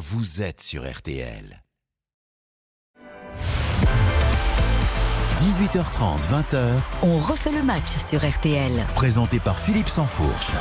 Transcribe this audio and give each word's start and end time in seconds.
vous 0.00 0.40
êtes 0.40 0.62
sur 0.62 0.90
RTL. 0.90 1.62
18h30, 5.38 6.20
20h. 6.22 6.70
On 7.02 7.18
refait 7.18 7.52
le 7.52 7.62
match 7.62 7.98
sur 8.08 8.26
RTL. 8.26 8.86
Présenté 8.94 9.40
par 9.40 9.58
Philippe 9.58 9.90
Sansfourche. 9.90 10.52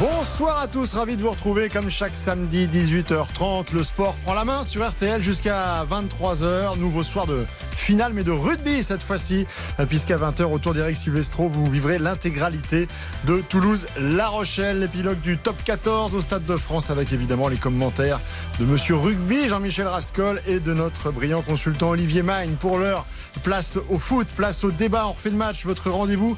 Bonsoir 0.00 0.60
à 0.60 0.66
tous, 0.66 0.92
ravi 0.92 1.16
de 1.16 1.22
vous 1.22 1.30
retrouver 1.30 1.68
comme 1.68 1.88
chaque 1.88 2.16
samedi 2.16 2.66
18h30. 2.66 3.72
Le 3.74 3.84
sport 3.84 4.14
prend 4.24 4.34
la 4.34 4.44
main 4.44 4.64
sur 4.64 4.88
RTL 4.88 5.22
jusqu'à 5.22 5.84
23h. 5.84 6.78
Nouveau 6.78 7.04
soir 7.04 7.26
de 7.26 7.46
finale, 7.78 8.12
mais 8.14 8.24
de 8.24 8.30
rugby 8.30 8.82
cette 8.82 9.02
fois-ci, 9.02 9.46
puisqu'à 9.88 10.16
20h, 10.16 10.44
autour 10.44 10.74
d'Eric 10.74 10.96
Silvestro, 10.96 11.48
vous 11.48 11.70
vivrez 11.70 11.98
l'intégralité 11.98 12.88
de 13.24 13.42
Toulouse-La 13.48 14.28
Rochelle, 14.28 14.80
l'épilogue 14.80 15.20
du 15.20 15.38
top 15.38 15.56
14 15.64 16.14
au 16.14 16.20
Stade 16.20 16.44
de 16.44 16.56
France, 16.56 16.90
avec 16.90 17.12
évidemment 17.12 17.48
les 17.48 17.56
commentaires 17.56 18.20
de 18.58 18.64
Monsieur 18.64 18.96
Rugby, 18.96 19.48
Jean-Michel 19.48 19.86
Rascol, 19.86 20.42
et 20.46 20.60
de 20.60 20.74
notre 20.74 21.10
brillant 21.10 21.42
consultant 21.42 21.90
Olivier 21.90 22.22
Magne. 22.22 22.52
Pour 22.60 22.78
l'heure, 22.78 23.06
place 23.42 23.78
au 23.88 23.98
foot, 23.98 24.26
place 24.36 24.64
au 24.64 24.70
débat, 24.70 25.06
on 25.06 25.12
refait 25.12 25.30
le 25.30 25.36
match, 25.36 25.64
votre 25.64 25.90
rendez-vous 25.90 26.36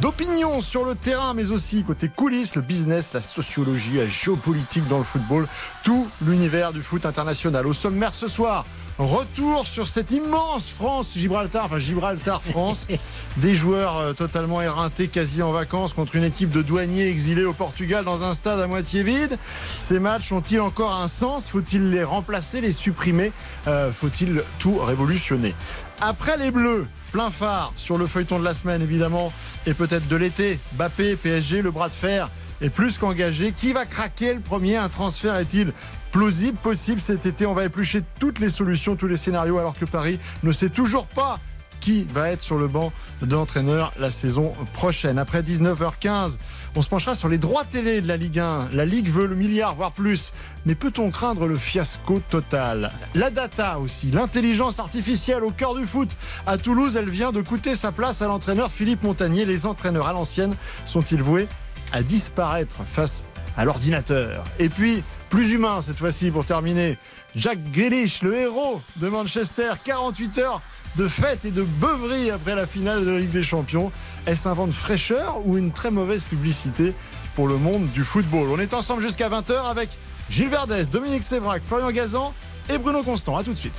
d'opinion 0.00 0.60
sur 0.60 0.84
le 0.84 0.94
terrain, 0.94 1.34
mais 1.34 1.50
aussi 1.50 1.82
côté 1.82 2.08
coulisses, 2.08 2.54
le 2.54 2.62
business 2.62 3.12
la 3.12 3.22
sociologie, 3.22 3.98
la 3.98 4.06
géopolitique 4.06 4.86
dans 4.88 4.98
le 4.98 5.04
football, 5.04 5.46
tout 5.82 6.08
l'univers 6.26 6.72
du 6.72 6.82
foot 6.82 7.06
international. 7.06 7.66
Au 7.66 7.72
sommaire 7.72 8.14
ce 8.14 8.28
soir, 8.28 8.64
retour 8.98 9.66
sur 9.66 9.88
cette 9.88 10.10
immense 10.10 10.68
France-Gibraltar, 10.68 11.64
enfin 11.64 11.78
Gibraltar-France, 11.78 12.88
des 13.38 13.54
joueurs 13.54 13.96
euh, 13.98 14.12
totalement 14.12 14.62
éreintés, 14.62 15.08
quasi 15.08 15.42
en 15.42 15.50
vacances, 15.50 15.92
contre 15.92 16.16
une 16.16 16.24
équipe 16.24 16.50
de 16.50 16.62
douaniers 16.62 17.08
exilés 17.08 17.44
au 17.44 17.52
Portugal 17.52 18.04
dans 18.04 18.22
un 18.22 18.32
stade 18.32 18.60
à 18.60 18.66
moitié 18.66 19.02
vide. 19.02 19.38
Ces 19.78 19.98
matchs 19.98 20.32
ont-ils 20.32 20.60
encore 20.60 20.94
un 20.94 21.08
sens? 21.08 21.48
Faut-il 21.48 21.90
les 21.90 22.04
remplacer, 22.04 22.60
les 22.60 22.72
supprimer? 22.72 23.32
Euh, 23.66 23.90
Faut-il 23.92 24.42
tout 24.58 24.76
révolutionner? 24.76 25.54
Après 26.00 26.36
les 26.36 26.50
Bleus, 26.50 26.86
plein 27.12 27.30
phare 27.30 27.72
sur 27.76 27.96
le 27.96 28.06
feuilleton 28.08 28.40
de 28.40 28.44
la 28.44 28.54
semaine 28.54 28.82
évidemment 28.82 29.32
et 29.66 29.74
peut-être 29.74 30.08
de 30.08 30.16
l'été. 30.16 30.58
Bappé, 30.72 31.14
PSG, 31.14 31.62
le 31.62 31.70
bras 31.70 31.88
de 31.88 31.94
fer 31.94 32.28
est 32.62 32.70
plus 32.70 32.98
qu'engagé. 32.98 33.52
Qui 33.52 33.72
va 33.72 33.84
craquer 33.84 34.34
le 34.34 34.40
premier? 34.40 34.76
Un 34.76 34.88
transfert 34.88 35.36
est-il 35.36 35.72
plausible, 36.10 36.58
possible 36.58 37.00
cet 37.00 37.26
été 37.26 37.46
On 37.46 37.54
va 37.54 37.64
éplucher 37.64 38.02
toutes 38.18 38.38
les 38.38 38.50
solutions, 38.50 38.96
tous 38.96 39.08
les 39.08 39.16
scénarios, 39.16 39.58
alors 39.58 39.76
que 39.76 39.84
Paris 39.84 40.18
ne 40.42 40.52
sait 40.52 40.70
toujours 40.70 41.06
pas 41.06 41.38
qui 41.82 42.04
va 42.04 42.30
être 42.30 42.42
sur 42.42 42.58
le 42.58 42.68
banc 42.68 42.92
d'entraîneur 43.22 43.92
la 43.98 44.10
saison 44.10 44.52
prochaine. 44.72 45.18
Après 45.18 45.42
19h15, 45.42 46.38
on 46.76 46.82
se 46.82 46.88
penchera 46.88 47.16
sur 47.16 47.28
les 47.28 47.38
droits 47.38 47.64
télé 47.64 48.00
de 48.00 48.06
la 48.06 48.16
Ligue 48.16 48.38
1. 48.38 48.68
La 48.72 48.84
Ligue 48.84 49.08
veut 49.08 49.26
le 49.26 49.34
milliard, 49.34 49.74
voire 49.74 49.90
plus. 49.90 50.32
Mais 50.64 50.76
peut-on 50.76 51.10
craindre 51.10 51.46
le 51.46 51.56
fiasco 51.56 52.22
total? 52.28 52.92
La 53.16 53.30
data 53.30 53.80
aussi, 53.80 54.12
l'intelligence 54.12 54.78
artificielle 54.78 55.42
au 55.42 55.50
cœur 55.50 55.74
du 55.74 55.84
foot. 55.84 56.08
À 56.46 56.56
Toulouse, 56.56 56.94
elle 56.94 57.10
vient 57.10 57.32
de 57.32 57.42
coûter 57.42 57.74
sa 57.74 57.90
place 57.90 58.22
à 58.22 58.28
l'entraîneur 58.28 58.70
Philippe 58.70 59.02
Montagnier. 59.02 59.44
Les 59.44 59.66
entraîneurs 59.66 60.06
à 60.06 60.12
l'ancienne 60.12 60.54
sont-ils 60.86 61.22
voués 61.22 61.48
à 61.92 62.02
disparaître 62.02 62.76
face 62.90 63.24
à 63.56 63.64
l'ordinateur. 63.64 64.44
Et 64.58 64.68
puis, 64.68 65.02
plus 65.28 65.52
humain 65.52 65.82
cette 65.82 65.98
fois-ci 65.98 66.30
pour 66.30 66.44
terminer, 66.44 66.98
Jack 67.36 67.58
Grealish, 67.72 68.22
le 68.22 68.36
héros 68.36 68.80
de 68.96 69.08
Manchester, 69.08 69.72
48 69.84 70.38
heures 70.38 70.62
de 70.96 71.08
fête 71.08 71.44
et 71.44 71.50
de 71.50 71.62
beuverie 71.62 72.30
après 72.30 72.54
la 72.54 72.66
finale 72.66 73.04
de 73.04 73.10
la 73.10 73.18
Ligue 73.18 73.30
des 73.30 73.42
Champions. 73.42 73.90
Est-ce 74.26 74.48
un 74.48 74.52
vent 74.52 74.66
de 74.66 74.72
fraîcheur 74.72 75.40
ou 75.46 75.56
une 75.56 75.72
très 75.72 75.90
mauvaise 75.90 76.24
publicité 76.24 76.94
pour 77.34 77.48
le 77.48 77.56
monde 77.56 77.86
du 77.92 78.04
football? 78.04 78.48
On 78.50 78.58
est 78.58 78.74
ensemble 78.74 79.02
jusqu'à 79.02 79.28
20h 79.28 79.70
avec 79.70 79.88
Gilles 80.30 80.50
Verdès, 80.50 80.84
Dominique 80.84 81.22
Sévrac, 81.22 81.62
Florian 81.62 81.90
Gazan 81.90 82.34
et 82.68 82.78
Bruno 82.78 83.02
Constant. 83.02 83.36
A 83.36 83.44
tout 83.44 83.52
de 83.52 83.58
suite. 83.58 83.74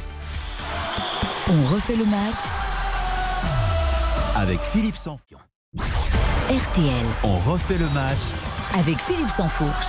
On 1.50 1.74
refait 1.74 1.96
le 1.96 2.06
match 2.06 2.42
avec 4.36 4.60
Philippe 4.62 4.96
Sanfion. 4.96 5.38
RTL. 6.54 7.06
On 7.24 7.40
refait 7.40 7.80
le 7.80 7.90
match 7.96 8.20
avec 8.76 9.00
Philippe 9.00 9.30
Sansfourche. 9.30 9.88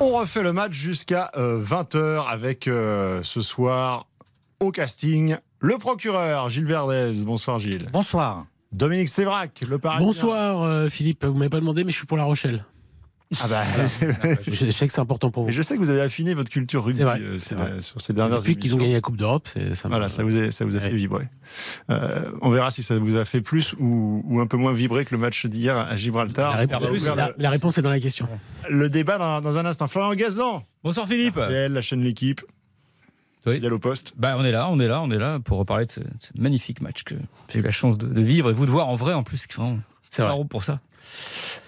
On 0.00 0.18
refait 0.18 0.42
le 0.42 0.52
match 0.52 0.72
jusqu'à 0.72 1.30
20h 1.36 1.96
euh, 1.96 2.20
avec 2.22 2.66
euh, 2.66 3.22
ce 3.22 3.42
soir 3.42 4.08
au 4.58 4.72
casting 4.72 5.36
le 5.60 5.78
procureur 5.78 6.50
Gilles 6.50 6.66
Verdez. 6.66 7.12
Bonsoir 7.24 7.60
Gilles. 7.60 7.86
Bonsoir. 7.92 8.46
Dominique 8.72 9.08
Sévrac, 9.08 9.60
le 9.68 9.78
parisien. 9.78 10.04
Bonsoir 10.04 10.64
euh, 10.64 10.88
Philippe, 10.88 11.24
vous 11.24 11.34
m'avez 11.34 11.48
pas 11.48 11.60
demandé 11.60 11.84
mais 11.84 11.92
je 11.92 11.98
suis 11.98 12.06
pour 12.06 12.16
La 12.16 12.24
Rochelle. 12.24 12.64
Ah 13.40 13.48
bah, 13.48 13.64
je, 14.46 14.70
sais 14.70 14.86
que 14.86 14.92
c'est 14.92 15.00
important 15.00 15.32
pour 15.32 15.44
vous. 15.44 15.50
je 15.50 15.60
sais 15.60 15.74
que 15.74 15.80
vous 15.80 15.90
avez 15.90 16.00
affiné 16.00 16.32
votre 16.34 16.48
culture 16.48 16.84
rugby 16.84 17.02
vrai, 17.02 17.20
euh, 17.20 17.80
sur 17.80 18.00
ces 18.00 18.12
dernières 18.12 18.38
Depuis 18.38 18.56
qu'ils 18.56 18.74
ont 18.76 18.78
gagné 18.78 18.94
la 18.94 19.00
Coupe 19.00 19.16
d'Europe, 19.16 19.48
ça, 19.48 19.88
voilà, 19.88 20.08
ça 20.08 20.22
vous 20.22 20.36
a, 20.36 20.52
ça 20.52 20.64
vous 20.64 20.76
a 20.76 20.80
fait 20.80 20.94
vibrer. 20.94 21.26
Euh, 21.90 22.30
on 22.40 22.50
verra 22.50 22.70
si 22.70 22.84
ça 22.84 22.98
vous 22.98 23.16
a 23.16 23.24
fait 23.24 23.40
plus 23.40 23.74
ou, 23.80 24.22
ou 24.26 24.40
un 24.40 24.46
peu 24.46 24.56
moins 24.56 24.72
vibrer 24.72 25.04
que 25.04 25.12
le 25.12 25.20
match 25.20 25.44
d'hier 25.46 25.76
à 25.76 25.96
Gibraltar. 25.96 26.52
La, 26.52 26.78
réponse, 26.78 27.04
la, 27.04 27.32
la 27.36 27.50
réponse 27.50 27.78
est 27.78 27.82
dans 27.82 27.90
la 27.90 27.98
question. 27.98 28.28
Le 28.70 28.88
débat 28.88 29.18
dans, 29.18 29.40
dans 29.40 29.58
un 29.58 29.66
instant. 29.66 29.88
Florian 29.88 30.14
Gazan. 30.14 30.62
Bonsoir 30.84 31.08
Philippe. 31.08 31.36
RTL, 31.36 31.72
la 31.72 31.82
chaîne 31.82 32.02
L'équipe. 32.02 32.42
Oui. 33.46 33.64
au 33.64 33.78
poste. 33.78 34.14
Bah, 34.16 34.36
on 34.38 34.44
est 34.44 34.50
là, 34.50 34.68
on 34.70 34.80
est 34.80 34.88
là, 34.88 35.00
on 35.02 35.10
est 35.10 35.18
là 35.18 35.38
pour 35.38 35.58
reparler 35.58 35.86
de 35.86 35.90
ce, 35.90 36.00
ce 36.20 36.30
magnifique 36.36 36.80
match 36.80 37.04
que 37.04 37.14
j'ai 37.52 37.60
eu 37.60 37.62
la 37.62 37.70
chance 37.70 37.96
de, 37.96 38.06
de, 38.06 38.20
vivre 38.20 38.50
et 38.50 38.52
vous 38.52 38.66
de 38.66 38.70
voir 38.72 38.88
en 38.88 38.96
vrai 38.96 39.14
en 39.14 39.22
plus. 39.22 39.46
C'est 40.10 40.22
vrai 40.22 40.44
pour 40.48 40.64
ça. 40.64 40.80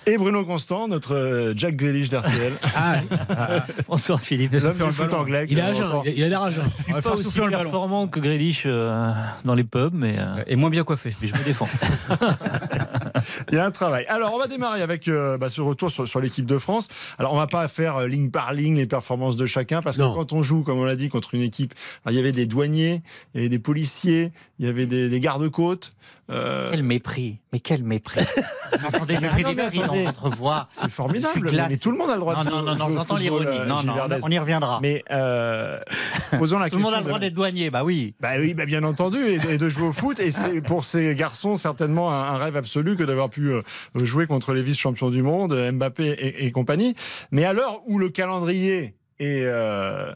Et 0.06 0.16
Bruno 0.16 0.42
Constant, 0.44 0.88
notre 0.88 1.14
euh, 1.14 1.52
Jack 1.54 1.76
Grealish 1.76 2.08
d'RTL. 2.08 2.54
ah, 2.74 3.00
ah, 3.28 3.66
bonsoir 3.88 4.20
Philippe. 4.20 4.52
L'homme 4.52 4.72
du 4.74 4.92
foot 4.92 5.12
anglais. 5.12 5.46
Il, 5.50 5.60
a 5.60 5.70
il 6.06 6.24
a 6.24 6.28
l'air 6.28 6.42
agent. 6.42 6.62
Il 6.88 6.94
n'est 6.94 7.02
pas 7.02 7.12
aussi 7.12 7.38
performant 7.38 8.08
que 8.08 8.18
Grealish 8.18 8.62
euh, 8.64 9.12
dans 9.44 9.54
les 9.54 9.64
pubs, 9.64 9.92
mais 9.92 10.16
euh, 10.18 10.42
et 10.46 10.56
moins 10.56 10.70
bien 10.70 10.84
coiffé. 10.84 11.14
Mais 11.20 11.28
je 11.28 11.34
me 11.34 11.44
défends. 11.44 11.68
Il 13.50 13.54
y 13.54 13.58
a 13.58 13.66
un 13.66 13.70
travail. 13.70 14.04
Alors, 14.08 14.32
on 14.34 14.38
va 14.38 14.46
démarrer 14.46 14.82
avec 14.82 15.08
euh, 15.08 15.38
bah, 15.38 15.48
ce 15.48 15.60
retour 15.60 15.90
sur, 15.90 16.06
sur 16.06 16.20
l'équipe 16.20 16.46
de 16.46 16.58
France. 16.58 16.88
Alors, 17.18 17.32
on 17.32 17.36
va 17.36 17.46
pas 17.46 17.66
faire 17.68 17.96
euh, 17.96 18.08
ligne 18.08 18.30
par 18.30 18.52
ligne 18.52 18.76
les 18.76 18.86
performances 18.86 19.36
de 19.36 19.46
chacun, 19.46 19.80
parce 19.80 19.96
que 19.96 20.02
Non. 20.02 20.14
quand 20.14 20.32
on 20.32 20.42
joue, 20.42 20.62
comme 20.62 20.78
on 20.78 20.84
l'a 20.84 20.96
dit, 20.96 21.08
contre 21.08 21.34
une 21.34 21.42
équipe, 21.42 21.74
il 22.08 22.14
y 22.14 22.18
avait 22.18 22.32
des 22.32 22.46
douaniers, 22.46 23.02
il 23.34 23.38
y 23.38 23.40
avait 23.40 23.48
des 23.48 23.58
policiers, 23.58 24.32
il 24.58 24.66
y 24.66 24.68
avait 24.68 24.86
des, 24.86 25.08
des 25.08 25.20
gardes-côtes. 25.20 25.90
Euh, 26.30 26.68
Quel 26.70 26.82
mépris, 26.82 27.38
mais 27.52 27.58
quel 27.60 27.82
mépris. 27.82 28.20
J'entends 28.80 29.06
des 29.06 29.18
mépris, 29.18 29.44
des 29.44 29.54
mépris 29.54 29.78
dans 29.78 29.94
votre 30.04 30.28
voix. 30.36 30.68
c'est 30.72 30.90
formidable, 30.90 31.48
mais, 31.52 31.68
mais 31.70 31.76
tout 31.78 31.90
le 31.90 31.96
monde 31.96 32.10
a 32.10 32.14
le 32.14 32.20
droit 32.20 32.34
Non, 32.36 32.44
de 32.44 32.50
non, 32.50 32.58
jouer- 32.60 32.66
non, 32.66 32.76
non, 32.76 32.88
j'entends 32.90 33.16
l'ironie. 33.16 33.46
euh, 33.48 33.64
Non, 33.64 33.82
non, 33.82 33.94
on 34.22 34.30
y 34.30 34.38
reviendra. 34.38 34.78
Mais 34.82 35.02
euh, 35.10 35.78
posons 36.38 36.58
la 36.58 36.68
Tout 36.68 36.76
le 36.76 36.82
monde 36.82 36.92
a 36.92 36.96
question 36.96 37.04
le 37.04 37.08
droit 37.08 37.18
d'être 37.18 37.34
douanier, 37.34 37.70
bah 37.70 37.82
oui. 37.84 38.14
Bah 38.20 38.32
oui, 38.38 38.52
bah 38.54 38.66
bien 38.66 38.84
entendu, 38.84 39.18
et, 39.18 39.38
et 39.54 39.58
de 39.58 39.68
jouer 39.70 39.88
au 39.88 39.92
foot. 39.92 40.20
Et 40.20 40.30
c'est 40.30 40.60
pour 40.60 40.84
ces 40.84 41.14
garçons 41.14 41.54
certainement 41.56 42.12
un, 42.12 42.34
un 42.34 42.36
rêve 42.36 42.56
absolu 42.56 42.96
que 42.96 43.04
d'avoir 43.04 43.30
pu 43.30 43.50
euh, 43.52 43.62
jouer 43.94 44.26
contre 44.26 44.52
les 44.52 44.62
vice-champions 44.62 45.08
du 45.10 45.22
monde, 45.22 45.54
Mbappé 45.72 46.06
et, 46.08 46.44
et 46.46 46.52
compagnie. 46.52 46.94
Mais 47.32 47.44
à 47.46 47.52
l'heure 47.54 47.80
où 47.86 47.98
le 47.98 48.10
calendrier 48.10 48.94
est, 49.18 49.44
euh, 49.44 50.14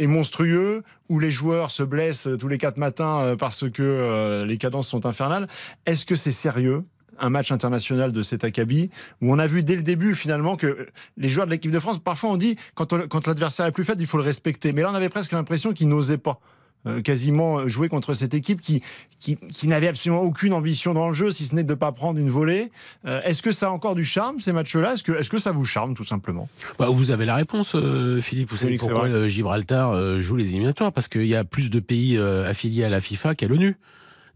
monstrueux, 0.00 0.82
où 1.08 1.18
les 1.18 1.30
joueurs 1.30 1.70
se 1.70 1.82
blessent 1.82 2.28
tous 2.38 2.48
les 2.48 2.58
quatre 2.58 2.76
matins 2.76 3.20
euh, 3.20 3.36
parce 3.36 3.68
que 3.70 3.82
euh, 3.82 4.44
les 4.44 4.58
cadences 4.58 4.88
sont 4.88 5.06
infernales, 5.06 5.48
est-ce 5.86 6.06
que 6.06 6.16
c'est 6.16 6.32
sérieux 6.32 6.82
un 7.20 7.30
match 7.30 7.52
international 7.52 8.10
de 8.10 8.22
cet 8.24 8.42
acabit 8.42 8.90
où 9.20 9.32
on 9.32 9.38
a 9.38 9.46
vu 9.46 9.62
dès 9.62 9.76
le 9.76 9.84
début 9.84 10.16
finalement 10.16 10.56
que 10.56 10.88
les 11.16 11.28
joueurs 11.28 11.46
de 11.46 11.52
l'équipe 11.52 11.70
de 11.70 11.78
France, 11.78 12.00
parfois 12.00 12.30
on 12.30 12.36
dit 12.36 12.56
quand, 12.74 13.06
quand 13.06 13.26
l'adversaire 13.28 13.66
est 13.66 13.72
plus 13.72 13.84
faible, 13.84 14.02
il 14.02 14.06
faut 14.08 14.16
le 14.16 14.24
respecter. 14.24 14.72
Mais 14.72 14.82
là 14.82 14.90
on 14.90 14.94
avait 14.94 15.08
presque 15.08 15.30
l'impression 15.30 15.72
qu'ils 15.72 15.88
n'osaient 15.88 16.18
pas 16.18 16.40
euh, 16.86 17.00
quasiment 17.00 17.66
jouer 17.68 17.88
contre 17.88 18.14
cette 18.14 18.34
équipe 18.34 18.60
qui, 18.60 18.82
qui, 19.18 19.36
qui 19.36 19.68
n'avait 19.68 19.88
absolument 19.88 20.22
aucune 20.22 20.52
ambition 20.52 20.94
dans 20.94 21.08
le 21.08 21.14
jeu, 21.14 21.30
si 21.30 21.46
ce 21.46 21.54
n'est 21.54 21.64
de 21.64 21.72
ne 21.72 21.78
pas 21.78 21.92
prendre 21.92 22.18
une 22.18 22.28
volée. 22.28 22.70
Euh, 23.06 23.20
est-ce 23.24 23.42
que 23.42 23.52
ça 23.52 23.68
a 23.68 23.70
encore 23.70 23.94
du 23.94 24.04
charme, 24.04 24.40
ces 24.40 24.52
matchs-là? 24.52 24.94
Est-ce 24.94 25.02
que, 25.02 25.12
est 25.12 25.28
que 25.28 25.38
ça 25.38 25.52
vous 25.52 25.64
charme, 25.64 25.94
tout 25.94 26.04
simplement? 26.04 26.48
Bah, 26.78 26.88
vous 26.90 27.10
avez 27.10 27.24
la 27.24 27.36
réponse, 27.36 27.74
euh, 27.74 28.20
Philippe. 28.20 28.50
Vous 28.50 28.56
savez 28.56 28.76
pourquoi 28.76 29.28
Gibraltar 29.28 30.20
joue 30.20 30.36
les 30.36 30.48
éliminatoires 30.48 30.92
Parce 30.92 31.08
qu'il 31.08 31.26
y 31.26 31.34
a 31.34 31.44
plus 31.44 31.70
de 31.70 31.80
pays 31.80 32.18
affiliés 32.18 32.84
à 32.84 32.88
la 32.88 33.00
FIFA 33.00 33.34
qu'à 33.34 33.48
l'ONU. 33.48 33.76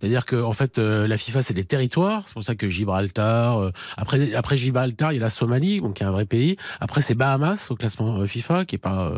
C'est-à-dire 0.00 0.24
que 0.24 0.36
en 0.36 0.52
fait, 0.52 0.78
euh, 0.78 1.06
la 1.06 1.16
FIFA 1.16 1.42
c'est 1.42 1.54
des 1.54 1.64
territoires. 1.64 2.22
C'est 2.26 2.34
pour 2.34 2.44
ça 2.44 2.54
que 2.54 2.68
Gibraltar. 2.68 3.58
euh, 3.58 3.70
après, 3.96 4.34
après 4.34 4.56
Gibraltar, 4.56 5.12
il 5.12 5.16
y 5.16 5.20
a 5.20 5.24
la 5.24 5.30
Somalie, 5.30 5.80
donc 5.80 5.94
qui 5.94 6.02
est 6.02 6.06
un 6.06 6.12
vrai 6.12 6.26
pays. 6.26 6.56
Après, 6.80 7.00
c'est 7.00 7.14
Bahamas 7.14 7.70
au 7.70 7.76
classement 7.76 8.18
euh, 8.18 8.26
FIFA, 8.26 8.64
qui 8.64 8.76
est 8.76 8.78
pas. 8.78 9.12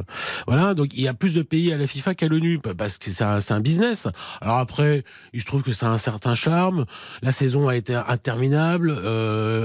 voilà. 0.46 0.74
Donc 0.74 0.94
il 0.94 1.02
y 1.02 1.08
a 1.08 1.14
plus 1.14 1.34
de 1.34 1.42
pays 1.42 1.72
à 1.72 1.76
la 1.78 1.86
FIFA 1.86 2.14
qu'à 2.14 2.28
l'ONU 2.28 2.58
parce 2.58 2.98
que 2.98 3.10
c'est 3.10 3.24
un, 3.24 3.60
business. 3.60 4.08
Alors 4.40 4.58
après, 4.58 5.04
il 5.32 5.40
se 5.40 5.46
trouve 5.46 5.62
que 5.62 5.72
ça 5.72 5.88
a 5.88 5.90
un 5.90 5.98
certain 5.98 6.34
charme. 6.34 6.86
La 7.22 7.32
saison 7.32 7.68
a 7.68 7.76
été 7.76 7.94
interminable. 7.94 8.94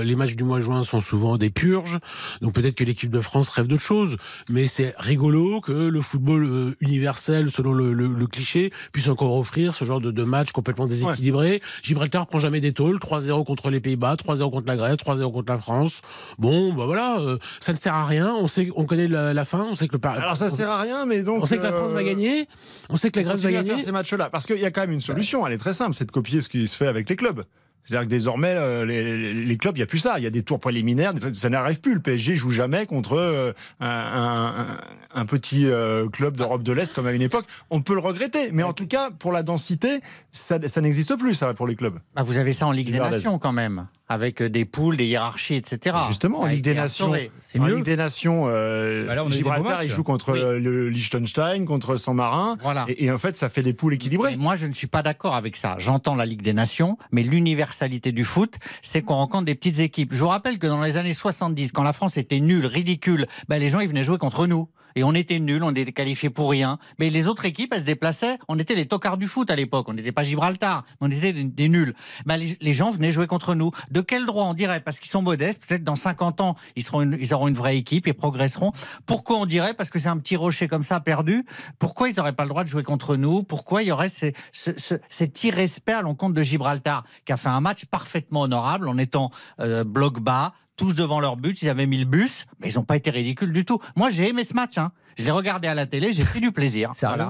les 0.03 0.15
matchs 0.15 0.35
du 0.35 0.44
mois 0.44 0.59
de 0.59 0.63
juin 0.63 0.83
sont 0.83 1.01
souvent 1.01 1.38
des 1.38 1.50
purges. 1.50 2.00
Donc 2.41 2.53
peut-être 2.53 2.75
que 2.75 2.83
l'équipe 2.83 3.09
de 3.09 3.21
France 3.21 3.50
rêve 3.50 3.67
d'autre 3.67 3.83
chose. 3.83 4.17
Mais 4.50 4.65
c'est 4.65 4.94
rigolo 4.97 5.62
que 5.62 5.71
le 5.71 6.01
football 6.01 6.75
universel, 6.81 7.51
selon 7.51 7.73
le 7.73 8.27
cliché, 8.27 8.71
puisse 8.91 9.07
encore 9.07 9.35
offrir 9.38 9.73
ce 9.73 9.85
genre 9.85 10.01
de, 10.01 10.12
de 10.12 10.23
match 10.23 10.51
complètement 10.51 10.88
déséquilibré 10.88 11.04
équilibré. 11.13 11.61
Gibraltar 11.83 12.27
prend 12.27 12.39
jamais 12.39 12.59
des 12.59 12.73
tôles. 12.73 12.97
3-0 12.97 13.45
contre 13.45 13.69
les 13.69 13.79
Pays-Bas, 13.79 14.15
3-0 14.15 14.49
contre 14.51 14.67
la 14.67 14.75
Grèce, 14.75 14.97
3-0 14.97 15.31
contre 15.31 15.51
la 15.51 15.57
France. 15.57 16.01
Bon, 16.37 16.73
bah 16.73 16.85
voilà, 16.85 17.19
euh, 17.19 17.37
ça 17.59 17.73
ne 17.73 17.77
sert 17.77 17.93
à 17.93 18.05
rien. 18.05 18.33
On 18.39 18.47
sait, 18.47 18.69
on 18.75 18.85
connaît 18.85 19.07
la, 19.07 19.33
la 19.33 19.45
fin. 19.45 19.65
On 19.71 19.75
sait 19.75 19.87
que 19.87 19.93
le 19.93 19.99
Par- 19.99 20.13
Alors 20.19 20.37
ça 20.37 20.49
sert 20.49 20.69
à 20.69 20.81
rien, 20.81 21.05
mais 21.05 21.23
donc. 21.23 21.43
on 21.43 21.45
sait 21.45 21.57
que 21.57 21.63
la 21.63 21.71
France 21.71 21.91
euh, 21.91 21.95
va 21.95 22.03
gagner. 22.03 22.47
On 22.89 22.97
sait 22.97 23.11
que 23.11 23.19
la 23.19 23.23
Grèce 23.23 23.41
va 23.41 23.49
à 23.49 23.51
gagner. 23.51 23.69
faire 23.71 23.79
ces 23.79 23.91
matchs-là. 23.91 24.29
Parce 24.29 24.45
qu'il 24.45 24.59
y 24.59 24.65
a 24.65 24.71
quand 24.71 24.81
même 24.81 24.91
une 24.91 25.01
solution, 25.01 25.45
elle 25.47 25.53
est 25.53 25.57
très 25.57 25.73
simple, 25.73 25.93
c'est 25.93 26.05
de 26.05 26.11
copier 26.11 26.41
ce 26.41 26.49
qui 26.49 26.67
se 26.67 26.75
fait 26.75 26.87
avec 26.87 27.09
les 27.09 27.15
clubs. 27.15 27.43
C'est-à-dire 27.85 28.05
que 28.07 28.09
désormais, 28.11 28.53
euh, 28.55 28.83
les, 28.85 29.57
clubs, 29.57 29.75
il 29.77 29.79
n'y 29.79 29.83
a 29.83 29.87
plus 29.87 29.99
ça. 29.99 30.15
Il 30.17 30.23
y 30.23 30.27
a 30.27 30.31
des 30.31 30.41
tours 30.43 30.59
préliminaires, 30.59 31.13
ça 31.33 31.49
n'arrive 31.49 31.79
plus. 31.79 31.93
Le 31.93 31.99
PSG 31.99 32.35
joue 32.35 32.51
jamais 32.51 32.85
contre 32.85 33.13
euh, 33.17 33.53
un, 33.79 33.87
un- 33.87 34.61
un- 34.61 34.77
un 35.21 35.25
petit 35.25 35.67
euh, 35.67 36.07
club 36.09 36.35
d'Europe 36.35 36.63
de 36.63 36.73
l'Est 36.73 36.93
comme 36.93 37.07
à 37.07 37.13
une 37.13 37.21
époque. 37.21 37.45
On 37.69 37.81
peut 37.81 37.93
le 37.93 37.99
regretter, 38.01 38.49
mais 38.51 38.63
en 38.63 38.73
tout 38.73 38.87
cas, 38.87 39.11
pour 39.11 39.31
la 39.31 39.43
densité, 39.43 39.99
ça, 40.33 40.57
ça 40.67 40.81
n'existe 40.81 41.15
plus, 41.15 41.35
ça, 41.35 41.53
pour 41.53 41.67
les 41.67 41.75
clubs. 41.75 41.99
Bah, 42.15 42.23
vous 42.23 42.37
avez 42.37 42.51
ça 42.53 42.67
en 42.67 42.71
Ligue 42.71 42.91
des 42.91 42.99
Nations 42.99 43.39
quand 43.39 43.53
même, 43.53 43.88
avec 44.07 44.41
euh, 44.41 44.49
des 44.49 44.65
poules, 44.65 44.97
des 44.97 45.05
hiérarchies, 45.05 45.55
etc. 45.55 45.95
Justement, 46.07 46.41
en 46.41 46.45
a 46.45 46.49
Ligue 46.49 46.63
des 46.63 46.73
Nations, 46.75 47.07
en 47.11 47.59
mieux. 47.59 47.75
Ligue 47.75 47.85
des 47.85 47.95
Nations, 47.95 48.43
euh, 48.47 49.05
Bah 49.07 49.15
là, 49.15 49.25
Gibraltar, 49.29 49.83
il 49.83 49.89
joue 49.89 50.03
contre 50.03 50.33
Oui. 50.33 50.39
euh, 50.39 50.59
le 50.59 50.89
Liechtenstein, 50.89 51.65
contre 51.65 51.95
San 51.95 52.15
Marin. 52.15 52.57
Voilà. 52.61 52.85
Et, 52.87 53.05
et 53.05 53.11
en 53.11 53.17
fait, 53.17 53.35
ça 53.37 53.49
fait 53.49 53.63
des 53.63 53.73
poules 53.73 53.93
équilibrées. 53.95 54.35
Moi, 54.35 54.55
je 54.55 54.67
ne 54.67 54.73
suis 54.73 54.87
pas 54.87 55.01
d'accord 55.01 55.35
avec 55.35 55.55
ça. 55.55 55.75
J'entends 55.79 56.15
la 56.15 56.25
Ligue 56.25 56.41
des 56.43 56.53
Nations, 56.53 56.97
mais 57.11 57.23
l'universalité 57.23 58.11
du 58.11 58.23
foot, 58.25 58.55
c'est 58.81 59.01
qu'on 59.01 59.15
rencontre 59.15 59.45
des 59.45 59.55
petites 59.55 59.79
équipes. 59.79 60.13
Je 60.13 60.19
vous 60.19 60.27
rappelle 60.29 60.59
que 60.59 60.67
dans 60.67 60.83
les 60.83 60.97
années 60.97 61.13
70, 61.13 61.71
quand 61.71 61.83
la 61.83 61.93
France 61.93 62.17
était 62.17 62.39
nulle, 62.39 62.65
ridicule, 62.65 63.27
ben 63.49 63.59
les 63.59 63.69
gens 63.69 63.79
ils 63.79 63.87
venaient 63.87 64.03
jouer 64.03 64.17
contre 64.17 64.47
nous. 64.47 64.67
Et 64.95 65.03
on 65.03 65.13
était 65.13 65.39
nuls, 65.39 65.63
on 65.63 65.71
était 65.71 65.92
qualifiés 65.92 66.30
pour 66.30 66.50
rien. 66.50 66.77
Mais 67.00 67.09
les 67.09 67.27
autres 67.27 67.45
équipes, 67.45 67.74
elles 67.74 67.81
se 67.81 67.86
déplaçaient. 67.86 68.38
On 68.47 68.57
était 68.59 68.75
les 68.75 68.86
tocards 68.88 69.18
du 69.18 69.27
foot 69.27 69.51
à 69.51 69.56
l'époque. 69.56 69.88
On 69.89 69.94
n'était 69.94 70.12
pas 70.12 70.24
Gibraltar, 70.24 70.86
on 71.01 71.12
était 71.12 71.33
des, 71.33 71.68
nuls. 71.69 71.94
Ben, 72.25 72.38
les, 72.38 72.74
gens 72.74 72.92
venaient 72.92 73.12
jouer 73.12 73.27
contre 73.27 73.56
nous. 73.56 73.71
De 73.92 74.01
quel 74.01 74.25
droit 74.25 74.45
on 74.45 74.53
dirait? 74.53 74.80
Parce 74.80 75.00
qu'ils 75.00 75.09
sont 75.12 75.21
modestes. 75.21 75.65
Peut-être 75.65 75.83
dans 75.83 75.95
50 75.95 76.42
ans, 76.42 76.56
ils, 76.75 76.83
seront 76.83 77.01
une- 77.01 77.18
ils 77.19 77.33
auront 77.33 77.47
une 77.47 77.56
vraie 77.56 77.77
équipe 77.77 78.07
et 78.07 78.13
progresseront. 78.13 78.71
Pourquoi 79.06 79.38
on 79.38 79.45
dirait? 79.45 79.74
Parce 79.74 79.89
que 79.89 80.00
c'est 80.00 80.09
un 80.09 80.18
petit 80.18 80.36
rocher 80.36 80.68
comme 80.68 80.83
ça 80.83 81.00
perdu. 81.00 81.45
Pourquoi 81.80 82.09
ils 82.09 82.15
n'auraient 82.15 82.33
pas 82.33 82.44
le 82.44 82.50
droit 82.50 82.63
de 82.63 82.69
jouer 82.69 82.83
contre 82.83 83.15
nous? 83.18 83.44
Pourquoi 83.44 83.83
il 83.83 83.89
y 83.89 83.91
aurait 83.91 84.09
ces- 84.09 84.33
ce- 84.53 84.77
ce- 84.77 84.95
cet 85.09 85.44
irrespect 85.44 85.94
à 85.94 86.01
l'encontre 86.01 86.33
de 86.33 86.41
Gibraltar, 86.41 87.03
qui 87.25 87.33
a 87.33 87.38
fait 87.38 87.50
un 87.50 87.59
match 87.62 87.86
parfaitement 87.86 88.41
honorable 88.41 88.88
en 88.88 88.98
étant 88.98 89.31
euh, 89.59 89.83
bloc 89.83 90.19
bas, 90.19 90.53
tous 90.75 90.94
devant 90.95 91.19
leur 91.19 91.38
but, 91.38 91.62
ils 91.62 91.69
avaient 91.69 91.86
mis 91.86 91.98
le 91.98 92.06
bus, 92.06 92.45
mais 92.60 92.69
ils 92.69 92.75
n'ont 92.75 92.83
pas 92.83 92.95
été 92.95 93.10
ridicules 93.10 93.51
du 93.51 93.66
tout. 93.66 93.80
Moi, 93.95 94.10
j'ai 94.10 94.30
aimé 94.30 94.44
ce 94.44 94.54
match. 94.54 94.77
Hein. 94.77 94.92
Je 95.18 95.25
l'ai 95.25 95.31
regardé 95.31 95.68
à 95.68 95.74
la 95.74 95.86
télé, 95.86 96.13
j'ai 96.13 96.24
pris 96.24 96.42
du 96.42 96.51
plaisir. 96.51 96.92
Sérieux? 96.94 97.27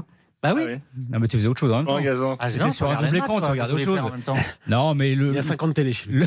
Bah 0.53 0.53
oui. 0.55 0.63
Ah 0.65 0.71
oui. 0.97 1.05
Non, 1.11 1.19
mais 1.19 1.27
tu 1.27 1.37
faisais 1.37 1.47
autre 1.47 1.59
chose 1.59 1.71
en 1.71 1.77
même 1.77 1.87
temps. 1.87 1.99
Gazan. 1.99 2.35
Ah, 2.39 2.49
C'était 2.49 2.65
non, 2.65 2.71
sur 2.71 2.89
un 2.89 3.01
double 3.03 3.17
écran, 3.17 3.41
tu 3.41 3.47
regardais 3.51 3.87
autre 3.87 4.03
en 4.03 4.09
même 4.11 4.21
temps. 4.21 4.35
Non, 4.67 4.95
mais 4.95 5.15
le. 5.15 5.29
Il 5.29 5.35
y 5.35 5.39
a 5.39 5.43
50 5.43 5.73
télé 5.73 5.93
chez 5.93 6.09
lui. 6.09 6.25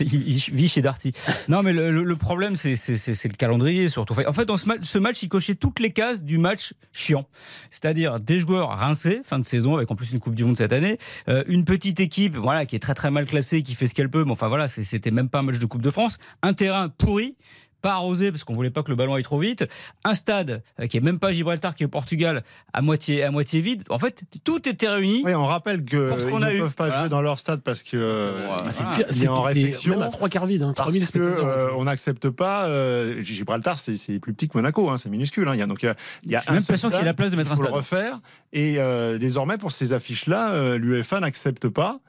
Il 0.00 0.36
vit 0.54 0.68
chez 0.68 0.82
Darty. 0.82 1.12
Non, 1.48 1.62
mais 1.62 1.72
le, 1.72 1.90
le- 1.90 2.04
le 2.04 2.16
problème, 2.16 2.56
c'est 2.56 2.72
le 2.74 3.36
calendrier 3.36 3.88
surtout. 3.88 4.14
En 4.26 4.32
fait, 4.32 4.44
dans 4.44 4.56
ce 4.56 4.66
match, 4.66 4.80
ce 4.82 4.98
match, 4.98 5.22
il 5.22 5.28
cochait 5.28 5.54
toutes 5.54 5.80
les 5.80 5.92
cases 5.92 6.22
du 6.22 6.38
match 6.38 6.74
chiant. 6.92 7.26
C'est-à-dire 7.70 8.20
des 8.20 8.38
joueurs 8.38 8.70
rincés, 8.70 9.20
fin 9.24 9.38
de 9.38 9.44
saison, 9.44 9.76
avec 9.76 9.90
en 9.90 9.96
plus 9.96 10.12
une 10.12 10.20
Coupe 10.20 10.34
du 10.34 10.44
Monde 10.44 10.56
cette 10.56 10.72
année. 10.72 10.98
Euh, 11.28 11.44
une 11.46 11.64
petite 11.64 12.00
équipe, 12.00 12.36
voilà, 12.36 12.66
qui 12.66 12.76
est 12.76 12.80
très 12.80 12.94
très 12.94 13.10
mal 13.10 13.26
classée, 13.26 13.62
qui 13.62 13.74
fait 13.74 13.86
ce 13.86 13.94
qu'elle 13.94 14.10
peut. 14.10 14.24
Mais 14.24 14.32
enfin, 14.32 14.48
voilà, 14.48 14.68
c'était 14.68 15.10
même 15.10 15.28
pas 15.28 15.40
un 15.40 15.42
match 15.42 15.58
de 15.58 15.66
Coupe 15.66 15.82
de 15.82 15.90
France. 15.90 16.18
Un 16.42 16.52
terrain 16.52 16.88
pourri. 16.88 17.36
Pas 17.82 17.92
arrosé 17.92 18.30
parce 18.32 18.42
qu'on 18.42 18.54
voulait 18.54 18.70
pas 18.70 18.82
que 18.82 18.88
le 18.90 18.96
ballon 18.96 19.14
aille 19.14 19.22
trop 19.22 19.38
vite. 19.38 19.64
Un 20.04 20.14
stade 20.14 20.62
euh, 20.80 20.86
qui 20.86 20.96
est 20.96 21.00
même 21.00 21.18
pas 21.18 21.30
Gibraltar, 21.32 21.74
qui 21.74 21.82
est 21.82 21.86
au 21.86 21.90
Portugal, 21.90 22.42
à 22.72 22.82
moitié 22.82 23.22
à 23.22 23.30
moitié 23.30 23.60
vide. 23.60 23.84
En 23.90 23.98
fait, 23.98 24.22
tout 24.44 24.68
était 24.68 24.88
réuni. 24.88 25.22
Oui, 25.24 25.34
on 25.34 25.44
rappelle 25.44 25.84
qu'ils 25.84 26.08
Pour 26.08 26.18
ce 26.18 26.26
qu'on 26.26 26.40
ne 26.40 26.46
a 26.46 26.52
eu. 26.54 26.58
peuvent 26.60 26.74
pas 26.74 26.86
Voilà. 26.86 27.02
jouer 27.02 27.08
dans 27.10 27.20
leur 27.22 27.38
stade 27.38 27.60
parce 27.62 27.82
que 27.82 27.96
euh, 27.96 28.48
Ah, 28.50 28.64
Ah, 28.80 28.96
il 28.98 29.02
est 29.02 29.12
c'est- 29.12 29.28
en 29.28 29.42
réflexion. 29.42 29.98
Même 29.98 30.02
à 30.08 30.08
trois 30.10 30.28
quarts 30.28 30.46
vide, 30.46 30.62
hein, 30.62 30.72
3000 30.74 31.00
parce 31.02 31.10
que 31.12 31.18
spectateurs. 31.32 31.48
euh, 31.48 31.70
on 31.76 31.84
n'accepte 31.84 32.30
pas. 32.30 32.66
euh, 32.68 33.22
Gibraltar, 33.22 33.78
c'est 33.78 33.96
c'est 33.96 34.18
plus 34.18 34.32
petit 34.32 34.48
que 34.48 34.56
Monaco, 34.56 34.88
hein, 34.90 34.96
c'est 34.96 35.08
minuscule. 35.10 35.46
hein. 35.48 35.54
Il 35.54 35.58
y 35.58 35.62
a 35.62 35.66
donc 35.66 35.82
il 35.82 35.86
y 36.30 36.34
a, 36.34 36.40
a 36.40 36.52
un 36.52 36.60
seul 36.60 36.76
y 36.76 36.78
stade, 36.78 37.04
la 37.04 37.14
place 37.14 37.30
de 37.30 37.36
mettre 37.36 37.50
il 37.50 37.52
un 37.52 37.56
le 37.56 37.62
stade. 37.64 37.74
refaire. 37.76 38.20
Et 38.52 38.76
euh, 38.78 39.18
désormais, 39.18 39.58
pour 39.58 39.70
ces 39.72 39.92
affiches-là, 39.92 40.52
euh, 40.52 40.78
l'UEFA 40.78 41.20
n'accepte 41.20 41.68
pas. 41.68 42.00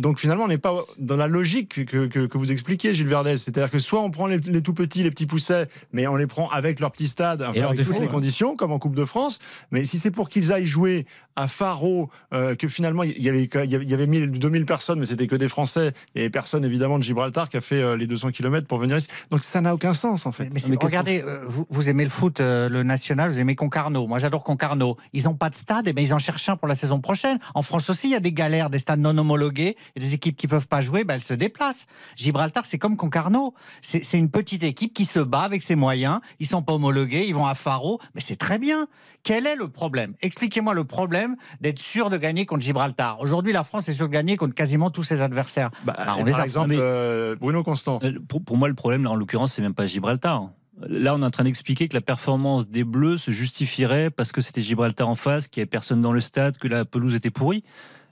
Donc 0.00 0.18
finalement, 0.18 0.44
on 0.44 0.48
n'est 0.48 0.58
pas 0.58 0.74
dans 0.98 1.16
la 1.16 1.26
logique 1.26 1.86
que, 1.86 2.06
que, 2.06 2.26
que 2.26 2.38
vous 2.38 2.52
expliquiez, 2.52 2.94
Gilles 2.94 3.06
Verdez. 3.08 3.38
C'est-à-dire 3.38 3.70
que 3.70 3.78
soit 3.78 4.00
on 4.02 4.10
prend 4.10 4.26
les, 4.26 4.36
les 4.38 4.60
tout 4.60 4.74
petits, 4.74 5.02
les 5.02 5.10
petits 5.14 5.26
poussets, 5.26 5.68
mais 5.92 6.06
on 6.06 6.16
les 6.16 6.26
prend 6.26 6.48
avec 6.50 6.80
leur 6.80 6.92
petit 6.92 7.08
stade, 7.08 7.42
enfin, 7.42 7.58
avec 7.62 7.76
défaut, 7.78 7.92
toutes 7.92 8.00
les 8.00 8.06
ouais. 8.06 8.12
conditions, 8.12 8.56
comme 8.56 8.72
en 8.72 8.78
Coupe 8.78 8.94
de 8.96 9.04
France. 9.04 9.38
Mais 9.70 9.84
si 9.84 9.98
c'est 9.98 10.10
pour 10.10 10.28
qu'ils 10.28 10.52
aillent 10.52 10.66
jouer 10.66 11.06
à 11.36 11.48
Faro, 11.48 12.10
euh, 12.32 12.54
que 12.54 12.68
finalement 12.68 13.02
il 13.02 13.20
y 13.22 13.28
avait 13.28 13.44
il 13.44 13.70
y 13.70 13.74
avait, 13.74 13.84
il 13.84 13.90
y 13.90 13.94
avait 13.94 14.06
1000, 14.06 14.30
2000 14.32 14.66
personnes, 14.66 14.98
mais 14.98 15.06
c'était 15.06 15.26
que 15.26 15.36
des 15.36 15.48
Français 15.48 15.92
et 16.14 16.28
personne 16.30 16.64
évidemment 16.64 16.98
de 16.98 17.04
Gibraltar 17.04 17.48
qui 17.48 17.56
a 17.56 17.60
fait 17.60 17.82
euh, 17.82 17.96
les 17.96 18.06
200 18.06 18.30
km 18.32 18.66
pour 18.66 18.78
venir 18.78 18.96
ici. 18.98 19.08
Donc 19.30 19.42
ça 19.44 19.60
n'a 19.60 19.74
aucun 19.74 19.92
sens 19.94 20.26
en 20.26 20.32
fait. 20.32 20.48
Mais 20.52 20.58
c'est- 20.60 20.68
Mais 20.70 20.76
regardez, 20.80 21.22
euh, 21.26 21.44
vous, 21.46 21.66
vous 21.70 21.88
aimez 21.88 22.04
le 22.04 22.10
foot, 22.10 22.40
euh, 22.40 22.68
le 22.68 22.82
national, 22.82 23.30
vous 23.30 23.38
aimez 23.40 23.54
Concarneau. 23.54 24.06
Moi, 24.06 24.18
j'adore 24.18 24.42
Concarneau. 24.44 24.96
Ils 25.12 25.24
n'ont 25.24 25.34
pas 25.34 25.50
de 25.50 25.54
stade, 25.54 25.88
et 25.88 25.92
ben 25.92 26.02
ils 26.04 26.12
en 26.14 26.18
cherchent 26.18 26.48
un 26.48 26.56
pour 26.56 26.68
la 26.68 26.74
saison 26.74 27.00
prochaine. 27.00 27.38
En 27.54 27.62
France 27.62 27.88
aussi, 27.90 28.08
il 28.08 28.12
y 28.12 28.16
a 28.16 28.20
des 28.20 28.32
galères, 28.32 28.70
des 28.70 28.78
stades 28.78 29.00
non 29.00 29.16
homologués, 29.16 29.76
et 29.96 30.00
des 30.00 30.14
équipes 30.14 30.36
qui 30.36 30.46
peuvent 30.48 30.66
pas 30.68 30.80
jouer, 30.80 31.04
ben 31.04 31.14
elles 31.14 31.22
se 31.22 31.34
déplacent. 31.34 31.86
Gibraltar, 32.16 32.66
c'est 32.66 32.78
comme 32.78 32.96
Concarneau. 32.96 33.54
C'est 33.80 34.04
c'est 34.04 34.18
une 34.18 34.30
petite 34.30 34.62
équipe 34.62 34.92
qui 34.94 35.03
se 35.06 35.20
bat 35.20 35.40
avec 35.42 35.62
ses 35.62 35.74
moyens. 35.76 36.20
Ils 36.40 36.46
sont 36.46 36.62
pas 36.62 36.72
homologués, 36.74 37.26
ils 37.26 37.34
vont 37.34 37.46
à 37.46 37.54
Faro, 37.54 38.00
mais 38.14 38.20
c'est 38.20 38.36
très 38.36 38.58
bien. 38.58 38.86
Quel 39.22 39.46
est 39.46 39.56
le 39.56 39.68
problème? 39.68 40.14
Expliquez-moi 40.22 40.74
le 40.74 40.84
problème 40.84 41.36
d'être 41.60 41.78
sûr 41.78 42.10
de 42.10 42.16
gagner 42.16 42.46
contre 42.46 42.62
Gibraltar. 42.62 43.20
Aujourd'hui, 43.20 43.52
la 43.52 43.64
France 43.64 43.88
est 43.88 43.94
sûre 43.94 44.08
de 44.08 44.12
gagner 44.12 44.36
contre 44.36 44.54
quasiment 44.54 44.90
tous 44.90 45.02
ses 45.02 45.22
adversaires. 45.22 45.70
Bah, 45.84 45.94
Bah, 45.96 46.14
on 46.18 46.20
et 46.20 46.24
les 46.24 46.30
par 46.32 46.40
a- 46.40 46.44
exemple, 46.44 46.68
mais- 46.70 46.76
euh, 46.78 47.36
Bruno 47.40 47.62
Constant. 47.62 47.98
Euh, 48.02 48.12
Pour, 48.28 48.42
pour 48.44 48.56
moi, 48.56 48.68
le 48.68 48.74
problème, 48.74 49.02
là, 49.04 49.10
en 49.10 49.14
l'occurrence, 49.16 49.54
c'est 49.54 49.62
même 49.62 49.74
pas 49.74 49.86
Gibraltar. 49.86 50.50
Là, 50.88 51.14
on 51.14 51.22
est 51.22 51.24
en 51.24 51.30
train 51.30 51.44
d'expliquer 51.44 51.86
que 51.88 51.94
la 51.94 52.00
performance 52.00 52.68
des 52.68 52.82
Bleus 52.84 53.16
se 53.18 53.30
justifierait 53.30 54.10
parce 54.10 54.32
que 54.32 54.40
c'était 54.40 54.60
Gibraltar 54.60 55.08
en 55.08 55.14
face, 55.14 55.46
qu'il 55.46 55.60
n'y 55.60 55.62
avait 55.62 55.70
personne 55.70 56.02
dans 56.02 56.12
le 56.12 56.20
stade, 56.20 56.58
que 56.58 56.66
la 56.68 56.84
pelouse 56.84 57.14
était 57.14 57.30
pourrie. 57.30 57.62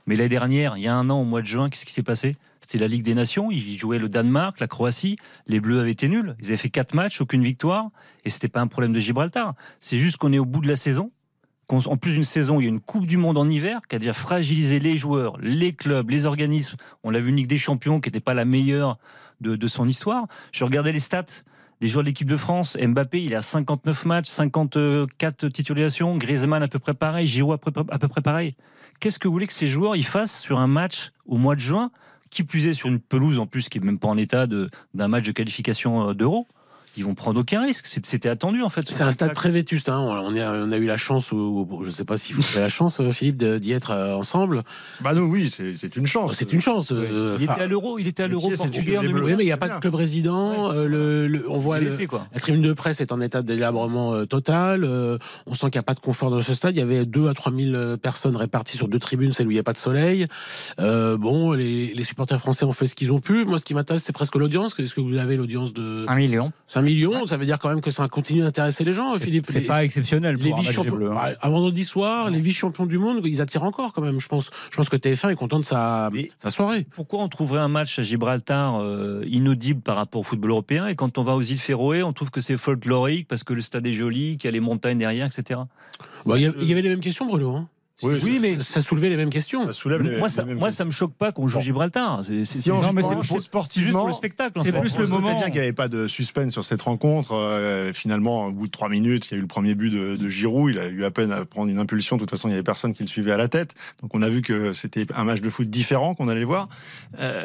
Mais 0.07 0.17
l'année 0.17 0.29
dernière, 0.29 0.77
il 0.77 0.83
y 0.83 0.89
a 0.89 0.95
un 0.95 1.11
an, 1.11 1.21
au 1.21 1.25
mois 1.25 1.43
de 1.43 1.47
juin, 1.47 1.71
qu'est-ce 1.71 1.87
qui 1.87 1.93
s'est 1.93 2.03
passé? 2.03 2.35
C'était 2.61 2.79
la 2.79 2.89
Ligue 2.89 3.05
des 3.05 3.15
Nations. 3.15 3.51
Ils 3.51 3.79
jouaient 3.79 3.99
le 3.99 4.09
Danemark, 4.09 4.61
la 4.61 4.67
Croatie. 4.67 5.17
Les 5.47 5.61
Bleus 5.61 5.81
avaient 5.81 5.93
été 5.93 6.09
nuls. 6.09 6.37
Ils 6.41 6.47
avaient 6.49 6.57
fait 6.57 6.71
quatre 6.71 6.95
matchs, 6.95 7.21
aucune 7.21 7.43
victoire. 7.43 7.91
Et 8.25 8.31
c'était 8.31 8.49
pas 8.49 8.61
un 8.61 8.67
problème 8.67 8.93
de 8.93 9.01
Gibraltar. 9.01 9.55
C'est 9.81 9.99
juste 9.99 10.17
qu'on 10.17 10.33
est 10.33 10.39
au 10.39 10.45
bout 10.45 10.61
de 10.61 10.69
la 10.69 10.77
saison. 10.77 11.11
En 11.69 11.97
plus 11.97 12.13
d'une 12.13 12.25
saison, 12.25 12.61
il 12.61 12.65
y 12.65 12.67
a 12.67 12.69
une 12.69 12.81
Coupe 12.81 13.07
du 13.07 13.17
Monde 13.17 13.39
en 13.39 13.49
hiver 13.49 13.81
qui 13.89 13.97
a 13.97 13.99
déjà 13.99 14.13
fragilisé 14.13 14.79
les 14.79 14.99
joueurs, 14.99 15.39
les 15.39 15.73
clubs, 15.73 16.11
les 16.11 16.27
organismes. 16.27 16.77
On 17.03 17.11
l'a 17.11 17.19
vu 17.19 17.31
une 17.31 17.37
Ligue 17.37 17.47
des 17.47 17.57
Champions 17.57 17.99
qui 17.99 18.09
n'était 18.09 18.21
pas 18.21 18.35
la 18.35 18.45
meilleure 18.45 18.99
de, 19.41 19.57
de 19.57 19.67
son 19.69 19.89
histoire. 19.89 20.27
Je 20.53 20.65
regardais 20.65 20.93
les 20.93 21.01
stats 21.01 21.25
des 21.83 21.89
joueurs 21.89 22.05
de 22.05 22.09
l'équipe 22.09 22.29
de 22.29 22.37
France. 22.37 22.79
Mbappé, 22.81 23.25
il 23.25 23.35
à 23.35 23.43
59 23.43 24.05
matchs, 24.07 24.29
54 24.29 25.49
titulations. 25.49 26.17
Griezmann 26.17 26.63
à 26.63 26.69
peu 26.69 26.79
près 26.79 26.95
pareil. 26.95 27.27
Giroud 27.27 27.59
à 27.91 27.99
peu 27.99 28.09
près, 28.09 28.23
pareil. 28.23 28.55
Qu'est-ce 29.01 29.19
que 29.19 29.27
vous 29.27 29.35
voulez 29.35 29.49
que 29.49 29.53
ces 29.53 29.67
joueurs 29.67 29.97
ils 29.97 30.05
fassent 30.05 30.41
sur 30.41 30.61
un 30.61 30.69
match 30.69 31.11
au 31.27 31.39
mois 31.39 31.57
de 31.57 31.61
juin, 31.61 31.91
qui 32.31 32.45
plus 32.45 32.69
est 32.69 32.75
sur 32.75 32.89
une 32.89 33.01
pelouse 33.01 33.41
en 33.41 33.47
plus 33.47 33.69
qui 33.69 33.79
est 33.79 33.81
même 33.81 33.99
pas 33.99 34.07
en 34.07 34.17
état 34.17 34.47
d'un 34.47 35.09
match 35.09 35.25
de 35.25 35.33
qualification 35.33 36.11
euh, 36.11 36.15
d'Euro? 36.15 36.47
Ils 36.97 37.05
vont 37.05 37.15
prendre 37.15 37.41
aucun 37.41 37.63
risque. 37.63 37.87
C'était 37.87 38.29
attendu 38.29 38.63
en 38.63 38.69
fait. 38.69 38.87
C'est 38.91 39.03
un 39.03 39.11
stade 39.11 39.33
très 39.33 39.51
vétuste. 39.51 39.89
Hein. 39.89 39.99
On, 39.99 40.37
a, 40.37 40.53
on 40.65 40.71
a 40.73 40.77
eu 40.77 40.85
la 40.85 40.97
chance, 40.99 41.33
ou, 41.33 41.67
ou- 41.71 41.83
je 41.85 41.89
ne 41.89 41.93
sais 41.93 42.05
pas 42.05 42.17
si 42.19 42.33
vous 42.35 42.43
avez 42.53 42.61
la 42.61 42.69
chance, 42.69 43.01
euh, 43.01 43.13
Philippe, 43.13 43.43
d'y 43.43 43.73
être 43.73 43.93
euh, 43.93 44.15
ensemble. 44.15 44.63
Bah 45.01 45.15
nous, 45.15 45.23
oui, 45.25 45.49
c'est 45.51 45.97
une 45.97 46.07
chance. 46.07 46.35
C'est 46.37 46.53
une 46.53 46.61
chance. 46.61 46.93
euh, 46.93 47.37
Il 47.39 47.45
était 47.45 47.61
à 47.63 47.67
l'Euro, 47.67 47.99
il 47.99 48.07
était 48.09 48.23
à 48.25 48.27
l'Euro 48.29 48.51
portugais 48.51 48.99
en 48.99 49.03
les 49.03 49.09
Bleus. 49.09 49.21
2000. 49.21 49.25
oui, 49.31 49.37
mais 49.39 49.43
il 49.45 49.47
n'y 49.47 49.53
a 49.53 49.57
pas 49.57 49.67
bien. 49.69 49.77
de 49.77 49.81
club 49.81 49.95
résident. 49.95 50.71
euh, 50.73 50.87
le, 50.87 51.29
le- 51.29 51.51
on 51.51 51.59
voit 51.59 51.79
le- 51.81 51.89
laissé, 51.89 52.07
quoi. 52.07 52.27
la 52.35 52.41
tribune 52.41 52.63
de 52.63 52.73
presse 52.75 53.01
est 53.01 53.11
en 53.13 53.21
état 53.23 53.41
de 53.43 53.47
délabrement 53.47 54.13
euh, 54.15 54.25
total. 54.27 54.85
euh, 54.85 55.17
on 55.47 55.55
sent 55.55 55.71
qu'il 55.71 55.79
n'y 55.79 55.81
a 55.81 55.85
pas 55.85 55.95
de 55.95 56.01
confort 56.01 56.31
dans 56.31 56.41
ce 56.43 56.55
stade. 56.55 56.77
Il 56.77 56.79
y 56.79 56.83
avait 56.83 57.07
2 57.07 57.29
à 57.29 57.35
3 57.35 57.53
000 57.53 57.75
euh, 57.75 57.97
personnes 57.97 58.37
réparties 58.37 58.77
sur 58.77 58.89
deux 58.89 58.99
tribunes, 58.99 59.33
celle 59.33 59.47
où 59.47 59.51
il 59.51 59.55
n'y 59.55 59.61
a 59.61 59.65
pas 59.65 59.73
de 59.73 59.79
soleil. 59.79 60.27
Euh, 60.79 61.17
bon, 61.17 61.53
les, 61.53 61.95
les 61.95 62.05
supporters 62.05 62.39
français 62.39 62.65
ont 62.65 62.73
fait 62.73 62.87
ce 62.87 62.95
qu'ils 62.95 63.13
ont 63.13 63.21
pu. 63.21 63.45
Moi, 63.47 63.59
ce 63.59 63.65
qui 63.65 63.73
m'intéresse, 63.75 64.03
c'est 64.05 64.13
presque 64.13 64.35
l'audience. 64.37 64.79
Est-ce 64.79 64.95
que 64.95 65.01
vous 65.01 65.17
avez 65.17 65.37
l'audience 65.37 65.73
de 65.73 65.97
5 65.97 66.15
millions. 66.17 66.53
5 66.69 66.82
millions 66.83 67.27
Ça 67.27 67.37
veut 67.37 67.47
dire 67.47 67.59
quand 67.59 67.69
même 67.69 67.81
que 67.81 67.91
ça 67.91 68.07
continue 68.09 68.43
d'intéresser 68.43 68.85
les 68.85 68.95
gens, 68.95 69.15
Philippe. 69.19 69.47
C'est 69.49 69.61
Les- 69.61 69.67
pas 69.67 69.85
exceptionnel 69.85 70.37
les 70.37 70.51
pour 70.51 70.59
des 70.61 70.67
vice-champions, 70.67 70.97
Bleus. 70.97 71.11
hein. 71.13 71.15
bah, 71.43 71.49
vendredi 71.51 71.85
soir, 71.85 72.31
les 72.31 72.41
vice-champions 72.41 72.87
du 72.87 72.99
monde, 72.99 73.21
ils 73.25 73.41
attirent 73.41 73.65
encore 73.65 73.93
quand 73.93 74.03
même. 74.03 74.21
Je 74.21 74.29
pense, 74.29 74.51
je 74.71 74.77
pense 74.77 74.89
que 74.89 74.97
TF1 74.97 75.31
est 75.31 75.37
content 75.37 75.59
de 75.61 75.65
sa, 75.65 76.11
Mais- 76.13 76.31
sa 76.39 76.51
soirée. 76.51 76.87
Pourquoi 76.95 77.21
on 77.23 77.29
trouverait 77.29 77.61
un 77.61 77.69
match 77.69 77.99
à 77.99 78.03
Gibraltar 78.03 78.81
euh, 78.81 79.23
inaudible 79.27 79.81
par 79.81 79.97
rapport 79.97 80.21
au 80.21 80.25
football 80.25 80.51
européen? 80.51 80.87
Et 80.89 80.95
quand 80.95 81.19
on 81.19 81.25
va 81.25 81.35
aux 81.35 81.43
îles 81.43 81.59
Féroé, 81.59 82.03
on 82.03 82.13
trouve 82.13 82.31
que 82.31 82.41
c'est 82.41 82.57
folklorique 82.57 83.29
parce 83.29 83.45
que 83.45 83.53
le 83.55 83.63
stade 83.63 83.87
est 83.87 83.93
joli, 83.93 84.37
qu'il 84.37 84.47
y 84.47 84.49
a 84.49 84.53
les 84.53 84.61
montagnes 84.61 84.99
derrière, 84.99 85.27
etc. 85.27 85.61
Bah, 86.27 86.35
Il 86.37 86.43
y, 86.43 86.47
a- 86.47 86.53
il 86.61 86.65
y 86.69 86.73
avait 86.73 86.83
les 86.83 86.89
mêmes 86.91 87.01
questions, 87.01 87.27
Bruno. 87.27 87.57
hein. 87.57 87.69
Oui, 88.03 88.19
Oui, 88.23 88.39
mais- 88.41 88.61
ça, 88.61 88.83
soulevait 88.83 89.09
les 89.09 89.17
mêmes 89.17 89.31
questions. 89.31 89.65
Ça 89.67 89.73
soulève 89.73 90.03
les, 90.03 90.19
moi, 90.19 90.29
ça, 90.29 90.43
les 90.43 90.49
mêmes 90.49 90.59
moi, 90.59 90.69
questions. 90.69 90.79
ça 90.83 90.85
me 90.87 90.91
choque 90.91 91.15
pas 91.15 91.33
qu'on 91.33 91.49
joue 91.49 91.59
Bon. 91.59 91.65
Gibraltar. 91.65 92.23
C'est 92.25 92.45
c'est- 92.45 92.59
Si 92.63 92.71
juste 93.83 93.93
pour 93.93 94.07
le 94.07 94.13
spectacle. 94.13 94.61
c'est 94.63 94.73
plus 94.73 94.95
On 94.97 95.01
le 95.01 95.07
moment. 95.09 95.33
bien 95.33 95.45
qu'il 95.51 95.55
n'y 95.55 95.59
avait 95.61 95.73
pas 95.73 95.89
de 95.89 96.07
suspense 96.09 96.53
sur 96.53 96.65
cette 96.65 96.83
rencontre. 96.83 97.33
Euh, 97.33 97.93
finalement, 97.93 98.47
au 98.47 98.53
bout 98.53 98.67
de 98.67 98.73
trois 98.73 98.89
minutes, 98.89 99.29
il 99.31 99.33
y 99.33 99.35
a 99.35 99.39
eu 99.39 99.43
le 99.43 99.47
premier 99.47 99.75
but 99.75 99.91
de, 99.91 100.17
de 100.17 100.29
Giroud. 100.29 100.73
Il 100.75 100.79
a 100.81 100.89
eu 100.89 101.05
à 101.05 101.11
peine 101.11 101.33
à 101.33 101.45
prendre 101.45 101.71
une 101.71 101.79
impulsion. 101.79 102.17
De 102.17 102.21
toute 102.23 102.31
façon, 102.31 102.49
il 102.49 102.53
n'y 102.53 102.57
avait 102.57 102.63
personne 102.63 102.93
qui 102.93 103.03
le 103.03 103.09
suivait 103.09 103.33
à 103.33 103.37
la 103.37 103.49
tête. 103.49 103.75
Donc, 104.01 104.15
on 104.15 104.23
a 104.23 104.29
vu 104.29 104.43
que 104.43 104.73
c'était 104.73 105.07
un 105.15 105.25
match 105.25 105.41
de 105.41 105.49
foot 105.51 105.69
différent 105.71 106.15
qu'on 106.15 106.29
allait 106.29 106.45
voir. 106.45 106.69
Euh, 107.21 107.45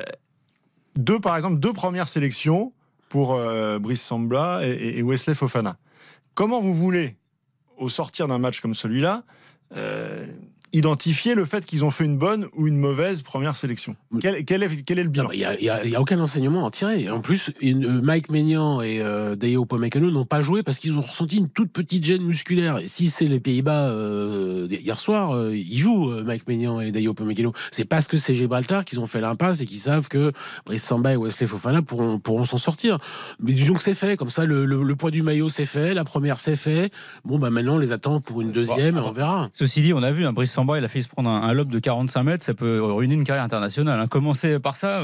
deux, 0.95 1.19
par 1.19 1.35
exemple, 1.35 1.59
deux 1.59 1.73
premières 1.73 2.07
sélections 2.09 2.73
pour 3.09 3.35
euh, 3.35 3.79
Brice 3.79 4.01
Sambla 4.01 4.61
et, 4.63 4.97
et 4.99 5.03
Wesley 5.03 5.35
Fofana. 5.35 5.77
Comment 6.33 6.59
vous 6.61 6.73
voulez, 6.73 7.15
au 7.77 7.89
sortir 7.89 8.27
d'un 8.27 8.37
match 8.39 8.59
comme 8.61 8.75
celui-là, 8.75 9.23
euh, 9.75 10.25
identifier 10.73 11.33
le 11.33 11.45
fait 11.45 11.65
qu'ils 11.65 11.85
ont 11.85 11.91
fait 11.91 12.03
une 12.05 12.17
bonne 12.17 12.47
ou 12.55 12.67
une 12.67 12.77
mauvaise 12.77 13.21
première 13.21 13.55
sélection 13.55 13.95
quel, 14.19 14.43
quel 14.45 14.63
est, 14.63 14.83
quel 14.83 14.99
est 14.99 15.03
le 15.03 15.09
bilan 15.09 15.29
Il 15.31 15.39
n'y 15.39 15.45
a, 15.45 15.59
y 15.61 15.95
a- 15.95 16.01
aucun 16.01 16.19
enseignement 16.19 16.61
à 16.63 16.67
en 16.67 16.71
tirer. 16.71 17.09
En 17.09 17.21
plus, 17.21 17.51
une- 17.61 17.85
euh, 17.85 18.01
Mike 18.01 18.29
Maignan 18.31 18.81
et 18.81 19.01
euh, 19.01 19.35
Deo 19.35 19.63
Upamecano 19.63 20.11
n'ont 20.11 20.25
pas 20.25 20.41
joué 20.41 20.63
parce 20.63 20.77
qu'ils 20.79 20.93
ont 20.97 21.01
ressenti 21.01 21.37
une 21.37 21.49
toute 21.49 21.71
petite 21.71 22.03
gêne 22.03 22.23
musculaire. 22.23 22.79
Et 22.79 22.87
si 22.87 23.09
c'est 23.09 23.27
les 23.27 23.39
Pays-Bas 23.39 23.89
euh, 23.89 24.67
hier 24.69 24.99
soir, 24.99 25.31
euh, 25.35 25.55
ils 25.55 25.77
jouent 25.77 26.11
euh, 26.11 26.23
Mike 26.23 26.47
Maignan 26.47 26.81
et 26.81 26.91
Deo 26.91 27.11
Upamecano. 27.13 27.53
C'est 27.71 27.85
parce 27.85 28.07
que 28.07 28.17
c'est 28.17 28.33
Gibraltar 28.33 28.85
qu'ils 28.85 28.99
ont 28.99 29.07
fait 29.07 29.21
l'impasse 29.21 29.61
et 29.61 29.65
qu'ils 29.65 29.77
savent 29.79 30.07
que 30.07 30.31
Brice 30.65 30.83
Samba 30.83 31.13
et 31.13 31.17
Wesley 31.17 31.47
Fofana 31.47 31.81
pourront, 31.81 32.19
pourront 32.19 32.45
s'en 32.45 32.57
sortir. 32.57 32.97
Mais 33.39 33.53
disons 33.53 33.73
que 33.75 33.83
c'est 33.83 33.95
fait. 33.95 34.17
Comme 34.17 34.29
ça, 34.29 34.45
le, 34.45 34.65
le- 34.65 34.83
le 34.83 34.95
poids 34.95 35.11
du 35.11 35.21
maillot 35.23 35.49
c'est 35.49 35.65
fait, 35.65 35.93
la 35.93 36.03
première 36.03 36.39
c'est 36.39 36.55
fait. 36.55 36.91
Bon, 37.25 37.39
bah 37.39 37.49
maintenant 37.49 37.75
on 37.75 37.79
les 37.79 37.91
attend 37.91 38.19
pour 38.19 38.41
une 38.41 38.51
deuxième 38.51 38.97
et 38.97 39.01
on 39.01 39.11
verra. 39.11 39.49
Ceci 39.53 39.81
dit, 39.81 39.93
on 39.93 40.03
a 40.03 40.11
vu, 40.11 40.25
un 40.25 40.33
Brice 40.33 40.56
Samba, 40.57 40.79
il 40.79 40.83
a 40.83 40.87
failli 40.87 41.03
se 41.03 41.07
prendre 41.09 41.29
un, 41.29 41.43
un 41.43 41.53
lob 41.53 41.69
de 41.69 41.77
45 41.77 42.23
mètres, 42.23 42.43
ça 42.43 42.55
peut 42.55 42.81
ruiner 42.83 43.13
une 43.13 43.23
carrière 43.23 43.43
internationale. 43.43 43.99
hein. 43.99 44.07
Commencer 44.07 44.57
par 44.57 44.75
ça, 44.75 45.03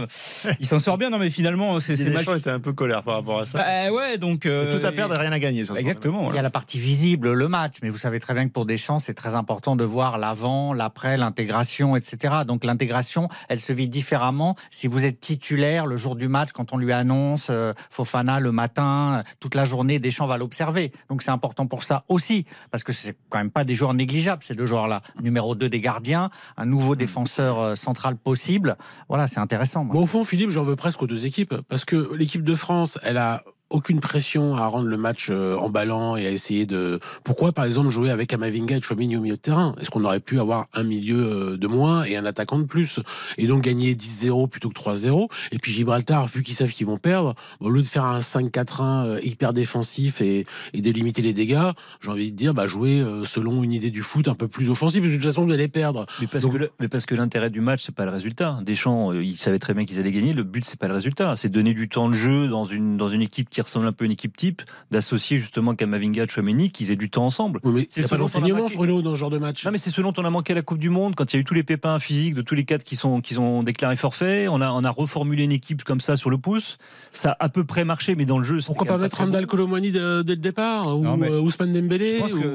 il 0.60 0.66
s'en 0.66 0.80
sort 0.80 0.98
bien. 0.98 1.12
Non, 1.12 1.20
mais 1.20 1.30
finalement, 1.30 1.80
c'est 1.80 1.96
ces 1.96 2.10
matchs. 2.10 2.26
Était 2.36 2.50
un 2.50 2.60
peu 2.60 2.74
colère 2.74 3.04
par 3.04 3.14
rapport 3.18 3.40
à 3.40 3.46
ça. 3.46 3.60
Bah, 3.60 3.92
ouais, 3.92 4.18
donc. 4.18 4.48
euh, 4.48 4.80
tout 4.80 4.84
à 4.84 4.92
perdre 4.92 5.14
et 5.14 5.20
rien 5.20 5.32
à 5.32 5.38
gagner. 5.38 5.64
Exactement. 5.78 6.32
Il 6.32 6.36
y 6.36 6.40
a 6.40 6.42
la 6.42 6.50
partie 6.50 6.80
visible, 6.80 7.34
le 7.34 7.48
match, 7.48 7.76
mais 7.84 7.90
vous 7.90 8.00
savez 8.00 8.20
très 8.20 8.34
bien 8.34 8.48
que 8.48 8.52
pour 8.52 8.66
Deschamps, 8.66 8.98
c'est 8.98 9.14
très 9.14 9.36
important 9.36 9.76
de 9.76 9.84
voir 9.84 10.18
l'avant, 10.18 10.74
l'après, 10.74 11.18
l'intégration, 11.18 11.96
etc. 11.96 12.34
Donc 12.48 12.64
l'intégration, 12.64 13.30
elle 13.48 13.60
se 13.60 13.74
vit 13.74 13.88
différemment 13.88 14.56
si 14.72 14.88
vous 14.88 15.06
êtes 15.06 15.20
titulaire 15.20 15.86
le 15.86 15.98
jour 15.98 16.16
du 16.16 16.28
match, 16.28 16.50
quand 16.52 16.74
on 16.74 16.78
lui 16.78 16.92
annonce 16.94 17.48
euh, 17.52 17.74
Fofana 17.92 18.40
le 18.40 18.52
matin, 18.52 19.24
toute 19.40 19.54
la 19.54 19.66
journée, 19.66 20.00
Deschamps 20.00 20.26
va 20.26 20.38
l'observer. 20.38 20.92
Donc 21.10 21.22
c'est 21.22 21.30
important 21.32 21.68
pour 21.68 21.84
ça 21.84 22.06
aussi, 22.08 22.46
parce 22.72 22.84
que 22.84 22.92
c'est 22.92 23.16
quand 23.30 23.38
même 23.38 23.52
pas 23.52 23.64
des 23.66 23.76
joueurs 23.76 23.94
négligeables, 23.94 24.42
ces 24.42 24.56
deux 24.56 24.66
joueurs-là. 24.66 25.02
Numéro 25.22 25.43
2 25.56 25.70
des 25.70 25.80
gardiens, 25.80 26.30
un 26.58 26.66
nouveau 26.66 26.96
défenseur 26.96 27.60
euh, 27.60 27.76
central 27.76 28.16
possible. 28.16 28.78
Voilà, 29.10 29.28
c'est 29.28 29.40
intéressant. 29.40 29.84
moi. 29.84 29.94
Bon, 29.94 30.04
au 30.04 30.08
fond, 30.08 30.24
Philippe, 30.24 30.50
j'en 30.50 30.64
veux 30.64 30.76
presque 30.76 31.02
aux 31.02 31.08
deux 31.08 31.26
équipes. 31.26 31.56
Parce 31.70 31.86
que 31.86 32.14
l'équipe 32.16 32.44
de 32.44 32.56
France, 32.56 32.98
elle 33.04 33.18
a 33.18 33.44
aucune 33.74 34.00
pression 34.00 34.56
à 34.56 34.68
rendre 34.68 34.88
le 34.88 34.98
match 34.98 35.28
euh, 35.30 35.58
emballant 35.58 36.16
et 36.16 36.26
à 36.28 36.32
essayer 36.32 36.66
de. 36.66 37.00
Pourquoi, 37.24 37.52
par 37.52 37.66
exemple, 37.66 37.90
jouer 37.90 38.10
avec 38.10 38.32
Amavinga 38.34 38.78
et 38.78 38.82
Chouamini 38.82 39.18
au 39.18 39.22
milieu 39.22 39.36
de 39.36 39.42
terrain? 39.42 39.76
Est-ce 39.82 39.90
qu'on 39.90 40.04
aurait 40.06 40.20
pu 40.20 40.40
avoir 40.40 40.68
un 40.74 40.84
milieu 40.84 41.18
euh, 41.54 41.58
de 41.58 41.68
moins 41.68 42.04
et 42.06 42.16
un 42.16 42.26
attaquant 42.26 42.60
de 42.60 42.64
plus? 42.66 43.00
Et 43.38 43.48
donc 43.48 43.64
gagner 43.64 43.94
10-0 43.96 44.48
plutôt 44.48 44.70
que 44.70 44.80
3-0 44.80 45.28
Et 45.52 45.60
puis 45.60 45.72
Gibraltar, 45.74 46.28
vu 46.28 46.44
qu'ils 46.44 46.56
savent 46.56 46.72
qu'ils 46.72 46.88
vont 46.88 46.98
perdre, 46.98 47.34
au 47.60 47.70
lieu 47.70 47.82
de 47.82 47.88
faire 47.88 48.06
un 48.06 48.20
5-4-1 48.20 49.06
euh, 49.06 49.20
hyper 49.24 49.54
défensif 49.54 50.22
et, 50.22 50.46
et 50.74 50.82
de 50.82 50.92
limiter 50.92 51.22
les 51.22 51.34
dégâts, 51.34 51.72
j'ai 52.02 52.10
envie 52.10 52.32
de 52.32 52.38
dire, 52.38 52.54
bah, 52.54 52.68
jouer 52.68 53.04
selon 53.26 53.64
une 53.64 53.72
idée 53.74 53.92
du 53.92 54.02
foot 54.04 54.28
un 54.28 54.36
peu 54.36 54.48
plus 54.48 54.70
offensive. 54.70 55.02
Parce 55.02 55.12
que 55.14 55.18
de 55.18 55.24
toute 55.24 55.32
façon, 55.32 55.46
vous 55.46 55.52
allez 55.52 55.68
perdre. 55.68 56.06
Mais 56.22 56.28
parce, 56.28 56.44
Donc- 56.44 56.54
que 56.54 56.58
le- 56.58 56.72
mais 56.80 56.88
parce 56.88 57.06
que 57.06 57.16
l'intérêt 57.16 57.50
du 57.50 57.62
match, 57.62 57.82
c'est 57.84 57.96
pas 57.96 58.06
le 58.06 58.12
résultat. 58.12 58.60
Deschamps, 58.64 59.12
euh, 59.12 59.24
il 59.24 59.38
savait 59.38 59.60
très 59.60 59.74
bien 59.74 59.86
qu'ils 59.86 60.00
allaient 60.00 60.12
gagner. 60.12 60.34
Le 60.34 60.44
but, 60.44 60.64
c'est 60.66 60.80
pas 60.80 60.88
le 60.88 60.94
résultat. 60.94 61.36
C'est 61.38 61.50
donner 61.50 61.74
du 61.74 61.90
temps 61.90 62.10
de 62.10 62.14
jeu 62.14 62.48
dans 62.48 62.64
une, 62.66 62.98
dans 62.98 63.08
une 63.08 63.22
équipe 63.22 63.50
qui 63.50 63.62
ressemble 63.64 63.88
un 63.88 63.92
peu 63.94 64.04
à 64.04 64.08
une 64.08 64.12
équipe 64.12 64.38
type, 64.38 64.62
d'associer 64.92 65.38
justement 65.38 65.76
Kamavinga, 65.76 66.28
Chouameni, 66.28 66.72
qu'ils 66.72 66.92
aient 66.92 66.96
du 66.96 67.10
temps 67.10 67.26
ensemble. 67.26 67.60
Oui, 67.64 67.74
mais 67.74 67.88
C'est 67.90 68.02
pas 68.04 68.08
ce 68.10 68.10
dont 68.16 68.16
on 68.16 68.18
a 68.18 68.20
d'enseignement, 68.20 68.64
manqué. 68.64 68.76
Bruno, 68.76 69.02
dans 69.02 69.16
ce 69.16 69.20
genre 69.20 69.30
de 69.30 69.38
match. 69.38 69.66
Non, 69.66 69.72
mais 69.72 69.78
c'est 69.78 69.90
ce 69.90 70.02
dont 70.02 70.14
on 70.18 70.26
a 70.26 70.30
manqué 70.30 70.54
à 70.54 70.56
la 70.56 70.62
Coupe 70.62 70.78
du 70.80 70.90
Monde, 70.90 71.16
quand 71.16 71.34
il 71.34 71.36
y 71.36 71.40
a 71.40 71.42
eu 71.42 71.44
tous 71.44 71.54
les 71.54 71.64
pépins 71.64 71.98
physiques 72.00 72.36
de 72.36 72.42
tous 72.42 72.56
les 72.56 72.66
quatre 72.66 72.84
qui, 72.84 72.96
sont, 72.96 73.22
qui 73.22 73.38
ont 73.38 73.64
déclaré 73.64 73.96
forfait. 73.96 74.48
On 74.48 74.62
a, 74.62 74.70
on 74.72 74.84
a 74.84 74.90
reformulé 74.90 75.44
une 75.44 75.52
équipe 75.52 75.84
comme 75.84 76.00
ça 76.02 76.16
sur 76.16 76.30
le 76.30 76.38
pouce. 76.38 76.78
Ça 77.12 77.32
a 77.40 77.46
à 77.46 77.50
peu 77.50 77.64
près 77.64 77.84
marché, 77.86 78.16
mais 78.16 78.26
dans 78.26 78.38
le 78.40 78.44
jeu, 78.46 78.58
Pourquoi 78.66 78.86
pas 78.88 78.94
même 78.94 79.02
mettre 79.04 79.18
Randall 79.18 79.44
bon. 79.46 79.50
Colomwani 79.52 79.92
dès, 79.92 80.24
dès 80.24 80.34
le 80.34 80.42
départ 80.42 80.98
Ou 80.98 81.04
Non, 81.04 81.22
euh, 81.22 81.40
Ousmane 81.40 81.72
Dembélé 81.74 82.16
Je 82.16 82.20
pense 82.22 82.34
ou- 82.34 82.42
que, 82.42 82.48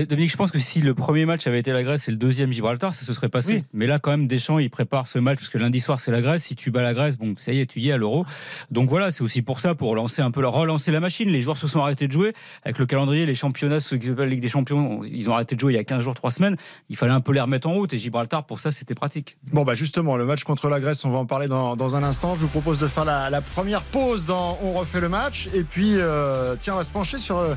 euh, 0.00 0.04
Dominique, 0.06 0.30
je 0.30 0.36
pense 0.36 0.50
que 0.50 0.58
si 0.58 0.80
le 0.80 0.94
premier 0.94 1.26
match 1.26 1.46
avait 1.46 1.60
été 1.60 1.72
la 1.72 1.82
Grèce 1.82 2.08
et 2.08 2.10
le 2.10 2.16
deuxième 2.16 2.52
Gibraltar, 2.52 2.94
ça 2.94 3.04
se 3.04 3.12
serait 3.12 3.28
passé. 3.28 3.54
Oui. 3.56 3.64
Mais 3.72 3.86
là, 3.86 3.98
quand 3.98 4.10
même, 4.10 4.26
Deschamps, 4.26 4.58
il 4.58 4.70
prépare 4.70 5.06
ce 5.06 5.18
match 5.18 5.38
parce 5.38 5.50
que 5.50 5.58
lundi 5.58 5.80
soir, 5.80 6.00
c'est 6.00 6.10
la 6.10 6.20
Grèce. 6.22 6.44
Si 6.44 6.56
tu 6.56 6.70
bats 6.70 6.82
la 6.82 6.94
Grèce, 6.94 7.16
bon, 7.18 7.34
ça 7.38 7.52
y 7.52 7.60
est, 7.60 7.66
tu 7.66 7.80
y 7.80 7.88
es 7.88 7.92
à 7.92 7.96
l'Euro. 7.96 8.24
Donc 8.70 8.88
voilà, 8.88 9.10
c'est 9.10 9.22
aussi 9.22 9.42
pour 9.42 9.60
ça, 9.60 9.74
pour 9.74 9.90
relancer 9.90 10.22
un 10.22 10.30
peu, 10.34 10.46
relancer 10.46 10.90
la 10.90 11.00
machine. 11.00 11.28
Les 11.28 11.40
joueurs 11.40 11.56
se 11.56 11.66
sont 11.66 11.80
arrêtés 11.80 12.06
de 12.06 12.12
jouer 12.12 12.34
avec 12.64 12.78
le 12.78 12.86
calendrier, 12.86 13.26
les 13.26 13.34
championnats, 13.34 13.80
ceux 13.80 13.96
qui 13.96 14.08
s'appellent 14.08 14.28
Ligue 14.28 14.40
des 14.40 14.48
Champions, 14.48 15.02
ils 15.04 15.30
ont 15.30 15.34
arrêté 15.34 15.54
de 15.54 15.60
jouer 15.60 15.72
il 15.72 15.76
y 15.76 15.78
a 15.78 15.84
15 15.84 16.02
jours, 16.02 16.14
3 16.14 16.30
semaines. 16.30 16.56
Il 16.88 16.96
fallait 16.96 17.12
un 17.12 17.20
peu 17.20 17.32
les 17.32 17.40
remettre 17.40 17.68
en 17.68 17.72
route 17.72 17.92
et 17.92 17.98
Gibraltar, 17.98 18.44
pour 18.44 18.60
ça, 18.60 18.70
c'était 18.70 18.94
pratique. 18.94 19.36
Bon, 19.52 19.64
bah 19.64 19.74
justement, 19.74 20.16
le 20.16 20.24
match 20.24 20.44
contre 20.44 20.68
la 20.68 20.80
Grèce, 20.80 21.04
on 21.04 21.10
va 21.10 21.18
en 21.18 21.26
parler 21.26 21.48
dans, 21.48 21.76
dans 21.76 21.96
un 21.96 22.02
instant. 22.02 22.34
Je 22.34 22.40
vous 22.40 22.48
propose 22.48 22.78
de 22.78 22.88
faire 22.88 23.04
la, 23.04 23.30
la 23.30 23.40
première 23.40 23.82
pause 23.82 24.26
dans 24.26 24.58
On 24.62 24.72
refait 24.72 25.00
le 25.00 25.08
match. 25.08 25.48
Et 25.54 25.62
puis, 25.62 25.94
euh, 25.96 26.56
tiens, 26.58 26.74
on 26.74 26.76
va 26.78 26.84
se 26.84 26.90
pencher 26.90 27.18
sur 27.18 27.38
euh, 27.38 27.54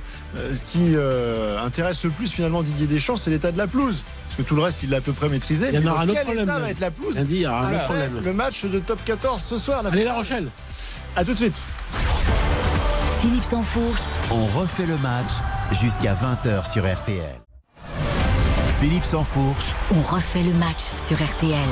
ce 0.54 0.66
qui 0.66 0.94
euh, 0.96 1.60
intéresse 1.64 2.04
le 2.04 2.10
plus 2.10 2.32
finalement 2.32 2.64
Didier 2.64 2.88
Deschamps, 2.88 3.18
c'est 3.18 3.30
l'état 3.30 3.52
de 3.52 3.58
la 3.58 3.68
pelouse. 3.68 4.04
Parce 4.26 4.38
que 4.38 4.42
tout 4.44 4.56
le 4.56 4.62
reste, 4.62 4.84
il 4.84 4.90
l'a 4.90 4.98
à 4.98 5.02
peu 5.02 5.14
près 5.14 5.30
maîtrisé. 5.30 5.70
Il 5.70 5.76
y 5.76 5.88
en 5.88 5.92
aura 5.92 6.04
un 6.04 6.10
autre 6.10 6.24
problème, 6.24 6.46
va 6.46 6.70
être 6.70 6.80
la 6.80 6.92
pelouse 6.92 7.18
Lundi, 7.18 7.36
il 7.36 7.42
y 7.42 7.48
aura 7.48 7.68
un 7.68 7.80
problème. 7.80 8.22
le 8.24 8.34
match 8.34 8.66
de 8.66 8.80
top 8.80 9.00
14 9.06 9.42
ce 9.42 9.58
soir 9.58 9.84
la 9.84 9.90
Allez, 9.90 10.04
La 10.04 10.14
Rochelle 10.14 10.48
À 11.16 11.24
tout 11.24 11.32
de 11.32 11.38
suite. 11.38 11.56
Philippe 13.22 13.44
Sansfourche, 13.44 14.02
On 14.30 14.46
refait 14.60 14.86
le 14.86 14.96
match 14.98 15.32
jusqu'à 15.72 16.14
20h 16.14 16.72
sur 16.72 16.84
RTL. 16.86 17.42
Philippe 18.80 19.04
Sansfourche, 19.04 19.74
on 19.92 20.02
refait 20.02 20.44
le 20.44 20.54
match 20.54 20.84
sur 21.08 21.18
RTL. 21.18 21.68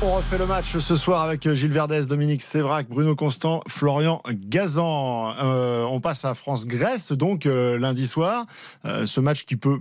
On 0.00 0.14
refait 0.14 0.38
le 0.38 0.46
match 0.46 0.76
ce 0.78 0.94
soir 0.94 1.22
avec 1.22 1.52
Gilles 1.52 1.72
Verdez, 1.72 2.06
Dominique 2.06 2.42
Sévrac, 2.42 2.88
Bruno 2.88 3.16
Constant, 3.16 3.62
Florian 3.68 4.22
Gazan. 4.30 5.34
Euh, 5.40 5.82
on 5.84 6.00
passe 6.00 6.24
à 6.24 6.34
France-Grèce, 6.34 7.10
donc 7.10 7.46
euh, 7.46 7.76
lundi 7.76 8.06
soir. 8.06 8.46
Euh, 8.84 9.04
ce 9.04 9.20
match 9.20 9.44
qui 9.44 9.56
peut 9.56 9.80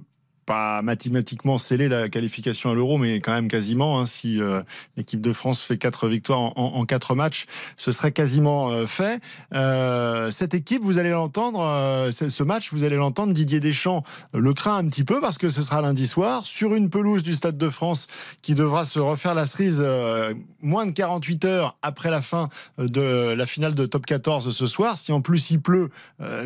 mathématiquement 0.81 1.57
sceller 1.57 1.87
la 1.87 2.09
qualification 2.09 2.69
à 2.71 2.73
l'Euro, 2.73 2.97
mais 2.97 3.19
quand 3.19 3.31
même 3.33 3.47
quasiment. 3.47 3.99
hein, 3.99 4.05
si 4.05 4.41
euh, 4.41 4.61
l'équipe 4.97 5.21
de 5.21 5.33
France 5.33 5.61
fait 5.61 5.77
quatre 5.77 6.07
victoires 6.07 6.39
en, 6.39 6.53
en- 6.57 6.85
quatre 6.85 7.15
matchs, 7.15 7.45
ce 7.77 7.91
serait 7.91 8.11
quasiment 8.11 8.69
euh, 8.71 8.85
fait. 8.85 9.21
Euh, 9.53 10.29
cette 10.31 10.53
équipe, 10.53 10.81
vous 10.83 10.97
allez 10.99 11.09
l'entendre, 11.11 12.09
ce 12.11 12.43
match, 12.43 12.71
vous 12.71 12.83
allez 12.83 12.95
l'entendre, 12.95 13.33
Didier 13.33 13.59
Deschamps 13.59 14.03
le 14.33 14.53
craint 14.53 14.77
un 14.77 14.87
petit 14.87 15.03
peu 15.03 15.21
parce 15.21 15.37
que 15.37 15.49
ce 15.49 15.61
sera 15.61 15.81
lundi 15.81 16.07
soir 16.07 16.45
sur 16.45 16.75
une 16.75 16.89
pelouse 16.89 17.23
du 17.23 17.33
Stade 17.33 17.57
de 17.57 17.69
France 17.69 18.07
qui 18.41 18.55
devra 18.55 18.85
se 18.85 18.99
refaire 18.99 19.33
la 19.35 19.45
cerise 19.45 19.83
moins 20.61 20.85
de 20.85 20.91
48 20.91 21.45
heures 21.45 21.77
après 21.81 22.09
la 22.11 22.21
fin 22.21 22.49
de 22.77 23.33
la 23.35 23.45
finale 23.45 23.73
de 23.73 23.85
top 23.85 24.05
14 24.05 24.55
ce 24.55 24.67
soir. 24.67 24.97
Si 24.97 25.11
en 25.11 25.21
plus 25.21 25.51
il 25.51 25.61
pleut, 25.61 25.89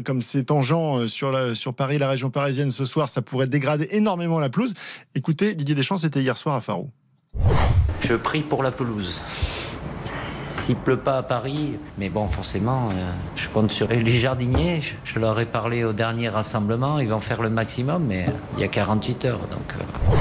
comme 0.05 0.21
c'est 0.21 0.43
tangent 0.45 1.07
sur, 1.07 1.31
la, 1.31 1.55
sur 1.55 1.73
Paris, 1.73 1.97
la 1.97 2.09
région 2.09 2.29
parisienne 2.29 2.71
ce 2.71 2.85
soir, 2.85 3.09
ça 3.09 3.21
pourrait 3.21 3.47
dégrader 3.47 3.87
énormément 3.95 4.39
la 4.39 4.49
pelouse. 4.49 4.73
Écoutez, 5.15 5.55
Didier 5.55 5.75
Deschamps, 5.75 5.97
c'était 5.97 6.21
hier 6.21 6.37
soir 6.37 6.55
à 6.55 6.61
Faro. 6.61 6.89
Je 8.01 8.15
prie 8.15 8.41
pour 8.41 8.63
la 8.63 8.71
pelouse. 8.71 9.21
S'il 10.05 10.75
pleut 10.75 10.97
pas 10.97 11.17
à 11.19 11.23
Paris, 11.23 11.73
mais 11.97 12.09
bon, 12.09 12.27
forcément, 12.27 12.89
euh, 12.89 13.11
je 13.35 13.47
compte 13.49 13.71
sur 13.71 13.87
les 13.87 14.09
jardiniers. 14.19 14.81
Je, 14.81 14.93
je 15.03 15.19
leur 15.19 15.39
ai 15.39 15.45
parlé 15.45 15.83
au 15.83 15.93
dernier 15.93 16.27
rassemblement. 16.29 16.97
Ils 16.99 17.09
vont 17.09 17.19
faire 17.19 17.41
le 17.43 17.49
maximum, 17.49 18.03
mais 18.05 18.25
euh, 18.27 18.31
il 18.55 18.61
y 18.61 18.63
a 18.63 18.67
48 18.67 19.25
heures. 19.25 19.39
Donc, 19.51 19.73
euh, 19.79 20.15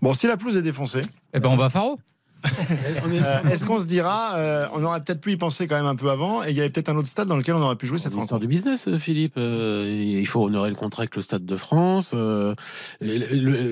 Bon, 0.00 0.12
si 0.14 0.26
la 0.26 0.36
pelouse 0.36 0.56
est 0.56 0.62
défoncée, 0.62 1.02
Eh 1.34 1.38
ben, 1.38 1.48
on 1.48 1.56
va 1.56 1.66
à 1.66 1.70
Faro. 1.70 1.98
euh, 3.12 3.48
est-ce 3.50 3.64
qu'on 3.64 3.78
se 3.78 3.86
dira, 3.86 4.34
euh, 4.36 4.66
on 4.74 4.82
aurait 4.84 5.00
peut-être 5.02 5.20
pu 5.20 5.32
y 5.32 5.36
penser 5.36 5.66
quand 5.66 5.76
même 5.76 5.86
un 5.86 5.96
peu 5.96 6.10
avant, 6.10 6.42
et 6.44 6.50
il 6.50 6.56
y 6.56 6.60
avait 6.60 6.70
peut-être 6.70 6.88
un 6.88 6.96
autre 6.96 7.08
stade 7.08 7.28
dans 7.28 7.36
lequel 7.36 7.54
on 7.54 7.62
aurait 7.62 7.76
pu 7.76 7.86
jouer 7.86 7.98
cette 7.98 8.14
rencontre. 8.14 8.38
du 8.40 8.46
business, 8.46 8.88
euh, 8.88 8.98
Philippe. 8.98 9.34
Euh, 9.38 9.86
il 9.88 10.26
faut 10.26 10.44
honorer 10.44 10.70
le 10.70 10.76
contrat 10.76 11.02
avec 11.02 11.16
le 11.16 11.22
Stade 11.22 11.44
de 11.44 11.56
France. 11.56 12.12
Euh, 12.14 12.54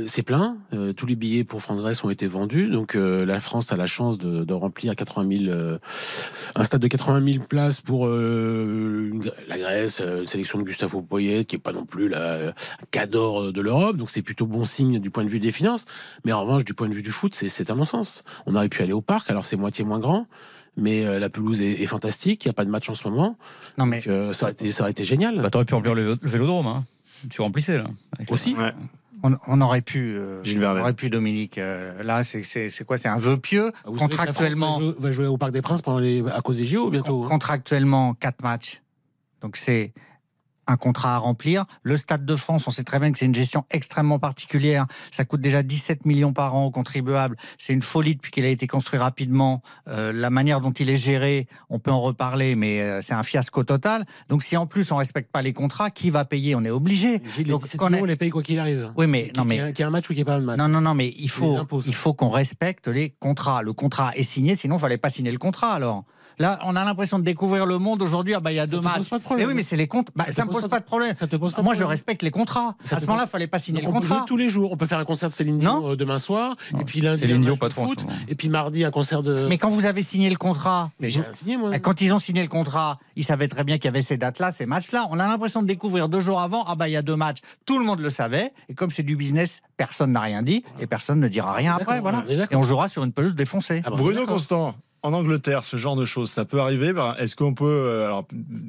c'est 0.06 0.22
plein. 0.22 0.56
Euh, 0.72 0.92
tous 0.92 1.06
les 1.06 1.16
billets 1.16 1.44
pour 1.44 1.62
France-Grèce 1.62 2.02
ont 2.04 2.10
été 2.10 2.26
vendus. 2.26 2.68
Donc 2.68 2.94
euh, 2.94 3.24
la 3.24 3.40
France 3.40 3.72
a 3.72 3.76
la 3.76 3.86
chance 3.86 4.18
de, 4.18 4.44
de 4.44 4.54
remplir 4.54 4.94
80 4.96 5.36
000, 5.46 5.50
euh, 5.50 5.78
un 6.54 6.64
stade 6.64 6.80
de 6.80 6.88
80 6.88 7.32
000 7.32 7.44
places 7.44 7.80
pour 7.80 8.06
euh, 8.06 9.10
la 9.48 9.58
Grèce, 9.58 10.00
euh, 10.00 10.20
une 10.22 10.28
sélection 10.28 10.58
de 10.58 10.64
Gustavo 10.64 11.02
Poyet, 11.02 11.44
qui 11.44 11.56
est 11.56 11.60
pas 11.60 11.72
non 11.72 11.84
plus 11.84 12.08
la 12.08 12.52
cadre 12.90 13.52
de 13.52 13.60
l'Europe. 13.60 13.96
Donc 13.96 14.10
c'est 14.10 14.22
plutôt 14.22 14.46
bon 14.46 14.64
signe 14.64 14.98
du 14.98 15.10
point 15.10 15.24
de 15.24 15.28
vue 15.28 15.40
des 15.40 15.50
finances. 15.52 15.84
Mais 16.24 16.32
en 16.32 16.42
revanche, 16.42 16.64
du 16.64 16.74
point 16.74 16.88
de 16.88 16.94
vue 16.94 17.02
du 17.02 17.10
foot, 17.10 17.34
c'est- 17.34 17.70
un 17.70 17.74
non-sens. 17.76 18.24
On 18.46 18.56
aurait 18.60 18.68
pu 18.68 18.82
aller 18.82 18.92
au 18.92 19.00
parc. 19.02 19.28
Alors 19.30 19.44
c'est 19.44 19.56
moitié 19.56 19.84
moins 19.84 19.98
grand. 19.98 20.26
Mais 20.76 21.04
euh, 21.04 21.18
la 21.18 21.28
pelouse 21.28 21.60
est, 21.60 21.82
est 21.82 21.86
fantastique, 21.86 22.44
il 22.44 22.48
n'y 22.48 22.50
a 22.50 22.54
pas 22.54 22.64
de 22.64 22.70
match 22.70 22.88
en 22.88 22.94
ce 22.94 23.06
moment. 23.08 23.36
Non, 23.76 23.86
mais 23.86 23.98
Donc, 23.98 24.06
euh, 24.06 24.32
ça, 24.32 24.44
aurait 24.46 24.52
été, 24.52 24.70
ça 24.70 24.84
aurait 24.84 24.92
été 24.92 25.02
génial. 25.04 25.36
Bah, 25.42 25.50
t'aurais 25.50 25.64
pu 25.64 25.74
remplir 25.74 25.94
le, 25.94 26.16
le 26.20 26.28
vélodrome. 26.30 26.68
Hein. 26.68 26.84
Tu 27.28 27.42
remplissais, 27.42 27.76
là. 27.76 27.84
Aussi 28.30 28.54
Ouais. 28.54 28.72
On, 29.22 29.36
on 29.48 29.60
aurait 29.60 29.82
pu, 29.82 30.14
euh, 30.16 30.40
on 30.46 30.62
aurait 30.80 30.94
pu 30.94 31.10
Dominique. 31.10 31.58
euh, 31.58 32.02
là, 32.02 32.24
c'est- 32.24 32.42
c'est 32.44 32.70
c'est 32.70 32.84
quoi? 32.84 32.96
C'est 32.96 33.08
un 33.08 33.18
vœu 33.18 33.36
pieux. 33.36 33.72
Ah, 33.84 33.90
Vous 33.90 33.98
savez 33.98 34.08
que 34.10 34.16
la 34.16 34.22
France 34.22 34.26
Contractuellement, 34.28 34.78
va 34.78 34.84
jouer, 34.84 34.94
va 34.98 35.12
jouer 35.12 35.26
au 35.26 35.36
Parc 35.36 35.52
des 35.52 35.60
Princes 35.60 35.82
pendant 35.82 35.98
les, 35.98 36.24
à 36.30 36.40
cause 36.40 36.56
des 36.56 36.64
JO 36.64 36.88
bientôt. 36.88 37.24
hein. 37.24 37.28
contractuellement, 37.28 38.14
quatre 38.14 38.42
matchs. 38.42 38.80
Donc 39.42 39.56
c'est 39.56 39.92
un 40.70 40.76
contrat 40.76 41.14
à 41.14 41.18
remplir. 41.18 41.64
Le 41.82 41.96
Stade 41.96 42.24
de 42.24 42.36
France, 42.36 42.66
on 42.66 42.70
sait 42.70 42.84
très 42.84 42.98
bien 42.98 43.10
que 43.12 43.18
c'est 43.18 43.26
une 43.26 43.34
gestion 43.34 43.64
extrêmement 43.70 44.18
particulière. 44.18 44.86
Ça 45.10 45.24
coûte 45.24 45.40
déjà 45.40 45.62
17 45.62 46.06
millions 46.06 46.32
par 46.32 46.54
an 46.54 46.64
aux 46.64 46.70
contribuables. 46.70 47.36
C'est 47.58 47.72
une 47.72 47.82
folie 47.82 48.14
depuis 48.14 48.30
qu'il 48.30 48.44
a 48.44 48.48
été 48.48 48.66
construit 48.66 48.98
rapidement. 48.98 49.62
Euh, 49.88 50.12
la 50.12 50.30
manière 50.30 50.60
dont 50.60 50.70
il 50.72 50.88
est 50.90 50.96
géré, 50.96 51.48
on 51.68 51.78
peut 51.78 51.90
en 51.90 52.00
reparler, 52.00 52.54
mais 52.54 52.80
euh, 52.80 53.00
c'est 53.02 53.14
un 53.14 53.22
fiasco 53.22 53.64
total. 53.64 54.04
Donc 54.28 54.42
si 54.42 54.56
en 54.56 54.66
plus 54.66 54.90
on 54.92 54.96
respecte 54.96 55.30
pas 55.30 55.42
les 55.42 55.52
contrats, 55.52 55.90
qui 55.90 56.10
va 56.10 56.24
payer? 56.24 56.54
On 56.54 56.64
est 56.64 56.70
obligé. 56.70 57.18
Donc, 57.46 57.62
17 57.64 57.76
qu'on 57.78 57.86
millions, 57.86 57.98
ait- 57.98 58.02
on 58.02 58.06
les 58.06 58.16
paye 58.16 58.30
quoi 58.30 58.42
qu'il 58.42 58.58
arrive. 58.58 58.92
Oui, 58.96 59.06
mais 59.06 59.32
non, 59.36 59.44
mais 59.44 59.56
qu'il 59.72 59.78
y 59.80 59.82
ait 59.82 59.84
un 59.84 59.90
match 59.90 60.04
ou 60.04 60.08
qu'il 60.08 60.16
n'y 60.16 60.20
ait 60.22 60.24
pas 60.24 60.36
un 60.36 60.40
match? 60.40 60.58
non, 60.58 60.68
non, 60.68 60.80
non, 60.80 60.94
mais 60.94 61.12
il 61.18 61.28
faut, 61.30 61.56
impôts, 61.56 61.80
il 61.82 61.94
faut 61.94 62.14
qu'on 62.14 62.30
respecte 62.30 62.88
les 62.88 63.10
contrats. 63.10 63.62
Le 63.62 63.72
contrat 63.72 64.12
est 64.16 64.22
signé, 64.22 64.54
sinon 64.54 64.76
il 64.76 64.80
fallait 64.80 64.98
pas 64.98 65.10
signer 65.10 65.30
le 65.32 65.38
contrat. 65.38 65.72
Alors 65.72 66.04
là, 66.40 66.58
on 66.64 66.74
a 66.74 66.84
l'impression 66.84 67.18
de 67.20 67.24
découvrir 67.24 67.66
le 67.66 67.78
monde 67.78 68.02
aujourd'hui. 68.02 68.34
Ah 68.34 68.40
bah 68.40 68.50
il 68.50 68.56
y 68.56 68.58
a 68.58 68.66
Ça 68.66 68.72
deux 68.74 68.80
matchs. 68.80 69.08
pas 69.10 69.18
de 69.18 69.22
problème. 69.22 69.46
Eh 69.46 69.48
oui, 69.48 69.54
mais 69.54 69.62
c'est 69.62 69.76
les 69.76 69.86
comptes. 69.86 70.08
Bah, 70.16 70.24
Ça 70.26 70.32
ça 70.32 70.44
me 70.44 70.48
pose 70.50 70.62
pose 70.62 70.70
pas 70.70 70.76
pas 70.76 70.80
de 70.80 70.86
problème. 70.86 71.14
Ça 71.14 71.26
te 71.28 71.36
pose 71.36 71.52
pas 71.52 71.60
de 71.60 71.64
Moi, 71.64 71.74
je 71.74 71.78
problème. 71.80 71.90
respecte 71.90 72.22
les 72.22 72.30
contrats. 72.32 72.74
Ça 72.84 72.96
à 72.96 72.98
ce 72.98 73.06
moment-là, 73.06 73.22
pose- 73.24 73.30
fallait 73.30 73.46
pas 73.46 73.58
signer 73.60 73.80
le 73.82 73.86
on 73.88 73.92
peut 73.92 73.98
jouer 74.00 74.08
contrat. 74.08 74.24
tous 74.26 74.36
les 74.36 74.48
jours. 74.48 74.72
On 74.72 74.76
peut 74.76 74.86
faire 74.86 74.98
un 74.98 75.04
concert 75.04 75.28
de 75.28 75.34
Céline 75.34 75.58
Dion 75.60 75.80
Non. 75.82 75.90
euh, 75.90 75.96
demain 75.96 76.18
soir, 76.18 76.56
Non. 76.72 76.80
et 76.80 76.84
puis 76.84 77.00
lundi 77.00 77.20
Céline 77.20 77.40
Dion, 77.42 77.52
match 77.52 77.60
pas 77.60 77.68
de 77.68 77.72
trop 77.74 77.86
foot, 77.86 78.04
et 78.28 78.34
puis 78.34 78.48
mardi 78.48 78.84
un 78.84 78.90
concert 78.90 79.22
de. 79.22 79.46
Mais 79.48 79.58
quand 79.58 79.68
vous 79.70 79.84
avez 79.86 80.02
signé 80.02 80.28
le 80.30 80.36
contrat, 80.36 80.90
Mais 80.98 81.10
j'ai 81.10 81.20
rien 81.20 81.32
signé 81.32 81.56
moi. 81.56 81.78
quand 81.78 82.00
ils 82.00 82.12
ont 82.14 82.18
signé 82.18 82.42
le 82.42 82.48
contrat, 82.48 82.98
ils 83.16 83.24
savaient 83.24 83.48
très 83.48 83.62
bien 83.64 83.76
qu'il 83.76 83.84
y 83.86 83.88
avait 83.88 84.02
ces 84.02 84.16
dates-là, 84.16 84.50
ces 84.52 84.66
matchs-là. 84.66 85.06
On 85.10 85.18
a 85.20 85.26
l'impression 85.28 85.62
de 85.62 85.66
découvrir 85.66 86.08
deux 86.08 86.20
jours 86.20 86.40
avant. 86.40 86.64
Ah 86.66 86.74
bah 86.74 86.88
il 86.88 86.92
y 86.92 86.96
a 86.96 87.02
deux 87.02 87.16
matchs. 87.16 87.38
Tout 87.66 87.78
le 87.78 87.84
monde 87.84 88.00
le 88.00 88.10
savait. 88.10 88.52
Et 88.68 88.74
comme 88.74 88.90
c'est 88.90 89.02
du 89.02 89.16
business, 89.16 89.60
personne 89.76 90.12
n'a 90.12 90.20
rien 90.20 90.42
dit 90.42 90.64
et 90.80 90.86
personne 90.86 91.20
ne 91.20 91.28
dira 91.28 91.52
rien 91.52 91.76
après. 91.78 92.00
Voilà. 92.00 92.24
Et 92.50 92.56
on 92.56 92.62
jouera 92.62 92.88
sur 92.88 93.04
une 93.04 93.12
pelouse 93.12 93.34
défoncée. 93.34 93.82
Ah 93.84 93.90
bah, 93.90 93.96
Bruno. 93.96 94.26
Constant, 94.26 94.74
en 95.02 95.12
Angleterre, 95.12 95.64
ce 95.64 95.76
genre 95.76 95.96
de 95.96 96.04
choses, 96.04 96.30
ça 96.30 96.44
peut 96.44 96.60
arriver. 96.60 96.92
Ben, 96.92 97.14
Est-ce 97.18 97.34
qu'on 97.36 97.54
peut 97.54 97.64
euh, 97.64 98.06
alors, 98.06 98.26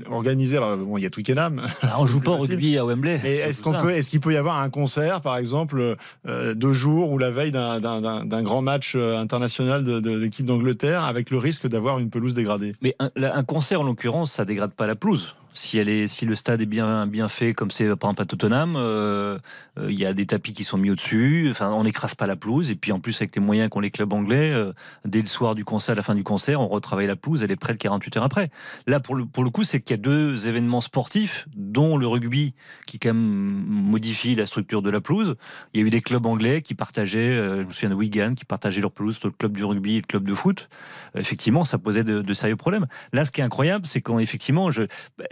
organiser 0.10 0.58
alors, 0.58 0.78
bon, 0.78 0.98
il 0.98 1.04
y 1.04 1.06
a 1.06 1.10
Twickenham. 1.10 1.62
Ah, 1.82 1.96
on 2.00 2.06
joue 2.08 2.20
pas 2.22 2.32
au 2.32 2.38
rugby 2.38 2.78
à 2.78 2.86
Wembley. 2.86 3.20
Mais 3.24 3.36
est-ce 3.36 3.62
qu'on 3.62 3.74
peut, 3.74 3.92
est-ce 3.92 4.10
qu'il 4.10 4.20
peut 4.22 4.34
y 4.34 4.38
avoir 4.38 4.60
un 4.60 4.70
concert, 4.70 5.22
par 5.22 5.38
exemple, 5.38 5.96
euh, 6.28 6.54
deux 6.54 6.74
jours 6.74 7.12
ou 7.12 7.18
la 7.18 7.32
veille 7.32 7.52
d'un, 7.52 7.80
d'un- 7.80 8.02
d'un- 8.02 8.26
d'un 8.26 8.44
grand 8.44 8.62
match 8.62 8.94
euh, 8.96 9.18
international 9.20 9.84
de, 9.84 10.00
de 10.00 10.16
l'équipe 10.16 10.46
d'Angleterre, 10.46 11.04
avec 11.04 11.30
le 11.32 11.38
risque 11.38 11.68
d'avoir 11.68 12.00
une 12.00 12.10
pelouse 12.10 12.34
dégradée? 12.34 12.74
Mais 12.82 12.96
un, 13.00 13.12
là, 13.16 13.36
un 13.36 13.44
concert, 13.44 13.82
en 13.82 13.84
l'occurrence, 13.84 14.32
ça 14.32 14.46
dégrade 14.46 14.72
pas 14.74 14.88
la 14.88 14.96
pelouse. 14.96 15.36
Si, 15.53 15.77
elle 15.77 15.89
est, 15.89 16.08
si 16.08 16.25
le 16.25 16.36
stade 16.36 16.62
est 16.62 16.65
bien, 16.65 17.08
bien 17.08 17.29
fait, 17.29 17.53
comme 17.53 17.72
c'est 17.72 17.86
par 17.96 18.10
exemple 18.10 18.22
à 18.22 18.25
Tottenham, 18.25 18.75
euh, 18.77 19.38
euh, 19.79 19.91
il 19.91 20.00
y 20.00 20.05
a 20.05 20.13
des 20.13 20.25
tapis 20.25 20.53
qui 20.53 20.63
sont 20.63 20.77
mis 20.77 20.89
au-dessus. 20.89 21.48
Enfin, 21.51 21.72
on 21.72 21.84
n'écrase 21.84 22.15
pas 22.15 22.27
la 22.27 22.36
pelouse. 22.36 22.70
Et 22.70 22.75
puis 22.75 22.91
en 22.91 23.00
plus, 23.00 23.15
avec 23.22 23.36
les 23.36 23.41
moyens 23.41 23.70
qu'ont 23.70 23.79
les 23.79 23.91
clubs 23.91 24.12
anglais, 24.13 24.51
euh, 24.51 24.74
dès 25.05 25.22
le 25.22 25.27
soir 25.27 25.55
du 25.55 25.65
concert, 25.65 25.93
à 25.93 25.96
la 25.96 26.03
fin 26.03 26.15
du 26.15 26.24
concert, 26.24 26.62
on 26.62 26.67
retravaille 26.67 27.08
la 27.08 27.15
pelouse. 27.15 27.43
Elle 27.43 27.51
est 27.51 27.58
prête 27.58 27.77
48 27.77 28.17
heures 28.17 28.24
après. 28.24 28.50
Là, 28.88 29.00
pour 29.00 29.15
le, 29.15 29.25
pour 29.25 29.43
le 29.43 29.50
coup, 29.50 29.63
c'est 29.63 29.79
qu'il 29.79 29.91
y 29.91 30.00
a 30.00 30.01
deux 30.01 30.48
événements 30.48 30.81
sportifs, 30.81 31.48
dont 31.55 31.98
le 31.98 32.08
rugby, 32.08 32.53
qui 32.88 33.00
quand 33.00 33.10
même 33.10 33.65
modifie 33.67 34.36
la 34.36 34.46
structure 34.46 34.81
de 34.81 34.89
la 34.89 35.01
pelouse. 35.01 35.36
Il 35.74 35.81
y 35.81 35.84
a 35.84 35.88
eu 35.88 35.89
des 35.89 36.01
clubs 36.01 36.25
anglais 36.25 36.62
qui 36.62 36.75
partageaient, 36.75 37.36
je 37.36 37.63
me 37.63 37.72
souviens 37.72 37.89
de 37.89 37.96
Wigan, 37.96 38.34
qui 38.36 38.46
partageaient 38.46 38.81
leur 38.81 38.91
pelouse 38.91 39.20
le 39.24 39.31
club 39.31 39.55
du 39.55 39.63
rugby 39.63 39.98
et 39.98 40.01
le 40.01 40.08
club 40.08 40.27
de 40.27 40.34
foot. 40.34 40.70
Effectivement, 41.15 41.65
ça 41.65 41.77
posait 41.77 42.03
de, 42.03 42.34
sérieux 42.34 42.55
problèmes. 42.55 42.88
Là, 43.13 43.25
ce 43.25 43.31
qui 43.31 43.41
est 43.41 43.43
incroyable, 43.43 43.86
c'est 43.86 44.01
quand 44.01 44.20
effectivement, 44.20 44.72
je, 44.72 44.84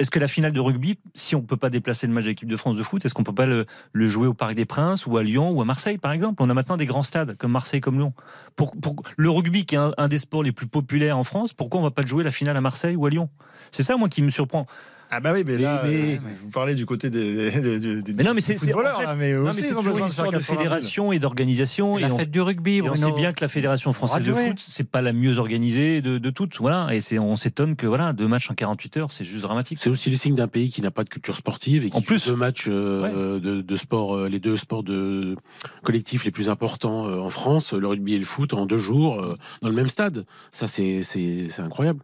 est-ce 0.09 0.15
que 0.15 0.19
la 0.19 0.27
finale 0.27 0.53
de 0.53 0.59
rugby, 0.59 0.97
si 1.13 1.35
on 1.35 1.43
peut 1.43 1.55
pas 1.55 1.69
déplacer 1.69 2.07
le 2.07 2.13
match 2.13 2.23
de 2.23 2.29
l'équipe 2.29 2.49
de 2.49 2.55
France 2.55 2.75
de 2.75 2.81
foot, 2.81 3.05
est-ce 3.05 3.13
qu'on 3.13 3.21
peut 3.21 3.31
pas 3.31 3.45
le, 3.45 3.67
jouer 3.93 4.25
au 4.25 4.33
Parc 4.33 4.55
des 4.55 4.65
Princes 4.65 5.05
ou 5.05 5.17
à 5.17 5.23
Lyon 5.23 5.51
ou 5.51 5.61
à 5.61 5.65
Marseille, 5.65 5.99
par 5.99 6.11
exemple? 6.13 6.41
On 6.41 6.49
a 6.49 6.55
maintenant 6.55 6.77
des 6.77 6.87
grands 6.87 7.03
stades 7.03 7.37
comme 7.37 7.51
Marseille, 7.51 7.79
comme 7.79 7.99
Lyon. 7.99 8.15
Pour, 8.55 8.73
le 9.17 9.29
rugby, 9.29 9.67
qui 9.67 9.75
est 9.75 9.77
un, 9.77 9.93
un 9.99 10.07
des 10.07 10.17
sports 10.17 10.41
les 10.41 10.51
plus 10.51 10.65
populaires 10.65 11.15
en 11.15 11.23
France, 11.23 11.53
pourquoi 11.53 11.79
on 11.79 11.83
va 11.83 11.91
pas 11.91 12.03
jouer 12.03 12.23
la 12.23 12.31
finale 12.31 12.57
à 12.57 12.61
Marseille 12.61 12.95
ou 12.95 13.05
à 13.05 13.11
Lyon? 13.11 13.29
C'est 13.69 13.83
ça, 13.83 13.97
moi, 13.97 14.09
qui 14.09 14.23
me 14.23 14.31
surprend. 14.31 14.65
Ah 15.11 15.19
bah 15.19 15.31
oui, 15.33 15.43
mais, 15.45 15.57
là, 15.57 15.83
mais- 15.87 16.15
euh, 16.15 16.17
vous 16.43 16.49
parlez 16.51 16.75
du 16.75 16.85
côté 16.85 17.09
des, 17.09 17.49
des, 17.49 17.79
des- 17.79 18.01
des 18.03 18.13
Mais 18.13 18.23
non, 18.23 18.33
mais 18.35 18.41
c'est- 18.41 18.57
c'est- 18.57 18.67
footballeurs, 18.71 18.97
en 18.97 18.99
fait- 18.99 19.05
là, 19.05 19.15
mais 19.15 19.33
Non, 19.33 19.49
aussi, 19.49 19.61
mais 19.61 19.67
c'est 19.67 19.73
toujours 19.75 19.85
une 19.85 19.93
de 19.93 19.97
faire 19.99 20.07
histoire 20.09 20.27
de 20.27 20.37
80 20.37 20.45
000. 20.53 20.57
fédération 20.59 21.11
et 21.11 21.19
d'organisation. 21.19 21.97
Et 21.97 22.01
la 22.01 22.13
on, 22.13 22.17
fête 22.17 22.29
du 22.29 22.41
rugby, 22.41 22.77
et 22.77 22.81
on 22.83 22.95
sait 22.95 23.11
bien 23.13 23.33
que 23.33 23.41
la 23.41 23.47
fédération 23.47 23.91
française 23.91 24.23
de 24.23 24.33
foot, 24.33 24.57
c'est 24.59 24.87
pas 24.87 25.01
la 25.01 25.11
mieux 25.13 25.37
organisée 25.39 26.01
de, 26.01 26.17
de 26.19 26.29
toutes. 26.29 26.57
Voilà. 26.59 26.93
Et 26.93 27.01
c'est, 27.01 27.17
on 27.17 27.35
s'étonne 27.35 27.75
que 27.75 27.87
voilà, 27.87 28.13
deux 28.13 28.27
matchs 28.27 28.51
en 28.51 28.53
48 28.53 28.97
heures, 28.97 29.11
c'est 29.11 29.23
juste 29.23 29.41
dramatique. 29.41 29.79
C'est 29.81 29.89
aussi 29.89 30.11
le 30.11 30.17
signe 30.17 30.35
d'un 30.35 30.47
pays 30.47 30.69
qui 30.69 30.81
n'a 30.83 30.91
pas 30.91 31.03
de 31.03 31.09
culture 31.09 31.35
sportive 31.35 31.85
et 31.85 31.89
qui 31.89 31.97
En 31.97 32.01
plus. 32.01 32.27
deux 32.27 32.35
matchs 32.35 32.67
euh, 32.69 33.39
de, 33.39 33.61
de 33.61 33.75
sport, 33.75 34.15
euh, 34.15 34.29
les 34.29 34.39
deux 34.39 34.57
sports 34.57 34.83
de 34.83 35.35
collectifs 35.83 36.23
les 36.25 36.31
plus 36.31 36.49
importants 36.49 37.07
euh, 37.07 37.17
en 37.19 37.29
France, 37.31 37.73
le 37.73 37.87
rugby 37.87 38.13
et 38.13 38.19
le 38.19 38.25
foot, 38.25 38.53
en 38.53 38.65
deux 38.67 38.77
jours 38.77 39.21
euh, 39.21 39.37
dans 39.61 39.69
le 39.69 39.75
même 39.75 39.89
stade. 39.89 40.25
Ça, 40.51 40.67
c'est 40.67 41.01
c'est 41.03 41.47
c'est 41.49 41.61
incroyable. 41.61 42.01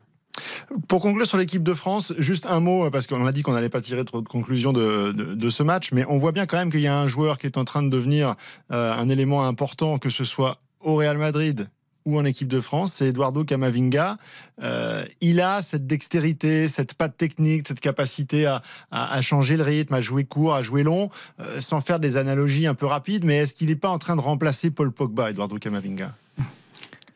Pour 0.88 1.02
conclure 1.02 1.26
sur 1.26 1.38
l'équipe 1.38 1.64
de 1.64 1.74
France, 1.74 2.14
juste 2.18 2.46
un 2.46 2.60
mot, 2.60 2.90
parce 2.90 3.08
qu'on 3.08 3.26
a 3.26 3.32
dit 3.32 3.42
qu'on 3.42 3.54
n'allait 3.54 3.70
pas 3.70 3.82
tirer 3.82 4.06
trop 4.06 4.22
de 4.22 4.28
conclusions 4.28 4.74
de, 4.74 5.50
ce 5.50 5.64
match, 5.64 5.92
mais 5.92 6.06
on 6.10 6.18
voit 6.18 6.32
bien 6.32 6.46
quand 6.46 6.58
même 6.58 6.72
qu'il 6.72 6.82
y 6.82 6.88
a 6.88 6.98
un 6.98 7.08
joueur 7.08 7.38
qui 7.38 7.46
est 7.46 7.58
en 7.58 7.66
train 7.66 7.84
de 7.84 7.90
devenir 7.90 8.36
euh, 8.72 8.94
un 8.94 9.08
élément 9.10 9.46
important, 9.46 10.00
que 10.00 10.10
ce 10.10 10.24
soit 10.24 10.58
au 10.82 10.96
Real 10.96 11.18
Madrid 11.18 11.68
ou 12.06 12.20
en 12.20 12.26
équipe 12.26 12.48
de 12.48 12.62
France, 12.62 12.94
c'est 12.94 13.08
Eduardo 13.08 13.44
Camavinga. 13.44 14.18
Euh, 14.62 15.06
il 15.22 15.42
a 15.42 15.64
cette 15.64 15.88
dextérité, 15.88 16.68
cette 16.68 16.94
patte 16.94 17.18
technique, 17.18 17.68
cette 17.68 17.80
capacité 17.80 18.46
à 18.92 19.22
changer 19.22 19.58
le 19.58 19.64
rythme, 19.64 19.94
à 19.96 20.02
jouer 20.02 20.24
court, 20.24 20.54
à 20.54 20.62
jouer 20.62 20.84
long, 20.84 21.10
euh, 21.40 21.60
sans 21.62 21.82
faire 21.82 22.00
des 22.00 22.18
analogies 22.18 22.68
un 22.68 22.76
peu 22.76 22.86
rapides. 22.86 23.26
Mais 23.26 23.38
est-ce 23.38 23.56
qu'il 23.56 23.68
n'est 23.68 23.76
pas 23.76 23.90
en 23.90 23.98
train 23.98 24.16
de 24.16 24.22
remplacer 24.22 24.70
Paul 24.70 24.92
Pogba, 24.92 25.32
Eduardo 25.32 25.58
Camavinga? 25.58 26.14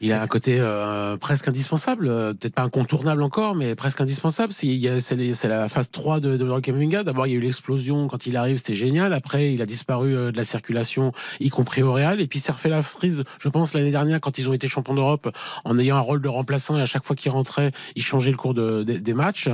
Il 0.01 0.13
a 0.13 0.21
un 0.21 0.27
côté 0.27 0.57
euh, 0.59 1.17
presque 1.17 1.47
indispensable, 1.49 2.07
euh, 2.07 2.33
peut-être 2.33 2.53
pas 2.55 2.61
incontournable 2.63 3.21
encore, 3.21 3.53
mais 3.55 3.75
presque 3.75 3.99
indispensable. 3.99 4.53
C'est 4.53 5.47
la 5.47 5.67
phase 5.67 5.91
3 5.91 6.21
de, 6.21 6.37
de 6.37 6.59
Camavinga. 6.61 7.03
D'abord, 7.03 7.27
il 7.27 7.31
y 7.31 7.33
a 7.35 7.37
eu 7.37 7.41
l'explosion 7.41 8.07
quand 8.07 8.25
il 8.25 8.37
arrive, 8.37 8.57
c'était 8.57 8.75
génial. 8.75 9.13
Après, 9.13 9.53
il 9.53 9.61
a 9.61 9.65
disparu 9.65 10.15
euh, 10.15 10.31
de 10.31 10.37
la 10.37 10.45
circulation, 10.45 11.11
y 11.41 11.49
compris 11.49 11.83
au 11.83 11.91
Real. 11.91 12.21
Et 12.21 12.27
puis, 12.27 12.39
s'est 12.39 12.53
refait 12.53 12.69
la 12.69 12.81
frise, 12.81 13.25
je 13.39 13.49
pense, 13.49 13.73
l'année 13.73 13.91
dernière, 13.91 14.21
quand 14.21 14.37
ils 14.37 14.47
ont 14.47 14.53
été 14.53 14.69
champions 14.69 14.95
d'Europe, 14.95 15.29
en 15.65 15.77
ayant 15.77 15.97
un 15.97 16.01
rôle 16.01 16.21
de 16.21 16.29
remplaçant. 16.29 16.77
Et 16.77 16.81
à 16.81 16.85
chaque 16.85 17.03
fois 17.03 17.17
qu'il 17.17 17.31
rentrait, 17.31 17.71
il 17.95 18.01
changeait 18.01 18.31
le 18.31 18.37
cours 18.37 18.53
de- 18.53 18.83
des- 18.83 19.13
matchs. 19.13 19.49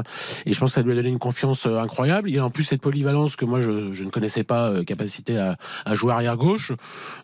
Et 0.46 0.54
je 0.54 0.60
pense 0.60 0.72
que 0.72 0.76
ça 0.76 0.82
lui 0.84 0.92
a 0.92 0.96
donné 0.96 1.10
une 1.10 1.18
confiance 1.18 1.66
euh, 1.66 1.78
incroyable. 1.80 2.30
Il 2.30 2.38
a 2.38 2.46
en 2.46 2.50
plus 2.52 2.66
cette 2.66 2.82
polyvalence 2.82 3.36
que 3.36 3.46
moi, 3.46 3.62
je, 3.62 3.94
je 3.94 4.04
ne 4.04 4.10
connaissais 4.12 4.44
pas, 4.44 4.70
euh, 4.70 4.84
capacité 4.84 5.40
à, 5.40 5.58
à 5.86 5.96
jouer 5.96 6.12
arrière 6.14 6.38
gauche. 6.38 6.72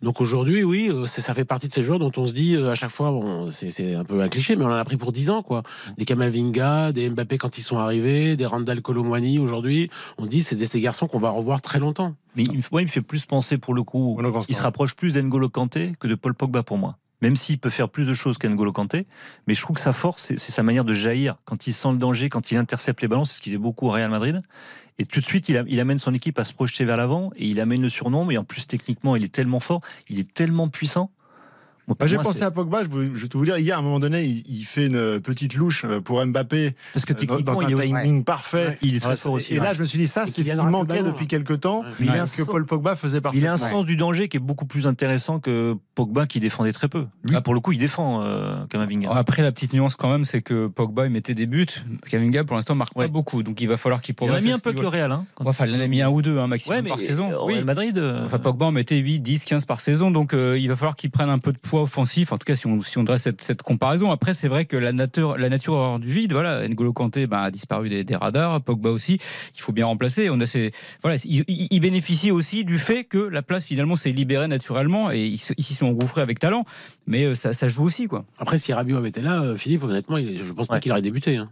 Donc 0.02 0.22
aujourd'hui, 0.22 0.64
oui, 0.64 0.90
ça 1.06 1.34
fait 1.36 1.46
partie 1.46 1.68
de 1.68 1.74
ces 1.74 1.84
joueurs 1.84 2.00
dont 2.00 2.12
on 2.18 2.26
se 2.26 2.32
dit 2.32 2.56
euh, 2.56 2.72
à 2.72 2.76
chaque 2.76 2.90
fois, 2.90 3.11
bon, 3.12 3.50
c'est 3.52 3.96
un 3.96 4.04
peu 4.04 4.22
un 4.22 4.30
cliché, 4.30 4.56
mais 4.56 4.64
on 4.66 4.70
en 4.70 4.72
a 4.72 4.84
pris 4.86 4.98
pour 4.98 5.12
10 5.12 5.30
ans, 5.30 5.44
quoi. 5.44 5.64
Des 5.98 6.06
Kamavinga, 6.06 6.92
des 6.92 7.10
Mbappé 7.10 7.38
quand 7.38 7.58
ils 7.58 7.62
sont 7.64 7.78
arrivés, 7.78 8.36
des 8.36 8.46
Randall 8.46 8.82
Colomwani 8.82 9.40
aujourd'hui. 9.40 9.90
On 10.18 10.26
dit, 10.26 10.44
c'est 10.44 10.56
des 10.56 10.66
ces 10.66 10.80
garçons 10.82 11.08
qu'on 11.08 11.20
va 11.20 11.30
revoir 11.30 11.62
très 11.62 11.80
longtemps. 11.80 12.16
Mais 12.36 12.44
il, 12.44 12.58
me- 12.58 12.64
ouais, 12.72 12.84
il 12.84 12.86
me 12.86 12.92
fait 12.92 13.02
plus 13.02 13.26
penser 13.26 13.58
pour 13.58 13.74
le 13.74 13.84
coup. 13.84 14.16
Il 14.50 14.56
se 14.56 14.62
rapproche 14.64 14.96
plus 14.96 15.14
d'Engolo 15.14 15.50
Kanté 15.50 15.94
que 16.00 16.08
de 16.08 16.16
Paul 16.16 16.34
Pogba 16.34 16.64
pour 16.64 16.78
moi. 16.78 16.98
Même 17.22 17.36
s'il 17.36 17.60
peut 17.60 17.70
faire 17.70 17.88
plus 17.90 18.06
de 18.08 18.16
choses 18.16 18.40
qu'Engolo 18.40 18.72
Kanté, 18.72 19.06
mais 19.46 19.54
je 19.54 19.62
trouve 19.62 19.76
que 19.76 19.82
sa 19.82 19.94
force, 19.94 20.24
c'est 20.24 20.40
c'est 20.40 20.52
sa 20.52 20.64
manière 20.64 20.84
de 20.86 20.94
jaillir. 20.94 21.36
Quand 21.46 21.68
il 21.68 21.74
sent 21.74 21.92
le 21.92 21.98
danger, 21.98 22.30
quand 22.30 22.50
il 22.52 22.58
intercepte 22.58 23.00
les 23.04 23.08
ballons, 23.08 23.26
c'est 23.26 23.36
ce 23.36 23.42
qu'il 23.42 23.52
fait 23.52 23.60
beaucoup 23.60 23.86
au 23.88 23.92
Real 23.92 24.10
Madrid. 24.10 24.42
Et 24.98 25.06
tout 25.06 25.20
de 25.20 25.26
suite, 25.26 25.48
il, 25.48 25.58
a- 25.58 25.64
il 25.68 25.80
amène 25.80 26.00
son 26.00 26.14
équipe 26.16 26.40
à 26.40 26.44
se 26.44 26.54
projeter 26.54 26.84
vers 26.84 26.98
l'avant 26.98 27.30
et 27.36 27.46
il 27.48 27.60
amène 27.60 27.82
le 27.84 27.90
surnom. 27.90 28.32
Et 28.32 28.40
en 28.40 28.44
plus, 28.44 28.66
techniquement, 28.66 29.16
il 29.16 29.24
est 29.24 29.32
tellement 29.32 29.60
fort, 29.60 29.82
il 30.10 30.18
est 30.20 30.34
tellement 30.34 30.68
puissant. 30.68 31.12
Bah, 32.00 32.06
J'ai 32.08 32.16
moi, 32.16 32.24
pensé 32.24 32.40
c'est- 32.40 32.46
à 32.46 32.52
Pogba, 32.52 32.84
je, 32.84 32.90
vous- 32.90 33.16
je 33.16 33.22
vais 33.22 33.28
tout 33.28 33.38
vous 33.40 33.46
dire, 33.46 33.58
hier 33.58 33.76
à 33.76 33.80
un 33.80 33.84
moment 33.84 34.00
donné, 34.00 34.24
il, 34.24 34.44
il 34.48 34.64
fait 34.64 34.88
une 34.88 35.20
petite 35.20 35.56
louche 35.56 35.84
euh, 35.86 36.02
pour 36.02 36.24
Mbappé 36.26 36.76
parce 36.94 37.06
que 37.06 37.14
euh, 37.14 37.16
techniquement, 37.16 37.54
dans 37.54 37.62
un 37.62 37.70
il 37.70 37.80
est 37.80 37.86
timing 37.86 38.24
parfait. 38.24 38.68
Ouais. 38.70 38.78
il 38.82 38.96
est 38.96 39.00
très 39.00 39.18
fort 39.18 39.34
et- 39.34 39.36
aussi. 39.42 39.54
et 39.54 39.58
là, 39.58 39.70
ouais. 39.70 39.76
je 39.76 39.80
me 39.80 39.86
suis 39.86 39.98
dit, 40.00 40.08
ça, 40.08 40.26
c'est 40.26 40.44
ce 40.44 40.52
qui 40.52 40.58
manquait 40.68 41.04
depuis 41.04 41.28
quelques 41.28 41.60
temps, 41.62 41.82
Ouais. 41.82 41.88
Il 42.00 42.10
a 42.10 42.14
que 42.14 42.20
un 42.20 42.26
sens- 42.26 42.48
Paul 42.48 42.66
Pogba 42.66 42.96
faisait 42.96 43.22
partie. 43.22 43.38
Il 43.40 43.48
a 43.48 43.54
un 43.54 43.58
sens 43.58 43.86
du 43.86 43.96
danger 43.96 44.28
qui 44.30 44.38
est 44.38 44.42
beaucoup 44.42 44.66
plus 44.66 44.88
intéressant 44.88 45.40
que 45.40 45.76
Pogba 45.96 46.26
qui 46.28 46.40
défendait 46.40 46.74
très 46.74 46.88
peu. 46.88 47.08
Lui, 47.24 47.40
pour 47.42 47.54
le 47.54 47.60
coup, 47.60 47.72
il 47.72 47.78
défend 47.80 48.22
euh, 48.24 48.66
Kamavinga. 48.70 49.10
Après, 49.12 49.42
la 49.42 49.52
petite 49.52 49.74
nuance 49.74 49.96
quand 49.96 50.10
même, 50.10 50.26
c'est 50.26 50.42
que 50.42 50.68
Pogba 50.68 51.06
il 51.06 51.12
mettait 51.12 51.34
des 51.34 51.46
buts. 51.46 51.66
Kavinga, 52.10 52.44
pour 52.44 52.56
l'instant, 52.56 52.76
marque 52.76 52.96
Ouais. 52.98 53.06
pas 53.06 53.12
beaucoup. 53.12 53.44
Donc 53.44 53.62
il 53.62 53.68
va 53.68 53.78
falloir 53.78 54.02
qu'il 54.02 54.16
Il 54.20 54.24
en 54.24 54.26
a 54.26 54.28
progresse. 54.30 54.46
mis 54.46 54.52
un 54.52 54.60
peu 54.60 54.74
que 54.74 54.82
le. 54.82 54.88
Real. 54.88 55.12
Hein, 55.12 55.26
Ouais, 55.40 55.48
Enfin, 55.48 55.66
il 55.66 55.76
en 55.76 55.80
a 55.80 55.88
mis 55.88 56.02
un 56.02 56.10
ou 56.10 56.22
deux, 56.22 56.38
un 56.40 56.48
maximum 56.48 56.78
Ouais, 56.78 56.82
mais 56.82 56.90
par 56.90 57.00
saison. 57.00 57.30
Oui. 57.46 57.64
Madrid. 57.64 57.98
euh, 57.98 58.26
Enfin, 58.26 58.40
Pogba 58.40 58.66
en 58.66 58.72
mettait 58.72 58.98
8, 58.98 59.20
10, 59.20 59.46
15 59.46 59.66
par 59.66 59.80
saison, 59.82 60.12
donc 60.12 60.34
euh, 60.34 60.58
il 60.60 60.68
va 60.68 60.76
falloir 60.76 60.96
qu'il 60.96 61.10
prenne 61.12 61.30
un 61.30 61.40
peu 61.40 61.52
de 61.54 61.58
poids 61.58 61.81
offensif, 61.82 62.32
en 62.32 62.38
tout 62.38 62.46
cas 62.46 62.56
si 62.56 62.68
on, 62.68 62.82
si 62.82 62.98
on 62.98 63.04
dresse 63.04 63.24
cette, 63.24 63.42
cette 63.42 63.62
comparaison. 63.62 64.12
Après, 64.12 64.34
c'est 64.34 64.48
vrai 64.48 64.66
que 64.66 64.78
la 64.78 64.94
nature, 64.94 65.38
la 65.38 65.50
nature 65.50 65.74
hors 65.74 66.00
du 66.00 66.12
vide, 66.12 66.32
voilà, 66.34 66.68
N'Golo 66.68 66.94
Kanté 66.94 67.28
ben, 67.28 67.40
a 67.40 67.52
disparu 67.52 67.90
des, 67.90 68.04
des 68.04 68.16
radars, 68.16 68.62
Pogba 68.62 68.90
aussi, 68.90 69.20
il 69.56 69.62
faut 69.62 69.72
bien 69.72 69.86
remplacer. 69.86 70.30
On 70.30 70.40
a 70.40 70.46
ces, 70.46 70.72
voilà, 71.02 71.18
il, 71.26 71.44
il- 71.48 71.68
il 71.70 71.80
bénéficie 71.80 72.32
aussi 72.32 72.64
du 72.64 72.78
fait 72.80 73.04
que 73.04 73.18
la 73.18 73.42
place 73.42 73.66
finalement 73.66 73.96
s'est 73.96 74.12
libérée 74.12 74.48
naturellement 74.48 75.12
et 75.12 75.26
ils 75.26 75.42
ils 75.58 75.64
s'y 75.64 75.74
sont 75.76 75.88
engouffrés 75.88 76.22
avec 76.22 76.40
talent, 76.40 76.66
mais 77.08 77.26
euh, 77.26 77.36
ça, 77.36 77.54
ça 77.54 77.68
joue 77.68 77.84
aussi. 77.84 78.08
quoi. 78.08 78.26
Après, 78.40 78.58
si 78.58 78.72
Rabiot 78.74 78.98
avait 78.98 79.10
été 79.10 79.22
là, 79.22 79.42
euh, 79.42 79.58
Philippe, 79.58 79.84
honnêtement, 79.84 80.18
il, 80.18 80.38
je 80.44 80.54
pense 80.54 80.68
pas 80.68 80.76
Ouais. 80.76 80.80
qu'il 80.80 80.92
aurait 80.92 81.02
débuté. 81.02 81.38
hein. 81.38 81.50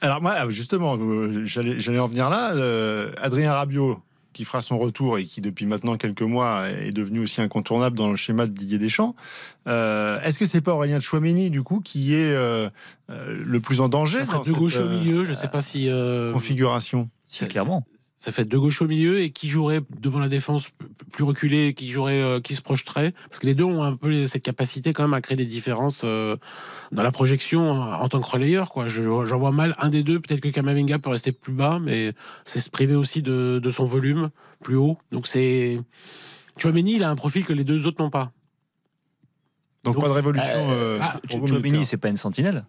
Alors 0.00 0.20
moi, 0.20 0.34
justement, 0.50 0.96
euh, 0.98 1.44
j'allais 1.46 1.80
j'allais 1.80 1.98
en 1.98 2.06
venir 2.06 2.28
là. 2.28 2.52
euh, 2.54 3.12
Adrien 3.20 3.54
Rabiot, 3.54 3.98
qui 4.36 4.44
fera 4.44 4.60
son 4.60 4.78
retour 4.78 5.16
et 5.16 5.24
qui 5.24 5.40
depuis 5.40 5.64
maintenant 5.64 5.96
quelques 5.96 6.20
mois 6.20 6.68
est 6.68 6.92
devenu 6.92 7.20
aussi 7.20 7.40
incontournable 7.40 7.96
dans 7.96 8.10
le 8.10 8.16
schéma 8.16 8.46
de 8.46 8.52
Didier 8.52 8.76
Deschamps. 8.76 9.16
Euh, 9.66 10.20
Est-ce 10.20 10.38
que 10.38 10.44
c'est 10.44 10.60
pas 10.60 10.74
Aurélien 10.74 11.00
Chouameni 11.00 11.48
du 11.48 11.62
coup 11.62 11.80
qui 11.80 12.12
est 12.12 12.34
euh, 12.34 12.68
euh, 13.08 13.42
le 13.42 13.60
plus 13.60 13.80
en 13.80 13.88
danger 13.88 14.18
dans 14.26 14.44
cette, 14.44 14.54
gauches 14.54 14.76
au 14.76 14.88
milieu, 14.90 15.24
je 15.24 15.32
sais 15.32 15.48
pas 15.48 15.62
si. 15.62 15.88
euh, 15.88 16.34
configuration? 16.34 17.08
Si, 17.28 17.46
clairement. 17.46 17.86
Ça 18.18 18.32
fait 18.32 18.46
deux 18.46 18.58
gauches 18.58 18.80
au 18.80 18.86
milieu 18.88 19.20
et 19.20 19.30
qui 19.30 19.48
jouerait 19.50 19.82
devant 20.00 20.18
la 20.20 20.28
défense 20.28 20.68
plus 21.12 21.22
reculée, 21.22 21.74
qui 21.74 21.90
jouerait, 21.90 22.22
euh, 22.22 22.40
qui 22.40 22.54
se 22.54 22.62
projeterait, 22.62 23.12
parce 23.28 23.38
que 23.40 23.46
les 23.46 23.54
deux 23.54 23.64
ont 23.64 23.82
un 23.82 23.94
peu 23.94 24.26
cette 24.26 24.42
capacité 24.42 24.94
quand 24.94 25.02
même 25.02 25.12
à 25.12 25.20
créer 25.20 25.36
des 25.36 25.44
différences 25.44 26.00
euh, 26.04 26.34
dans 26.92 27.02
la 27.02 27.12
projection 27.12 27.70
en, 27.70 27.92
en 28.00 28.08
tant 28.08 28.20
que 28.22 28.28
relayeur. 28.30 28.70
Quoi, 28.70 28.86
Je- 28.88 29.26
j'en 29.26 29.38
vois 29.38 29.52
mal 29.52 29.74
un 29.78 29.90
des 29.90 30.02
deux. 30.02 30.18
Peut-être 30.18 30.40
que 30.40 30.48
Kamavinga 30.48 30.98
peut 30.98 31.10
rester 31.10 31.30
plus 31.32 31.52
bas, 31.52 31.78
mais 31.78 32.14
c'est 32.46 32.60
se 32.60 32.70
priver 32.70 32.94
aussi 32.94 33.20
de, 33.20 33.60
de 33.62 33.70
son 33.70 33.84
volume 33.84 34.30
plus 34.62 34.76
haut. 34.76 34.96
Donc 35.12 35.26
c'est, 35.26 35.78
Chouameni, 36.56 36.94
il 36.94 37.02
a 37.04 37.10
un 37.10 37.16
profil 37.16 37.44
que 37.44 37.52
les 37.52 37.64
deux 37.64 37.86
autres 37.86 38.02
n'ont 38.02 38.10
pas. 38.10 38.32
Donc, 39.84 39.94
Donc, 39.96 40.04
pas 40.04 40.08
de 40.08 40.14
révolution. 40.14 40.70
euh, 40.70 40.98
ah, 41.02 41.20
c'est 41.84 41.96
pas 41.98 42.08
une 42.08 42.16
sentinelle. 42.16 42.64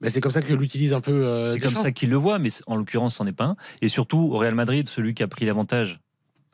Mais 0.00 0.10
c'est 0.10 0.20
comme 0.20 0.30
ça 0.32 0.42
que 0.42 0.52
l'utilise 0.52 0.92
un 0.92 1.00
peu. 1.00 1.12
euh, 1.12 1.52
C'est 1.52 1.60
comme 1.60 1.74
ça 1.76 1.90
qu'il 1.92 2.10
le 2.10 2.16
voit, 2.16 2.38
mais 2.38 2.50
en 2.66 2.76
l'occurrence, 2.76 3.16
c'en 3.16 3.26
est 3.26 3.32
pas 3.32 3.44
un. 3.44 3.56
Et 3.80 3.88
surtout, 3.88 4.18
au 4.18 4.38
Real 4.38 4.54
Madrid, 4.54 4.88
celui 4.88 5.14
qui 5.14 5.22
a 5.22 5.28
pris 5.28 5.44
l'avantage, 5.46 6.00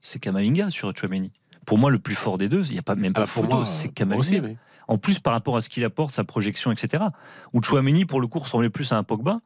c'est 0.00 0.18
Kamavinga 0.18 0.70
sur 0.70 0.94
Chouameni. 0.96 1.32
Pour 1.66 1.78
moi, 1.78 1.90
le 1.90 1.98
plus 1.98 2.14
fort 2.14 2.38
des 2.38 2.48
deux, 2.48 2.64
il 2.66 2.72
n'y 2.72 2.78
a 2.78 2.82
pas 2.82 2.94
même 2.94 3.12
pas 3.12 3.22
Ah, 3.22 3.24
pour 3.24 3.44
photo, 3.44 3.56
moi, 3.56 3.66
c'est 3.66 3.88
pour 3.88 4.06
moi 4.06 4.16
Kamavinga. 4.16 4.18
aussi. 4.18 4.40
mais- 4.40 4.56
En 4.88 4.98
plus, 4.98 5.20
par 5.20 5.32
rapport 5.34 5.56
à 5.56 5.60
ce 5.60 5.68
qu'il 5.68 5.84
apporte, 5.84 6.10
sa 6.12 6.24
projection, 6.24 6.72
etc. 6.72 7.04
Où 7.52 7.62
Chouameni, 7.62 8.06
pour 8.06 8.20
le 8.20 8.26
coup, 8.26 8.40
ressemblait 8.40 8.70
plus 8.70 8.90
à 8.92 8.96
un 8.96 9.04
Pogba. 9.04 9.38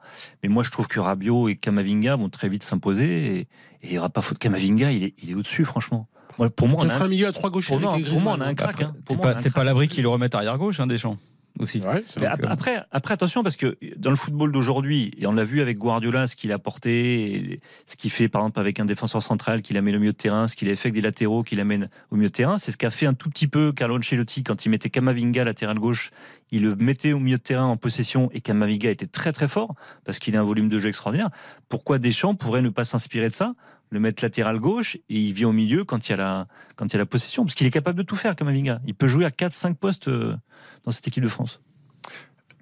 Mais 0.42 0.48
moi, 0.48 0.62
je 0.62 0.70
trouve 0.70 0.86
que 0.88 0.98
Rabiot 1.00 1.48
et 1.50 1.56
Kamavinga 1.56 2.16
vont 2.16 2.30
très 2.30 2.48
vite 2.48 2.62
s'imposer. 2.62 3.26
Et 3.26 3.48
et 3.82 3.88
il 3.88 3.90
n'y 3.92 3.98
aura 3.98 4.08
pas 4.08 4.22
faute. 4.22 4.38
Kamavinga, 4.38 4.90
il 4.92 5.04
est, 5.04 5.14
il 5.22 5.30
est 5.30 5.34
au-dessus, 5.34 5.66
franchement. 5.66 6.06
Moi, 6.38 6.48
pour 6.48 6.68
moi, 6.68 6.78
on 6.80 6.86
a 6.86 6.88
fera 6.88 7.04
un- 7.04 7.08
milieu 7.08 7.26
à 7.26 7.32
trois 7.32 7.50
gauches 7.50 7.66
pour, 7.68 7.78
moi, 7.78 7.98
les 7.98 8.04
pour 8.04 8.22
moi, 8.22 8.34
on 8.38 8.40
a 8.40 8.46
un 8.46 8.54
crack. 8.54 8.80
hein. 8.80 8.94
T'es 9.06 9.14
pas, 9.16 9.34
pas 9.34 9.60
à 9.60 9.64
l'abri 9.64 9.86
qu'il 9.88 10.02
le 10.02 10.08
remette 10.08 10.34
arrière 10.34 10.56
gauche, 10.56 10.80
hein, 10.80 10.86
Deschamps 10.86 11.16
aussi. 11.60 11.80
Vrai 11.80 12.02
après, 12.26 12.82
après, 12.90 13.14
attention, 13.14 13.42
parce 13.42 13.56
que 13.56 13.76
dans 13.96 14.10
le 14.10 14.16
football 14.16 14.52
d'aujourd'hui, 14.52 15.12
et 15.18 15.26
on 15.26 15.32
l'a 15.32 15.44
vu 15.44 15.60
avec 15.60 15.78
Guardiola, 15.78 16.26
ce 16.26 16.36
qu'il 16.36 16.52
a 16.52 16.56
apporté, 16.56 17.34
et 17.34 17.60
ce 17.86 17.96
qu'il 17.96 18.10
fait 18.10 18.28
par 18.28 18.42
exemple 18.42 18.60
avec 18.60 18.80
un 18.80 18.84
défenseur 18.84 19.22
central 19.22 19.62
qu'il 19.62 19.76
amène 19.76 19.96
au 19.96 19.98
milieu 19.98 20.12
de 20.12 20.16
terrain, 20.16 20.48
ce 20.48 20.56
qu'il 20.56 20.68
a 20.68 20.76
fait 20.76 20.88
avec 20.88 20.94
des 20.94 21.00
latéraux 21.00 21.42
qu'il 21.42 21.60
amène 21.60 21.88
au 22.10 22.16
milieu 22.16 22.28
de 22.28 22.34
terrain, 22.34 22.58
c'est 22.58 22.72
ce 22.72 22.76
qu'a 22.76 22.90
fait 22.90 23.06
un 23.06 23.14
tout 23.14 23.30
petit 23.30 23.46
peu 23.46 23.72
Carlo 23.72 23.98
Ancelotti 23.98 24.42
quand 24.42 24.64
il 24.66 24.70
mettait 24.70 24.90
Kamavinga 24.90 25.44
latéral 25.44 25.78
gauche, 25.78 26.10
il 26.50 26.62
le 26.62 26.74
mettait 26.76 27.12
au 27.12 27.20
milieu 27.20 27.38
de 27.38 27.42
terrain 27.42 27.66
en 27.66 27.76
possession 27.76 28.30
et 28.32 28.40
Kamavinga 28.40 28.90
était 28.90 29.06
très 29.06 29.32
très 29.32 29.48
fort 29.48 29.74
parce 30.04 30.18
qu'il 30.18 30.36
a 30.36 30.40
un 30.40 30.44
volume 30.44 30.68
de 30.68 30.78
jeu 30.78 30.88
extraordinaire. 30.88 31.30
Pourquoi 31.68 31.98
Deschamps 31.98 32.34
pourrait 32.34 32.62
ne 32.62 32.68
pas 32.68 32.84
s'inspirer 32.84 33.28
de 33.28 33.34
ça? 33.34 33.54
Le 33.94 34.00
mettre 34.00 34.22
latéral 34.22 34.58
gauche 34.58 34.96
et 34.96 35.18
il 35.20 35.32
vient 35.32 35.48
au 35.48 35.52
milieu 35.52 35.84
quand 35.84 36.06
il 36.08 36.10
y 36.10 36.14
a 36.14 36.16
la, 36.16 36.46
quand 36.76 36.86
il 36.86 36.92
y 36.92 36.96
a 36.96 36.98
la 36.98 37.06
possession. 37.06 37.44
Parce 37.44 37.54
qu'il 37.54 37.66
est 37.66 37.70
capable 37.70 37.96
de 37.96 38.02
tout 38.02 38.16
faire, 38.16 38.36
Kamavinga. 38.36 38.80
Il 38.86 38.94
peut 38.94 39.06
jouer 39.06 39.24
à 39.24 39.30
4-5 39.30 39.74
postes 39.76 40.08
euh, 40.08 40.36
dans 40.84 40.90
cette 40.92 41.08
équipe 41.08 41.22
de 41.22 41.28
France. 41.28 41.60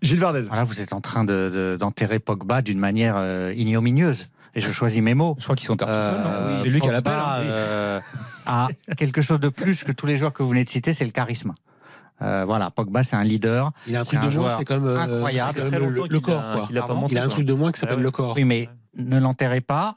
Gilles 0.03 0.19
Verdez. 0.21 0.43
Voilà, 0.43 0.65
vous 0.65 0.81
êtes 0.81 0.93
en 0.93 1.01
train 1.01 1.25
de- 1.25 1.51
de- 1.53 1.77
d'enterrer 1.79 2.19
Pogba 2.19 2.61
d'une 2.63 2.79
manière 2.79 3.15
euh, 3.17 3.53
ignominieuse. 3.57 4.29
Et 4.55 4.61
je 4.61 4.71
choisis 4.71 5.01
mes 5.01 5.15
mots. 5.15 5.35
Je 5.39 5.45
crois 5.45 5.57
qu'ils 5.57 5.67
sont. 5.67 5.77
Euh, 5.81 6.61
C'est 6.63 6.69
lui 6.69 6.81
qui 6.81 6.89
a 6.89 6.93
Pogba, 6.93 7.11
l'appel. 7.11 7.47
hein. 7.47 7.51
euh, 7.51 8.01
a 8.47 8.69
quelque 8.97 9.23
chose 9.23 9.41
de 9.41 9.49
plus 9.49 9.83
que 9.85 9.93
tous 9.93 10.07
les 10.07 10.17
joueurs 10.17 10.33
que 10.33 10.43
vous 10.43 10.51
venez 10.51 10.65
de 10.65 10.69
citer, 10.69 10.93
c'est 10.93 11.05
le 11.07 11.11
charisme. 11.13 11.55
Euh, 12.21 12.45
voilà, 12.45 12.71
Pogba, 12.71 13.03
c'est 13.03 13.17
un 13.17 13.25
leader. 13.25 13.73
Il 13.87 13.97
a 13.97 14.01
un 14.01 14.05
truc 14.05 14.21
un 14.21 14.27
de 14.29 14.37
moins, 14.37 14.59
c'est 14.59 14.65
comme, 14.65 14.87
incroyable. 14.87 15.63
quand 15.63 15.71
même 15.71 15.83
le, 15.85 15.91
longtemps 15.91 16.07
le 16.13 16.21
corps. 16.21 16.41
a- 16.41 16.55
Quoi. 16.55 16.63
a 16.65 16.67
Il 16.71 16.79
a 17.19 17.23
un 17.23 17.27
quoi. 17.27 17.33
truc 17.35 17.47
de 17.47 17.53
moins 17.55 17.73
qui 17.73 17.81
s'appelle 17.81 17.95
Ah 17.95 17.99
ouais. 17.99 18.03
le 18.03 18.11
corps. 18.11 18.35
Oui, 18.37 18.45
mais 18.45 18.69
ne 18.97 19.19
l'enterrez 19.19 19.61
pas. 19.63 19.97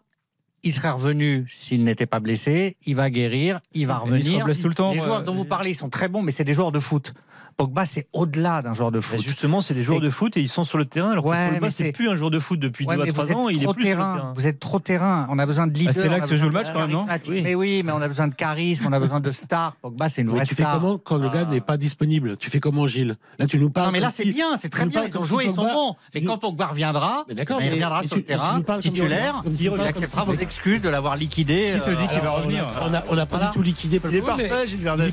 Il 0.65 0.73
serait 0.73 0.89
revenu 0.89 1.45
s'il 1.47 1.84
n'était 1.84 2.08
pas 2.08 2.19
blessé. 2.19 2.75
Il 2.88 2.95
va 2.95 3.10
guérir. 3.12 3.60
Il 3.73 3.86
va 3.88 4.01
Mais 4.10 4.17
il 4.17 4.23
se 4.23 4.30
revenir. 4.30 4.39
reblesse 4.41 4.60
tout 4.60 4.67
le 4.67 4.73
temps, 4.73 4.93
Les 4.93 4.99
joueurs 4.99 5.21
dont 5.23 5.34
vous 5.36 5.45
parlez, 5.45 5.69
ils 5.69 5.75
sont 5.75 5.89
très 5.89 6.10
bons, 6.10 6.23
mais 6.23 6.32
c'est 6.32 6.43
des 6.43 6.56
joueurs 6.56 6.71
de 6.71 6.80
foot. 6.80 7.13
Pogba, 7.58 7.86
c'est 7.86 8.08
au-delà 8.12 8.62
d'un 8.62 8.74
joueur 8.74 8.91
de 8.91 9.00
Bah, 9.00 9.06
foot. 9.06 9.22
justement, 9.22 9.62
c'est 9.62 9.74
des 9.74 9.84
joueurs 9.84 10.02
de 10.02 10.10
foot 10.10 10.36
et 10.36 10.41
ils 10.41 10.50
sont 10.50 10.65
sur 10.65 10.78
le 10.78 10.84
terrain. 10.84 11.12
Alors 11.12 11.26
Ouais, 11.26 11.38
que 11.38 11.54
Pogba, 11.54 11.68
mais 11.68 11.70
c'est 11.70 11.94
plus 11.94 12.10
un 12.10 12.15
joueur 12.15 12.30
de 12.30 12.39
foot 12.39 12.60
depuis 12.60 12.86
Ouais, 12.86 12.96
2 12.98 13.02
à 13.02 13.06
mais 13.06 13.12
vous 13.12 13.15
3 13.15 13.30
êtes 13.30 13.36
ans. 13.38 13.48
Il 13.48 13.56
est 13.56 13.60
plus 13.60 13.65
sur 13.65 13.74
le 13.78 13.84
terrain. 13.84 14.15
terrain. 14.15 14.34
Vous 14.36 14.48
êtes 14.48 14.60
trop 14.60 14.80
terrain. 14.80 15.26
On 15.30 15.39
a 15.39 15.46
besoin 15.46 15.65
de 15.68 15.74
leader. 15.74 15.94
Ah, 15.96 16.02
c'est 16.02 16.10
là 16.10 16.20
que 16.20 16.28
se 16.28 16.36
joue 16.36 16.48
le 16.48 16.52
match, 16.52 16.68
quand 16.74 16.82
même, 16.82 16.91
non. 16.91 17.06
Oui. 17.30 17.41
Mais 17.44 17.56
oui, 17.56 17.82
mais 17.86 17.94
on 17.94 18.02
a 18.02 18.08
besoin 18.10 18.28
de 18.28 18.36
charisme, 18.36 18.86
on 18.89 18.91
a 18.91 19.00
besoin 19.00 19.22
de 19.22 19.32
star. 19.32 19.78
Pogba, 19.82 20.10
c'est 20.10 20.20
une 20.22 20.28
Mais 20.28 20.34
vraie 20.34 20.46
tu 20.46 20.54
fais 20.56 20.63
star. 20.63 20.74
comment 20.82 20.98
quand 20.98 21.15
le 21.18 21.30
gars 21.30 21.46
Ah. 21.48 21.52
n'est 21.54 21.62
pas 21.62 21.78
disponible? 21.78 22.36
Tu 22.36 22.50
fais 22.50 22.60
comment, 22.60 22.88
Gilles? 22.88 23.15
Là, 23.39 23.48
tu 23.48 23.58
nous 23.58 23.70
parles. 23.70 23.86
Non, 23.88 23.94
mais 23.94 24.02
là, 24.02 24.10
c'est 24.10 24.26
bien, 24.26 24.58
c'est 24.58 24.68
très 24.70 24.86
bien. 24.86 25.04
Ils 25.08 25.18
ont 25.18 25.22
joué, 25.22 25.46
ils 25.46 25.54
sont 25.54 25.63
bons. 25.63 25.96
Mais 26.13 26.24
quand 26.24 26.38
Pogba 26.38 26.68
reviendra, 26.68 27.26
il 27.30 27.39
reviendra 27.39 28.04
sur 28.04 28.18
le 28.18 28.24
terrain, 28.24 28.62
titulaire. 28.80 29.44
Il 29.58 29.70
acceptera 29.80 30.26
vos 30.26 30.34
excuses 30.34 30.82
de 30.82 30.89
l'avoir 30.89 31.15
liquidé. 31.15 31.72
Qui 31.76 31.89
te 31.89 31.96
dit 32.02 32.08
qu'il 32.08 32.20
va 32.20 32.28
euh, 32.28 32.32
revenir 32.32 32.68
On 32.82 32.94
a, 32.94 33.04
on 33.10 33.18
a 33.18 33.26
pas 33.26 33.39
du 33.48 33.52
tout 33.54 33.62
liquidé 33.62 34.02
Il 34.10 34.15
est 34.18 34.22
parfait, 34.22 34.68
Gilles 34.68 34.82
Verdez. 34.82 35.10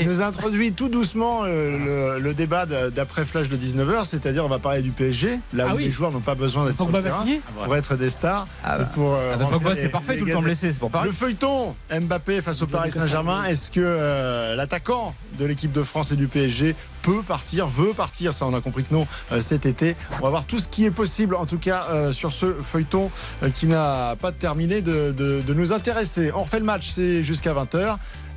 il 0.00 0.08
nous 0.08 0.20
introduit 0.20 0.72
tout 0.72 0.88
doucement 0.88 1.03
euh, 1.44 2.16
le, 2.16 2.22
le 2.22 2.34
débat 2.34 2.66
d'après 2.66 3.24
Flash 3.24 3.48
de 3.48 3.56
19h, 3.56 4.04
c'est-à-dire 4.04 4.44
on 4.44 4.48
va 4.48 4.58
parler 4.58 4.82
du 4.82 4.90
PSG, 4.90 5.38
là 5.52 5.66
Ah 5.68 5.74
où 5.74 5.76
oui. 5.76 5.84
les 5.84 5.90
joueurs 5.90 6.10
n'ont 6.12 6.20
pas 6.20 6.34
besoin 6.34 6.66
d'être 6.66 6.76
sur 6.76 6.86
le 6.86 6.92
va 6.92 7.02
terrain 7.02 7.24
pour 7.64 7.76
être 7.76 7.96
des 7.96 8.10
stars. 8.10 8.46
Ah 8.64 8.78
bah. 8.78 8.84
pour, 8.94 9.14
euh, 9.14 9.32
Ah 9.34 9.36
bah, 9.36 9.46
Pogba, 9.50 9.74
c'est 9.74 9.88
parfait 9.88 10.16
tout 10.18 10.24
le 10.24 10.32
temps 10.32 10.42
blessé, 10.42 10.72
c'est 10.72 10.78
pour 10.78 10.90
Paris. 10.90 11.08
Le 11.08 11.12
feuilleton 11.14 11.74
Mbappé 11.90 12.40
face 12.42 12.62
au 12.62 12.66
Paris 12.66 12.92
Saint-Germain, 12.92 13.44
est-ce 13.44 13.70
que 13.70 13.80
euh, 13.80 14.54
l'attaquant 14.56 15.14
de 15.38 15.44
l'équipe 15.44 15.72
de 15.72 15.82
France 15.82 16.12
et 16.12 16.16
du 16.16 16.28
PSG 16.28 16.74
peut 17.02 17.22
partir, 17.26 17.66
veut 17.66 17.92
partir 17.92 18.32
Ça, 18.34 18.46
on 18.46 18.54
a 18.54 18.60
compris 18.60 18.84
que 18.84 18.94
non 18.94 19.06
euh, 19.32 19.40
cet 19.40 19.66
été. 19.66 19.96
On 20.20 20.24
va 20.24 20.30
voir 20.30 20.44
tout 20.46 20.58
ce 20.58 20.68
qui 20.68 20.84
est 20.84 20.90
possible, 20.90 21.34
en 21.34 21.44
tout 21.46 21.58
cas, 21.58 21.86
euh, 21.90 22.12
sur 22.12 22.32
ce 22.32 22.54
feuilleton 22.54 23.10
euh, 23.42 23.50
qui 23.50 23.66
n'a 23.66 24.16
pas 24.20 24.32
terminé 24.32 24.80
de, 24.82 25.12
de- 25.12 25.42
de 25.42 25.54
nous 25.54 25.72
intéresser. 25.72 26.30
On 26.34 26.44
refait 26.44 26.60
le 26.60 26.64
match, 26.64 26.90
c'est 26.92 27.22
jusqu'à 27.24 27.52
20h. 27.52 27.96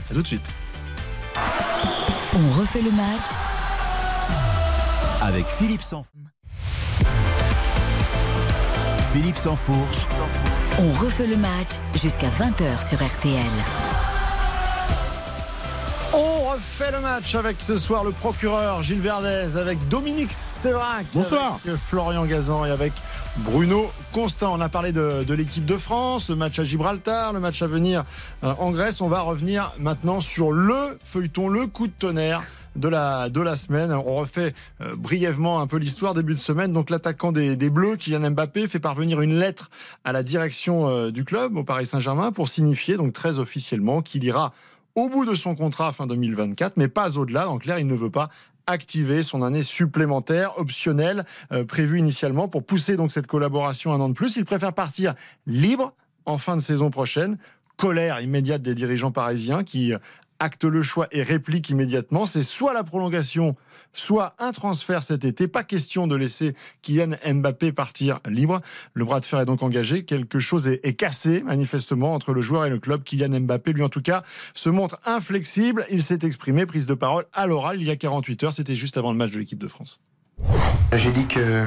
À 0.10 0.14
tout 0.14 0.22
de 0.22 0.28
suite. 0.28 0.46
On 2.36 2.60
refait 2.60 2.82
le 2.82 2.92
match 2.92 3.22
avec 5.22 5.48
Philippe 5.48 5.82
Sansfourche. 5.82 6.14
Philippe 9.12 9.38
Sansfourche, 9.38 10.06
On 10.80 10.92
refait 11.04 11.28
le 11.28 11.38
match 11.38 11.70
jusqu'à 11.96 12.28
20h 12.30 12.88
sur 12.88 13.04
RTL. 13.04 13.42
On 16.14 16.52
refait 16.52 16.92
le 16.92 17.00
match 17.00 17.36
avec 17.36 17.58
ce 17.60 17.78
soir 17.78 18.04
le 18.04 18.12
procureur 18.12 18.82
Gilles 18.84 19.02
Verdez, 19.02 19.58
avec 19.58 19.88
Dominique 19.88 20.32
Sévrac, 20.32 21.06
Bonsoir. 21.14 21.60
avec 21.66 21.80
Florian 21.90 22.26
Gazan 22.26 22.66
et 22.66 22.72
avec 22.72 22.94
Bruno 23.40 23.92
Constant. 24.12 24.54
On 24.56 24.62
a 24.62 24.70
parlé 24.70 24.92
de, 24.92 25.34
l'équipe 25.34 25.66
de 25.66 25.78
France, 25.78 26.30
le 26.30 26.36
match 26.36 26.60
à 26.60 26.64
Gibraltar, 26.64 27.34
le 27.34 27.40
match 27.40 27.62
à 27.62 27.68
venir 27.68 28.04
euh, 28.44 28.54
en 28.60 28.72
Grèce. 28.72 29.02
On 29.02 29.08
va 29.08 29.22
revenir 29.22 29.74
maintenant 29.78 30.22
sur 30.22 30.52
le 30.52 30.98
feuilleton, 31.04 31.48
le 31.48 31.68
coup 31.68 31.88
de 31.88 31.94
tonnerre. 31.98 32.44
De 32.76 32.90
la, 32.90 33.30
de 33.30 33.42
la 33.42 33.56
semaine. 33.56 33.92
On 33.92 34.18
refait 34.18 34.54
euh, 34.82 34.96
brièvement 34.96 35.62
un 35.62 35.66
peu 35.66 35.78
l'histoire 35.78 36.14
début 36.14 36.36
de 36.36 36.40
semaine. 36.40 36.74
Donc 36.74 36.92
l'attaquant 36.92 37.32
des, 37.32 37.56
des 37.56 37.72
Bleus, 37.72 37.96
Kylian 37.96 38.30
Mbappé, 38.30 38.68
fait 38.68 38.80
parvenir 38.80 39.20
une 39.22 39.40
lettre 39.40 39.72
à 40.04 40.12
la 40.12 40.22
direction 40.22 40.88
euh, 40.88 41.10
du 41.10 41.24
club, 41.24 41.58
au 41.58 41.64
Paris 41.64 41.88
Saint-Germain, 41.88 42.32
pour 42.32 42.50
signifier 42.50 42.96
donc 42.96 43.14
très 43.14 43.40
officiellement 43.40 44.04
qu'il 44.04 44.24
ira 44.24 44.54
au 44.94 45.10
bout 45.10 45.26
de 45.26 45.34
son 45.34 45.56
contrat 45.56 45.92
fin 45.92 46.06
2024, 46.06 46.78
mais 46.78 46.88
pas 46.88 47.18
au-delà. 47.18 47.50
En 47.50 47.58
clair, 47.58 47.80
il 47.80 47.88
ne 47.88 47.96
veut 47.96 48.12
pas 48.12 48.30
activer 48.68 49.24
son 49.24 49.42
année 49.42 49.64
supplémentaire 49.64 50.58
optionnelle 50.60 51.26
euh, 51.52 51.64
prévue 51.64 51.98
initialement 51.98 52.48
pour 52.48 52.64
pousser 52.64 52.98
donc 52.98 53.12
cette 53.12 53.28
collaboration 53.28 53.94
un 53.94 54.00
an 54.02 54.10
de 54.10 54.14
plus. 54.14 54.36
Il 54.36 54.46
préfère 54.46 54.74
partir 54.74 55.16
libre 55.48 55.94
en 56.26 56.38
fin 56.38 56.56
de 56.56 56.62
saison 56.62 56.92
prochaine. 56.92 57.38
Colère 57.78 58.22
immédiate 58.22 58.62
des 58.62 58.76
dirigeants 58.76 59.12
parisiens 59.12 59.64
qui 59.64 59.94
euh, 59.94 59.98
actent 60.40 60.66
le 60.66 60.84
choix 60.84 61.08
et 61.12 61.24
répliquent 61.24 61.70
immédiatement. 61.70 62.26
C'est 62.26 62.44
soit 62.44 62.74
la 62.74 62.84
prolongation, 62.84 63.54
soit 63.94 64.36
un 64.40 64.52
transfert 64.52 65.04
cet 65.04 65.26
été. 65.26 65.48
Pas 65.48 65.64
question 65.64 66.08
de 66.08 66.16
laisser 66.16 66.54
Kylian 66.82 67.18
Mbappé 67.26 67.72
partir 67.72 68.20
libre. 68.28 68.62
Le 68.94 69.06
bras 69.06 69.20
de 69.20 69.26
fer 69.26 69.40
est 69.40 69.46
donc 69.46 69.64
engagé. 69.64 70.04
Quelque 70.04 70.40
chose 70.40 70.68
est, 70.68 70.94
cassé, 70.98 71.44
manifestement, 71.44 72.14
entre 72.14 72.34
le 72.34 72.42
joueur 72.42 72.66
et 72.66 72.70
le 72.70 72.80
club. 72.80 73.04
Kylian 73.04 73.40
Mbappé, 73.42 73.74
lui 73.74 73.84
en 73.84 73.90
tout 73.90 74.02
cas, 74.02 74.24
se 74.54 74.70
montre 74.70 74.98
inflexible. 75.06 75.86
Il 75.92 76.04
s'est 76.04 76.20
exprimé, 76.24 76.66
prise 76.66 76.86
de 76.86 76.94
parole 76.94 77.26
à 77.34 77.48
l'oral 77.48 77.82
il 77.82 77.88
y 77.88 77.92
a 77.92 77.96
48 77.96 78.44
heures. 78.44 78.54
C'était 78.54 78.76
juste 78.76 78.98
avant 78.98 79.12
le 79.12 79.18
match 79.18 79.32
de 79.32 79.40
l'équipe 79.40 79.60
de 79.60 79.68
France. 79.68 80.02
J'ai 80.94 81.12
dit 81.12 81.28
que 81.28 81.66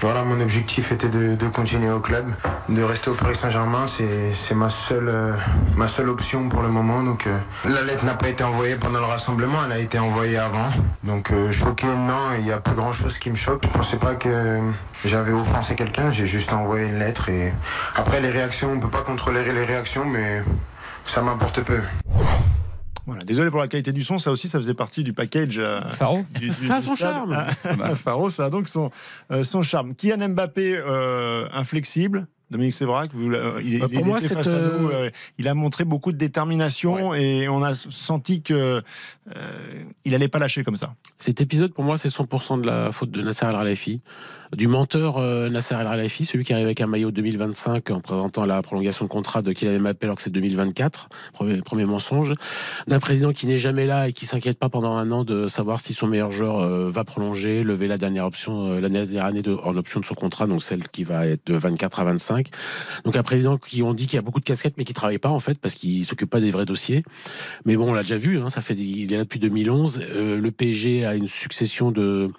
voilà, 0.00 0.22
mon 0.22 0.40
objectif 0.40 0.92
était 0.92 1.08
de, 1.08 1.48
continuer 1.48 1.90
au 1.90 2.00
club, 2.00 2.26
de 2.70 2.82
rester 2.82 3.10
au 3.10 3.14
Paris 3.14 3.36
Saint-Germain. 3.36 3.84
C'est, 3.86 4.54
ma, 4.54 4.70
seule, 4.70 5.08
euh, 5.08 5.32
ma 5.76 5.88
seule 5.88 6.08
option 6.08 6.48
pour 6.48 6.62
le 6.62 6.68
moment. 6.68 7.02
Donc, 7.02 7.26
euh, 7.26 7.38
la 7.66 7.82
lettre 7.82 8.06
n'a 8.06 8.14
pas 8.14 8.28
été 8.28 8.42
envoyée 8.42 8.76
pendant 8.76 9.00
le 9.00 9.04
rassemblement, 9.04 9.58
elle 9.66 9.72
a 9.72 9.78
été 9.78 9.98
envoyée 9.98 10.38
avant. 10.38 10.70
Donc 11.04 11.32
euh, 11.32 11.52
choqué, 11.52 11.86
non, 11.86 12.32
il 12.38 12.44
n'y 12.44 12.50
a 12.50 12.60
plus 12.60 12.74
grand-chose 12.74 13.18
qui 13.18 13.30
me 13.30 13.36
choque. 13.36 13.62
Je 13.64 13.68
pensais 13.68 13.98
pas 13.98 14.14
que 14.14 14.58
j'avais 15.04 15.32
offensé 15.32 15.74
quelqu'un, 15.74 16.10
j'ai 16.10 16.26
juste 16.26 16.52
envoyé 16.52 16.86
une 16.86 16.98
lettre. 16.98 17.28
Et 17.28 17.52
après, 17.94 18.20
les 18.20 18.30
réactions, 18.30 18.72
on 18.72 18.76
ne 18.76 18.80
peut 18.80 18.88
pas 18.88 19.02
contrôler 19.02 19.44
les 19.44 19.64
réactions, 19.64 20.06
mais 20.06 20.42
ça 21.04 21.20
m'importe 21.20 21.60
peu. 21.60 21.80
Voilà, 23.06 23.24
désolé 23.24 23.50
pour 23.50 23.58
la 23.58 23.66
qualité 23.68 23.92
du 23.92 24.04
son, 24.04 24.18
ça 24.18 24.30
aussi, 24.30 24.46
ça 24.48 24.58
faisait 24.58 24.74
partie 24.74 25.02
du 25.02 25.12
package. 25.12 25.58
euh, 25.58 25.80
Faro 25.90 26.24
du- 26.38 26.48
du- 26.48 26.52
Ça 26.52 26.76
a 26.76 26.80
son 26.82 26.94
charme. 26.94 27.32
Ah, 27.82 27.94
Faro, 27.96 28.30
ça 28.30 28.44
a 28.46 28.50
donc 28.50 28.68
son, 28.68 28.90
euh, 29.32 29.42
son 29.42 29.62
charme. 29.62 29.94
Kylian 29.96 30.28
Mbappé, 30.30 30.76
euh, 30.78 31.48
inflexible, 31.52 32.26
Dominique 32.52 32.74
Sévrac 32.74 33.10
vous, 33.12 33.32
euh, 33.32 33.60
il, 33.64 33.80
Bah, 33.80 33.86
il 33.90 34.04
moi, 34.04 34.18
était 34.18 34.28
cette, 34.28 34.38
face 34.38 34.48
à 34.48 34.60
nous, 34.60 34.88
euh, 34.88 35.06
euh, 35.06 35.10
il 35.38 35.48
a 35.48 35.54
montré 35.54 35.84
beaucoup 35.84 36.12
de 36.12 36.18
détermination 36.18 37.14
et 37.14 37.48
on 37.48 37.62
a 37.62 37.74
senti 37.74 38.42
que 38.42 38.82
euh, 39.36 39.84
il 40.04 40.14
allait 40.14 40.28
pas 40.28 40.38
lâcher 40.38 40.64
comme 40.64 40.76
ça. 40.76 40.94
Cet 41.18 41.40
épisode, 41.40 41.72
pour 41.72 41.84
moi, 41.84 41.98
c'est 41.98 42.08
100% 42.08 42.60
de 42.60 42.66
la 42.66 42.92
faute 42.92 43.10
de 43.10 43.22
Nasser 43.22 43.46
El 43.46 43.52
Khelaifi, 43.52 44.00
du 44.56 44.66
menteur 44.66 45.18
euh, 45.18 45.48
Nasser 45.48 45.76
El 45.76 45.86
Khelaifi, 45.86 46.24
celui 46.24 46.44
qui 46.44 46.52
arrive 46.52 46.66
avec 46.66 46.80
un 46.80 46.86
maillot 46.86 47.10
2025 47.10 47.90
en 47.90 48.00
présentant 48.00 48.44
la 48.44 48.60
prolongation 48.62 49.04
de 49.04 49.10
contrat 49.10 49.40
de 49.40 49.52
Kylian 49.52 49.80
Mbappé 49.80 50.06
alors 50.06 50.16
que 50.16 50.22
c'est 50.22 50.30
2024, 50.30 51.08
premier, 51.32 51.62
premier 51.62 51.84
mensonge, 51.84 52.34
d'un 52.88 52.98
président 52.98 53.32
qui 53.32 53.46
n'est 53.46 53.58
jamais 53.58 53.86
là 53.86 54.08
et 54.08 54.12
qui 54.12 54.26
s'inquiète 54.26 54.58
pas 54.58 54.68
pendant 54.68 54.96
un 54.96 55.10
an 55.12 55.22
de 55.24 55.48
savoir 55.48 55.80
si 55.80 55.94
son 55.94 56.08
meilleur 56.08 56.32
joueur 56.32 56.58
euh, 56.58 56.90
va 56.90 57.04
prolonger, 57.04 57.62
lever 57.62 57.86
la 57.86 57.98
dernière 57.98 58.26
option, 58.26 58.72
euh, 58.72 58.80
la 58.80 58.88
dernière 58.88 59.24
année 59.24 59.42
de, 59.42 59.54
en 59.62 59.76
option 59.76 60.00
de 60.00 60.04
son 60.04 60.14
contrat, 60.14 60.48
donc 60.48 60.62
celle 60.62 60.88
qui 60.88 61.04
va 61.04 61.26
être 61.26 61.46
de 61.46 61.54
24 61.54 62.00
à 62.00 62.04
25. 62.04 62.41
Donc 63.04 63.16
un 63.16 63.22
président 63.22 63.58
qui 63.58 63.82
dit 63.94 64.06
qu'il 64.06 64.18
a 64.18 64.22
beaucoup 64.22 64.40
de 64.40 64.44
casquettes 64.44 64.74
mais 64.76 64.84
qui 64.84 64.92
travaille 64.92 65.18
pas 65.18 65.28
en 65.28 65.40
fait 65.40 65.58
parce 65.58 65.74
qu'il 65.74 66.04
s'occupe 66.04 66.30
pas 66.30 66.40
des 66.40 66.50
vrais 66.50 66.66
dossiers. 66.66 67.02
Mais 67.64 67.76
bon, 67.76 67.90
on 67.90 67.94
l'a 67.94 68.02
déjà 68.02 68.16
vu, 68.16 68.38
hein, 68.38 68.50
ça 68.50 68.60
fait 68.60 68.74
il 68.74 69.12
est 69.12 69.16
là 69.16 69.24
depuis 69.24 69.40
2011. 69.40 70.00
Euh, 70.02 70.38
le 70.38 70.50
PSG 70.50 71.04
a 71.04 71.14
une 71.14 71.28
succession 71.28 71.90
de 71.90 72.30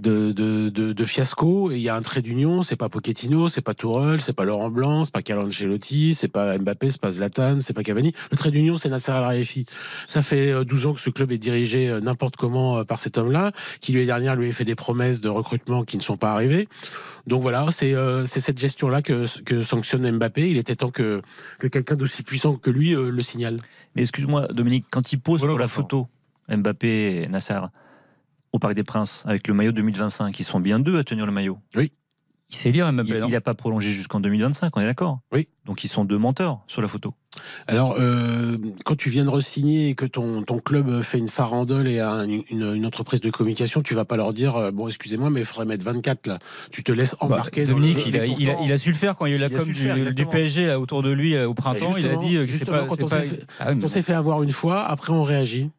de, 0.00 0.32
de, 0.32 0.68
de, 0.68 0.92
de 0.92 1.04
fiascos 1.04 1.70
et 1.72 1.76
il 1.76 1.82
y 1.82 1.88
a 1.88 1.96
un 1.96 2.00
trait 2.00 2.22
d'union 2.22 2.62
c'est 2.62 2.76
pas 2.76 2.88
Pochettino 2.88 3.48
c'est 3.48 3.60
pas 3.60 3.74
Tourelle 3.74 4.20
c'est 4.20 4.32
pas 4.32 4.44
Laurent 4.44 4.70
Blanc 4.70 5.04
c'est 5.04 5.12
pas 5.12 5.22
Carlo 5.22 5.46
Ancelotti 5.46 6.14
c'est 6.14 6.28
pas 6.28 6.58
Mbappé 6.58 6.90
c'est 6.90 7.00
pas 7.00 7.12
Zlatan 7.12 7.60
c'est 7.60 7.72
pas 7.72 7.82
Cavani. 7.82 8.12
Le 8.30 8.36
trait 8.36 8.50
d'union 8.50 8.76
c'est 8.76 8.88
Nasser 8.88 9.12
Al 9.12 9.24
Khelaifi 9.24 9.66
ça 10.06 10.22
fait 10.22 10.50
euh, 10.50 10.64
12 10.64 10.86
ans 10.86 10.94
que 10.94 11.00
ce 11.00 11.10
club 11.10 11.32
est 11.32 11.38
dirigé 11.38 11.88
euh, 11.88 12.00
n'importe 12.00 12.36
comment 12.36 12.78
euh, 12.78 12.84
par 12.84 13.00
cet 13.00 13.18
homme-là 13.18 13.52
qui 13.80 13.92
l'année 13.92 14.06
dernière 14.06 14.36
lui 14.36 14.48
a 14.48 14.52
fait 14.52 14.64
des 14.64 14.74
promesses 14.74 15.20
de 15.20 15.28
recrutement 15.28 15.84
qui 15.84 15.96
ne 15.96 16.02
sont 16.02 16.16
pas 16.16 16.32
arrivées. 16.32 16.68
Donc 17.26 17.42
voilà 17.42 17.66
c'est 17.70 17.94
euh, 17.94 18.26
c'est 18.26 18.40
cette 18.40 18.58
gestion 18.58 18.88
là 18.88 19.02
que, 19.02 19.24
que 19.44 19.62
sanctionne 19.62 20.10
Mbappé. 20.10 20.50
Il 20.50 20.56
était 20.56 20.76
temps 20.76 20.90
que, 20.90 21.22
que 21.58 21.66
quelqu'un 21.66 21.96
d'aussi 21.96 22.22
puissant 22.22 22.56
que 22.56 22.70
lui 22.70 22.94
euh, 22.94 23.10
le 23.10 23.22
signale. 23.22 23.58
Mais 23.94 24.02
excuse-moi, 24.02 24.48
Dominique, 24.48 24.86
quand 24.90 25.12
il 25.12 25.20
pose 25.20 25.40
Voilà, 25.40 25.52
pour 25.52 25.60
la 25.60 25.68
photo 25.68 26.08
Mbappé 26.48 27.22
et 27.22 27.28
Nasser 27.28 27.58
au 28.54 28.58
Parc 28.60 28.74
des 28.74 28.84
Princes 28.84 29.24
avec 29.26 29.48
le 29.48 29.54
maillot 29.54 29.72
2025, 29.72 30.38
ils 30.38 30.44
sont 30.44 30.60
bien 30.60 30.78
deux 30.78 30.96
à 30.96 31.02
tenir 31.02 31.26
le 31.26 31.32
maillot. 31.32 31.58
Il 32.50 32.56
sait 32.56 32.70
lire 32.70 32.92
Mbappé. 32.92 33.18
non 33.18 33.26
Il 33.26 33.32
n'a 33.32 33.40
pas 33.40 33.54
prolongé 33.54 33.90
jusqu'en 33.90 34.20
2025, 34.20 34.76
on 34.76 34.80
est 34.80 34.84
d'accord 34.84 35.18
Oui. 35.32 35.48
Donc 35.64 35.82
ils 35.82 35.88
sont 35.88 36.04
deux 36.04 36.18
menteurs 36.18 36.60
sur 36.68 36.80
la 36.82 36.86
photo. 36.86 37.14
Alors, 37.66 37.96
euh, 37.98 38.56
quand 38.84 38.96
tu 38.96 39.10
viens 39.10 39.24
de 39.24 39.30
re-signer 39.30 39.88
et 39.88 39.94
que 39.96 40.04
ton, 40.04 40.42
ton 40.44 40.60
club 40.60 41.02
fait 41.02 41.18
une 41.18 41.26
farandole 41.26 41.88
et 41.88 41.98
a 41.98 42.12
un- 42.12 42.28
une, 42.28 42.44
une 42.50 42.86
entreprise 42.86 43.20
de 43.20 43.30
communication, 43.30 43.82
tu 43.82 43.94
vas 43.94 44.04
pas 44.04 44.16
leur 44.16 44.32
dire 44.32 44.54
euh, 44.56 44.70
bon, 44.70 44.86
excusez-moi, 44.86 45.30
mais 45.30 45.40
il 45.40 45.46
faudrait 45.46 45.64
mettre 45.66 45.84
24 45.84 46.28
là. 46.28 46.38
Tu 46.70 46.84
te 46.84 46.92
laisses 46.92 47.12
Bah, 47.18 47.26
embarquer. 47.26 47.64
dans 47.66 47.72
Dominique, 47.74 48.04
le- 48.04 48.08
il 48.08 48.16
a, 48.20 48.26
il, 48.26 48.32
a, 48.50 48.52
pourtant- 48.52 48.64
il 48.66 48.72
a 48.72 48.76
su 48.76 48.90
le 48.90 48.94
faire 48.96 49.16
quand 49.16 49.26
il 49.26 49.30
y 49.30 49.34
a 49.34 49.36
eu 49.38 49.40
la 49.40 49.50
com 49.50 49.66
du. 50.12 50.26
PSG 50.26 50.66
là, 50.66 50.78
autour 50.78 51.02
de 51.02 51.10
lui 51.10 51.34
euh, 51.34 51.48
au 51.48 51.54
printemps. 51.54 51.96
il 51.96 52.06
a 52.06 52.16
dit 52.18 52.34
que 52.34 52.46
c'est 52.46 52.52
justement, 52.52 52.78
pas. 52.82 52.86
quand 52.86 53.02
on 53.02 53.08
pas- 53.08 53.22
s'est 53.22 53.28
fait- 53.28 53.46
Ah 53.58 53.70
oui, 53.72 53.78
mais 53.82 53.88
s'est 53.88 54.02
fait 54.02 54.12
avoir 54.14 54.44
une 54.44 54.52
fois, 54.52 54.84
après 54.84 55.12
on 55.12 55.24
réagit. 55.24 55.70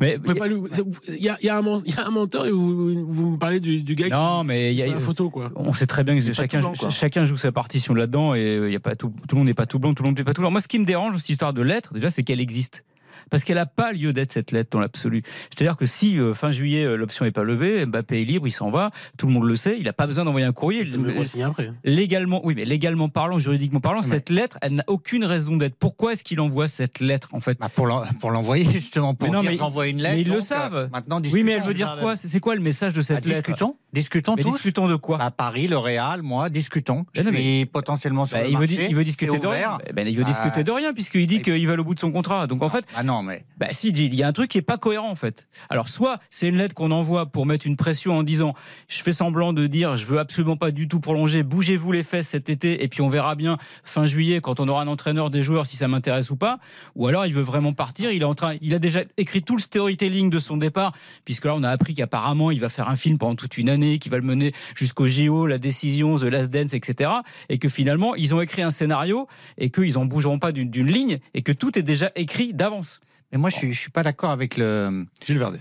Mais 0.00 0.16
Vous 0.16 0.22
pouvez 0.22 0.34
pas 0.38 0.48
lui- 0.48 0.60
c'est- 0.70 0.82
Il 1.16 1.22
y 1.24 1.28
a, 1.28 1.36
il 1.40 1.46
y, 1.46 1.48
a 1.48 1.56
un 1.56 1.62
men- 1.62 1.80
il 1.86 1.94
y 1.94 1.98
a 1.98 2.06
un 2.06 2.10
menteur 2.10 2.46
et 2.46 2.50
vous, 2.50 3.06
vous 3.06 3.30
me 3.30 3.36
parlez 3.38 3.60
du, 3.60 3.82
du 3.82 3.94
gars 3.94 4.08
non, 4.08 4.44
mais 4.44 4.72
il 4.72 4.76
qui 4.76 4.80
y 4.80 4.90
a 4.90 4.92
la 4.92 5.00
photo 5.00 5.30
quoi. 5.30 5.50
On 5.56 5.72
sait 5.72 5.86
très 5.86 6.04
bien 6.04 6.18
que 6.18 6.26
pas 6.26 6.32
chacun, 6.32 6.60
tout 6.60 6.66
blanc, 6.68 6.74
quoi. 6.78 6.90
chacun 6.90 7.24
joue 7.24 7.36
sa 7.36 7.52
partition 7.52 7.94
là-dedans 7.94 8.34
et 8.34 8.40
euh, 8.44 8.68
il 8.68 8.72
y 8.72 8.76
a 8.76 8.80
pas 8.80 8.94
tout, 8.96 9.12
tout 9.28 9.36
le 9.36 9.38
monde 9.38 9.46
n'est 9.46 9.54
pas 9.54 9.66
tout 9.66 9.78
blanc, 9.78 9.94
tout 9.94 10.02
le 10.02 10.08
monde 10.08 10.18
n'est 10.18 10.24
pas 10.24 10.34
tout 10.34 10.40
blanc. 10.42 10.50
Moi, 10.50 10.60
ce 10.60 10.68
qui 10.68 10.78
me 10.78 10.84
dérange, 10.84 11.16
cette 11.18 11.30
histoire 11.30 11.52
de 11.52 11.62
lettre, 11.62 11.94
déjà, 11.94 12.10
c'est 12.10 12.22
qu'elle 12.24 12.40
existe. 12.40 12.84
Parce 13.30 13.44
qu'elle 13.44 13.56
n'a 13.56 13.66
pas 13.66 13.92
lieu 13.92 14.12
d'être 14.12 14.32
cette 14.32 14.52
lettre 14.52 14.70
dans 14.70 14.80
l'absolu. 14.80 15.22
C'est-à-dire 15.50 15.76
que 15.76 15.86
si 15.86 16.18
euh, 16.18 16.34
fin 16.34 16.50
juillet 16.50 16.84
euh, 16.84 16.96
l'option 16.96 17.24
n'est 17.24 17.30
pas 17.30 17.42
levée, 17.44 17.84
Mbappé 17.86 18.22
est 18.22 18.24
libre, 18.24 18.46
il 18.46 18.52
s'en 18.52 18.70
va, 18.70 18.90
tout 19.16 19.26
le 19.26 19.32
monde 19.32 19.44
le 19.44 19.56
sait, 19.56 19.76
il 19.78 19.84
n'a 19.84 19.92
pas 19.92 20.06
besoin 20.06 20.24
d'envoyer 20.24 20.46
un 20.46 20.52
courrier. 20.52 20.82
Re-signe 20.84 21.42
après. 21.44 21.70
Légalement, 21.84 22.40
oui, 22.44 22.54
mais 22.56 22.64
légalement 22.64 23.08
parlant, 23.08 23.38
juridiquement 23.38 23.80
parlant, 23.80 24.00
Mais- 24.02 24.06
cette 24.08 24.30
lettre, 24.30 24.58
elle 24.62 24.74
n'a 24.74 24.84
aucune 24.86 25.24
raison 25.24 25.56
d'être. 25.56 25.76
Pourquoi 25.76 26.12
est-ce 26.12 26.24
qu'il 26.24 26.40
envoie 26.40 26.68
cette 26.68 27.00
lettre 27.00 27.28
en 27.32 27.40
fait? 27.40 27.58
Bah, 27.58 27.68
pour 27.74 27.86
l'en- 27.86 28.04
pour 28.20 28.30
l'envoyer 28.30 28.64
justement 28.70 29.14
pour 29.14 29.28
Mais 29.30 29.36
non, 29.36 29.42
dire 29.42 29.52
j'envoie 29.54 29.88
une 29.88 30.00
lettre. 30.02 30.14
mais 30.16 30.22
ils 30.22 30.26
le 30.28 30.30
donc, 30.34 30.38
euh, 30.38 30.42
savent. 30.42 30.88
maintenant 30.92 31.20
Oui, 31.32 31.42
mais 31.42 31.52
elle 31.52 31.62
veut 31.62 31.74
dire 31.74 31.96
quoi? 32.00 32.16
C'est 32.16 32.40
quoi 32.40 32.54
le 32.54 32.60
message 32.60 32.92
de 32.92 33.00
Ah, 33.00 33.02
cette 33.02 33.26
lettre? 33.26 33.42
discutons, 33.42 33.76
discutons 33.92 34.34
Mais 34.36 34.42
tous. 34.42 34.52
discutons 34.52 34.88
de 34.88 34.96
quoi 34.96 35.20
À 35.20 35.30
Paris, 35.30 35.68
le 35.68 35.78
Real, 35.78 36.22
moi, 36.22 36.50
discutons. 36.50 37.04
Je 37.14 37.22
Mais 37.22 37.30
non, 37.30 37.38
suis 37.38 37.66
potentiellement 37.66 38.24
sur 38.24 38.36
Bah, 38.38 38.44
le 38.44 38.50
il, 38.50 38.54
veut, 38.56 38.60
marché. 38.66 38.86
il 38.88 38.94
veut 38.96 39.04
discuter 39.04 39.38
de 39.38 39.46
rien. 39.46 39.78
Ben, 39.94 40.06
il 40.06 40.16
veut 40.16 40.24
Bah, 40.24 40.28
discuter 40.30 40.64
de 40.64 40.70
rien 40.72 40.92
puisqu'il 40.92 41.26
dit 41.26 41.36
il- 41.36 41.42
qu'il 41.42 41.66
va 41.66 41.74
au 41.74 41.84
bout 41.84 41.94
de 41.94 42.00
son 42.00 42.12
contrat. 42.12 42.46
Donc 42.46 42.62
en 42.62 42.68
fait, 42.68 42.84
Ah 42.96 43.02
non, 43.02 43.22
mais 43.22 43.44
bah 43.56 43.68
si, 43.72 43.88
il 43.88 44.14
y 44.14 44.22
a 44.22 44.28
un 44.28 44.32
truc 44.32 44.50
qui 44.50 44.58
est 44.58 44.62
pas 44.62 44.78
cohérent 44.78 45.10
en 45.10 45.14
fait. 45.14 45.46
Alors 45.70 45.88
soit 45.88 46.18
c'est 46.30 46.48
une 46.48 46.56
lettre 46.56 46.74
qu'on 46.74 46.90
envoie 46.90 47.26
pour 47.26 47.46
mettre 47.46 47.66
une 47.66 47.76
pression 47.76 48.16
en 48.18 48.22
disant 48.22 48.54
je 48.88 49.02
fais 49.02 49.12
semblant 49.12 49.52
de 49.52 49.66
dire 49.66 49.96
je 49.96 50.04
veux 50.06 50.18
absolument 50.18 50.56
pas 50.56 50.70
du 50.70 50.88
tout 50.88 51.00
prolonger, 51.00 51.42
bougez-vous 51.42 51.92
les 51.92 52.02
fesses 52.02 52.28
cet 52.28 52.50
été 52.50 52.82
et 52.84 52.88
puis 52.88 53.00
on 53.02 53.08
verra 53.08 53.34
bien 53.36 53.56
fin 53.82 54.04
juillet 54.06 54.40
quand 54.40 54.60
on 54.60 54.68
aura 54.68 54.82
un 54.82 54.88
entraîneur 54.88 55.30
des 55.30 55.42
joueurs 55.42 55.66
si 55.66 55.76
ça 55.76 55.88
m'intéresse 55.88 56.30
ou 56.30 56.36
pas. 56.36 56.58
Ou 56.94 57.06
alors 57.06 57.26
il 57.26 57.32
veut 57.34 57.42
vraiment 57.42 57.72
partir, 57.72 58.10
il 58.10 58.22
est 58.22 58.24
en 58.26 58.34
train, 58.34 58.54
il 58.60 58.74
a 58.74 58.78
déjà 58.78 59.00
écrit 59.16 59.42
tout 59.42 59.56
le 59.56 59.62
storytelling 59.62 60.30
de 60.30 60.38
son 60.38 60.56
départ 60.56 60.92
puisque 61.24 61.44
là 61.46 61.54
on 61.54 61.62
a 61.62 61.70
appris 61.70 61.94
qu'apparemment 61.94 62.50
il 62.50 62.60
va 62.60 62.68
faire 62.68 62.88
un 62.88 62.96
film 62.96 63.18
pendant 63.18 63.34
toute 63.34 63.56
une 63.58 63.68
année, 63.70 63.77
qui 63.98 64.08
va 64.08 64.16
le 64.18 64.22
mener 64.24 64.52
jusqu'au 64.74 65.06
JO, 65.06 65.46
la 65.46 65.58
décision, 65.58 66.16
The 66.16 66.22
Last 66.24 66.50
Dance, 66.50 66.74
etc. 66.74 67.10
Et 67.48 67.58
que 67.58 67.68
finalement 67.68 68.14
ils 68.14 68.34
ont 68.34 68.40
écrit 68.40 68.62
un 68.62 68.70
scénario 68.70 69.26
et 69.56 69.70
qu'ils 69.70 69.96
en 69.98 70.04
bougeront 70.04 70.38
pas 70.38 70.52
d'une 70.52 70.86
ligne 70.86 71.18
et 71.34 71.42
que 71.42 71.52
tout 71.52 71.78
est 71.78 71.82
déjà 71.82 72.10
écrit 72.16 72.52
d'avance. 72.54 73.00
Mais 73.32 73.38
moi, 73.38 73.50
je 73.50 73.56
suis, 73.56 73.72
je 73.74 73.78
suis 73.78 73.90
pas 73.90 74.02
d'accord 74.02 74.30
avec 74.30 74.56
le, 74.56 75.04
Gilles 75.26 75.38
Verdez. 75.38 75.58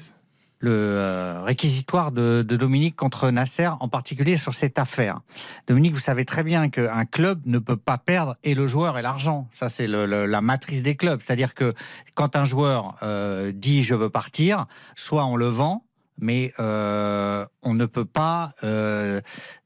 le 0.60 0.72
euh, 0.72 1.42
réquisitoire 1.44 2.14
de, 2.14 2.46
de 2.48 2.56
Dominique 2.56 2.96
contre 2.96 3.30
Nasser, 3.30 3.70
en 3.82 3.90
particulier 3.90 4.38
sur 4.38 4.54
cette 4.54 4.80
affaire. 4.80 5.20
Dominique, 5.68 5.94
vous 5.94 6.00
savez 6.00 6.24
très 6.24 6.44
bien 6.44 6.70
qu'un 6.70 7.04
club 7.06 7.42
ne 7.46 7.60
peut 7.60 7.76
pas 7.76 7.98
perdre 7.98 8.38
et 8.44 8.56
le 8.56 8.68
joueur 8.68 8.98
et 8.98 9.02
l'argent. 9.02 9.50
Ça, 9.52 9.68
c'est 9.68 9.86
le- 9.88 10.06
le- 10.06 10.26
la 10.26 10.40
matrice 10.42 10.82
des 10.82 10.96
clubs. 10.96 11.20
C'est-à-dire 11.22 11.54
que 11.54 11.74
quand 12.16 12.38
un 12.38 12.46
joueur 12.46 12.96
euh, 13.04 13.52
dit 13.54 13.84
je 13.84 13.94
veux 13.96 14.10
partir, 14.10 14.66
soit 14.96 15.26
on 15.26 15.36
le 15.36 15.48
vend, 15.48 15.84
mais 16.20 16.54
euh, 16.60 17.46
on 17.64 17.74
ne 17.74 17.86
peut 17.86 18.06
pas 18.06 18.54
euh, 18.64 19.22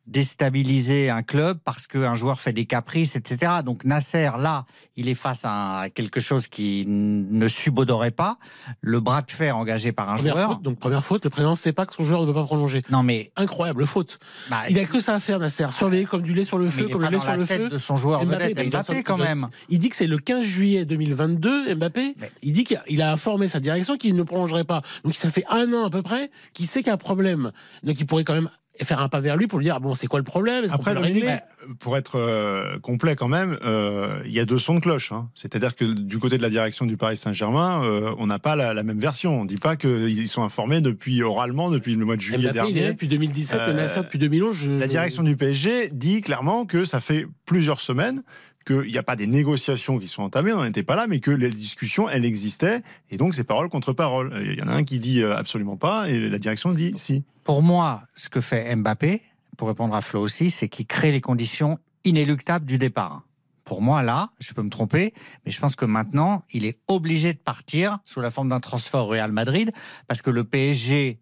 déstabiliser 0.07 1.09
un 1.09 1.23
club 1.23 1.59
parce 1.63 1.87
qu'un 1.87 2.15
joueur 2.15 2.39
fait 2.39 2.53
des 2.53 2.65
caprices, 2.65 3.15
etc. 3.15 3.51
Donc 3.65 3.83
Nasser, 3.85 4.29
là, 4.39 4.65
il 4.95 5.09
est 5.09 5.15
face 5.15 5.41
à 5.45 5.85
quelque 5.93 6.19
chose 6.19 6.47
qui 6.47 6.85
ne 6.87 7.47
subodorait 7.47 8.11
pas. 8.11 8.37
Le 8.81 8.99
bras 8.99 9.21
de 9.21 9.31
fer 9.31 9.57
engagé 9.57 9.91
par 9.91 10.09
un 10.09 10.15
Première 10.15 10.33
joueur. 10.35 10.49
faute, 10.53 10.61
donc 10.61 10.79
première 10.79 11.03
faute, 11.03 11.23
le 11.23 11.29
président 11.29 11.51
ne 11.51 11.55
sait 11.55 11.73
pas 11.73 11.85
que 11.85 11.93
son 11.93 12.03
joueur 12.03 12.21
ne 12.21 12.25
veut 12.27 12.33
pas 12.33 12.43
prolonger. 12.43 12.83
Non, 12.89 13.03
mais 13.03 13.31
Incroyable 13.35 13.85
faute. 13.85 14.19
bah, 14.49 14.61
Il 14.69 14.77
a 14.79 14.85
que 14.85 14.99
ça 14.99 15.15
à 15.15 15.19
faire, 15.19 15.39
Nasser. 15.39 15.67
Surveiller 15.71 16.05
comme 16.05 16.21
du 16.21 16.33
lait 16.33 16.45
sur 16.45 16.57
le 16.57 16.69
feu, 16.69 16.87
comme 16.87 17.01
le 17.01 17.09
lait 17.09 17.19
sur 17.19 17.35
le 17.35 17.45
feu. 17.45 17.69
de 17.69 17.77
son 17.77 17.95
joueur 17.95 18.25
Mbappé, 18.25 18.53
Mbappé 18.69 19.03
quand 19.03 19.17
même. 19.17 19.49
Il 19.69 19.79
dit 19.79 19.89
que 19.89 19.95
c'est 19.95 20.07
le 20.07 20.17
15 20.17 20.43
juillet 20.43 20.85
2022, 20.85 21.75
Mbappé. 21.75 22.15
Mais- 22.19 22.31
Il 22.43 22.51
dit 22.51 22.63
qu'il 22.63 22.77
a, 22.77 22.83
il 22.89 23.01
a 23.01 23.11
informé 23.11 23.47
sa 23.47 23.59
direction 23.59 23.97
qu'il 23.97 24.15
ne 24.15 24.23
prolongerait 24.23 24.63
pas. 24.63 24.81
Donc 25.03 25.15
ça 25.15 25.29
fait 25.29 25.45
un 25.49 25.71
an 25.73 25.85
à 25.85 25.89
peu 25.89 26.01
près 26.01 26.31
qu'il 26.53 26.65
sait 26.67 26.79
qu'il 26.79 26.87
y 26.87 26.91
a 26.91 26.93
un 26.93 26.97
problème. 26.97 27.51
Donc 27.83 27.99
il 27.99 28.05
pourrait 28.05 28.23
quand 28.23 28.33
même 28.33 28.49
faire 28.81 28.99
un 28.99 29.10
pas 29.10 29.19
vers 29.19 29.36
lui 29.38 29.47
pour 29.47 29.60
lui 29.60 29.65
dire 29.65 29.79
bon 29.79 29.93
c'est 29.95 30.07
quoi 30.07 30.19
le 30.19 30.23
problème? 30.25 30.65
Après, 30.71 30.93
Dominique, 30.95 31.23
régler? 31.23 31.39
pour 31.79 31.97
être 31.97 32.15
euh, 32.17 32.79
complet 32.79 33.15
quand 33.15 33.27
même, 33.27 33.57
euh, 33.63 34.21
il 34.25 34.31
y 34.31 34.39
a 34.39 34.45
deux 34.45 34.57
sons 34.57 34.75
de 34.75 34.79
cloche. 34.79 35.12
hein. 35.12 35.29
C'est-à-dire 35.36 35.75
que 35.75 35.86
du 35.86 36.17
côté 36.17 36.38
de 36.38 36.41
la 36.41 36.49
direction 36.49 36.86
du 36.86 36.97
Paris 36.97 37.17
Saint-Germain, 37.17 37.84
euh, 37.84 38.13
on 38.17 38.27
n'a 38.27 38.39
pas 38.39 38.55
la, 38.55 38.73
la 38.73 38.84
même 38.84 38.99
version. 38.99 39.41
On 39.41 39.43
ne 39.43 39.47
dit 39.49 39.57
pas 39.57 39.75
qu'ils 39.75 40.27
sont 40.27 40.41
informés 40.43 40.81
depuis 40.81 41.21
oralement 41.21 41.69
depuis 41.69 41.95
le 41.95 42.05
mois 42.05 42.15
de 42.15 42.21
juillet 42.21 42.38
Mbappé, 42.51 42.60
il 42.69 42.77
est 42.77 42.79
là 42.79 42.81
dernier. 42.81 42.93
depuis 42.93 43.07
2017 43.07 43.60
et 43.60 43.62
Euh, 43.69 43.73
Nasser 43.73 43.99
depuis 44.01 44.19
2011. 44.19 44.55
je- 44.55 44.71
La 44.71 44.88
direction 44.88 45.21
du 45.23 45.36
PSG 45.36 45.89
dit 45.91 46.21
clairement 46.21 46.65
que 46.65 46.86
ça 46.86 46.99
fait 46.99 47.27
plusieurs 47.45 47.79
semaines 47.81 48.23
qu'il 48.71 48.91
n'y 48.91 48.97
a 48.97 49.03
pas 49.03 49.15
des 49.15 49.27
négociations 49.27 49.99
qui 49.99 50.07
sont 50.07 50.23
entamées, 50.23 50.53
on 50.53 50.57
n'en 50.57 50.65
était 50.65 50.84
pas 50.84 50.95
là, 50.95 51.07
mais 51.07 51.19
que 51.19 51.31
les 51.31 51.49
discussions, 51.49 52.10
elles 52.10 52.25
existaient, 52.25 52.81
et 53.10 53.17
donc 53.17 53.36
c'est 53.36 53.43
parole 53.43 53.69
contre 53.69 53.93
parole. 53.93 54.34
Il 54.43 54.57
y 54.57 54.62
en 54.62 54.67
a 54.67 54.73
un 54.73 54.84
qui 54.84 54.99
dit 54.99 55.21
euh, 55.21 55.36
absolument 55.36 55.77
pas, 55.77 56.10
et 56.10 56.29
la 56.29 56.39
direction 56.39 56.71
dit 56.71 56.93
si. 56.95 57.23
Pour 57.43 57.62
moi, 57.62 58.03
ce 58.15 58.29
que 58.29 58.41
fait 58.41 58.75
Mbappé, 58.75 59.21
pour 59.57 59.67
répondre 59.67 59.95
à 59.95 60.01
Flo 60.01 60.21
aussi, 60.21 60.51
c'est 60.51 60.69
qu'il 60.69 60.86
crée 60.86 61.12
les 61.12 61.21
conditions 61.21 61.79
inéluctables 62.03 62.65
du 62.65 62.77
départ. 62.77 63.23
Pour 63.63 63.81
moi, 63.81 64.03
là, 64.03 64.29
je 64.39 64.53
peux 64.53 64.63
me 64.63 64.69
tromper, 64.69 65.13
mais 65.45 65.51
je 65.51 65.60
pense 65.60 65.75
que 65.75 65.86
maintenant, 65.86 66.43
il 66.51 66.65
est 66.65 66.79
obligé 66.88 67.34
de 67.34 67.38
partir 67.38 67.99
sous 68.05 68.19
la 68.19 68.31
forme 68.31 68.49
d'un 68.49 68.60
transfert 68.60 69.01
au 69.01 69.07
Real 69.07 69.31
Madrid, 69.31 69.71
parce 70.07 70.21
que 70.21 70.29
le 70.29 70.43
PSG, 70.43 71.19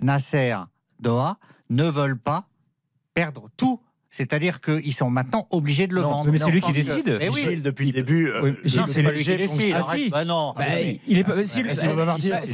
Nasser, 0.00 0.56
Doha 1.00 1.38
ne 1.70 1.84
veulent 1.84 2.18
pas 2.18 2.46
perdre 3.14 3.48
tout. 3.56 3.80
C'est-à-dire 4.10 4.60
qu'ils 4.62 4.94
sont 4.94 5.10
maintenant 5.10 5.46
obligés 5.50 5.86
de 5.86 5.94
le 5.94 6.00
Non, 6.00 6.08
vendre. 6.08 6.30
mais 6.32 6.38
c'est 6.38 6.50
lui 6.50 6.62
qui 6.62 6.72
sens 6.82 6.94
que- 6.96 7.00
décide. 7.02 7.18
Eh 7.20 7.28
oui, 7.28 7.40
Gilles, 7.42 7.62
depuis 7.62 7.86
le 7.86 7.92
début, 7.92 8.30
euh, 8.30 8.40
Oui, 8.42 8.54
Gilles, 8.64 8.82
c'est 8.86 9.02
lui 9.02 9.22
qui 9.22 9.36
décide. 9.36 9.74
Ah, 9.78 9.82
si. 9.92 10.08
Bah 10.08 10.24
non. 10.24 10.54
Bah, 10.56 10.64
Ah, 10.66 10.72
si. 10.72 11.00
il 11.06 11.18
est 11.18 11.24
pas, 11.24 11.44
s'il 11.44 11.66
Mais 11.66 11.74
s'il 11.74 11.88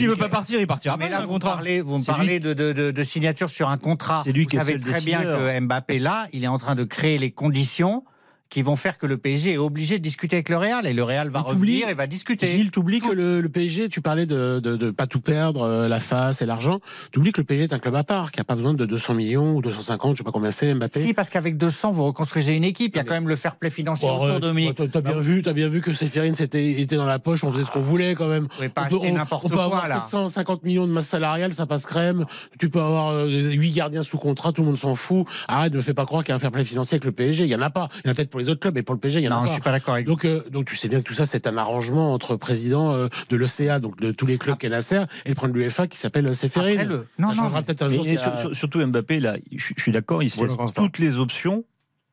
veut 0.09 0.17
pas 0.17 0.29
partir, 0.29 0.61
il 0.61 0.67
partira 0.67 0.97
Mais 0.97 1.05
pas. 1.07 1.11
là, 1.13 1.21
vous, 1.21 1.29
contrat. 1.29 1.53
parlez, 1.53 1.81
vous 1.81 1.99
me 1.99 2.05
parlez 2.05 2.41
de, 2.41 2.55
de, 2.55 2.73
de, 2.73 2.91
de 2.91 3.05
signature 3.05 3.49
sur 3.51 3.69
un 3.69 3.79
contrat. 3.79 4.23
C'est 4.25 4.33
lui 4.33 4.43
vous 4.45 4.49
qui 4.51 4.57
est 4.57 4.59
savez 4.59 4.79
très 4.81 5.01
bien 5.01 5.23
que 5.23 5.61
Mbappé, 5.61 6.01
là, 6.01 6.27
il 6.33 6.43
est 6.43 6.49
en 6.49 6.59
train 6.59 6.75
de 6.75 6.85
créer 6.85 7.19
les 7.19 7.31
conditions 7.31 8.05
qui 8.51 8.63
vont 8.63 8.77
faire 8.77 8.99
que 8.99 9.07
le 9.07 9.17
PSG 9.17 9.53
est 9.55 9.57
obligé 9.59 9.99
de 9.99 10.03
discuter 10.03 10.37
avec 10.37 10.49
le 10.49 10.57
Real 10.57 10.87
et 10.87 10.93
le 10.93 11.03
Real 11.03 11.29
va 11.29 11.41
revenir 11.41 11.89
et 11.89 11.95
va 11.95 12.07
discuter. 12.07 12.47
Gilles, 12.47 12.71
t'oublies 12.71 13.01
que 13.01 13.11
le, 13.11 13.41
le 13.41 13.49
PSG, 13.49 13.89
tu 13.89 14.01
parlais 14.01 14.27
de, 14.27 14.61
de, 14.63 14.77
de 14.77 14.91
pas 14.91 15.07
tout 15.09 15.21
perdre, 15.21 15.63
euh, 15.63 15.89
la 15.89 15.99
face 15.99 16.41
et 16.43 16.47
l'argent. 16.47 16.79
T'oublies 17.11 17.33
que 17.33 17.41
le 17.41 17.45
PSG 17.47 17.65
est 17.65 17.73
un 17.73 17.79
club 17.81 17.97
à 17.97 18.05
part, 18.05 18.31
qui 18.31 18.41
a 18.41 18.45
pas 18.45 18.55
besoin 18.55 18.75
de 18.75 18.87
200 18.87 19.15
millions 19.15 19.57
ou 19.57 19.63
250, 19.63 20.15
je 20.17 20.19
sais 20.19 20.25
pas 20.25 20.31
combien 20.31 20.51
c'est, 20.53 20.73
Mbappé. 20.75 21.01
Si, 21.01 21.15
parce 21.15 21.31
qu'avec 21.31 21.57
200, 21.57 21.91
vous 21.91 22.05
reconstruisez 22.05 22.55
une 22.55 22.65
équipe. 22.65 22.95
Il 22.95 22.99
y 22.99 23.01
a 23.01 23.05
quand 23.05 23.15
même 23.15 23.29
le 23.29 23.37
fair 23.37 23.57
play 23.57 23.71
financier 23.71 24.07
Bon, 24.09 24.23
autour. 24.25 24.41
Dominique. 24.41 24.81
T'as 24.93 25.01
bien 25.01 25.19
vu, 25.19 25.43
t'as 25.43 25.53
bien 25.53 25.67
vu 25.69 25.81
que 25.81 25.93
Séphérine 25.93 26.35
c'était 26.35 26.81
était 26.81 26.97
dans 26.97 27.07
la 27.07 27.19
poche, 27.19 27.43
on 27.45 27.51
faisait 27.53 27.65
ce 27.65 27.71
qu'on 27.73 27.81
voulait 27.81 28.15
quand 28.15 28.29
même. 28.29 28.47
Pouvez 28.49 28.69
pas 28.69 28.83
on 28.87 28.89
peut, 28.89 28.97
acheter 28.97 29.11
on- 29.11 29.15
n'importe 29.15 29.45
on 29.47 29.49
peut 29.49 29.55
quoi, 29.57 29.65
avoir 29.65 29.89
là. 29.89 29.97
750 30.03 30.63
millions 30.65 30.87
de 30.87 30.93
masse 30.93 31.09
salariale, 31.09 31.53
ça 31.53 31.67
passe 31.67 31.87
crème. 31.87 32.25
Tu 32.59 32.69
peux 32.71 32.81
avoir 32.81 33.09
euh, 33.15 33.27
8 33.29 33.73
gardiens 33.73 34.03
sous 34.03 34.19
contrat, 34.19 34.53
tout 34.53 34.63
le 34.63 34.69
monde 34.69 34.79
s'en 34.79 34.95
fout. 34.95 35.27
Arrête, 35.49 35.73
ne 35.73 35.79
me 35.79 35.83
fais 35.83 35.95
pas 35.95 36.05
croire 36.07 36.23
qu'il 36.23 36.31
y 36.31 36.33
a 36.33 36.37
un 36.37 36.39
fair 36.39 36.51
play 36.53 36.63
financier 36.65 36.95
avec 36.97 37.05
le 37.05 37.13
PSG. 37.13 37.45
Il 37.45 37.51
y 37.51 37.55
en 37.57 37.63
a 37.63 37.71
pas. 37.71 37.89
Il 38.05 38.07
y 38.07 38.09
en 38.09 38.13
a 38.13 38.15
peut-être 38.15 38.31
pour 38.35 38.41
les 38.41 38.49
autres 38.49 38.59
clubs, 38.59 38.75
mais 38.75 38.83
pour 38.83 38.97
le 38.97 39.01
PSG, 39.01 39.21
il 39.21 39.23
y 39.23 39.29
en 39.29 39.31
a 39.31 39.35
Non, 39.37 39.41
pas. 39.43 39.47
je 39.47 39.53
suis 39.53 39.61
pas 39.63 39.71
d'accord 39.71 39.95
avec 39.95 40.09
Donc, 40.09 40.25
euh, 40.25 40.43
donc 40.51 40.65
tu 40.67 40.75
sais 40.77 40.89
bien 40.89 40.99
que 41.01 41.05
tout 41.05 41.15
ça, 41.15 41.25
c'est 41.25 41.47
un 41.47 41.57
arrangement 41.57 42.13
entre 42.13 42.35
président 42.35 42.91
euh, 42.93 43.07
de 43.31 43.37
l'ECA, 43.37 43.79
donc 43.79 44.01
de 44.01 44.11
tous 44.11 44.27
les 44.27 44.39
clubs 44.39 44.57
qu'est 44.59 44.69
Nasser, 44.69 45.05
et 45.25 45.29
le 45.29 45.35
président 45.37 45.55
de 45.55 45.59
l'UEFA 45.61 45.87
qui 45.87 45.97
s'appelle 45.97 46.27
euh. 46.27 46.33
Après 46.45 46.85
le- 46.85 47.07
non, 47.21 47.29
ça 47.29 47.35
non, 47.35 47.43
changera 47.45 47.61
mais- 47.61 47.65
peut-être 47.65 47.83
un 47.83 47.87
jour. 47.89 48.03
mais 48.03 48.09
si 48.11 48.19
sur- 48.19 48.31
la- 48.33 48.37
sur- 48.37 48.57
surtout 48.57 48.85
Mbappé, 48.85 49.21
là, 49.21 49.37
je, 49.53 49.73
je 49.77 49.81
suis 49.81 49.93
d'accord, 49.93 50.25
il 50.25 50.31
se 50.31 50.43
laisse 50.45 50.57
toutes 50.75 50.99
les 50.99 51.17
options 51.19 51.65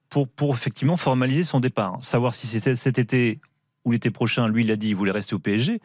pour, 0.09 0.27
pour 0.27 0.53
effectivement 0.53 0.95
formaliser 0.95 1.43
son 1.43 1.59
départ. 1.59 1.97
Savoir 2.01 2.35
si 2.35 2.45
c'était 2.45 2.75
cet 2.75 2.99
été 2.99 3.39
ou 3.83 3.91
l'été 3.93 4.11
prochain, 4.11 4.47
lui, 4.47 4.63
il 4.63 4.69
a 4.69 4.75
dit 4.75 4.89
il 4.89 4.95
voulait 4.95 5.09
rester 5.11 5.33
au 5.33 5.39
PSG, 5.39 5.81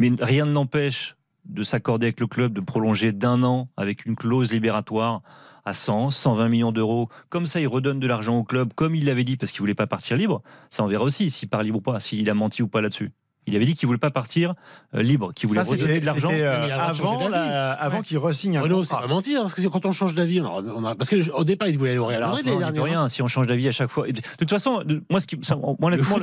mais 0.00 0.10
rien 0.20 0.46
ne 0.46 0.52
l'empêche 0.52 1.14
de 1.44 1.62
s'accorder 1.62 2.06
avec 2.06 2.18
le 2.18 2.26
club, 2.26 2.52
de 2.54 2.60
prolonger 2.60 3.12
d'un 3.12 3.44
an 3.44 3.68
avec 3.76 4.04
une 4.04 4.16
clause 4.16 4.50
libératoire 4.50 5.22
à 5.66 5.74
100, 5.74 6.10
120 6.12 6.48
millions 6.48 6.72
d'euros. 6.72 7.08
Comme 7.28 7.46
ça, 7.46 7.60
il 7.60 7.66
redonne 7.68 7.98
de 8.00 8.06
l'argent 8.06 8.38
au 8.38 8.44
club, 8.44 8.72
comme 8.74 8.94
il 8.94 9.04
l'avait 9.04 9.24
dit, 9.24 9.36
parce 9.36 9.52
qu'il 9.52 9.60
voulait 9.60 9.74
pas 9.74 9.86
partir 9.88 10.16
libre. 10.16 10.40
Ça, 10.70 10.84
on 10.84 10.86
verra 10.86 11.02
aussi 11.04 11.30
s'il 11.30 11.48
part 11.48 11.62
libre 11.62 11.78
ou 11.78 11.82
pas, 11.82 12.00
s'il 12.00 12.30
a 12.30 12.34
menti 12.34 12.62
ou 12.62 12.68
pas 12.68 12.80
là-dessus. 12.80 13.10
Il 13.48 13.54
avait 13.54 13.64
dit 13.64 13.74
qu'il 13.74 13.86
voulait 13.86 13.98
pas 13.98 14.10
partir 14.10 14.54
euh, 14.94 15.02
libre, 15.02 15.32
qu'il 15.32 15.48
voulait 15.48 15.62
Ça, 15.64 15.70
redonner 15.70 16.00
de 16.00 16.04
l'argent. 16.06 16.30
euh, 16.32 16.68
avant, 16.76 17.28
la- 17.28 17.72
avant 17.72 17.98
Ouais. 17.98 18.02
qu'il 18.02 18.18
re-signe 18.18 18.56
un 18.56 18.62
c'est 18.84 18.90
pas 18.96 19.06
mentir, 19.06 19.40
parce 19.42 19.54
que 19.54 19.60
c'est 19.62 19.68
quand 19.70 19.86
on 19.86 19.92
change 19.92 20.14
d'avis, 20.14 20.40
on 20.40 20.46
a, 20.46 20.62
on 20.74 20.84
a- 20.84 20.94
parce 20.96 21.08
que 21.10 21.30
au 21.30 21.44
départ, 21.44 21.68
il 21.68 21.78
voulait 21.78 21.90
aller 21.90 21.98
au 22.00 22.06
Real 22.06 22.22
non, 22.22 22.36
on 22.78 22.82
rien 22.82 23.08
si 23.08 23.22
on 23.22 23.28
change 23.28 23.46
d'avis 23.46 23.68
à 23.68 23.72
chaque 23.72 23.90
fois. 23.90 24.08
Et 24.08 24.12
De, 24.12 24.20
de 24.20 24.26
toute 24.38 24.50
façon, 24.50 24.82
de- 24.84 25.02
moi, 25.10 25.20
ce 25.20 25.28
qui, 25.28 25.38
ça, 25.42 25.54
moi, 25.56 25.90
Le 25.90 26.02
foot, 26.02 26.22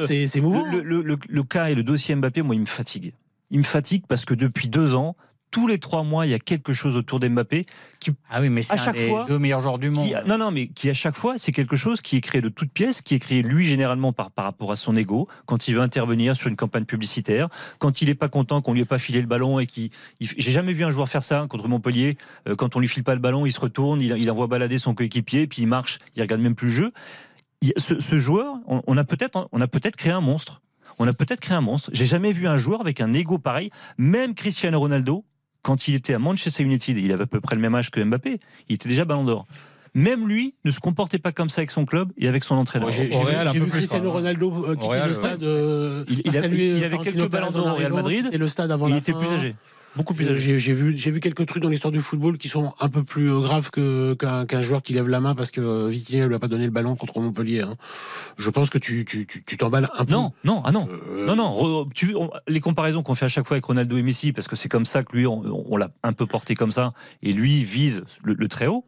le, 0.74 0.82
le- 0.82 1.02
le- 1.02 1.18
le 1.30 1.44
cas 1.44 1.68
et 1.70 1.76
le 1.76 1.84
dossier 1.84 2.14
Mbappé, 2.16 2.42
moi, 2.42 2.56
il 2.56 2.62
me 2.62 2.66
fatigue. 2.66 3.14
Il 3.52 3.60
me 3.60 3.64
fatigue 3.64 4.04
parce 4.10 4.26
que 4.26 4.34
depuis 4.34 4.68
deux 4.68 4.94
ans, 4.94 5.16
tous 5.54 5.68
les 5.68 5.78
trois 5.78 6.02
mois, 6.04 6.26
il 6.26 6.32
y 6.32 6.34
a 6.34 6.40
quelque 6.40 6.74
chose 6.74 6.96
autour 6.96 7.20
d'Mbappé 7.20 7.68
qui, 8.00 8.12
Ah 8.32 8.42
oui, 8.42 8.50
mais 8.50 8.64
c'est 8.64 8.74
À 8.74 8.78
chaque 8.78 8.96
des 8.96 9.08
fois, 9.08 9.26
deux 9.28 9.38
meilleurs 9.38 9.62
joueurs 9.62 9.78
du 9.78 9.92
monde. 9.92 10.08
qui- 10.08 10.16
non, 10.28 10.40
non, 10.40 10.50
mais 10.50 10.68
qui 10.68 10.90
à 10.90 10.96
chaque 10.96 11.16
fois, 11.16 11.36
c'est 11.38 11.52
quelque 11.52 11.76
chose 11.76 12.02
qui 12.02 12.16
est 12.18 12.22
créé 12.22 12.42
de 12.42 12.50
toutes 12.50 12.72
pièces, 12.72 13.04
qui 13.04 13.14
est 13.14 13.20
créé 13.20 13.44
lui 13.44 13.64
généralement 13.66 14.14
par, 14.14 14.32
par 14.32 14.46
rapport 14.46 14.72
à 14.72 14.76
son 14.76 14.96
ego, 14.96 15.28
quand 15.46 15.68
il 15.68 15.76
veut 15.76 15.82
intervenir 15.82 16.36
sur 16.36 16.48
une 16.50 16.56
campagne 16.56 16.86
publicitaire, 16.86 17.50
quand 17.78 18.02
il 18.02 18.10
est 18.10 18.16
pas 18.16 18.30
content 18.30 18.62
qu'on 18.64 18.74
lui 18.74 18.82
ait 18.82 18.86
pas 18.86 18.98
filé 18.98 19.22
le 19.22 19.28
ballon 19.28 19.60
et 19.60 19.68
qui, 19.68 19.92
j'ai 20.20 20.52
jamais 20.52 20.74
vu 20.74 20.84
un 20.84 20.90
joueur 20.92 21.08
faire 21.08 21.24
ça 21.24 21.46
contre 21.48 21.68
Montpellier. 21.68 22.18
Euh, 22.48 22.56
quand 22.56 22.76
on 22.76 22.80
lui 22.80 22.88
file 22.88 23.04
pas 23.04 23.14
le 23.14 23.22
ballon, 23.22 23.46
il 23.46 23.52
se 23.52 23.60
retourne, 23.60 24.02
il, 24.02 24.12
il 24.18 24.32
envoie 24.32 24.48
balader 24.48 24.80
son 24.80 24.96
coéquipier, 24.96 25.46
puis 25.46 25.62
il 25.62 25.68
marche, 25.68 26.00
il 26.16 26.22
regarde 26.24 26.42
même 26.42 26.56
plus 26.56 26.70
le 26.70 26.74
jeu. 26.74 26.92
Ce 27.78 28.18
joueur, 28.18 28.56
on, 28.68 28.82
on 28.88 28.98
a 28.98 29.04
peut-être, 29.04 29.48
on 29.52 29.62
a 29.62 29.68
peut-être 29.68 29.96
créé 29.96 30.12
un 30.12 30.20
monstre. 30.20 30.62
On 31.00 31.08
a 31.08 31.14
peut-être 31.14 31.40
créé 31.40 31.56
un 31.56 31.62
monstre. 31.62 31.90
J'ai 31.94 32.06
jamais 32.06 32.32
vu 32.32 32.48
un 32.48 32.58
joueur 32.58 32.82
avec 32.82 33.02
un 33.02 33.14
ego 33.14 33.40
pareil. 33.40 33.72
Même 33.98 34.36
Cristiano 34.36 34.80
Ronaldo, 34.80 35.24
quand 35.64 35.88
il 35.88 35.96
était 35.96 36.14
à 36.14 36.20
Manchester 36.20 36.62
United, 36.64 36.96
il 36.98 37.12
avait 37.12 37.24
à 37.24 37.28
peu 37.28 37.42
près 37.42 37.56
le 37.56 37.62
même 37.62 37.74
âge 37.74 37.90
que 37.90 38.00
Mbappé. 38.04 38.40
Il 38.70 38.76
était 38.76 38.88
déjà 38.90 39.06
Ballon 39.06 39.24
d'Or. 39.24 39.48
Même 39.96 40.28
lui 40.28 40.56
ne 40.66 40.72
se 40.72 40.80
comportait 40.80 41.20
pas 41.20 41.32
comme 41.32 41.50
ça 41.50 41.62
avec 41.62 41.70
son 41.72 41.86
club 41.86 42.12
et 42.18 42.28
avec 42.28 42.44
son 42.44 42.56
entraîneur. 42.56 42.90
J'ai 42.92 43.06
vu, 43.08 43.68
Cristiano. 43.70 44.12
Ronaldo 44.12 44.66
euh, 44.68 44.76
quitter 44.76 44.88
Real, 44.88 45.02
le 45.04 45.08
ouais. 45.08 45.14
stade. 45.14 45.44
euh, 45.44 46.04
Il- 46.08 46.22
il 46.26 46.32
pas 46.32 46.38
a- 46.38 46.42
saluer 46.42 46.78
il 46.78 46.84
avait 46.84 46.98
quelques 46.98 47.30
ballons 47.30 47.52
d'or 47.52 47.68
au 47.68 47.76
Real 47.76 47.94
Madrid. 47.94 48.24
quitter 48.26 48.38
le 48.40 48.48
stade 48.48 48.72
avant 48.72 48.88
il 48.88 48.92
la 48.94 48.98
était 48.98 49.12
fin. 49.12 49.20
plus 49.20 49.28
âgé. 49.28 49.56
Beaucoup 49.96 50.14
plus. 50.16 50.40
J'ai 50.40 50.74
vu, 50.74 50.96
j'ai 50.98 51.12
vu 51.12 51.20
quelques 51.20 51.46
trucs 51.46 51.62
dans 51.62 51.70
l'histoire 51.70 51.92
du 51.92 52.02
football 52.02 52.38
qui 52.40 52.50
sont 52.50 52.74
un 52.80 52.90
peu 52.90 53.04
plus 53.04 53.32
euh, 53.32 53.42
graves 53.42 53.70
que- 53.70 54.16
qu'un 54.16 54.46
qu'un 54.48 54.62
joueur 54.62 54.82
qui 54.82 54.94
lève 54.94 55.08
la 55.08 55.20
main 55.20 55.36
parce 55.36 55.52
que 55.52 55.62
euh, 55.62 55.88
Vitinha 55.88 56.26
lui 56.28 56.34
a 56.34 56.40
pas 56.40 56.48
donné 56.48 56.66
le 56.66 56.72
ballon 56.72 56.96
contre 56.96 57.20
Montpellier. 57.20 57.62
hein. 57.62 57.76
Je 58.38 58.50
pense 58.50 58.70
que 58.72 58.80
tu 58.80 59.06
tu 59.06 59.28
tu 59.28 59.44
tu 59.44 59.58
t'emballes 59.58 59.90
un 59.96 60.06
peu. 60.06 60.12
Non, 60.14 60.32
non, 60.44 60.62
ah 60.66 60.72
non. 60.72 60.90
Euh, 60.92 61.26
Non, 61.28 61.36
non, 61.36 61.54
re- 61.54 61.94
tu, 61.94 62.16
on- 62.16 62.32
les 62.48 62.60
comparaisons 62.60 63.04
qu'on 63.04 63.14
fait 63.16 63.26
à 63.26 63.30
chaque 63.30 63.46
fois 63.48 63.56
avec 63.56 63.66
Ronaldo 63.66 63.96
et 63.98 64.02
Messi, 64.04 64.32
parce 64.32 64.48
que 64.48 64.56
c'est 64.56 64.70
comme 64.70 64.86
ça 64.86 65.04
que 65.04 65.16
lui, 65.16 65.28
on, 65.28 65.44
on 65.72 65.78
l'a 65.78 65.90
un 66.02 66.14
peu 66.14 66.26
porté 66.26 66.56
comme 66.56 66.72
ça, 66.72 66.94
et 67.22 67.32
lui 67.32 67.64
vise 67.64 68.04
le, 68.24 68.34
le 68.34 68.48
très 68.48 68.68
haut. 68.68 68.86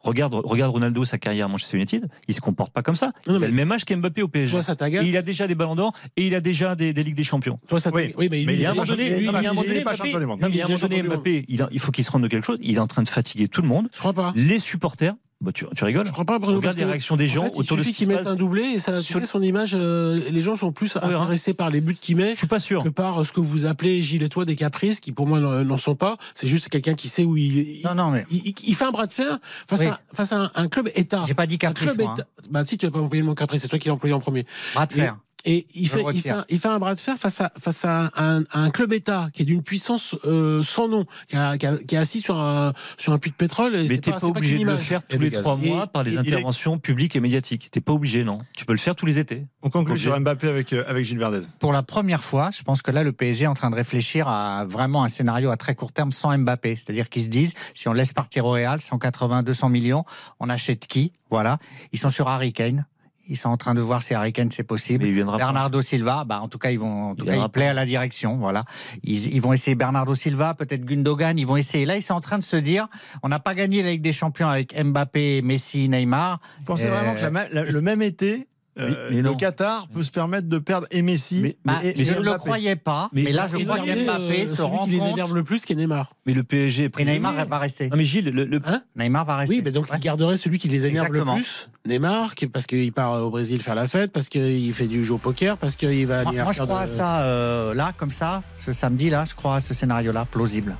Regarde, 0.00 0.34
regarde 0.34 0.70
Ronaldo, 0.72 1.04
sa 1.04 1.18
carrière 1.18 1.46
à 1.46 1.48
Manchester 1.48 1.76
United, 1.76 2.08
il 2.28 2.34
se 2.34 2.40
comporte 2.40 2.72
pas 2.72 2.82
comme 2.82 2.96
ça. 2.96 3.12
Non, 3.26 3.34
il 3.34 3.40
mais- 3.40 3.46
a 3.46 3.48
le 3.48 3.54
même 3.54 3.72
âge 3.72 3.84
qu'Mbappé 3.84 4.22
au 4.22 4.28
PSG. 4.28 4.52
Toi, 4.52 4.62
ça 4.62 4.76
t'agace. 4.76 5.04
il 5.06 5.16
a 5.16 5.22
déjà 5.22 5.46
des 5.46 5.54
ballons 5.54 5.74
d'or 5.76 5.92
et 6.16 6.26
il 6.26 6.34
a 6.34 6.40
déjà 6.40 6.74
des, 6.74 6.92
des 6.92 7.02
Ligues 7.02 7.16
des 7.16 7.24
Champions. 7.24 7.58
Toi, 7.68 7.80
ça 7.80 7.90
Oui. 7.92 8.02
t'agace. 8.02 8.16
Oui, 8.18 8.28
mais, 8.30 8.44
Mais 8.46 8.54
Il 8.54 8.60
y 8.60 8.66
a 8.66 8.70
un 8.70 8.74
moment 8.74 8.86
pas 8.86 8.92
donné, 8.92 9.06
il 9.18 9.24
y 9.24 9.26
a 9.26 9.30
un 9.30 9.52
moment 9.54 9.62
donné, 9.62 11.02
Mbappé, 11.02 11.46
il 11.48 11.80
faut 11.80 11.92
qu'il 11.92 12.04
se 12.04 12.10
rende 12.10 12.22
de 12.22 12.28
quelque 12.28 12.44
chose. 12.46 12.58
Il 12.62 12.76
est 12.76 12.80
en 12.80 12.86
train 12.86 13.02
de 13.02 13.08
fatiguer 13.08 13.48
tout 13.48 13.62
le 13.62 13.68
monde. 13.68 13.88
Je 13.92 13.98
crois 13.98 14.12
pas. 14.12 14.32
Les 14.36 14.58
supporters, 14.58 15.14
bah, 15.42 15.50
tu, 15.52 15.66
tu 15.76 15.84
rigoles. 15.84 16.06
Je 16.06 16.12
crois 16.12 16.24
pas, 16.24 16.38
Bruno. 16.38 16.58
Regarde 16.58 16.76
les 16.78 16.84
réactions 16.84 17.16
des 17.16 17.28
en 17.30 17.34
gens 17.34 17.44
fait, 17.44 17.56
autour 17.58 17.76
de 17.76 17.82
ce 17.82 17.88
qui 17.88 17.94
qu'il 17.94 18.06
se 18.06 18.08
mette 18.10 18.18
passe. 18.18 18.28
un 18.28 18.36
doublé 18.36 18.62
et 18.62 18.78
ça, 18.78 18.92
tu 18.96 19.02
Sur- 19.02 19.20
sais, 19.20 19.26
son 19.26 19.42
image, 19.42 19.72
euh, 19.74 20.20
les 20.30 20.40
gens 20.40 20.56
sont 20.56 20.72
plus 20.72 20.96
On 21.02 21.06
verra. 21.08 21.22
intéressés 21.22 21.52
par 21.52 21.68
les 21.68 21.80
buts 21.80 21.96
qu'il 22.00 22.16
met 22.16 22.30
Je 22.32 22.36
suis 22.38 22.46
pas 22.46 22.60
sûr. 22.60 22.82
que 22.84 22.88
par 22.88 23.20
euh, 23.20 23.24
ce 23.24 23.32
que 23.32 23.40
vous 23.40 23.66
appelez 23.66 24.00
Gilles 24.02 24.22
et 24.22 24.28
toi 24.28 24.44
des 24.44 24.56
caprices 24.56 25.00
qui 25.00 25.12
pour 25.12 25.26
moi 25.26 25.40
n'en 25.40 25.64
n'en 25.64 25.78
sont 25.78 25.94
pas. 25.96 26.16
C'est 26.34 26.46
juste 26.46 26.68
quelqu'un 26.68 26.94
qui 26.94 27.08
sait 27.08 27.24
où 27.24 27.36
il, 27.36 27.80
Non, 27.84 27.94
non, 27.94 28.10
mais 28.10 28.24
il- 28.30 28.46
il- 28.46 28.54
il 28.68 28.74
fait 28.74 28.84
un 28.84 28.92
bras 28.92 29.06
de 29.06 29.12
fer 29.12 29.38
face, 29.68 29.80
Oui. 29.80 29.86
à, 29.86 30.00
face 30.12 30.32
à 30.32 30.42
un, 30.44 30.50
un 30.54 30.68
club 30.68 30.88
État. 30.94 31.22
j'ai 31.26 31.34
pas 31.34 31.46
dit 31.46 31.56
Un 31.56 31.58
caprice, 31.58 31.88
club 31.92 32.02
moi. 32.02 32.10
hein. 32.12 32.14
État. 32.38 32.48
Bah 32.50 32.64
si 32.64 32.78
tu 32.78 32.86
n'as 32.86 32.92
pas 32.92 33.00
employé 33.00 33.20
le 33.22 33.26
mot 33.26 33.34
caprice, 33.34 33.62
c'est 33.62 33.68
toi 33.68 33.78
qui 33.78 33.88
l'as 33.88 33.94
employé 33.94 34.14
en 34.14 34.20
premier. 34.20 34.44
Bras 34.74 34.86
de 34.86 34.92
fer. 34.92 35.16
Et 35.16 35.16
il 35.44 35.86
Je 35.86 35.90
fait, 35.90 36.02
le 36.02 36.14
il, 36.14 36.20
fait 36.20 36.30
un, 36.30 36.44
il 36.48 36.58
fait 36.58 36.68
un 36.68 36.78
bras 36.78 36.94
de 36.94 37.00
fer 37.00 37.16
face 37.18 37.40
à, 37.40 37.50
face 37.58 37.84
à 37.84 38.10
un, 38.16 38.42
à 38.50 38.60
un 38.60 38.70
club 38.70 38.92
État 38.92 39.28
qui 39.32 39.42
est 39.42 39.44
d'une 39.44 39.62
puissance 39.62 40.14
euh, 40.24 40.62
sans 40.62 40.88
nom, 40.88 41.04
qui, 41.28 41.36
a- 41.36 41.58
qui 41.58 41.66
a- 41.66 41.76
qui 41.78 41.94
est 41.94 41.98
assis 41.98 42.20
sur 42.20 42.38
un, 42.38 42.72
sur 42.98 43.12
un 43.12 43.18
puits 43.18 43.30
de 43.30 43.36
pétrole. 43.36 43.74
Et 43.74 43.88
Mais 43.88 43.98
t'es 43.98 44.10
pas, 44.12 44.20
c'est 44.20 44.26
obligé 44.26 44.58
de 44.58 44.64
le 44.64 44.76
faire 44.78 45.04
tous 45.06 45.16
Et 45.16 45.18
les 45.18 45.30
trois 45.32 45.58
Et 45.62 45.68
mois 45.68 45.86
par 45.88 46.02
les 46.04 46.14
est- 46.14 46.18
interventions 46.18 46.78
publiques 46.78 47.16
et 47.16 47.20
médiatiques. 47.20 47.70
T'es 47.70 47.80
pas 47.80 47.92
obligé, 47.92 48.22
non? 48.24 48.38
Tu 48.56 48.64
peux 48.64 48.72
le 48.72 48.78
faire 48.78 48.94
tous 48.94 49.06
les 49.06 49.18
étés. 49.18 49.46
On 49.62 49.70
conclut 49.70 49.98
sur 49.98 50.18
Mbappé 50.18 50.48
avec, 50.48 50.72
euh, 50.72 50.84
avec 50.86 51.04
Gilles 51.04 51.18
Verdez. 51.18 51.40
Pour 51.58 51.72
la 51.72 51.82
première 51.82 52.22
fois, 52.22 52.50
je 52.56 52.62
pense 52.62 52.82
que 52.82 52.90
là, 52.90 53.02
le 53.02 53.12
PSG 53.12 53.44
est 53.44 53.48
en 53.48 53.54
train 53.54 53.70
de 53.70 53.76
réfléchir 53.76 54.28
à 54.28 54.64
vraiment 54.64 55.02
un 55.04 55.08
scénario 55.08 55.50
à 55.50 55.56
très 55.56 55.74
court 55.74 55.92
terme 55.92 56.12
sans 56.12 56.36
Mbappé. 56.38 56.76
C'est-à-dire 56.76 57.08
qu'ils 57.08 57.22
se 57.24 57.28
disent, 57.28 57.52
si 57.74 57.88
on 57.88 57.92
laisse 57.92 58.12
partir 58.12 58.44
au 58.46 58.52
Real, 58.52 58.80
180, 58.80 59.42
200 59.42 59.68
millions, 59.70 60.04
on 60.40 60.48
achète 60.48 60.86
qui? 60.86 61.12
Voilà. 61.30 61.58
Ils 61.92 61.98
sont 61.98 62.10
sur 62.10 62.28
Harry 62.28 62.52
Kane. 62.52 62.86
Ils 63.28 63.36
sont 63.36 63.48
en 63.48 63.56
train 63.56 63.74
de 63.74 63.80
voir 63.80 64.02
si 64.02 64.14
Harry 64.14 64.32
Kane 64.32 64.50
c'est 64.50 64.64
possible. 64.64 65.04
Viendra 65.06 65.38
pas. 65.38 65.44
Bernardo 65.44 65.80
Silva, 65.80 66.24
bah 66.26 66.40
en 66.42 66.48
tout 66.48 66.58
cas 66.58 66.70
ils 66.70 66.78
vont, 66.78 67.10
en 67.10 67.14
tout 67.14 67.24
Il 67.24 67.30
cas 67.30 67.36
il 67.36 67.48
plaît 67.50 67.68
à 67.68 67.72
la 67.74 67.86
direction, 67.86 68.36
voilà. 68.36 68.64
Ils, 69.04 69.32
ils 69.34 69.40
vont 69.40 69.52
essayer 69.52 69.74
Bernardo 69.74 70.14
Silva, 70.14 70.54
peut-être 70.54 70.84
Gundogan, 70.84 71.38
ils 71.38 71.46
vont 71.46 71.56
essayer. 71.56 71.84
Là 71.86 71.96
ils 71.96 72.02
sont 72.02 72.14
en 72.14 72.20
train 72.20 72.38
de 72.38 72.42
se 72.44 72.56
dire, 72.56 72.88
on 73.22 73.28
n'a 73.28 73.38
pas 73.38 73.54
gagné 73.54 73.82
la 73.82 73.90
Ligue 73.90 74.02
des 74.02 74.12
Champions 74.12 74.48
avec 74.48 74.74
Mbappé, 74.78 75.40
Messi, 75.42 75.88
Neymar. 75.88 76.40
Vous 76.58 76.64
pensez 76.64 76.86
Euh, 76.86 76.90
vraiment 76.90 77.14
que 77.14 77.20
la 77.22 77.30
ma- 77.30 77.48
la- 77.48 77.64
le 77.64 77.80
même 77.80 78.02
été, 78.02 78.48
euh, 78.78 79.08
Mais- 79.10 79.16
mais 79.16 79.22
le. 79.22 79.34
Qatar 79.34 79.86
peut 79.88 80.02
se 80.02 80.10
permettre 80.10 80.48
de 80.48 80.58
perdre 80.58 80.86
et 80.90 81.02
Messi 81.02 81.40
Mais- 81.42 81.56
Bah, 81.64 81.80
et, 81.82 82.00
et 82.00 82.04
je 82.04 82.14
ne 82.14 82.20
le 82.20 82.34
croyais 82.34 82.76
pas, 82.76 83.08
mais, 83.12 83.22
Mais 83.24 83.32
là 83.32 83.46
je 83.46 83.56
crois 83.58 83.78
qu'Mbappé 83.78 84.42
euh, 84.42 84.46
se 84.46 84.56
celui 84.56 84.62
rend 84.62 84.84
qui 84.84 84.90
les 84.92 84.98
compte. 84.98 85.12
énerve 85.12 85.34
le 85.34 85.44
plus, 85.44 85.64
qui 85.64 85.72
est 85.72 85.76
Neymar. 85.76 86.14
Mais 86.26 86.32
le 86.32 86.42
PSG 86.42 86.84
est 86.84 86.86
Et 86.86 86.88
prisonnier. 86.88 87.14
Neymar 87.18 87.46
va 87.46 87.58
rester. 87.58 87.88
Non 87.90 87.96
mais 87.96 88.04
Gilles, 88.04 88.30
le, 88.30 88.44
le- 88.44 88.60
Hein 88.64 88.82
Neymar 88.96 89.24
va 89.26 89.36
rester. 89.36 89.56
Oui, 89.56 89.62
mais 89.64 89.72
donc 89.72 89.90
Ouais. 89.90 89.96
il 89.98 90.00
garderait 90.00 90.36
celui 90.36 90.58
qui 90.58 90.68
les 90.68 90.86
énerve 90.86 91.06
Exactement. 91.08 91.34
le 91.36 91.40
plus, 91.42 91.68
Neymar, 91.86 92.34
parce 92.52 92.66
qu'il 92.66 92.92
part 92.92 93.22
au 93.22 93.30
Brésil 93.30 93.60
faire 93.62 93.74
la 93.74 93.86
fête, 93.88 94.10
parce 94.12 94.28
qu'il 94.28 94.72
fait 94.72 94.86
du 94.86 95.04
jeu 95.04 95.14
au 95.14 95.18
poker, 95.18 95.56
parce 95.58 95.76
qu'il 95.76 96.06
va 96.06 96.22
Moi, 96.24 96.32
moi, 96.32 96.52
je 96.52 96.62
crois 96.62 96.78
de- 96.78 96.82
à 96.84 96.86
ça 96.86 97.20
euh, 97.22 97.74
là, 97.74 97.92
comme 97.96 98.10
ça, 98.10 98.42
ce 98.56 98.72
samedi 98.72 99.10
là, 99.10 99.24
je 99.28 99.34
crois 99.34 99.56
à 99.56 99.60
ce 99.60 99.74
scénario-là, 99.74 100.26
plausible. 100.30 100.76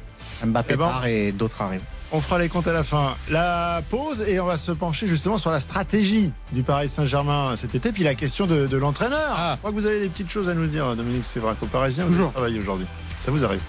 Mbappé 0.46 0.74
Eh 0.74 0.76
ben, 0.76 0.84
part 0.88 1.06
et 1.06 1.32
d'autres 1.32 1.60
arrivent. 1.62 1.82
On 2.14 2.20
fera 2.20 2.38
les 2.38 2.50
comptes 2.50 2.66
à 2.66 2.74
la 2.74 2.84
fin. 2.84 3.14
La 3.30 3.80
pause 3.88 4.22
et 4.28 4.38
on 4.38 4.44
va 4.44 4.58
se 4.58 4.70
pencher 4.70 5.06
justement 5.06 5.38
sur 5.38 5.50
la 5.50 5.60
stratégie 5.60 6.30
du 6.52 6.62
Paris 6.62 6.88
Saint-Germain 6.90 7.56
cet 7.56 7.74
été. 7.74 7.90
Puis 7.90 8.02
la 8.02 8.14
question 8.14 8.46
de, 8.46 8.66
de 8.66 8.76
l'entraîneur. 8.76 9.34
Ah. 9.34 9.52
Je 9.54 9.58
crois 9.58 9.70
que 9.70 9.76
vous 9.76 9.86
avez 9.86 10.00
des 10.00 10.08
petites 10.08 10.30
choses 10.30 10.48
à 10.48 10.54
nous 10.54 10.66
dire, 10.66 10.94
Dominique 10.94 11.24
Sévrac, 11.24 11.56
au 11.62 11.66
Parisien. 11.66 12.04
Vous 12.04 12.10
Toujours. 12.10 12.26
avez 12.26 12.34
travaillé 12.34 12.58
aujourd'hui. 12.58 12.86
Ça 13.18 13.30
vous 13.30 13.42
arrive. 13.42 13.62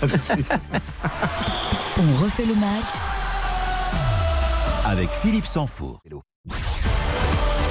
À 0.00 0.06
tout 0.08 0.16
de 0.16 0.22
suite. 0.22 0.50
On 1.98 2.22
refait 2.24 2.46
le 2.46 2.54
match. 2.54 2.92
Avec 4.86 5.10
Philippe 5.10 5.46
Sansfourche. 5.46 6.00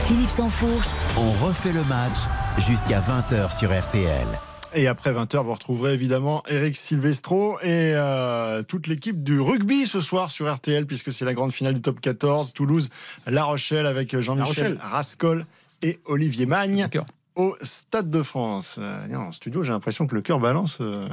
Philippe 0.08 0.30
Sansfourche, 0.30 0.88
On 1.18 1.32
refait 1.46 1.74
le 1.74 1.84
match 1.86 2.18
jusqu'à 2.60 3.02
20h 3.02 3.58
sur 3.58 3.70
RTL. 3.72 4.28
Et 4.74 4.88
après 4.88 5.12
20h, 5.12 5.44
vous 5.44 5.54
retrouverez 5.54 5.94
évidemment 5.94 6.44
Eric 6.48 6.76
Silvestro 6.78 7.60
et 7.60 7.94
euh, 7.96 8.64
toute 8.64 8.88
l'équipe 8.88 9.22
du 9.22 9.40
rugby 9.40 9.86
ce 9.86 10.00
soir 10.00 10.32
sur 10.32 10.52
RTL, 10.54 10.86
puisque 10.86 11.12
c'est 11.12 11.26
la 11.26 11.34
grande 11.34 11.52
finale 11.52 11.74
du 11.74 11.82
top 11.82 12.00
14. 12.00 12.54
Toulouse, 12.54 12.88
La 13.28 13.44
Rochelle, 13.44 13.86
avec 13.86 14.18
Jean-Michel. 14.18 14.78
Rascol 14.82 15.46
et 15.82 16.00
Olivier 16.06 16.46
Magne 16.46 16.88
au 17.36 17.56
Stade 17.62 18.10
de 18.10 18.24
France. 18.24 18.78
Euh, 18.80 19.14
en 19.16 19.32
studio, 19.34 19.62
j'ai 19.64 19.72
l'impression 19.72 20.08
que 20.08 20.16
le 20.16 20.22
cœur 20.22 20.40
balance. 20.40 20.78
euh, 20.80 21.08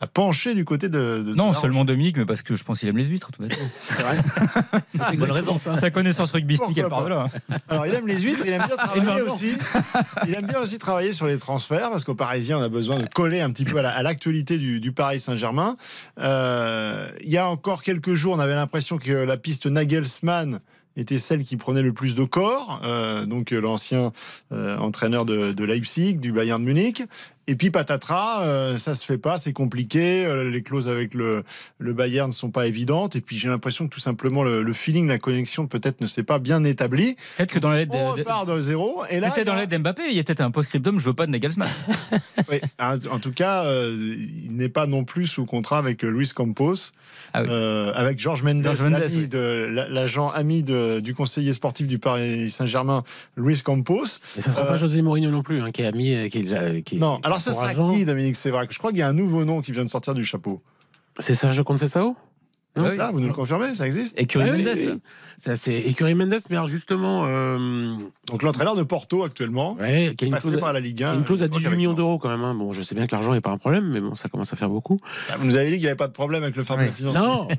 a 0.00 0.06
penché 0.06 0.54
du 0.54 0.64
côté 0.64 0.88
de. 0.88 1.18
de- 1.18 1.22
de 1.30 1.34
Non, 1.34 1.52
seulement 1.54 1.84
Dominique, 1.84 2.16
mais 2.18 2.24
parce 2.24 2.42
que 2.42 2.54
je 2.54 2.62
pense 2.62 2.78
qu'il 2.80 2.88
aime 2.88 2.96
les 2.96 3.04
huîtres, 3.06 3.30
tout 3.32 3.42
bêtement. 3.42 3.64
Roche. 3.98 5.16
Bonne 5.18 5.30
raison. 5.32 5.58
Sa 5.58 5.90
connaissance 5.90 6.30
rugbystique, 6.32 6.78
elle 6.78 6.88
part 6.88 7.02
de 7.04 7.08
là. 7.08 7.26
Alors, 7.68 7.86
il 7.86 7.94
aime 7.94 8.06
les 8.06 8.18
huîtres, 8.20 8.42
il 8.46 8.52
aime 8.52 8.64
bien 8.66 8.76
travailler 8.76 9.22
aussi. 9.22 9.54
Il 10.28 10.34
aime 10.34 10.46
bien 10.46 10.60
aussi 10.60 10.78
travailler 10.78 11.12
sur 11.12 11.26
les 11.26 11.38
transferts 11.38 11.90
parce 11.90 12.04
qu'au 12.04 12.14
Parisien, 12.14 12.58
on 12.58 12.62
a 12.62 12.68
besoin 12.68 12.98
de 13.00 13.06
coller 13.06 13.40
un 13.40 13.50
petit 13.50 13.64
peu 13.64 13.78
à 13.78 13.82
la- 13.82 13.90
à 13.90 14.02
l'actualité 14.02 14.56
du, 14.58 14.78
du 14.80 14.92
Paris 14.92 15.18
Saint-Germain. 15.20 15.76
Euh, 16.20 17.08
il 17.22 17.30
y 17.30 17.38
a 17.38 17.48
encore 17.48 17.82
quelques 17.82 18.14
jours, 18.14 18.34
on 18.34 18.40
avait 18.40 18.54
l'impression 18.54 18.98
que 18.98 19.10
la 19.12 19.36
piste 19.36 19.66
Nagelsmann 19.66 20.60
était 20.96 21.18
celle 21.20 21.44
qui 21.44 21.56
prenait 21.56 21.82
le 21.82 21.92
plus 21.92 22.14
de 22.16 22.24
corps, 22.24 22.80
euh, 22.84 23.24
donc 23.24 23.52
l'ancien 23.52 24.12
euh, 24.52 24.76
entraîneur 24.78 25.24
de, 25.24 25.52
de 25.52 25.64
Leipzig, 25.64 26.18
du 26.18 26.32
Bayern 26.32 26.60
de 26.60 26.66
Munich. 26.66 27.02
Et 27.48 27.56
puis 27.56 27.70
patatras, 27.70 28.42
euh, 28.44 28.76
ça 28.78 28.94
se 28.94 29.04
fait 29.04 29.18
pas, 29.18 29.38
c'est 29.38 29.52
compliqué. 29.54 30.24
euh, 30.26 30.48
les 30.50 30.62
clauses 30.62 30.86
avec 30.86 31.14
le, 31.14 31.44
le 31.78 31.92
Bayern 31.94 32.28
ne 32.28 32.32
sont 32.34 32.50
pas 32.50 32.66
évidentes. 32.66 33.16
Et 33.16 33.20
puis 33.22 33.36
j'ai 33.38 33.48
l'impression 33.48 33.88
que 33.88 33.94
tout 33.94 34.00
simplement 34.00 34.44
le, 34.44 34.62
le 34.62 34.72
feeling, 34.74 35.08
la 35.08 35.18
connexion 35.18 35.66
peut-être 35.66 36.00
ne 36.02 36.06
s'est 36.06 36.22
pas 36.22 36.38
bien 36.38 36.62
établi. 36.64 37.16
Peut-être 37.38 37.50
que 37.52 37.58
dans 37.58 37.70
la 37.70 37.78
lettre 37.78 37.92
On 37.94 38.12
de- 38.12 38.16
de- 38.16 38.20
repart 38.20 38.46
de 38.48 38.60
zéro. 38.60 39.02
Et 39.10 39.18
là, 39.20 39.30
Peut-être 39.30 39.38
il 39.38 39.40
y 39.40 39.44
dans 39.46 39.52
a- 39.54 39.60
l'aide 39.60 39.70
d'Mbappé, 39.70 40.02
il 40.10 40.16
y 40.16 40.20
a 40.20 40.22
peut-être 40.24 40.42
un 40.42 40.50
post-scriptum, 40.50 41.00
je 41.00 41.04
veux 41.06 41.14
pas 41.14 41.24
de 41.26 41.30
Nagelsmann. 41.32 41.68
oui, 42.50 42.60
en 42.78 42.94
en 43.10 43.18
tout 43.18 43.32
cas, 43.32 43.64
euh, 43.64 43.96
il 44.44 44.54
n'est 44.54 44.68
pas 44.68 44.86
non 44.86 45.04
plus 45.04 45.26
sous 45.26 45.46
contrat 45.46 45.78
avec 45.78 46.04
euh, 46.04 46.10
Luis 46.10 46.28
Campos, 46.34 46.74
Ah 47.32 47.42
oui. 47.42 47.48
euh, 47.50 47.92
avec 47.94 48.18
Georges 48.20 48.42
Mendes, 48.42 48.62
George 48.62 48.82
Mendes, 48.82 48.92
l'ami 49.00 49.14
oui. 49.14 49.28
de- 49.28 49.68
la- 49.72 49.88
l'agent 49.88 50.28
ami 50.30 50.62
de- 50.62 51.00
du 51.00 51.14
conseiller 51.14 51.54
sportif 51.54 51.86
du 51.86 51.98
Paris 51.98 52.50
Saint-Germain, 52.50 53.04
Luis 53.36 53.62
Campos. 53.62 54.04
Et 54.36 54.40
ça 54.42 54.50
sera 54.50 54.64
Euh, 54.64 54.68
pas 54.68 54.76
José 54.76 55.00
Mourinho 55.02 55.30
non 55.30 55.42
plus, 55.42 55.60
hein, 55.62 55.70
qui 55.72 55.80
est 55.82 55.86
ami, 55.86 56.28
qui 56.28 56.38
est 56.38 56.42
déjà. 56.42 56.80
Qui 56.82 56.96
est- 56.96 56.98
Non, 56.98 57.16
qui 57.16 57.22
est 57.22 57.26
alors 57.38 57.42
ce 57.42 57.52
sera 57.52 57.70
encourageant. 57.70 57.94
qui, 57.94 58.04
Dominique 58.04 58.36
Sévrac 58.36 58.72
Je 58.72 58.78
crois 58.78 58.90
qu'il 58.90 59.00
y 59.00 59.02
a 59.02 59.08
un 59.08 59.12
nouveau 59.12 59.44
nom 59.44 59.60
qui 59.60 59.72
vient 59.72 59.84
de 59.84 59.88
sortir 59.88 60.14
du 60.14 60.24
chapeau. 60.24 60.60
C'est 61.18 61.34
Sergio 61.34 61.64
Conceição? 61.64 62.16
C'est 62.80 62.86
Ah 62.86 62.90
oui. 62.90 62.96
ça, 62.96 63.10
vous 63.12 63.20
nous 63.20 63.28
le 63.28 63.32
confirmez 63.34 63.74
Ça 63.74 63.86
existe 63.86 64.18
Et 64.20 64.26
Curie 64.26 64.48
Ah 64.48 64.52
oui, 64.54 64.64
Mendes. 64.64 64.74
oui, 64.76 64.88
oui. 64.92 65.00
Ça, 65.38 65.56
c'est 65.56 65.74
Écurie 65.76 66.14
Mendes, 66.14 66.38
mais 66.50 66.56
alors 66.56 66.66
justement, 66.68 67.24
euh, 67.26 67.94
Donc 68.30 68.42
l'entraîneur 68.42 68.74
de 68.76 68.82
Porto 68.82 69.22
actuellement, 69.22 69.74
ouais, 69.74 70.14
qui 70.16 70.24
a 70.24 70.28
une 70.28 70.32
passé 70.34 70.48
clause, 70.48 70.60
par 70.60 70.72
la 70.72 70.80
Ligue 70.80 71.02
1. 71.02 71.14
une 71.14 71.24
clause 71.24 71.42
à 71.42 71.46
je 71.46 71.48
crois 71.50 71.58
18 71.60 71.64
qu'avec 71.64 71.78
millions 71.78 71.94
d'euros 71.94 72.18
quand 72.18 72.28
même. 72.28 72.42
hein. 72.42 72.54
Bon, 72.54 72.72
je 72.72 72.82
sais 72.82 72.94
bien 72.94 73.06
que 73.06 73.12
l'argent 73.14 73.32
n'est 73.32 73.40
pas 73.40 73.50
un 73.50 73.56
problème, 73.58 73.88
mais 73.88 74.00
bon, 74.00 74.16
ça 74.16 74.28
commence 74.28 74.52
à 74.52 74.56
faire 74.56 74.68
beaucoup. 74.68 74.98
Ah, 75.30 75.36
Vous 75.38 75.46
nous 75.46 75.56
avez 75.56 75.66
dit 75.66 75.72
qu'il 75.74 75.82
n'y 75.82 75.86
avait 75.86 75.96
pas 75.96 76.08
de 76.08 76.12
problème 76.12 76.42
avec 76.42 76.56
le 76.56 76.64
financier. 76.64 77.04
Non, 77.04 77.12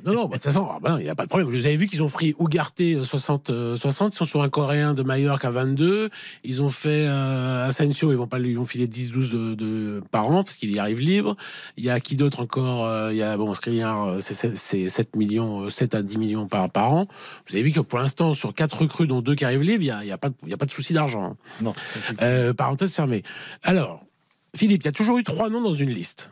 non, 0.05 0.13
non, 0.13 0.13
bah, 0.25 0.27
de 0.27 0.33
toute 0.33 0.43
façon, 0.43 0.67
ah, 0.71 0.79
bah 0.81 0.95
il 0.99 1.03
n'y 1.03 1.09
a 1.09 1.15
pas 1.15 1.23
de 1.23 1.29
problème. 1.29 1.49
Vous 1.49 1.65
avez 1.65 1.75
vu 1.77 1.85
qu'ils 1.87 2.03
ont 2.03 2.09
pris 2.09 2.35
Ugarte 2.39 2.81
euh, 2.81 3.03
60, 3.03 3.49
euh, 3.49 3.75
60, 3.77 4.13
ils 4.13 4.17
sont 4.17 4.25
sur 4.25 4.41
un 4.41 4.49
Coréen 4.49 4.93
de 4.93 5.03
Mallorca 5.03 5.47
à 5.47 5.51
22. 5.51 6.09
Ils 6.43 6.61
ont 6.61 6.69
fait 6.69 7.05
euh, 7.07 7.67
Asensio, 7.67 8.11
ils 8.11 8.17
vont 8.17 8.27
pas 8.27 8.39
lui 8.39 8.51
ils 8.51 8.57
vont 8.57 8.65
filer 8.65 8.87
10-12 8.87 9.31
de, 9.31 9.55
de, 9.55 10.03
par 10.11 10.29
an 10.31 10.43
parce 10.43 10.55
qu'il 10.57 10.71
y 10.71 10.79
arrive 10.79 10.99
libre. 10.99 11.35
Il 11.77 11.83
y 11.83 11.89
a 11.89 11.99
qui 11.99 12.15
d'autre 12.15 12.41
encore 12.41 12.85
euh, 12.85 13.09
Il 13.11 13.17
y 13.17 13.23
a, 13.23 13.37
bon, 13.37 13.53
Skriniar, 13.53 14.03
euh, 14.07 14.17
c'est 14.19 14.33
sept- 14.33 14.57
c'est 14.57 14.89
7 15.09 15.15
millions, 15.15 15.61
euh, 15.65 15.69
7 15.69 15.95
à 15.95 16.01
10 16.03 16.17
millions 16.17 16.47
par, 16.47 16.69
par 16.69 16.91
an. 16.93 17.07
Vous 17.47 17.55
avez 17.55 17.63
vu 17.63 17.71
que 17.71 17.79
pour 17.79 17.99
l'instant, 17.99 18.33
sur 18.33 18.53
4 18.53 18.81
recrues, 18.81 19.07
dont 19.07 19.21
2 19.21 19.35
qui 19.35 19.45
arrivent 19.45 19.61
libres, 19.61 19.83
il 19.83 20.05
n'y 20.05 20.11
a, 20.11 20.17
pas 20.17 20.29
de- 20.29 20.71
souci 20.71 20.93
d'argent. 20.93 21.23
hein. 21.23 21.37
Non. 21.61 21.73
Euh, 22.21 22.53
parenthèse 22.53 22.93
fermée. 22.93 23.23
Alors, 23.63 24.05
Philippe, 24.55 24.83
il 24.83 24.85
y 24.85 24.89
a 24.89 24.91
toujours 24.91 25.17
eu 25.17 25.23
trois 25.23 25.49
noms 25.49 25.61
dans 25.61 25.73
une 25.73 25.89
liste. 25.89 26.31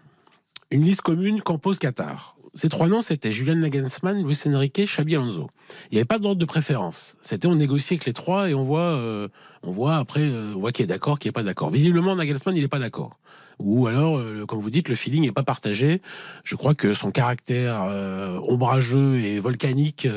Une 0.72 0.84
liste 0.84 1.02
commune 1.02 1.42
Campos 1.42 1.74
Qatar. 1.76 2.36
Ces 2.56 2.70
trois 2.70 2.88
noms, 2.88 3.02
c'était 3.04 3.32
Julian 3.32 3.56
Nagelsmann, 3.56 4.24
Luis 4.26 4.40
Enrique, 4.48 4.82
Xabi 4.84 5.16
Alonso. 5.16 5.48
Il 5.92 5.96
n'y 5.96 5.98
avait 6.00 6.06
pas 6.06 6.18
d'ordre 6.18 6.40
de 6.40 6.46
préférence. 6.46 7.16
C'était 7.22 7.48
on 7.48 7.54
négocie 7.56 7.94
avec 7.94 8.06
les 8.06 8.14
trois 8.14 8.50
et 8.50 8.56
on 8.56 8.64
voit, 8.64 8.80
euh, 8.96 9.28
on 9.62 9.72
voit 9.72 9.98
après, 9.98 10.22
euh, 10.22 10.54
on 10.56 10.60
voit 10.60 10.72
qui 10.72 10.82
est 10.82 10.88
d'accord, 10.88 11.20
qui 11.20 11.28
est 11.28 11.32
pas 11.32 11.44
d'accord. 11.44 11.70
Visiblement, 11.70 12.16
Nagelsmann, 12.16 12.56
il 12.56 12.62
n'est 12.62 12.68
pas 12.68 12.80
d'accord. 12.80 13.20
Ou 13.60 13.88
alors, 13.88 14.18
euh, 14.20 14.46
comme 14.46 14.60
vous 14.60 14.70
dites, 14.70 14.88
le 14.88 14.96
feeling 14.96 15.24
n'est 15.24 15.32
pas 15.32 15.44
partagé. 15.44 16.02
Je 16.44 16.56
crois 16.56 16.76
que 16.76 16.94
son 16.94 17.12
caractère 17.12 17.86
euh, 17.90 18.38
ombrageux 18.48 19.16
et 19.20 19.40
volcanique 19.40 20.08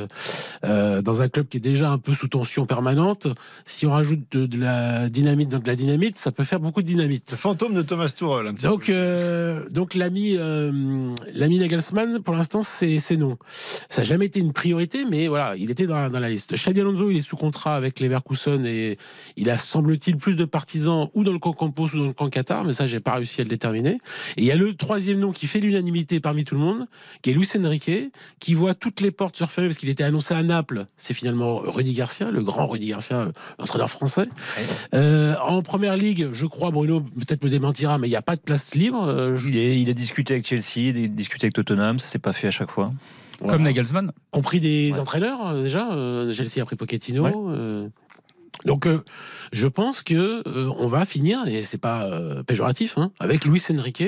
euh, 0.64 1.00
dans 1.02 1.22
un 1.22 1.28
club 1.28 1.48
qui 1.48 1.56
est 1.56 1.60
déjà 1.60 1.90
un 1.90 1.98
peu 1.98 2.12
sous 2.12 2.28
tension 2.28 2.66
permanente, 2.66 3.28
si 3.64 3.86
on 3.86 3.92
rajoute 3.92 4.20
de, 4.32 4.46
de 4.46 4.58
la 4.58 5.08
dynamite 5.08 5.48
dans 5.48 5.58
de 5.58 5.66
la 5.66 5.76
dynamite, 5.76 6.18
ça 6.18 6.32
peut 6.32 6.44
faire 6.44 6.60
beaucoup 6.60 6.82
de 6.82 6.86
dynamite. 6.86 7.30
Le 7.30 7.36
fantôme 7.36 7.74
de 7.74 7.82
Thomas 7.82 8.08
Tuchel, 8.08 8.46
un 8.46 8.54
petit 8.54 8.66
Donc, 8.66 8.86
peu. 8.86 9.66
donc 9.70 9.94
l'ami, 9.94 10.36
l'ami 11.34 11.58
Nagelsmann, 11.58 12.20
pour 12.20 12.34
l'instant, 12.34 12.62
c'est, 12.62 12.98
c'est 12.98 13.16
non. 13.16 13.38
Ça 13.88 14.02
n'a 14.02 14.04
jamais 14.06 14.26
été 14.26 14.40
une 14.40 14.52
priorité, 14.52 15.04
mais 15.10 15.28
voilà, 15.28 15.54
il 15.56 15.70
était 15.70 15.86
dans 15.86 15.94
la, 15.96 16.08
dans 16.08 16.20
la 16.20 16.28
liste. 16.28 16.54
Xabi 16.54 16.80
Alonso, 16.80 17.10
il 17.10 17.18
est 17.18 17.22
sous 17.22 17.36
contrat 17.36 17.76
avec 17.76 18.00
Leverkusen 18.00 18.66
et 18.66 18.98
il 19.36 19.48
a, 19.50 19.56
semble-t-il, 19.58 20.16
plus 20.16 20.36
de 20.36 20.44
partisans 20.44 21.08
ou 21.14 21.24
dans 21.24 21.32
le 21.32 21.38
camp 21.38 21.52
Campos 21.52 21.94
ou 21.94 21.98
dans 21.98 22.06
le 22.06 22.12
camp 22.12 22.28
Qatar, 22.28 22.64
mais 22.64 22.72
ça, 22.72 22.86
j'ai 22.86 23.00
pas 23.00 23.14
réussi 23.14 23.29
à 23.38 23.44
le 23.44 23.48
déterminer. 23.50 23.98
Et 24.36 24.42
il 24.42 24.44
y 24.44 24.50
a 24.50 24.56
le 24.56 24.74
troisième 24.74 25.18
nom 25.20 25.32
qui 25.32 25.46
fait 25.46 25.60
l'unanimité 25.60 26.18
parmi 26.20 26.44
tout 26.44 26.54
le 26.54 26.60
monde, 26.60 26.86
qui 27.22 27.30
est 27.30 27.34
Luis 27.34 27.48
Enrique, 27.56 27.90
qui 28.40 28.54
voit 28.54 28.74
toutes 28.74 29.00
les 29.00 29.10
portes 29.10 29.36
se 29.36 29.44
refermer 29.44 29.68
parce 29.68 29.78
qu'il 29.78 29.88
était 29.88 30.02
annoncé 30.04 30.34
à 30.34 30.42
Naples. 30.42 30.86
C'est 30.96 31.14
finalement 31.14 31.58
Rudy 31.58 31.92
Garcia, 31.92 32.30
le 32.30 32.42
grand 32.42 32.66
Rudy 32.66 32.86
Garcia, 32.88 33.20
euh, 33.20 33.32
l'entraîneur 33.58 33.90
français. 33.90 34.28
Euh, 34.94 35.34
en 35.46 35.62
première 35.62 35.96
ligue, 35.96 36.30
je 36.32 36.46
crois, 36.46 36.70
Bruno 36.70 37.00
peut-être 37.00 37.44
me 37.44 37.50
démentira, 37.50 37.98
mais 37.98 38.06
il 38.06 38.10
n'y 38.10 38.16
a 38.16 38.22
pas 38.22 38.36
de 38.36 38.40
place 38.40 38.74
libre. 38.74 39.02
Euh, 39.06 39.36
je- 39.36 39.48
Il, 39.50 39.88
a 39.90 39.92
discuté 39.94 40.34
avec 40.34 40.46
Chelsea, 40.46 40.90
il 40.90 41.04
a 41.04 41.08
discuté 41.08 41.46
avec 41.46 41.54
Tottenham, 41.54 41.98
ça 41.98 42.06
s'est 42.06 42.18
pas 42.18 42.32
fait 42.32 42.48
à 42.48 42.50
chaque 42.50 42.70
fois. 42.70 42.92
voilà. 43.40 43.54
Comme 43.54 43.62
Nagelsmann. 43.64 44.12
compris 44.30 44.60
des 44.60 44.92
Ouais. 44.92 44.98
entraîneurs 44.98 45.46
euh, 45.48 45.62
déjà. 45.64 45.92
Euh, 45.92 46.32
Chelsea 46.32 46.60
a 46.62 46.64
pris 46.64 46.76
Pochettino. 46.76 47.22
Ouais. 47.24 47.32
euh. 47.36 47.88
Donc, 48.64 48.86
euh, 48.86 49.02
je 49.52 49.66
pense 49.66 50.02
que 50.02 50.42
euh, 50.46 50.70
on 50.78 50.86
va 50.88 51.04
finir 51.04 51.46
et 51.46 51.62
c'est 51.62 51.78
pas 51.78 52.04
euh, 52.04 52.42
péjoratif 52.42 52.98
hein, 52.98 53.10
avec 53.20 53.44
Luis 53.44 53.62
Enrique, 53.70 54.02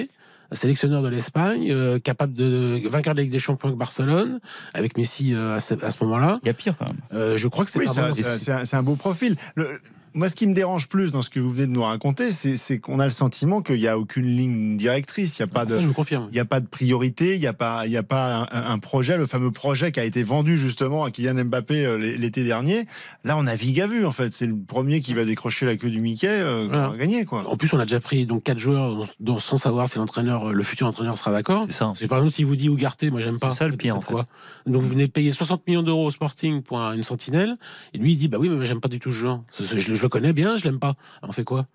sélectionneur 0.52 1.02
de 1.02 1.08
l'Espagne, 1.08 1.68
euh, 1.70 1.98
capable 1.98 2.34
de 2.34 2.80
vainqueur 2.88 3.14
de 3.14 3.18
la 3.18 3.22
Ligue 3.24 3.32
des 3.32 3.38
Champions 3.38 3.68
avec 3.68 3.78
Barcelone, 3.78 4.40
avec 4.74 4.96
Messi 4.98 5.32
euh, 5.34 5.56
à 5.56 5.60
ce, 5.60 5.74
moment-là. 6.04 6.38
Il 6.42 6.46
y 6.48 6.50
a 6.50 6.54
pire 6.54 6.76
quand 6.76 6.86
même. 6.86 6.98
Euh, 7.14 7.36
je 7.36 7.48
crois 7.48 7.64
que 7.64 7.70
c'est 7.70 7.78
Oui, 7.78 7.86
un- 7.88 8.78
un- 8.78 8.82
beau 8.82 8.94
profil. 8.96 9.36
Le- 9.54 9.80
moi, 10.14 10.28
ce 10.28 10.34
qui 10.34 10.46
me 10.46 10.54
dérange 10.54 10.88
plus 10.88 11.12
dans 11.12 11.22
ce 11.22 11.30
que 11.30 11.40
vous 11.40 11.50
venez 11.50 11.66
de 11.66 11.72
nous 11.72 11.82
raconter, 11.82 12.30
c'est 12.30 12.78
qu'on 12.78 12.98
a 13.00 13.04
le 13.04 13.10
sentiment 13.10 13.62
qu'il 13.62 13.76
n'y 13.76 13.86
a 13.88 13.98
aucune 13.98 14.26
ligne 14.26 14.76
directrice. 14.76 15.38
Il 15.38 15.42
n'y 15.42 15.50
a 15.50 15.52
pas 15.52 15.64
de. 15.64 15.72
Ça, 15.74 15.80
je 15.80 15.86
vous 15.86 15.94
confirme. 15.94 16.28
Il 16.30 16.34
n'y 16.34 16.40
a 16.40 16.44
pas 16.44 16.60
de 16.60 16.66
priorité, 16.66 17.34
il 17.34 17.40
n'y 17.40 17.46
a 17.46 17.52
pas, 17.52 17.86
il 17.86 17.92
y 17.92 17.96
a 17.96 18.02
pas 18.02 18.48
un, 18.52 18.72
un 18.72 18.78
projet, 18.78 19.16
le 19.16 19.26
fameux 19.26 19.50
projet 19.50 19.92
qui 19.92 20.00
a 20.00 20.04
été 20.04 20.22
vendu 20.22 20.58
justement 20.58 21.04
à 21.04 21.10
Kylian 21.10 21.44
Mbappé 21.44 21.84
euh, 21.86 21.96
l'été 21.96 22.44
dernier. 22.44 22.86
Là, 23.24 23.36
on 23.36 23.44
navigue 23.44 23.80
à 23.80 23.86
vue 23.86 24.04
en 24.04 24.12
fait. 24.12 24.32
C'est 24.32 24.46
le 24.46 24.56
premier 24.56 25.00
qui 25.00 25.14
va 25.14 25.24
décrocher 25.24 25.66
la 25.66 25.76
queue 25.76 25.90
du 25.90 26.00
Mickey, 26.00 26.26
euh, 26.28 26.66
Voilà. 26.68 26.88
va 26.90 26.96
gagner 26.96 27.24
quoi. 27.24 27.44
En 27.48 27.56
plus, 27.56 27.72
on 27.72 27.78
a 27.78 27.84
déjà 27.84 28.00
pris 28.00 28.26
donc 28.26 28.42
quatre 28.42 28.58
joueurs 28.58 29.08
dont- 29.20 29.38
sans 29.38 29.56
savoir 29.58 29.88
si 29.88 29.98
l'entraîneur, 29.98 30.48
euh, 30.48 30.52
le 30.52 30.62
futur 30.62 30.86
entraîneur 30.86 31.16
sera 31.18 31.32
d'accord. 31.32 31.64
C'est 31.68 31.72
ça. 31.72 31.92
Par 32.08 32.18
exemple, 32.18 32.32
si 32.32 32.44
vous 32.44 32.56
dit 32.56 32.68
Ougarté, 32.68 33.10
moi 33.10 33.20
j'aime 33.20 33.38
pas. 33.38 33.50
C'est 33.50 33.58
ça, 33.58 33.66
le 33.68 33.76
pire, 33.76 33.94
faites 33.94 34.04
en 34.04 34.06
fait. 34.06 34.12
quoi 34.12 34.26
Donc 34.66 34.82
vous 34.82 34.88
venez 34.88 35.06
de 35.06 35.12
payer 35.12 35.32
60 35.32 35.66
millions 35.66 35.82
d'euros 35.82 36.06
au 36.06 36.10
Sporting 36.10 36.62
pour 36.62 36.80
un- 36.80 36.94
une 36.94 37.02
sentinelle, 37.02 37.56
et 37.94 37.98
lui 37.98 38.12
il 38.12 38.16
dit 38.18 38.28
bah 38.28 38.38
oui 38.40 38.48
mais 38.48 38.66
j'aime 38.66 38.80
pas 38.80 38.88
du 38.88 38.98
tout 39.00 39.10
ce 39.10 39.16
joueur. 39.16 39.42
Je, 39.58 39.92
le- 39.92 40.01
je 40.02 40.06
le 40.06 40.10
connais 40.10 40.32
bien, 40.32 40.56
je 40.56 40.64
l'aime 40.64 40.80
pas. 40.80 40.94
On 41.22 41.30
fait 41.30 41.44
quoi? 41.44 41.66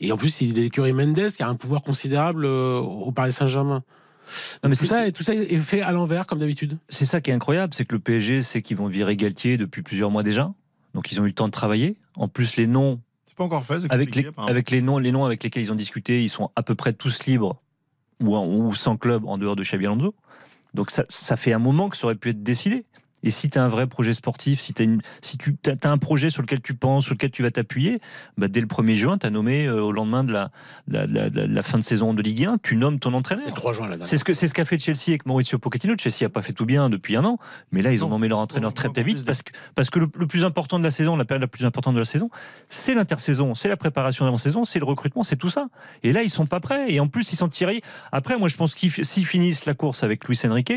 Et 0.00 0.12
en 0.12 0.16
plus 0.16 0.40
il 0.42 0.56
est 0.56 0.62
l'écurie 0.62 0.92
Mendes 0.92 1.30
qui 1.36 1.42
a 1.42 1.48
un 1.48 1.56
pouvoir 1.56 1.82
considérable 1.82 2.44
euh, 2.44 2.78
au 2.78 3.10
Paris 3.10 3.32
Saint-Germain. 3.32 3.82
Non, 4.62 4.70
mais 4.70 4.76
tout 4.76 4.86
ça, 4.86 5.10
tout 5.10 5.22
ça 5.24 5.34
est 5.34 5.58
fait 5.58 5.80
à 5.82 5.90
l'envers 5.90 6.26
comme 6.26 6.38
d'habitude. 6.38 6.78
C'est 6.88 7.04
ça 7.06 7.20
qui 7.20 7.30
est 7.30 7.34
incroyable, 7.34 7.74
c'est 7.74 7.84
que 7.84 7.94
le 7.94 7.98
PSG 7.98 8.42
sait 8.42 8.62
qu'ils 8.62 8.76
vont 8.76 8.86
virer 8.86 9.16
Galtier 9.16 9.56
depuis 9.56 9.82
plusieurs 9.82 10.10
mois 10.12 10.22
déjà. 10.22 10.52
Donc 10.94 11.10
ils 11.10 11.20
ont 11.20 11.24
eu 11.24 11.28
le 11.28 11.32
temps 11.34 11.46
de 11.48 11.52
travailler. 11.52 11.96
En 12.14 12.28
plus, 12.28 12.54
les 12.56 12.66
noms 12.68 13.00
C'est 13.26 13.36
pas 13.36 13.42
encore 13.44 13.64
fait. 13.64 13.80
c'est 13.80 13.92
avec 13.92 14.14
les, 14.14 14.28
avec 14.46 14.70
les 14.70 14.82
noms, 14.82 14.98
les 14.98 15.10
noms 15.10 15.24
avec 15.24 15.42
lesquels 15.42 15.64
ils 15.64 15.72
ont 15.72 15.76
discuté, 15.76 16.22
ils 16.22 16.28
sont 16.28 16.50
à 16.54 16.62
peu 16.62 16.76
près 16.76 16.92
tous 16.92 17.24
libres 17.26 17.60
ou, 18.20 18.36
en- 18.36 18.46
ou 18.46 18.72
sans 18.74 18.96
club 18.96 19.24
en 19.26 19.36
dehors 19.36 19.56
de 19.56 19.62
Xabi 19.64 19.86
Alonso. 19.86 20.14
Donc 20.74 20.90
ça, 20.90 21.04
ça 21.08 21.34
fait 21.36 21.52
un 21.54 21.58
moment 21.58 21.88
que 21.88 21.96
ça 21.96 22.06
aurait 22.06 22.14
pu 22.14 22.28
être 22.28 22.42
décidé. 22.44 22.84
Et 23.24 23.30
si 23.30 23.50
tu 23.50 23.58
as 23.58 23.64
un 23.64 23.68
vrai 23.68 23.86
projet 23.86 24.14
sportif, 24.14 24.60
si, 24.60 24.72
as 24.78 24.82
une, 24.82 25.00
si 25.22 25.36
tu 25.38 25.56
as, 25.66 25.88
un 25.90 25.98
projet 25.98 26.30
sur 26.30 26.42
lequel 26.42 26.60
tu 26.60 26.74
penses, 26.74 27.04
sur 27.06 27.14
lequel 27.14 27.30
tu 27.30 27.42
vas 27.42 27.50
t'appuyer, 27.50 28.00
bah 28.36 28.48
dès 28.48 28.60
le 28.60 28.66
1er 28.66 28.94
juin, 28.94 29.18
tu 29.18 29.26
as 29.26 29.30
nommé 29.30 29.66
euh, 29.66 29.82
au 29.82 29.92
lendemain 29.92 30.22
de 30.24 30.32
la, 30.32 30.50
de 30.86 30.98
la, 30.98 31.28
de 31.30 31.40
la- 31.40 31.62
fin 31.62 31.78
de 31.78 31.84
saison 31.84 32.14
de 32.14 32.22
Ligue 32.22 32.44
1, 32.44 32.58
tu 32.62 32.76
nommes 32.76 32.98
ton 33.00 33.12
entraîneur. 33.14 33.44
Le 33.46 33.52
3 33.52 33.72
juin 33.72 33.88
là. 33.88 33.96
C'est 34.04 34.18
ce 34.18 34.24
que 34.24 34.34
c'est 34.34 34.46
ce 34.48 34.54
qu'a 34.54 34.64
fait 34.64 34.78
Chelsea 34.78 35.08
avec 35.08 35.26
Mauricio 35.26 35.58
Pochettino. 35.58 35.94
Chelsea 35.98 36.24
a 36.24 36.28
pas 36.28 36.42
fait 36.42 36.52
tout 36.52 36.64
bien 36.66 36.88
depuis 36.90 37.16
un 37.16 37.24
an, 37.24 37.38
mais 37.72 37.82
là 37.82 37.92
ils 37.92 38.04
ont 38.04 38.08
nommé 38.08 38.28
leur 38.28 38.38
entraîneur 38.38 38.70
Non, 38.70 38.74
très 38.74 38.88
très 38.88 39.02
vite 39.02 39.24
parce 39.24 39.42
que 39.42 39.52
parce 39.74 39.90
que 39.90 39.98
le, 39.98 40.08
le 40.16 40.26
plus 40.26 40.44
important 40.44 40.78
de 40.78 40.84
la 40.84 40.90
saison, 40.90 41.16
la 41.16 41.24
période 41.24 41.42
la 41.42 41.48
plus 41.48 41.64
importante 41.64 41.94
de 41.94 41.98
la 42.00 42.04
saison, 42.04 42.30
c'est 42.68 42.94
l'intersaison, 42.94 43.54
c'est 43.54 43.68
la 43.68 43.76
préparation 43.76 44.24
d'avant-saison, 44.24 44.64
c'est 44.64 44.78
le 44.78 44.84
recrutement, 44.84 45.24
c'est 45.24 45.36
tout 45.36 45.50
ça. 45.50 45.68
Et 46.04 46.12
là 46.12 46.22
ils 46.22 46.30
sont 46.30 46.46
pas 46.46 46.60
prêts 46.60 46.92
et 46.92 47.00
en 47.00 47.08
plus 47.08 47.32
ils 47.32 47.36
sont 47.36 47.48
tirés. 47.48 47.82
Après 48.12 48.38
moi 48.38 48.48
je 48.48 48.56
pense 48.56 48.74
qu'ils 48.74 48.92
s'ils 48.92 49.26
finissent 49.26 49.66
la 49.66 49.74
course 49.74 50.02
avec 50.04 50.26
Luis 50.28 50.38
Enrique, 50.44 50.72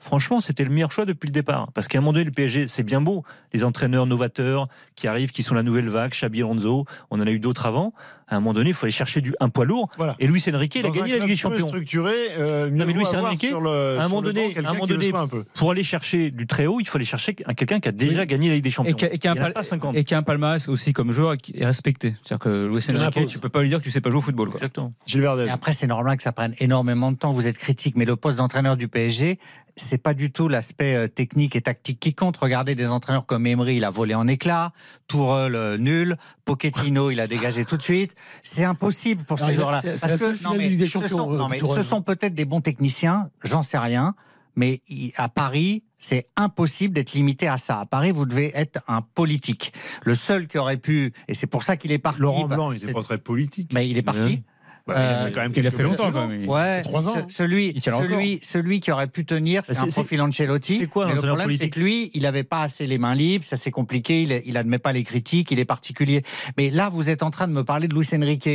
franchement, 0.00 0.40
c'était 0.40 0.64
le 0.64 0.70
meilleur 0.70 0.90
choix 0.90 1.04
depuis 1.04 1.26
le 1.26 1.32
départ. 1.32 1.70
Parce 1.72 1.86
qu'à 1.86 1.98
un 1.98 2.00
moment 2.00 2.12
donné, 2.12 2.24
le 2.24 2.32
PSG, 2.32 2.68
c'est 2.68 2.82
bien 2.82 3.00
beau. 3.00 3.22
Les 3.52 3.64
entraîneurs 3.64 4.06
novateurs 4.06 4.68
qui 4.96 5.06
arrivent, 5.06 5.30
qui 5.30 5.42
sont 5.42 5.54
la 5.54 5.62
nouvelle 5.62 5.88
vague, 5.88 6.12
Xabi 6.12 6.40
Alonso, 6.40 6.86
on 7.10 7.20
en 7.20 7.26
a 7.26 7.30
eu 7.30 7.38
d'autres 7.38 7.66
avant. 7.66 7.92
À 8.30 8.36
un 8.36 8.40
moment 8.40 8.54
donné, 8.54 8.70
il 8.70 8.74
faut 8.74 8.86
aller 8.86 8.92
chercher 8.92 9.20
du, 9.20 9.34
un 9.40 9.48
poids 9.48 9.64
lourd. 9.64 9.88
Voilà. 9.96 10.14
Et 10.20 10.26
Luis 10.26 10.42
Enrique, 10.54 10.76
il 10.76 10.86
a 10.86 10.90
gagné 10.90 11.12
la 11.12 11.18
Ligue 11.18 11.28
des 11.28 11.36
Champions. 11.36 11.66
structuré, 11.68 12.14
euh, 12.38 12.70
Non, 12.70 12.86
mais 12.86 12.92
Luis 12.92 13.04
Enrique, 13.14 13.44
sur 13.44 13.60
le, 13.60 13.70
à 13.70 13.98
un 13.98 14.00
sur 14.02 14.08
moment 14.10 14.22
donné- 14.22 14.54
banc 14.54 14.60
un 14.68 14.72
moment 14.72 14.86
donné, 14.86 15.12
un. 15.14 15.28
Pour 15.54 15.70
aller 15.72 15.82
chercher 15.82 16.30
du 16.30 16.46
très 16.46 16.66
haut, 16.66 16.78
il 16.80 16.86
faut 16.86 16.96
aller 16.96 17.04
chercher 17.04 17.34
un- 17.46 17.54
quelqu'un 17.54 17.80
qui 17.80 17.88
a 17.88 17.92
déjà 17.92 18.24
gagné 18.26 18.48
la 18.48 18.54
Ligue 18.54 18.64
des 18.64 18.70
Champions. 18.70 18.92
Et 18.92 18.94
qui 18.96 19.04
a, 19.04 19.12
et 19.12 19.18
qui 19.18 19.28
a 19.28 19.32
un 19.32 19.36
pal- 19.36 19.52
pas 19.52 19.62
50. 19.62 19.96
et 19.96 20.04
qui 20.04 20.14
a 20.14 20.18
un 20.18 20.22
palmarès 20.22 20.68
aussi 20.68 20.92
comme 20.92 21.10
joueur 21.12 21.32
et 21.34 21.38
qui 21.38 21.54
est 21.58 21.66
respecté. 21.66 22.14
C'est-à-dire 22.22 22.38
que 22.44 22.66
Luis 22.66 22.84
Enrique, 22.96 23.26
tu 23.26 23.38
peux 23.40 23.48
pas 23.48 23.62
lui 23.62 23.68
dire 23.68 23.78
que 23.78 23.84
tu 23.84 23.90
sais 23.90 24.00
pas 24.00 24.10
jouer 24.10 24.18
au 24.18 24.22
football. 24.22 24.48
Quoi. 24.50 24.58
Exactement. 24.58 24.92
Gilles 25.06 25.20
Verdez. 25.22 25.46
Et 25.46 25.50
après, 25.50 25.72
c'est 25.72 25.86
normal 25.88 26.16
que 26.16 26.22
ça 26.22 26.32
prenne 26.32 26.54
énormément 26.60 27.10
de 27.10 27.16
temps. 27.16 27.32
Vous 27.32 27.46
êtes 27.48 27.58
critique, 27.58 27.96
mais 27.96 28.04
le 28.04 28.14
poste 28.16 28.38
d'entraîneur 28.38 28.76
du 28.76 28.86
PSG, 28.88 29.38
c'est 29.76 29.98
pas 29.98 30.14
du 30.14 30.30
tout 30.30 30.48
l'aspect 30.48 30.94
euh, 30.94 31.08
technique 31.08 31.56
et 31.56 31.60
tactique 31.62 31.98
qui 32.00 32.14
compte. 32.14 32.36
Regardez 32.36 32.74
des 32.74 32.88
entraîneurs 32.90 33.24
comme 33.26 33.46
Emery, 33.46 33.76
il 33.76 33.84
a 33.84 33.90
volé 33.90 34.14
en 34.14 34.26
éclats. 34.28 34.72
Tourelle, 35.08 35.54
euh, 35.54 35.78
nul. 35.78 36.16
Pochettino, 36.44 37.10
il 37.10 37.20
a 37.20 37.26
dégagé 37.26 37.64
tout 37.64 37.76
de 37.76 37.82
suite. 37.82 38.14
C'est 38.42 38.64
impossible 38.64 39.24
pour 39.24 39.38
ces 39.38 39.52
joueurs-là. 39.52 39.82
Parce 39.82 40.12
que, 40.12 40.36
ce 40.36 40.36
sont, 40.36 41.32
euh, 41.32 41.36
non, 41.36 41.48
mais 41.48 41.58
Tourelle. 41.58 41.82
ce 41.82 41.88
sont 41.88 42.02
peut-être 42.02 42.34
des 42.34 42.44
bons 42.44 42.60
techniciens, 42.60 43.30
j'en 43.42 43.62
sais 43.62 43.78
rien. 43.78 44.14
Mais 44.56 44.80
à 45.16 45.28
Paris, 45.28 45.84
c'est 45.98 46.26
impossible 46.36 46.94
d'être 46.94 47.12
limité 47.12 47.46
à 47.46 47.56
ça. 47.56 47.80
À 47.80 47.86
Paris, 47.86 48.10
vous 48.10 48.26
devez 48.26 48.50
être 48.54 48.80
un 48.88 49.02
politique. 49.02 49.72
Le 50.04 50.14
seul 50.14 50.48
qui 50.48 50.58
aurait 50.58 50.76
pu, 50.76 51.12
et 51.28 51.34
c'est 51.34 51.46
pour 51.46 51.62
ça 51.62 51.76
qu'il 51.76 51.92
est 51.92 51.98
parti. 51.98 52.20
Laurent 52.20 52.48
bah, 52.48 52.56
Blanc, 52.56 52.72
il 52.72 52.80
c'est- 52.80 52.86
était 52.86 52.94
pas 52.94 53.02
très 53.02 53.18
politique. 53.18 53.70
Mais 53.72 53.88
il 53.88 53.96
est 53.96 54.02
parti. 54.02 54.42
Bah, 54.90 54.96
il 54.96 55.02
a 55.02 55.18
Euh, 55.20 55.26
fait 55.26 55.32
quand 55.32 55.40
même 55.40 55.52
Il 55.54 55.58
a 55.60 55.62
quelques 55.70 55.76
fait 55.76 55.82
longtemps 55.84 56.12
quand 56.12 56.26
même. 56.28 56.48
Ouais, 56.48 56.82
trois 56.82 57.08
ans, 57.08 57.12
ce- 57.14 57.18
hein. 57.20 57.26
celui, 57.28 57.80
celui, 57.80 58.40
celui 58.42 58.80
qui 58.80 58.90
aurait 58.92 59.06
pu 59.06 59.24
tenir, 59.24 59.62
c'est 59.64 59.74
C'est- 59.74 59.80
un 59.80 59.86
profil 59.88 60.20
Ancelotti. 60.22 60.78
c'est 60.78 60.86
quoi 60.86 61.06
mais 61.06 61.14
le 61.14 61.20
problème, 61.22 61.50
c'est 61.58 61.70
que 61.70 61.80
lui, 61.80 62.10
il 62.14 62.22
n'avait 62.22 62.44
pas 62.44 62.62
assez 62.62 62.86
les 62.86 62.98
mains 62.98 63.14
libres, 63.14 63.44
ça 63.44 63.56
c'est 63.56 63.70
compliqué, 63.70 64.22
il, 64.22 64.42
il 64.46 64.56
admet 64.56 64.78
pas 64.78 64.92
les 64.92 65.04
critiques, 65.04 65.50
il 65.50 65.58
est 65.58 65.64
particulier. 65.64 66.22
Mais 66.56 66.70
là, 66.70 66.88
vous 66.88 67.08
êtes 67.10 67.22
en 67.22 67.30
train 67.30 67.48
de 67.48 67.52
me 67.52 67.64
parler 67.64 67.88
de 67.88 67.94
Luis 67.94 68.06
Enrique 68.14 68.48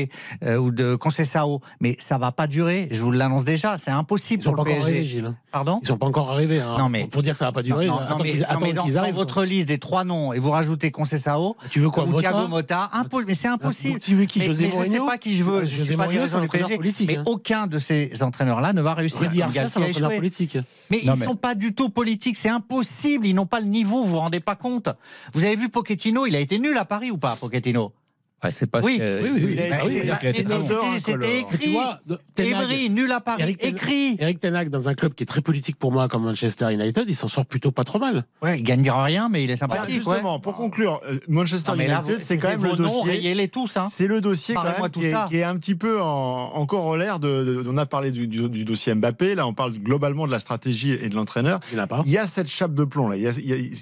euh, 0.44 0.58
ou 0.58 0.72
de 0.72 0.96
Conceição, 0.96 1.60
mais 1.80 1.96
ça 2.00 2.18
va 2.18 2.32
pas 2.32 2.48
durer. 2.48 2.88
Je 2.92 3.04
vous 3.04 3.12
l'annonce 3.12 3.46
déjà, 3.46 3.78
c'est 3.78 3.92
impossible 3.92 4.42
Ils 4.42 4.44
sont 4.46 4.54
pour 4.54 4.64
pas 4.64 4.70
le 4.70 4.76
encore 4.76 4.84
PSG. 4.86 5.00
arrivés, 5.00 5.10
Gilles. 5.10 5.26
hein. 5.26 5.36
Pardon? 5.52 5.80
Ils 5.82 5.88
sont 5.88 5.98
pas 5.98 6.06
encore 6.08 6.32
arrivés. 6.32 6.60
hein. 6.60 6.76
Non, 6.78 6.90
mais- 6.90 7.06
Pour- 7.08 7.22
dire 7.22 7.34
que 7.34 7.38
ça 7.40 7.46
va 7.46 7.52
pas 7.52 7.64
durer, 7.64 7.88
non, 7.88 7.94
non, 7.96 8.00
attends 8.02 8.24
mais, 8.24 8.34
non, 8.34 8.60
mais 8.62 8.74
dans 8.74 8.98
arrivent. 8.98 9.16
votre 9.16 9.44
liste 9.44 9.68
des 9.68 9.78
trois 9.78 10.04
noms 10.04 10.34
et 10.34 10.40
vous 10.40 10.52
rajoutez 10.52 10.92
Conceição 10.92 11.56
Tu 11.70 11.80
veux 11.80 11.90
quoi, 11.90 12.06
ou 12.06 12.14
Thiago 12.14 12.48
Mota, 12.48 12.90
impo- 12.94 13.24
mais 13.26 13.36
c'est 13.36 13.48
impossible. 13.48 14.00
Tu 14.00 14.16
veux 14.16 14.26
qui, 14.26 14.42
José 14.42 14.66
mais 14.66 14.70
je 14.70 14.76
sais 14.76 14.82
Mourinho? 14.84 15.06
pas 15.06 15.18
qui 15.18 15.34
je 15.36 15.44
veux. 15.44 15.62
Je 15.62 15.72
José 15.72 15.86
suis 15.86 15.96
pas 15.98 16.08
Du 16.28 16.48
PSG, 16.48 17.06
mais 17.08 17.18
hein. 17.18 17.24
aucun 17.26 17.68
de 17.68 17.78
ces 17.78 18.24
entraîneurs-là 18.24 18.74
ne 18.74 18.82
va 18.82 18.94
réussir. 18.94 19.22
Rudy 19.22 19.38
Garcia, 19.38 19.70
c'est 19.70 19.78
a 19.78 19.88
l'entraîneur 19.88 20.12
échoué. 20.12 20.18
politique. 20.18 20.58
Mais 20.92 21.02
Non, 21.04 21.14
ils 21.16 21.20
mais- 21.20 21.26
sont 21.26 21.36
pas 21.36 21.56
du 21.56 21.74
tout 21.74 21.90
politiques, 21.90 22.38
c'est 22.38 22.50
impossible, 22.50 23.26
ils 23.28 23.34
n'ont 23.34 23.46
pas 23.46 23.60
le 23.60 23.68
niveau, 23.68 24.04
vous 24.04 24.12
vous 24.12 24.20
rendez 24.20 24.40
pas 24.40 24.56
compte. 24.56 24.90
Vous 25.34 25.44
avez 25.46 25.56
vu 25.56 25.70
Pochettino, 25.70 26.26
il 26.26 26.36
a 26.36 26.40
été 26.40 26.60
nul 26.60 26.78
à 26.78 26.86
Paris 26.86 27.12
ou 27.12 27.18
pas, 27.18 27.36
Pochettino? 27.36 27.94
Ouais, 28.44 28.52
c'est 28.52 28.68
pas. 28.68 28.82
Oui. 28.84 29.00
Oui, 29.02 29.30
oui, 29.34 29.42
oui. 29.46 29.56
Bah, 29.56 29.78
ah 29.82 31.00
c'était- 31.00 31.40
écrit. 31.40 31.78
Emery, 32.38 32.90
nul 32.90 33.12
à 33.12 33.20
Paris, 33.22 33.42
Eric 33.42 33.64
écrit. 33.64 34.18
Eric 34.20 34.40
Ten 34.40 34.56
Hag, 34.56 34.70
dans 34.70 34.88
un 34.90 34.94
club 34.94 35.14
qui 35.16 35.24
est 35.24 35.26
très 35.26 35.42
politique 35.42 35.78
pour 35.78 35.92
moi, 35.92 36.08
comme 36.08 36.24
Manchester 36.24 36.72
United, 36.74 37.06
il 37.08 37.16
s'en 37.16 37.28
sort 37.28 37.46
plutôt 37.46 37.72
pas 37.72 37.84
trop 37.84 37.98
mal. 37.98 38.26
Ouais, 38.42 38.60
il 38.60 38.64
gagnera 38.64 39.04
rien, 39.04 39.30
mais 39.30 39.44
il 39.44 39.50
est 39.52 39.56
sympathique. 39.56 39.88
ouais. 40.06 40.16
justement, 40.16 40.40
pour 40.40 40.56
conclure, 40.56 41.02
euh, 41.10 41.18
Manchester 41.28 41.72
Non, 41.72 41.78
mais 41.78 41.88
là, 41.88 42.02
United, 42.06 42.22
c'est 42.22 42.38
quand 42.38 42.50
même 42.50 42.64
le 42.64 42.76
dossier. 42.76 43.12
rayez-les 43.12 43.48
tous. 43.48 43.78
Hein. 43.78 43.86
C'est 43.90 44.08
le 44.08 44.22
dossier 44.22 44.54
quand 44.54 44.64
même 44.64 44.90
tout 44.92 45.00
qui 45.00 45.06
est, 45.08 45.12
ça. 45.12 45.26
qui 45.30 45.38
est 45.38 45.44
un 45.44 45.56
petit 45.58 45.76
peu 45.76 46.02
en- 46.02 46.52
encore 46.56 46.86
en 46.86 46.96
de, 47.20 47.62
de- 47.64 47.64
On 47.68 47.78
a 47.78 47.86
parlé 47.86 48.12
du, 48.12 48.28
du- 48.28 48.50
du 48.50 48.64
dossier 48.66 48.94
Mbappé. 48.94 49.36
Là, 49.36 49.48
on 49.48 49.54
parle 49.54 49.74
globalement 49.74 50.28
de 50.28 50.32
la 50.32 50.40
stratégie 50.40 50.92
et 50.92 51.10
de 51.10 51.16
l'entraîneur. 51.16 51.60
Il. 51.74 51.84
Il 52.06 52.12
y 52.12 52.18
a 52.18 52.28
cette 52.28 52.50
chape 52.50 52.74
de 52.74 52.84
plomb 52.84 53.10
là, 53.10 53.16
il 53.18 53.24
y 53.24 53.28
a- 53.28 53.32
il 53.32 53.50
y 53.50 53.54
a- 53.54 53.76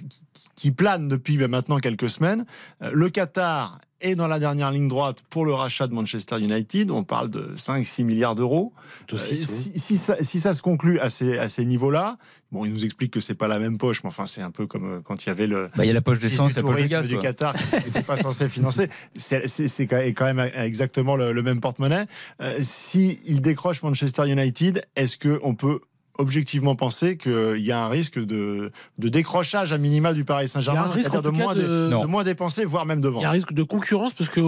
qui- 0.55 0.71
plane 0.71 1.07
depuis 1.07 1.37
ben, 1.37 1.47
maintenant 1.49 1.77
quelques 1.79 2.09
semaines. 2.09 2.45
Euh, 2.81 2.91
Le 2.93 3.09
Qatar 3.09 3.79
est 4.03 4.15
dans 4.15 4.27
la 4.27 4.37
dernière 4.37 4.69
ligne 4.71 4.87
droite 4.87 5.23
pour 5.29 5.45
le 5.45 5.53
rachat 5.53 5.87
de 5.87 5.93
Manchester 5.93 6.39
United. 6.39 6.91
On 6.91 7.03
parle 7.03 7.29
de 7.29 7.53
5-6 7.57 8.03
milliards 8.03 8.35
d'euros. 8.35 8.73
Euh, 9.11 9.17
si, 9.17 9.35
si 9.75 9.97
ça, 9.97 10.17
si 10.21 10.39
ça 10.39 10.53
se 10.53 10.61
conclut 10.61 10.99
à 10.99 11.09
ces, 11.09 11.37
à 11.37 11.49
ces 11.49 11.65
niveaux-là, 11.65 12.17
bon, 12.51 12.65
il 12.65 12.71
nous 12.73 12.85
explique 12.85 13.11
que 13.11 13.21
c'est 13.21 13.33
pas 13.33 13.47
la 13.47 13.59
même 13.59 13.77
poche, 13.77 14.03
mais 14.03 14.09
enfin, 14.09 14.27
c'est 14.27 14.41
un 14.41 14.51
peu 14.51 14.67
comme 14.67 14.85
euh, 14.85 14.99
quand 15.03 15.25
il 15.25 15.29
y 15.29 15.31
avait 15.31 15.47
le, 15.47 15.69
Bah, 15.75 15.85
il 15.85 15.87
y 15.87 15.91
a 15.91 15.93
la 15.93 16.01
poche 16.01 16.19
d'essence, 16.19 16.55
la 16.55 16.61
poche 16.61 16.81
de 16.83 16.87
gaz. 16.87 17.07
du 17.07 17.15
quoi. 17.15 17.23
Qatar 17.23 17.55
qui 17.55 17.75
n'était 17.75 18.03
pas 18.03 18.17
censé 18.17 18.47
financer. 18.49 18.89
C'est 19.15 19.87
quand 19.87 20.25
même 20.33 20.51
exactement 20.55 21.15
le, 21.15 21.31
le 21.31 21.41
même 21.41 21.61
porte-monnaie. 21.61 22.05
Euh, 22.41 22.57
si 22.59 23.19
il 23.25 23.41
décroche 23.41 23.81
Manchester 23.81 24.29
United, 24.29 24.85
est-ce 24.95 25.17
que 25.17 25.39
on 25.43 25.55
peut 25.55 25.79
objectivement 26.19 26.75
penser 26.75 27.17
qu'il 27.17 27.57
y 27.59 27.71
a 27.71 27.83
un 27.83 27.89
risque 27.89 28.19
de, 28.23 28.71
de 28.99 29.07
décrochage 29.09 29.73
à 29.73 29.77
minima 29.77 30.13
du 30.13 30.25
Paris 30.25 30.47
Saint-Germain, 30.47 30.81
a 30.81 30.83
un 30.83 30.85
risque, 30.91 31.09
c'est-à-dire 31.11 31.21
de 31.23 31.29
moins, 31.37 31.55
de- 31.55 31.61
dé- 31.61 31.67
Non. 31.91 32.01
de 32.01 32.07
moins 32.07 32.23
dépenser, 32.23 32.65
voire 32.65 32.85
même 32.85 33.01
de 33.01 33.09
Il 33.15 33.21
y 33.21 33.25
a 33.25 33.29
un 33.29 33.31
risque 33.31 33.53
de 33.53 33.63
concurrence 33.63 34.13
parce 34.13 34.29
que 34.29 34.39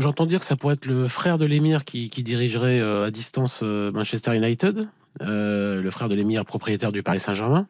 j'entends 0.00 0.26
dire 0.26 0.40
que 0.40 0.46
ça 0.46 0.56
pourrait 0.56 0.74
être 0.74 0.86
le 0.86 1.08
frère 1.08 1.38
de 1.38 1.46
l'émir 1.46 1.84
qui, 1.84 2.08
qui 2.10 2.22
dirigerait 2.22 2.80
euh, 2.80 3.06
à 3.06 3.10
distance 3.10 3.60
euh, 3.62 3.92
Manchester 3.92 4.36
United, 4.36 4.86
euh, 5.22 5.80
le 5.80 5.90
frère 5.90 6.08
de 6.08 6.14
l'émir 6.14 6.44
propriétaire 6.44 6.92
du 6.92 7.02
Paris 7.02 7.18
Saint-Germain. 7.20 7.66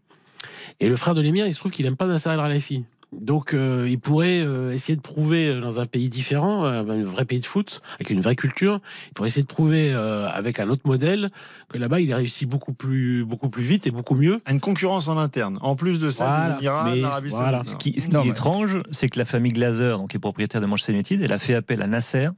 Et 0.80 0.88
le 0.88 0.96
frère 0.96 1.14
de 1.14 1.20
l'émir, 1.20 1.46
il 1.46 1.54
se 1.54 1.60
trouve 1.60 1.70
qu'il 1.70 1.86
aime 1.86 1.96
pas 1.96 2.06
Nasser 2.06 2.28
Al 2.30 2.38
Khelaifi. 2.40 2.84
Donc 3.20 3.54
euh, 3.54 3.86
il 3.88 3.98
pourrait 3.98 4.40
euh, 4.40 4.72
essayer 4.72 4.96
de 4.96 5.00
prouver 5.00 5.48
euh, 5.48 5.60
dans 5.60 5.78
un 5.80 5.86
pays 5.86 6.08
différent, 6.08 6.64
euh, 6.66 6.82
un 6.82 7.02
vrai 7.04 7.24
pays 7.24 7.40
de 7.40 7.46
foot, 7.46 7.80
avec 7.94 8.10
une 8.10 8.20
vraie 8.20 8.36
culture, 8.36 8.80
il 9.08 9.12
pourrait 9.14 9.28
essayer 9.28 9.42
de 9.42 9.48
prouver 9.48 9.92
euh, 9.92 10.26
avec 10.28 10.60
un 10.60 10.68
autre 10.68 10.82
modèle 10.84 11.30
que 11.68 11.78
là-bas 11.78 12.00
il 12.00 12.12
réussit 12.12 12.48
beaucoup 12.48 12.72
plus, 12.72 13.24
beaucoup 13.24 13.48
plus 13.48 13.62
vite 13.62 13.86
et 13.86 13.90
beaucoup 13.90 14.14
mieux. 14.14 14.40
Une 14.50 14.60
concurrence 14.60 15.08
en 15.08 15.16
interne, 15.18 15.58
en 15.62 15.76
plus 15.76 16.00
de 16.00 16.10
celle 16.10 16.26
Voilà. 16.26 16.58
Émirats. 16.94 17.62
Ce 17.64 17.76
qui, 17.76 18.00
ce 18.00 18.08
qui 18.08 18.14
Non, 18.14 18.22
est 18.22 18.24
mais- 18.24 18.30
étrange, 18.30 18.80
c'est 18.90 19.08
que 19.08 19.18
la 19.18 19.24
famille 19.24 19.52
Glazer, 19.52 19.98
donc 19.98 20.10
qui 20.10 20.16
est 20.16 20.20
propriétaire 20.20 20.60
de 20.60 20.66
Manchester 20.66 20.92
United, 20.92 21.22
elle 21.22 21.32
a 21.32 21.38
fait 21.38 21.54
appel 21.54 21.82
à 21.82 21.86
Nasser 21.86 22.28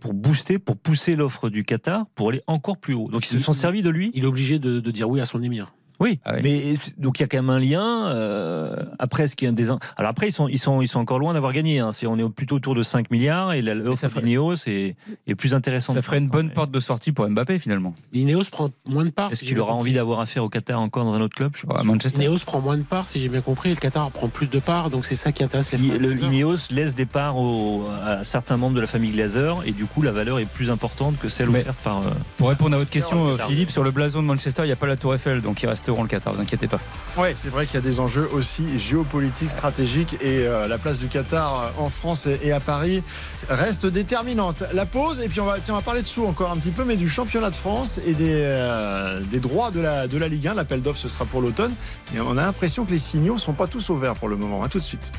pour 0.00 0.14
booster, 0.14 0.58
pour 0.58 0.76
pousser 0.76 1.16
l'offre 1.16 1.48
du 1.50 1.64
Qatar 1.64 2.06
pour 2.14 2.28
aller 2.28 2.40
encore 2.46 2.78
plus 2.78 2.94
haut. 2.94 3.08
Donc 3.10 3.24
ils 3.24 3.28
se 3.28 3.38
sont 3.40 3.52
servis 3.52 3.82
de 3.82 3.90
lui. 3.90 4.10
Il 4.14 4.22
est 4.24 4.26
obligé 4.28 4.58
de, 4.60 4.78
de 4.80 4.90
dire 4.90 5.10
oui 5.10 5.20
à 5.20 5.24
son 5.24 5.42
émir. 5.42 5.72
Oui, 6.00 6.20
Ah 6.24 6.34
oui. 6.36 6.40
mais 6.44 6.74
donc 6.96 7.18
il 7.18 7.22
y 7.22 7.24
a 7.24 7.28
quand 7.28 7.38
même 7.38 7.50
un 7.50 7.58
lien. 7.58 8.08
euh, 8.08 8.76
après, 8.98 9.26
ce 9.26 9.36
qui 9.36 9.44
est 9.44 9.48
un 9.48 9.52
des 9.52 9.68
alors 9.70 10.10
après 10.10 10.28
ils 10.28 10.32
sont 10.32 10.48
ils 10.48 10.58
sont 10.58 10.80
ils 10.80 10.88
sont 10.88 11.00
encore 11.00 11.18
loin 11.18 11.34
d'avoir 11.34 11.52
gagné. 11.52 11.78
Hein. 11.80 11.90
On 12.06 12.18
est 12.18 12.28
plutôt 12.30 12.56
autour 12.56 12.74
de 12.74 12.82
5 12.82 13.10
milliards 13.10 13.52
et 13.52 13.62
l'offre 13.62 14.08
ferait- 14.08 14.22
d'Ineos 14.22 14.54
est, 14.66 14.96
est 15.26 15.34
plus 15.34 15.54
intéressante. 15.54 15.96
Ça 15.96 16.02
ferait 16.02 16.18
une 16.18 16.28
bonne 16.28 16.50
porte 16.50 16.70
de 16.70 16.80
sortie 16.80 17.12
pour 17.12 17.28
Mbappé 17.28 17.58
finalement. 17.58 17.94
Ineos 18.12 18.44
prend 18.50 18.70
moins 18.86 19.04
de 19.04 19.10
parts. 19.10 19.30
Est-ce 19.32 19.40
si 19.40 19.46
qu'il 19.46 19.58
aura 19.58 19.72
envie 19.74 19.92
d'avoir 19.92 20.20
affaire 20.20 20.44
au 20.44 20.48
Qatar 20.48 20.80
encore 20.80 21.04
dans 21.04 21.12
un 21.14 21.20
autre 21.20 21.36
club? 21.36 21.52
Je 21.54 21.60
sais 21.62 21.66
pas. 21.66 21.78
À 21.80 21.82
Manchester. 21.82 22.22
Ineos 22.24 22.38
prend 22.46 22.60
moins 22.60 22.76
de 22.78 22.82
parts, 22.82 23.08
si 23.08 23.20
j'ai 23.20 23.28
bien 23.28 23.40
compris, 23.40 23.70
et 23.70 23.74
le 23.74 23.80
Qatar 23.80 24.10
prend 24.10 24.28
plus 24.28 24.48
de 24.48 24.58
parts, 24.58 24.90
donc 24.90 25.04
c'est 25.04 25.16
ça 25.16 25.32
qui 25.32 25.42
intéresse 25.44 25.72
les 25.72 25.78
Il- 25.78 25.96
le. 25.96 26.16
Ineos 26.22 26.68
laisse 26.70 26.94
des 26.94 27.06
parts 27.06 27.36
au- 27.36 27.84
à 28.04 28.24
certains 28.24 28.56
membres 28.56 28.76
de 28.76 28.80
la 28.80 28.86
famille 28.86 29.10
Glazer 29.12 29.62
et 29.66 29.72
du 29.72 29.84
coup 29.84 30.02
la 30.02 30.12
valeur 30.12 30.38
est 30.38 30.48
plus 30.48 30.70
importante 30.70 31.18
que 31.18 31.28
celle 31.28 31.50
Mais- 31.50 31.60
offerte 31.60 31.78
par. 31.80 31.98
euh, 31.98 32.10
Pour 32.36 32.48
répondre 32.48 32.74
à 32.74 32.78
votre 32.78 32.90
question, 32.90 33.26
euh, 33.28 33.36
Philippe, 33.48 33.70
sur 33.70 33.82
le 33.84 33.90
blason 33.90 34.22
de 34.22 34.26
Manchester, 34.26 34.62
il 34.62 34.66
n'y 34.66 34.72
a 34.72 34.76
pas 34.76 34.86
la 34.86 34.96
Tour 34.96 35.14
Eiffel, 35.14 35.42
donc 35.42 35.62
ils 35.62 35.66
resteront 35.88 36.02
le 36.02 36.08
Qatar, 36.08 36.34
vous 36.34 36.40
inquiétez 36.40 36.68
pas. 36.68 36.80
Ouais, 37.16 37.32
c'est 37.34 37.48
vrai 37.48 37.66
qu'il 37.66 37.74
y 37.74 37.78
a 37.78 37.80
des 37.80 38.00
enjeux 38.00 38.28
aussi 38.32 38.78
géopolitiques, 38.78 39.50
stratégiques 39.50 40.14
et 40.20 40.46
euh, 40.46 40.68
la 40.68 40.78
place 40.78 40.98
du 40.98 41.06
Qatar 41.08 41.62
euh, 41.62 41.82
en 41.82 41.90
France 41.90 42.26
et, 42.26 42.38
et 42.42 42.52
à 42.52 42.60
Paris 42.60 43.02
reste 43.48 43.86
déterminante. 43.86 44.62
La 44.72 44.86
pause 44.86 45.20
et 45.20 45.28
puis 45.28 45.40
on 45.40 45.46
va, 45.46 45.58
tiens, 45.58 45.74
on 45.74 45.78
va 45.78 45.82
parler 45.82 46.02
de 46.02 46.06
sous 46.06 46.26
encore 46.26 46.50
un 46.50 46.56
petit 46.56 46.70
peu, 46.70 46.84
mais 46.84 46.96
du 46.96 47.08
championnat 47.08 47.50
de 47.50 47.54
France 47.54 47.98
et 48.06 48.12
des, 48.12 48.42
euh, 48.42 49.20
des 49.30 49.40
droits 49.40 49.70
de 49.70 49.80
la, 49.80 50.06
de 50.06 50.18
la 50.18 50.28
Ligue 50.28 50.48
1. 50.48 50.54
L'appel 50.54 50.82
d'offres 50.82 51.00
ce 51.00 51.08
sera 51.08 51.24
pour 51.24 51.40
l'automne 51.40 51.72
et 52.14 52.20
on 52.20 52.32
a 52.32 52.42
l'impression 52.42 52.84
que 52.84 52.90
les 52.90 52.98
signaux 52.98 53.38
sont 53.38 53.54
pas 53.54 53.66
tous 53.66 53.90
au 53.90 53.96
vert 53.96 54.14
pour 54.14 54.28
le 54.28 54.36
moment. 54.36 54.62
À 54.62 54.68
tout 54.68 54.78
de 54.78 54.84
suite. 54.84 55.12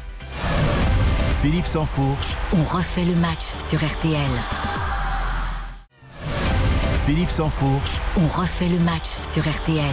Philippe 1.41 1.65
Sansfourche, 1.65 2.27
On 2.53 2.63
refait 2.63 3.05
le 3.05 3.15
match 3.15 3.45
sur 3.69 3.79
RTL. 3.79 4.19
Philippe 7.09 7.31
Sansfourche, 7.31 7.97
On 8.17 8.27
refait 8.27 8.69
le 8.69 8.77
match 8.77 9.17
sur 9.33 9.41
RTL. 9.41 9.83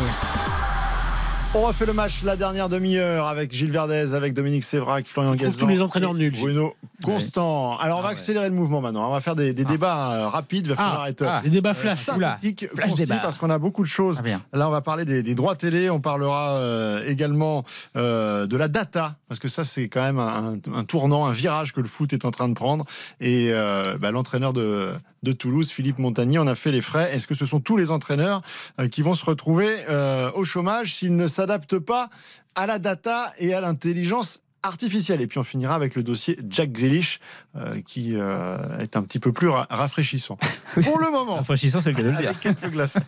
On 1.54 1.62
refait 1.62 1.86
le 1.86 1.94
match 1.94 2.22
la 2.24 2.36
dernière 2.36 2.68
demi-heure 2.68 3.26
avec 3.26 3.54
Gilles 3.54 3.70
Verdez, 3.70 4.12
avec 4.12 4.34
Dominique 4.34 4.64
Sévrac, 4.64 5.06
Florian 5.06 5.34
Gazan. 5.34 5.60
tous 5.60 5.66
les 5.66 5.80
entraîneurs 5.80 6.10
et 6.10 6.18
nuls. 6.18 6.36
Bruno 6.38 6.74
Constant. 7.05 7.76
Alors 7.78 7.99
on 7.99 8.03
va 8.03 8.09
Ah 8.09 8.11
ouais. 8.11 8.14
accélérer 8.14 8.49
le 8.49 8.55
mouvement 8.55 8.80
maintenant. 8.80 9.09
On 9.09 9.12
va 9.12 9.20
faire 9.20 9.36
des, 9.36 9.53
des 9.53 9.64
débats 9.64 10.12
euh, 10.12 10.28
rapides. 10.28 10.66
Il 10.66 10.70
va 10.70 10.76
falloir 10.76 11.03
Ah, 11.03 11.11
être 11.11 11.24
ah. 11.26 11.40
Les 11.44 11.51
débats 11.51 11.74
flash. 11.74 12.09
Oula. 12.09 12.32
synthétique, 12.32 12.66
Flash 12.74 12.90
concis, 12.90 13.03
débat. 13.05 13.18
parce 13.18 13.38
qu'on 13.38 13.51
a 13.51 13.59
beaucoup 13.59 13.82
de 13.82 13.88
choses. 13.88 14.22
Là, 14.53 14.68
on 14.68 14.70
va 14.70 14.80
parler 14.80 15.05
des, 15.05 15.22
des 15.22 15.34
droits 15.34 15.57
télé. 15.57 15.90
On 15.90 16.01
parlera 16.01 16.55
euh, 16.57 17.05
également 17.07 17.64
euh, 17.97 18.47
de 18.47 18.57
la 18.57 18.68
data, 18.68 19.16
parce 19.28 19.40
que 19.40 19.49
ça, 19.49 19.64
c'est 19.64 19.88
quand 19.88 20.03
même 20.03 20.18
un, 20.18 20.59
un 20.74 20.84
tournant, 20.84 21.26
un 21.26 21.32
virage 21.32 21.72
que 21.72 21.80
le 21.80 21.88
foot 21.88 22.12
est 22.12 22.24
en 22.24 22.30
train 22.30 22.49
de 22.49 22.55
prendre. 22.55 22.84
Et 23.20 23.49
euh, 23.51 23.97
bah, 23.99 24.11
l'entraîneur 24.11 24.53
de, 24.53 24.92
de 25.22 25.32
Toulouse, 25.32 25.70
Philippe 25.70 25.99
Montagny, 25.99 26.38
en 26.38 26.47
a 26.47 26.55
fait 26.55 26.72
les 26.72 26.80
frais. 26.80 27.14
Est-ce 27.14 27.26
que 27.26 27.34
ce 27.34 27.44
sont 27.47 27.61
tous 27.61 27.76
les 27.76 27.90
entraîneurs 27.90 28.42
euh, 28.80 28.88
qui 28.88 29.03
vont 29.03 29.14
se 29.14 29.24
retrouver 29.24 29.68
euh, 29.88 30.30
au 30.34 30.44
chômage 30.44 30.94
s'ils 30.94 31.16
ne 31.16 31.28
s'adaptent 31.28 31.78
pas 31.78 32.09
à 32.55 32.66
la 32.66 32.78
data 32.78 33.32
et 33.38 33.53
à 33.55 33.61
l'intelligence 33.61 34.40
artificielle. 34.66 35.20
Et 35.20 35.26
puis 35.26 35.38
on 35.38 35.42
finira 35.42 35.74
avec 35.74 35.94
le 35.94 36.02
dossier 36.02 36.38
Jack 36.48 36.72
Grealish, 36.72 37.20
euh, 37.56 37.80
qui 37.80 38.14
euh, 38.14 38.78
est 38.78 38.96
un 38.96 39.02
petit 39.02 39.18
peu 39.18 39.32
plus 39.32 39.48
ra- 39.48 39.66
rafraîchissant. 39.70 40.36
Pour 40.82 40.98
le 40.98 41.10
moment. 41.10 41.36
Rafraîchissant, 41.36 41.80
c'est 41.80 41.90
le 41.90 41.96
cas 41.96 42.02
de 42.02 42.10
le 42.10 42.16
dire. 42.16 42.28
Avec 42.30 42.40
quelques 42.40 42.70
glaçons. 42.70 43.00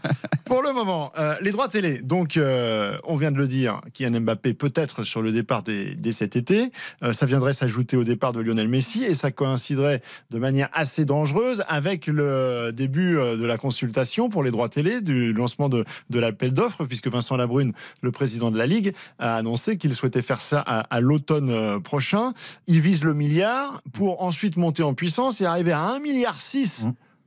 Pour 0.45 0.63
le 0.63 0.73
moment, 0.73 1.13
euh, 1.19 1.35
les 1.41 1.51
droits 1.51 1.69
télé. 1.69 1.99
Donc, 1.99 2.39
on 2.39 3.17
vient 3.17 3.31
de 3.31 3.37
le 3.39 3.47
dire, 3.49 3.81
Kylian 3.93 4.21
Mbappé 4.21 4.55
peut-être 4.55 5.03
sur 5.03 5.23
le 5.23 5.33
départ 5.33 5.63
dès, 5.63 5.95
dès 5.95 6.13
cet 6.13 6.37
été. 6.37 6.71
Ça 7.13 7.27
viendrait 7.27 7.53
s'ajouter 7.53 7.97
au 7.97 8.05
départ 8.05 8.33
de 8.33 8.41
Lionel 8.41 8.69
Messi 8.69 9.05
et 9.05 9.15
ça 9.15 9.31
coïnciderait 9.31 10.01
de 10.31 10.39
manière 10.39 10.69
assez 10.73 11.05
dangereuse 11.05 11.65
avec 11.69 12.07
le 12.07 12.71
début 12.73 13.15
de 13.15 13.45
la 13.45 13.59
consultation 13.59 14.29
pour 14.29 14.43
les 14.43 14.51
droits 14.51 14.69
télé, 14.69 15.01
du 15.01 15.33
lancement 15.33 15.69
de, 15.69 15.85
de 16.11 16.19
l'appel 16.19 16.55
d'offres, 16.55 16.85
puisque 16.85 17.09
Vincent 17.09 17.37
Labrune, 17.37 17.73
le 18.03 18.11
président 18.13 18.51
de 18.51 18.59
la 18.59 18.67
Ligue, 18.67 18.95
a 19.19 19.35
annoncé 19.37 19.77
qu'il 19.77 19.95
souhaitait 19.95 20.23
faire 20.23 20.41
ça 20.41 20.61
à, 20.61 20.81
à 20.81 21.01
l'automne 21.01 21.48
euh, 21.51 21.79
prochain. 21.79 22.33
Il 22.67 22.81
vise 22.81 23.05
le 23.05 23.15
milliard 23.15 23.83
pour 23.93 24.23
ensuite 24.23 24.57
monter 24.57 24.83
en 24.83 24.95
puissance 24.95 25.41
et 25.41 25.47
arriver 25.47 25.73
à 25.73 25.99
1,6 25.99 26.01
milliard 26.01 26.37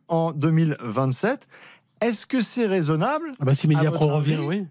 en 0.07 0.31
2027. 0.31 1.47
Est-ce 2.01 2.25
que 2.25 2.41
c'est 2.41 2.65
raisonnable? 2.65 3.31
Ah 3.39 3.45
bah 3.45 3.53
si 3.53 3.67
Mediapro 3.67 4.07
revient, 4.07 4.39
oui. 4.39 4.65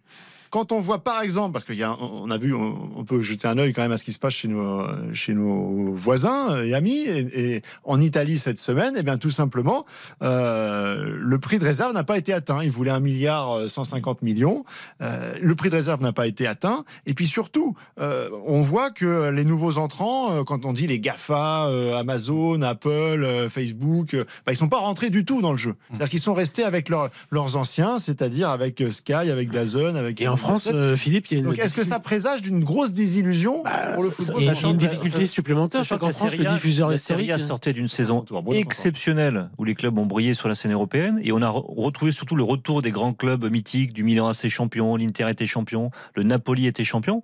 Quand 0.51 0.72
on 0.72 0.80
voit 0.80 1.03
par 1.05 1.22
exemple, 1.22 1.53
parce 1.53 1.64
qu'on 1.64 2.30
a 2.30 2.38
vu, 2.38 2.53
on, 2.55 2.90
on 2.96 3.05
peut 3.05 3.22
jeter 3.22 3.46
un 3.48 3.57
œil 3.59 3.72
quand 3.72 3.82
même 3.82 3.92
à 3.92 3.96
ce 3.96 4.05
qui 4.05 4.12
se 4.12 4.18
passe 4.18 4.34
chez 4.34 4.48
nos, 4.48 4.84
chez 5.12 5.32
nos 5.34 5.92
voisins 5.94 6.61
et 6.62 6.74
amis, 6.74 7.05
et, 7.07 7.62
en 7.84 8.01
Italie 8.01 8.36
cette 8.38 8.59
semaine, 8.59 8.96
et 8.96 9.03
bien 9.03 9.16
tout 9.18 9.30
simplement, 9.30 9.84
euh, 10.22 11.16
le 11.18 11.38
prix 11.38 11.59
de 11.59 11.64
réserve 11.64 11.92
n'a 11.92 12.05
pas 12.05 12.18
été 12.18 12.32
atteint. 12.32 12.62
Ils 12.62 12.70
voulaient 12.70 12.90
un 12.90 13.01
milliard 13.01 13.53
euh, 13.57 13.68
150 13.68 14.22
millions. 14.22 14.64
Euh, 15.03 15.34
le 15.40 15.55
prix 15.55 15.70
de 15.70 15.74
réserve 15.76 16.03
n'a 16.03 16.12
pas 16.12 16.26
été 16.26 16.46
atteint. 16.46 16.84
Et 17.07 17.14
puis 17.14 17.26
surtout, 17.26 17.76
euh, 18.01 18.28
on 18.46 18.61
voit 18.61 18.90
que 18.90 19.30
les 19.30 19.44
nouveaux 19.44 19.78
entrants, 19.78 20.32
euh, 20.32 20.44
quand 20.44 20.64
on 20.64 20.72
dit 20.72 20.86
les 20.86 21.01
GAFA, 21.01 21.66
euh, 21.68 21.96
Amazon, 21.98 22.61
Apple, 22.62 22.88
euh, 22.90 23.48
Facebook, 23.48 24.14
euh, 24.14 24.24
bah, 24.46 24.53
ils 24.53 24.57
sont 24.57 24.68
pas 24.68 24.78
rentrés 24.78 25.11
du 25.11 25.24
tout 25.24 25.42
dans 25.42 25.53
le 25.53 25.59
jeu. 25.59 25.74
C'est-à-dire 25.90 26.09
qu'ils 26.09 26.20
sont 26.20 26.34
restés 26.34 26.64
avec 26.64 26.88
leurs- 26.88 27.11
leurs 27.30 27.57
anciens, 27.57 27.98
c'est-à-dire 27.98 28.48
avec 28.51 28.80
euh, 28.80 28.90
Sky, 28.90 29.12
avec 29.12 29.51
Dazn, 29.51 29.96
avec 29.96 30.20
Et 30.20 30.28
France, 30.41 30.68
euh, 30.72 30.97
Philippe, 30.97 31.30
il 31.30 31.34
y 31.34 31.36
a 31.36 31.41
une. 31.41 31.47
donc 31.47 31.59
est-ce 31.59 31.74
que 31.74 31.82
ça 31.82 31.99
présage 32.01 32.43
d'une 32.43 32.64
grosse 32.64 32.93
désillusion 32.93 33.62
pour 33.95 34.03
le 34.05 34.11
football 34.11 34.36
il 34.38 34.45
y 34.47 34.49
a 34.49 34.55
Sachant 34.55 34.70
une 34.72 34.76
difficulté 34.78 35.26
supplémentaire, 35.26 35.80
Sachant 35.84 35.99
qu'en 35.99 36.12
France, 36.12 36.34
le 36.36 36.47
A- 36.47 36.53
diffuseur 36.55 36.88
la 36.91 36.99
Serie. 36.99 37.30
A 37.32 37.38
sortait 37.38 37.72
d'une 37.72 37.88
saison 37.88 38.24
exceptionnelle 38.53 39.51
où 39.59 39.64
les 39.64 39.74
clubs 39.74 39.97
ont 39.99 40.07
brillé 40.07 40.34
sur 40.34 40.49
la 40.49 40.55
scène 40.55 40.72
européenne 40.72 41.20
et 41.22 41.32
on 41.32 41.43
a 41.43 41.49
re- 41.49 41.64
retrouvé 41.76 42.12
surtout 42.12 42.36
le 42.36 42.43
retour 42.43 42.82
des 42.82 42.91
grands 42.91 43.12
clubs 43.12 43.45
mythiques 43.51 43.93
du 43.93 44.03
Milan 44.05 44.28
AC 44.28 44.49
champion, 44.49 44.97
l'Inter 44.97 45.28
était 45.30 45.47
champion, 45.47 45.91
le 46.14 46.22
Napoli 46.22 46.66
était 46.66 46.84
champion. 46.84 47.22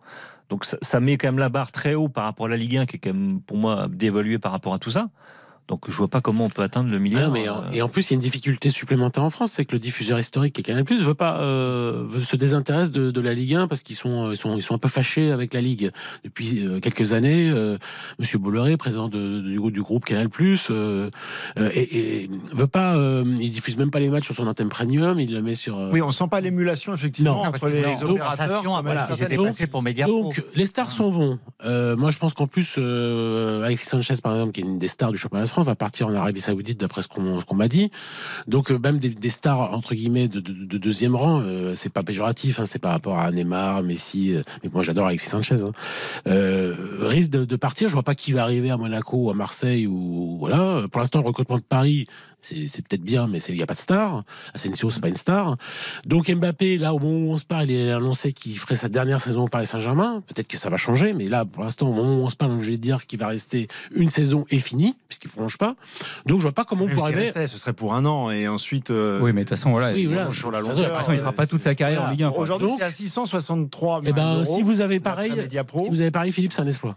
Donc 0.49 0.64
ça, 0.64 0.77
ça 0.83 1.01
met 1.01 1.17
quand 1.17 1.29
même 1.29 1.39
la 1.39 1.49
barre 1.49 1.73
très 1.73 1.95
haut 1.95 2.09
par 2.09 2.25
rapport 2.25 2.47
à 2.47 2.49
la 2.49 2.57
Ligue 2.57 2.77
1 2.77 2.87
qui 2.87 2.97
est 2.97 2.99
quand 3.01 3.12
même 3.12 3.41
pour 3.41 3.57
moi 3.57 3.89
dévaluée 3.91 4.39
par 4.39 4.53
rapport 4.53 4.75
à 4.75 4.79
tout 4.79 4.91
ça. 4.91 5.09
Donc 5.69 5.91
je 5.91 5.97
vois 5.97 6.07
pas 6.09 6.21
comment 6.21 6.45
on 6.45 6.49
peut 6.49 6.62
atteindre 6.62 6.91
le 6.91 6.97
Ah 6.97 7.01
milliard. 7.01 7.27
non, 7.27 7.33
mais 7.33 7.49
en- 7.49 7.64
et 7.73 7.83
en 7.83 7.89
plus, 7.89 8.09
il 8.09 8.12
y 8.12 8.14
a 8.14 8.17
une 8.17 8.21
difficulté 8.21 8.71
supplémentaire 8.71 9.25
en 9.25 9.31
France, 9.31 9.53
c'est 9.53 9.64
que 9.64 9.73
le 9.73 9.81
diffuseur 9.81 10.19
historique, 10.19 10.53
qui 10.55 10.61
est 10.61 10.64
Canal+, 10.64 10.85
veut 10.85 11.14
pas, 11.14 11.41
euh, 11.41 12.05
veut 12.07 12.21
se 12.23 12.37
désintéresse 12.37 12.91
de, 12.93 13.11
de 13.11 13.21
la 13.21 13.35
Ligue 13.35 13.55
1 13.55 13.67
parce 13.67 13.83
qu'ils 13.83 13.97
sont, 13.97 14.31
ils 14.31 14.37
sont, 14.37 14.57
ils 14.57 14.62
sont 14.62 14.75
un 14.75 14.79
peu 14.79 14.89
fâchés 14.89 15.33
avec 15.33 15.53
la 15.55 15.61
Ligue 15.61 15.91
depuis 16.25 16.64
euh, 16.64 16.79
quelques 16.79 17.12
années. 17.12 17.51
Euh, 17.51 17.79
Monsieur 18.21 18.39
Bolloré, 18.39 18.77
président 18.77 19.09
de- 19.09 19.41
du, 19.41 19.59
groupe- 19.59 19.73
du 19.73 19.83
groupe 19.83 20.05
Canal+, 20.05 20.29
euh, 20.71 21.11
euh, 21.59 21.71
et, 21.75 22.23
et 22.25 22.31
veut 22.53 22.67
pas, 22.69 22.95
euh, 22.97 23.25
il 23.41 23.51
diffuse 23.51 23.77
même 23.77 23.91
pas 23.91 23.99
les 24.01 24.09
matchs 24.09 24.27
sur 24.27 24.35
son 24.37 24.47
antenne 24.47 24.69
premium, 24.69 25.19
il 25.19 25.33
le 25.33 25.43
met 25.43 25.55
sur. 25.57 25.79
euh, 25.79 25.91
Oui, 25.93 26.01
on 26.01 26.12
sent 26.12 26.29
pas 26.31 26.41
l'émulation 26.41 26.95
effectivement 26.95 27.33
Non, 27.35 27.41
entre 27.49 27.61
parce 27.61 27.73
les 27.73 27.81
non, 27.83 27.89
opérateurs. 27.93 28.09
compensation, 28.09 28.73
comme 28.75 28.85
voilà, 28.85 29.07
passés 29.07 29.67
pour 29.67 29.83
Mediapro. 29.83 30.23
Donc 30.25 30.43
les 30.55 30.67
stars 30.67 30.93
s'en 30.93 31.11
vont. 31.11 31.39
Euh, 31.64 31.97
moi 31.97 32.11
je 32.12 32.19
pense 32.19 32.35
qu'en 32.35 32.47
plus 32.47 32.75
euh, 32.79 33.62
Alexis 33.64 33.87
Sanchez 33.89 34.14
par 34.23 34.33
exemple 34.35 34.53
qui 34.53 34.61
est 34.61 34.64
une 34.64 34.79
des 34.79 34.89
stars 34.89 35.11
du 35.12 35.19
championnat 35.19 35.47
va 35.63 35.75
partir 35.75 36.09
en 36.09 36.15
Arabie 36.15 36.41
Saoudite 36.41 36.81
d'après 36.81 37.03
ce 37.03 37.09
qu'on 37.09 37.55
m'a 37.55 37.69
dit. 37.69 37.91
Donc 38.47 38.71
euh, 38.71 38.79
même 38.79 38.99
des, 38.99 39.31
stars 39.31 39.73
entre 39.73 39.95
guillemets 39.95 40.29
de, 40.29 40.41
de- 40.41 40.65
de 40.65 40.79
deuxième 40.79 41.15
rang, 41.17 41.41
euh, 41.43 41.75
c'est 41.75 41.93
pas 41.93 42.03
péjoratif, 42.03 42.61
hein, 42.61 42.65
c'est 42.67 42.79
par 42.79 42.93
rapport 42.93 43.19
à 43.19 43.31
Neymar, 43.31 43.83
Messi, 43.83 44.33
euh, 44.35 44.43
mais 44.63 44.71
moi 44.73 44.83
j'adore 44.83 45.07
Alexis 45.07 45.29
Sanchez. 45.29 45.57
Hein, 45.63 45.73
risque 47.01 47.31
de, 47.31 47.45
de 47.45 47.57
partir. 47.57 47.89
Je 47.89 47.95
vois 47.95 48.03
pas 48.03 48.15
qui 48.15 48.33
va 48.33 48.43
arriver 48.43 48.71
à 48.71 48.77
Monaco 48.77 49.17
ou 49.17 49.31
à 49.31 49.35
Marseille 49.35 49.87
ou 49.87 50.37
voilà. 50.39 50.87
Pour 50.91 51.01
l'instant 51.01 51.21
le 51.21 51.27
recrutement 51.27 51.57
de 51.57 51.63
Paris 51.63 52.07
c'est 52.41 52.68
c'est 52.68 52.87
peut-être 52.87 53.03
bien, 53.03 53.26
mais 53.26 53.39
il 53.49 53.55
n'y 53.57 53.62
a 53.62 53.66
pas 53.66 53.74
de 53.74 53.78
star. 53.78 54.22
Asensio, 54.55 54.91
c'est 54.91 55.01
pas 55.01 55.09
une 55.09 55.16
star. 55.16 55.57
Donc 56.05 56.30
Mbappé, 56.30 56.78
là, 56.78 56.95
au 56.95 56.99
moment 56.99 57.30
où 57.30 57.32
on 57.32 57.39
se 57.39 57.45
parle, 57.45 57.70
il 57.70 57.91
a 57.91 57.97
annoncé 57.97 58.32
qu'il 58.32 58.57
ferait 58.59 58.76
sa 58.76 58.89
dernière 58.89 59.20
saison 59.20 59.45
au 59.45 59.49
Paris 59.49 59.66
Saint-Germain. 59.66 60.22
Peut-être 60.26 60.47
que 60.49 60.57
ça 60.57 60.70
va 60.70 60.76
changer, 60.76 61.12
mais 61.12 61.28
là, 61.28 61.45
pour 61.45 61.64
l'instant, 61.64 61.89
au 61.89 61.93
moment 61.95 62.14
où 62.22 62.24
on 62.24 62.30
se 62.30 62.37
parle, 62.37 62.61
je 62.61 62.70
vais 62.70 62.76
dire 62.76 63.07
qu'il 63.07 63.18
va 63.18 63.26
rester 63.28 63.68
une 63.95 64.11
saison 64.11 64.45
et 64.51 64.61
fini, 64.61 64.95
puisqu'il 65.09 65.28
prolonge 65.28 65.59
pas. 65.59 65.74
Donc 66.26 66.39
je 66.39 66.43
vois 66.43 66.53
pas 66.53 66.64
comment 66.64 66.84
on 66.84 66.89
pourrait 66.89 67.14
restait, 67.14 67.47
ce 67.47 67.59
serait 67.59 67.72
pour 67.72 67.95
un 67.95 68.05
an 68.07 68.30
et 68.30 68.47
ensuite. 68.49 68.91
euh, 68.91 69.20
Oui, 69.20 69.32
mais 69.32 69.43
de 69.45 69.49
toute 69.49 69.57
façon, 69.59 69.70
voilà. 69.72 69.93
Oui, 69.93 70.01
il- 70.03 70.09
voilà. 70.09 70.32
sur 70.32 70.51
la 70.51 70.61
longueur. 70.61 70.76
De 70.76 70.84
toute 70.84 70.95
façon, 70.95 71.12
il 71.12 71.18
fera 71.18 71.32
pas 71.32 71.47
toute 71.47 71.62
sa 71.62 71.74
carrière 71.74 72.03
en 72.05 72.11
Ligue 72.11 72.22
1. 72.22 72.30
quoi. 72.30 72.43
Aujourd'hui, 72.43 72.68
Donc- 72.68 72.78
c'est 72.78 72.84
à 72.84 72.91
663 72.91 74.03
Eh 74.05 74.12
ben, 74.12 74.30
millions 74.39 74.45
si 74.45 74.62
vous 74.62 74.80
avez 74.80 75.01
pareil, 75.01 75.32
si 75.82 75.89
vous 75.91 76.01
avez 76.01 76.11
pareil, 76.11 76.32
Philippe, 76.32 76.53
c'est 76.53 76.62
un 76.62 76.66
exploit. 76.66 76.97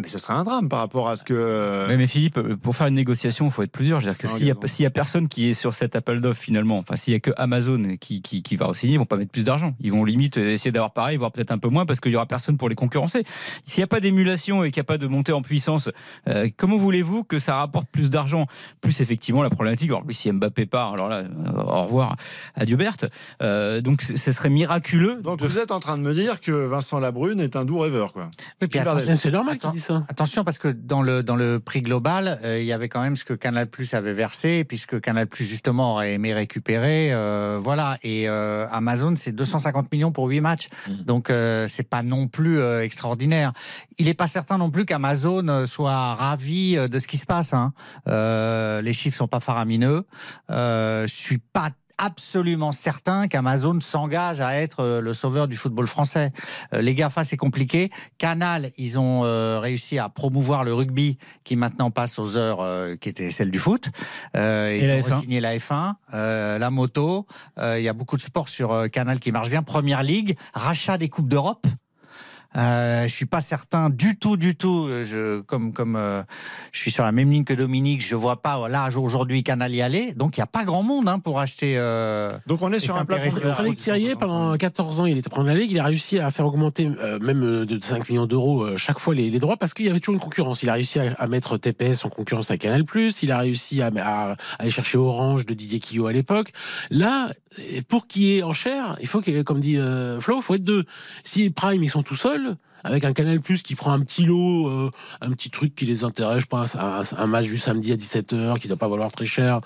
Mais 0.00 0.08
ce 0.08 0.18
serait 0.18 0.32
un 0.32 0.42
drame 0.44 0.70
par 0.70 0.78
rapport 0.78 1.08
à 1.08 1.16
ce 1.16 1.22
que. 1.24 1.86
Ouais, 1.86 1.96
mais 1.98 2.06
Philippe, 2.06 2.38
euh, 2.38 2.56
pour 2.56 2.74
faire 2.74 2.86
une 2.86 2.94
négociation, 2.94 3.44
il 3.46 3.50
faut 3.50 3.62
être 3.62 3.70
plusieurs. 3.72 4.00
Je 4.00 4.06
veux 4.06 4.12
dire 4.12 4.18
que 4.18 4.26
s'il 4.26 4.46
y, 4.46 4.50
a- 4.50 4.54
raison. 4.54 4.66
s'il 4.66 4.82
y 4.84 4.86
a 4.86 4.90
personne 4.90 5.28
qui 5.28 5.48
est 5.50 5.54
sur 5.54 5.74
cet 5.74 5.94
appel 5.96 6.22
d'offres 6.22 6.40
finalement, 6.40 6.78
enfin 6.78 6.96
s'il 6.96 7.12
y 7.12 7.16
a 7.16 7.20
que 7.20 7.30
Amazon 7.36 7.96
qui, 8.00 8.22
qui, 8.22 8.42
qui 8.42 8.56
va 8.56 8.72
signer, 8.72 8.94
ils 8.94 8.98
vont 8.98 9.04
pas 9.04 9.16
mettre 9.16 9.30
plus 9.32 9.44
d'argent. 9.44 9.74
Ils 9.80 9.92
vont 9.92 10.04
limite 10.04 10.38
essayer 10.38 10.72
d'avoir 10.72 10.92
pareil, 10.92 11.18
voire 11.18 11.30
peut-être 11.30 11.50
un 11.50 11.58
peu 11.58 11.68
moins, 11.68 11.84
parce 11.84 12.00
qu'il 12.00 12.10
y 12.10 12.16
aura 12.16 12.24
personne 12.24 12.56
pour 12.56 12.70
les 12.70 12.74
concurrencer. 12.74 13.24
S'il 13.64 13.80
n'y 13.80 13.84
a 13.84 13.86
pas 13.86 14.00
d'émulation 14.00 14.64
et 14.64 14.70
qu'il 14.70 14.80
n'y 14.80 14.84
a 14.86 14.88
pas 14.88 14.96
de 14.96 15.06
montée 15.06 15.32
en 15.32 15.42
puissance, 15.42 15.90
euh, 16.26 16.48
comment 16.56 16.76
voulez-vous 16.78 17.22
que 17.24 17.38
ça 17.38 17.56
rapporte 17.56 17.88
plus 17.90 18.10
d'argent? 18.10 18.46
Plus 18.80 18.98
effectivement 19.02 19.42
la 19.42 19.50
problématique. 19.50 19.90
Alors 19.90 20.04
oui, 20.06 20.14
si 20.14 20.32
Mbappé 20.32 20.64
part, 20.64 20.94
alors 20.94 21.08
là, 21.10 21.16
euh, 21.18 21.62
au 21.66 21.82
revoir, 21.84 22.16
adieu 22.54 22.76
Berthe. 22.76 23.04
Euh, 23.42 23.82
donc 23.82 24.00
ce 24.00 24.32
serait 24.32 24.48
miraculeux. 24.48 25.20
Donc 25.22 25.40
de 25.40 25.46
vous 25.46 25.58
êtes 25.58 25.70
en 25.70 25.80
train 25.80 25.98
de 25.98 26.02
me 26.02 26.14
dire 26.14 26.40
que 26.40 26.66
Vincent 26.66 26.98
Labrune 26.98 27.40
est 27.40 27.56
un 27.56 27.66
doux 27.66 27.78
rêveur, 27.78 28.14
quoi. 28.14 28.30
Oui, 28.62 28.68
puis 28.68 28.80
C'est 29.16 29.30
normal 29.30 29.58
qu'il 29.58 29.68
Attends. 29.68 29.81
Attention 30.08 30.44
parce 30.44 30.58
que 30.58 30.68
dans 30.68 31.02
le 31.02 31.22
dans 31.22 31.36
le 31.36 31.60
prix 31.60 31.82
global, 31.82 32.38
euh, 32.44 32.60
il 32.60 32.66
y 32.66 32.72
avait 32.72 32.88
quand 32.88 33.02
même 33.02 33.16
ce 33.16 33.24
que 33.24 33.34
Canal 33.34 33.66
Plus 33.68 33.94
avait 33.94 34.12
versé, 34.12 34.64
puisque 34.64 35.00
Canal 35.00 35.26
Plus 35.26 35.44
justement 35.44 35.94
aurait 35.94 36.12
aimé 36.14 36.34
récupérer, 36.34 37.12
euh, 37.12 37.58
voilà. 37.60 37.98
Et 38.02 38.28
euh, 38.28 38.66
Amazon, 38.70 39.14
c'est 39.16 39.32
250 39.32 39.90
millions 39.92 40.12
pour 40.12 40.26
8 40.26 40.40
matchs, 40.40 40.68
Mhm. 40.88 41.04
donc 41.04 41.32
c'est 41.68 41.88
pas 41.88 42.02
non 42.02 42.28
plus 42.28 42.62
extraordinaire. 42.82 43.52
Il 43.98 44.06
n'est 44.06 44.14
pas 44.14 44.26
certain 44.26 44.58
non 44.58 44.70
plus 44.70 44.84
qu'Amazon 44.84 45.66
soit 45.66 46.14
ravi 46.14 46.76
de 46.76 46.98
ce 46.98 47.06
qui 47.06 47.18
se 47.18 47.26
passe. 47.26 47.52
Hein. 47.54 47.72
Les 48.82 48.92
chiffres 48.92 49.16
sont 49.16 49.28
pas 49.28 49.40
faramineux. 49.40 50.04
Je 50.48 51.04
suis 51.08 51.38
pas 51.38 51.70
absolument 51.98 52.72
certain 52.72 53.28
qu'Amazon 53.28 53.80
s'engage 53.80 54.40
à 54.40 54.54
être 54.56 54.80
euh, 54.80 55.00
le 55.00 55.14
sauveur 55.14 55.48
du 55.48 55.56
football 55.56 55.86
français. 55.86 56.32
Euh, 56.72 56.80
les 56.80 56.94
GAFA, 56.94 57.24
c'est 57.24 57.36
compliqué. 57.36 57.90
Canal, 58.18 58.70
ils 58.76 58.98
ont 58.98 59.24
euh, 59.24 59.58
réussi 59.60 59.98
à 59.98 60.08
promouvoir 60.08 60.64
le 60.64 60.74
rugby 60.74 61.18
qui 61.44 61.56
maintenant 61.56 61.90
passe 61.90 62.18
aux 62.18 62.36
heures 62.36 62.62
qui 62.98 63.08
étaient 63.08 63.30
celles 63.30 63.50
du 63.50 63.58
foot. 63.58 63.90
Ils 64.34 64.40
la 64.40 64.96
ont 64.96 65.00
F1. 65.00 65.20
signé 65.20 65.40
la 65.40 65.56
F1, 65.56 65.94
euh, 66.14 66.58
la 66.58 66.70
moto. 66.70 67.26
Il 67.58 67.82
y 67.82 67.88
a 67.88 67.92
beaucoup 67.92 68.16
de 68.16 68.22
sports 68.22 68.48
sur 68.48 68.90
Canal 68.90 69.20
qui 69.20 69.32
marchent 69.32 69.50
bien. 69.50 69.62
Première 69.62 70.02
Ligue, 70.02 70.36
rachat 70.54 70.98
des 70.98 71.08
Coupes 71.08 71.28
d'Europe. 71.28 71.66
Euh, 72.56 73.04
je 73.04 73.12
suis 73.14 73.26
pas 73.26 73.40
certain 73.40 73.88
du 73.90 74.16
tout, 74.18 74.36
du 74.36 74.54
tout. 74.56 74.88
Je, 75.04 75.40
comme 75.40 75.72
comme 75.72 75.96
euh, 75.96 76.22
je 76.72 76.80
suis 76.80 76.90
sur 76.90 77.04
la 77.04 77.12
même 77.12 77.30
ligne 77.30 77.44
que 77.44 77.54
Dominique, 77.54 78.04
je 78.06 78.14
vois 78.14 78.42
pas 78.42 78.68
l'âge 78.68 78.96
aujourd'hui 78.96 79.42
Canal 79.42 79.74
y 79.74 79.80
aller. 79.82 80.12
Donc 80.14 80.36
il 80.36 80.40
y 80.40 80.42
a 80.42 80.46
pas 80.46 80.64
grand 80.64 80.82
monde 80.82 81.08
hein, 81.08 81.18
pour 81.18 81.40
acheter. 81.40 81.74
euh, 81.78 82.36
Donc 82.46 82.60
on 82.62 82.72
est 82.72 82.78
sur 82.80 82.96
un 82.96 83.04
plafond. 83.04 83.24
de. 83.36 83.52
Frédéric 83.52 83.78
Thierrier, 83.78 84.14
pendant 84.16 84.56
14 84.56 85.00
ans, 85.00 85.06
il 85.06 85.16
était 85.18 85.30
prendre 85.30 85.48
la 85.48 85.54
Ligue. 85.54 85.70
Il 85.70 85.78
a 85.78 85.84
réussi 85.84 86.18
à 86.18 86.30
faire 86.30 86.46
augmenter, 86.46 86.90
euh, 87.00 87.18
même 87.18 87.42
euh, 87.42 87.64
de 87.66 87.82
5 87.82 88.08
millions 88.08 88.26
d'euros, 88.26 88.76
chaque 88.76 88.98
fois 88.98 89.14
les, 89.14 89.30
les 89.30 89.38
droits, 89.38 89.56
parce 89.56 89.72
qu'il 89.74 89.86
y 89.86 89.88
avait 89.88 90.00
toujours 90.00 90.14
une 90.14 90.20
concurrence. 90.20 90.62
Il 90.62 90.68
a 90.68 90.74
réussi 90.74 90.98
à, 90.98 91.14
à 91.18 91.26
mettre 91.28 91.56
TPS 91.56 92.04
en 92.04 92.08
concurrence 92.10 92.50
à 92.50 92.58
Canal+. 92.58 92.84
Il 93.22 93.30
a 93.32 93.38
réussi 93.38 93.80
à, 93.82 93.86
à- 93.96 94.32
à 94.32 94.36
aller 94.58 94.70
chercher 94.70 94.98
Orange 94.98 95.46
de 95.46 95.54
Didier 95.54 95.78
Quillot 95.80 96.06
à 96.06 96.12
l'époque. 96.12 96.52
Là, 96.90 97.30
pour 97.88 98.06
qu'il 98.06 98.22
y 98.22 98.38
ait 98.38 98.42
en 98.42 98.52
chair, 98.52 98.96
il 99.00 99.06
faut, 99.06 99.20
que, 99.20 99.42
comme 99.42 99.60
dit 99.60 99.78
Flo, 100.20 100.36
il 100.38 100.42
faut 100.42 100.54
être 100.54 100.64
deux. 100.64 100.84
Si 101.24 101.50
Prime, 101.50 101.82
ils 101.82 101.88
sont 101.90 102.02
tout 102.02 102.16
seuls, 102.16 102.41
avec 102.84 103.04
un 103.04 103.12
Canal 103.12 103.40
Plus 103.40 103.62
qui 103.62 103.74
prend 103.76 103.92
un 103.92 104.00
petit 104.00 104.24
lot, 104.24 104.66
euh, 104.68 104.90
un 105.20 105.30
petit 105.30 105.50
truc 105.50 105.74
qui 105.74 105.86
les 105.86 106.02
intéresse, 106.04 106.40
je 106.42 106.46
pense, 106.46 106.74
un, 106.74 107.02
un 107.16 107.26
match 107.26 107.46
du 107.46 107.58
samedi 107.58 107.92
à 107.92 107.96
17h 107.96 108.58
qui 108.58 108.66
ne 108.66 108.72
doit 108.72 108.76
pas 108.78 108.88
valoir 108.88 109.12
très 109.12 109.24
cher. 109.24 109.60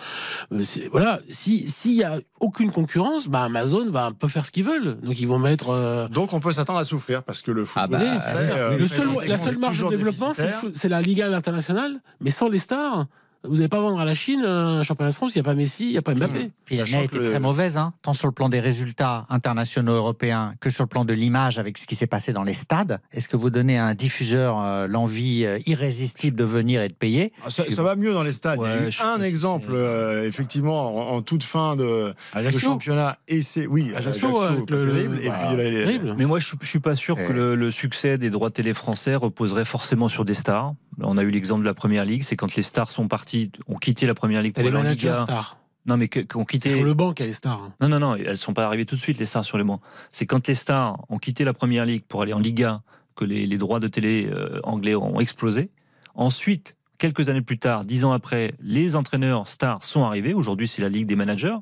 Euh, 0.53 0.63
voilà, 0.91 1.21
si 1.31 1.69
s'il 1.69 1.93
y 1.95 2.05
a 2.05 2.19
aucune 2.41 2.71
concurrence, 2.71 3.27
bah 3.29 3.43
Amazon 3.45 3.89
va 3.91 4.05
un 4.05 4.13
peu 4.13 4.29
faire 4.29 4.45
ce 4.45 4.51
qu'ils 4.53 4.65
veulent. 4.65 4.99
Donc 5.01 5.19
ils 5.19 5.27
vont 5.29 5.39
mettre 5.39 5.71
euh, 5.71 6.09
Donc 6.09 6.33
on 6.35 6.41
peut 6.41 6.53
s'attendre 6.53 6.79
à 6.79 6.85
souffrir 6.85 7.23
parce 7.23 7.41
que 7.43 7.51
le 7.51 7.63
Ah 7.75 7.81
football. 7.83 8.01
bah, 8.01 8.21
euh, 8.35 8.77
le 8.79 8.87
seul, 8.87 9.07
présenté 9.07 9.29
la 9.29 9.39
seule 9.39 9.59
marge 9.59 9.83
de 9.83 9.89
développement, 9.89 10.33
c'est 10.75 10.89
la 10.89 11.01
Liga 11.01 11.35
internationale, 11.35 12.01
mais 12.21 12.31
sans 12.31 12.49
les 12.49 12.59
stars. 12.59 13.07
Vous 13.49 13.57
n'allez 13.57 13.69
pas 13.69 13.81
vendre 13.81 13.99
à 14.01 14.05
la 14.05 14.15
Chine 14.15 14.43
un 14.45 14.83
championnat 14.83 15.11
de 15.11 15.15
France, 15.15 15.35
il 15.35 15.39
n'y 15.39 15.41
a 15.41 15.45
pas 15.45 15.55
Messi, 15.55 15.87
il 15.87 15.93
n'y 15.93 15.99
a 15.99 16.03
pas 16.03 16.15
Mbappé. 16.15 16.51
Puis 16.65 16.77
l'année 16.77 16.97
a 16.97 17.03
été 17.05 17.19
le- 17.19 17.31
très 17.31 17.41
mauvaise, 17.41 17.77
hein, 17.79 17.93
tant 18.03 18.13
sur 18.13 18.27
le 18.29 18.33
plan 18.33 18.49
des 18.49 18.61
résultats 18.61 19.27
internationaux 19.29 19.93
européens 19.95 20.55
que 20.61 20.71
sur 20.71 20.85
le 20.85 20.89
plan 20.89 21.05
de 21.05 21.13
l'image 21.13 21.59
avec 21.59 21.79
ce 21.79 21.87
qui 21.87 21.95
s'est 21.95 22.07
passé 22.07 22.33
dans 22.33 22.43
les 22.43 22.55
stades. 22.55 23.01
Est-ce 23.13 23.29
que 23.29 23.37
vous 23.37 23.51
donnez 23.51 23.79
à 23.79 23.87
un 23.87 23.95
diffuseur 23.95 24.61
euh, 24.61 24.87
l'envie 24.87 25.45
euh, 25.45 25.59
irrésistible 25.67 26.37
de 26.37 26.45
venir 26.45 26.83
et 26.83 26.89
de 26.89 26.95
payer? 26.95 27.33
Ah, 27.45 27.51
Ça, 27.51 27.65
ça 27.71 27.83
va 27.83 27.97
mieux 27.97 28.13
dans 28.13 28.23
les 28.23 28.33
stades. 28.33 28.59
Il 28.61 28.67
y 28.67 28.71
a 28.71 28.77
Ouais, 28.83 28.89
eu 28.89 28.91
je 28.91 29.03
un 29.03 29.21
exemple, 29.21 29.71
euh, 29.73 30.27
effectivement, 30.27 31.13
en, 31.13 31.17
en 31.17 31.23
toute 31.23 31.45
fin 31.45 31.77
de, 31.77 32.13
championnat. 32.59 33.19
Et 33.29 33.43
c'est 33.43 33.67
oui, 33.67 33.93
Ajaccio, 33.95 34.39
Ajaccio, 34.41 34.61
le- 34.61 34.67
terrible. 34.67 35.21
Et 35.23 35.29
bah, 35.29 35.39
puis 35.57 35.57
terrible. 35.71 36.15
Mais 36.19 36.25
moi, 36.27 36.39
je 36.39 36.55
ne 36.61 36.65
suis 36.67 36.81
pas 36.81 36.95
sûr 36.95 37.17
que 37.17 37.33
le, 37.33 37.55
le 37.55 37.71
succès 37.71 38.19
des 38.19 38.31
droits 38.31 38.51
télé 38.51 38.75
français 38.75 39.15
reposerait 39.15 39.65
forcément 39.65 40.09
sur 40.09 40.25
des 40.25 40.35
stars. 40.35 40.75
On 41.01 41.19
a 41.19 41.23
eu 41.23 41.31
l'exemple 41.31 41.61
de 41.63 41.67
la 41.67 41.75
Première 41.75 42.05
Ligue, 42.05 42.23
c'est 42.23 42.37
quand 42.37 42.55
les 42.57 42.63
stars 42.63 42.91
sont 42.91 43.09
partis, 43.09 43.51
ont 43.69 43.77
quitté 43.77 44.07
la 44.07 44.15
Première 44.15 44.43
Ligue 44.43 44.55
pour 44.55 44.63
aller 44.67 44.77
en 44.77 44.83
Liga. 44.83 45.19
stars. 45.19 45.59
Non, 45.85 45.97
mais 45.97 46.09
C'est 46.13 46.27
quitté. 46.47 46.71
sur 46.75 46.83
le 46.83 46.95
banc 46.95 47.13
qu'il 47.13 47.25
y 47.25 47.29
a 47.29 47.29
les 47.29 47.35
stars. 47.35 47.63
hein. 47.63 47.75
Non, 47.81 47.89
non, 47.89 47.99
non, 48.01 48.17
elles 48.17 48.39
sont 48.39 48.55
pas 48.55 48.67
arrivées 48.67 48.87
tout 48.87 48.97
de 48.97 49.01
suite, 49.01 49.19
les 49.19 49.27
stars 49.27 49.45
sur 49.45 49.57
les 49.59 49.63
bancs. 49.65 49.81
C'est 50.11 50.27
quand 50.27 50.49
les 50.49 50.55
stars 50.57 50.99
ont 51.09 51.19
quitté 51.19 51.45
la 51.45 51.53
Première 51.55 51.85
Ligue 51.85 52.03
pour 52.09 52.23
aller 52.23 52.33
en 52.33 52.41
Liga 52.41 52.83
que 53.15 53.25
les, 53.25 53.47
les 53.47 53.57
droits 53.59 53.79
de 53.79 53.87
télé 53.89 54.29
euh, 54.31 54.59
anglais 54.65 54.95
ont 54.97 55.21
explosé. 55.21 55.71
Ensuite, 56.15 56.77
quelques 56.99 57.29
années 57.29 57.43
plus 57.43 57.59
tard, 57.59 57.85
dix 57.85 58.05
ans 58.05 58.13
après, 58.13 58.55
les 58.61 58.97
entraîneurs 58.97 59.47
stars 59.49 59.85
sont 59.85 60.03
arrivés. 60.05 60.35
Aujourd'hui, 60.35 60.67
c'est 60.67 60.83
la 60.83 60.89
Ligue 60.89 61.07
des 61.07 61.17
managers. 61.17 61.57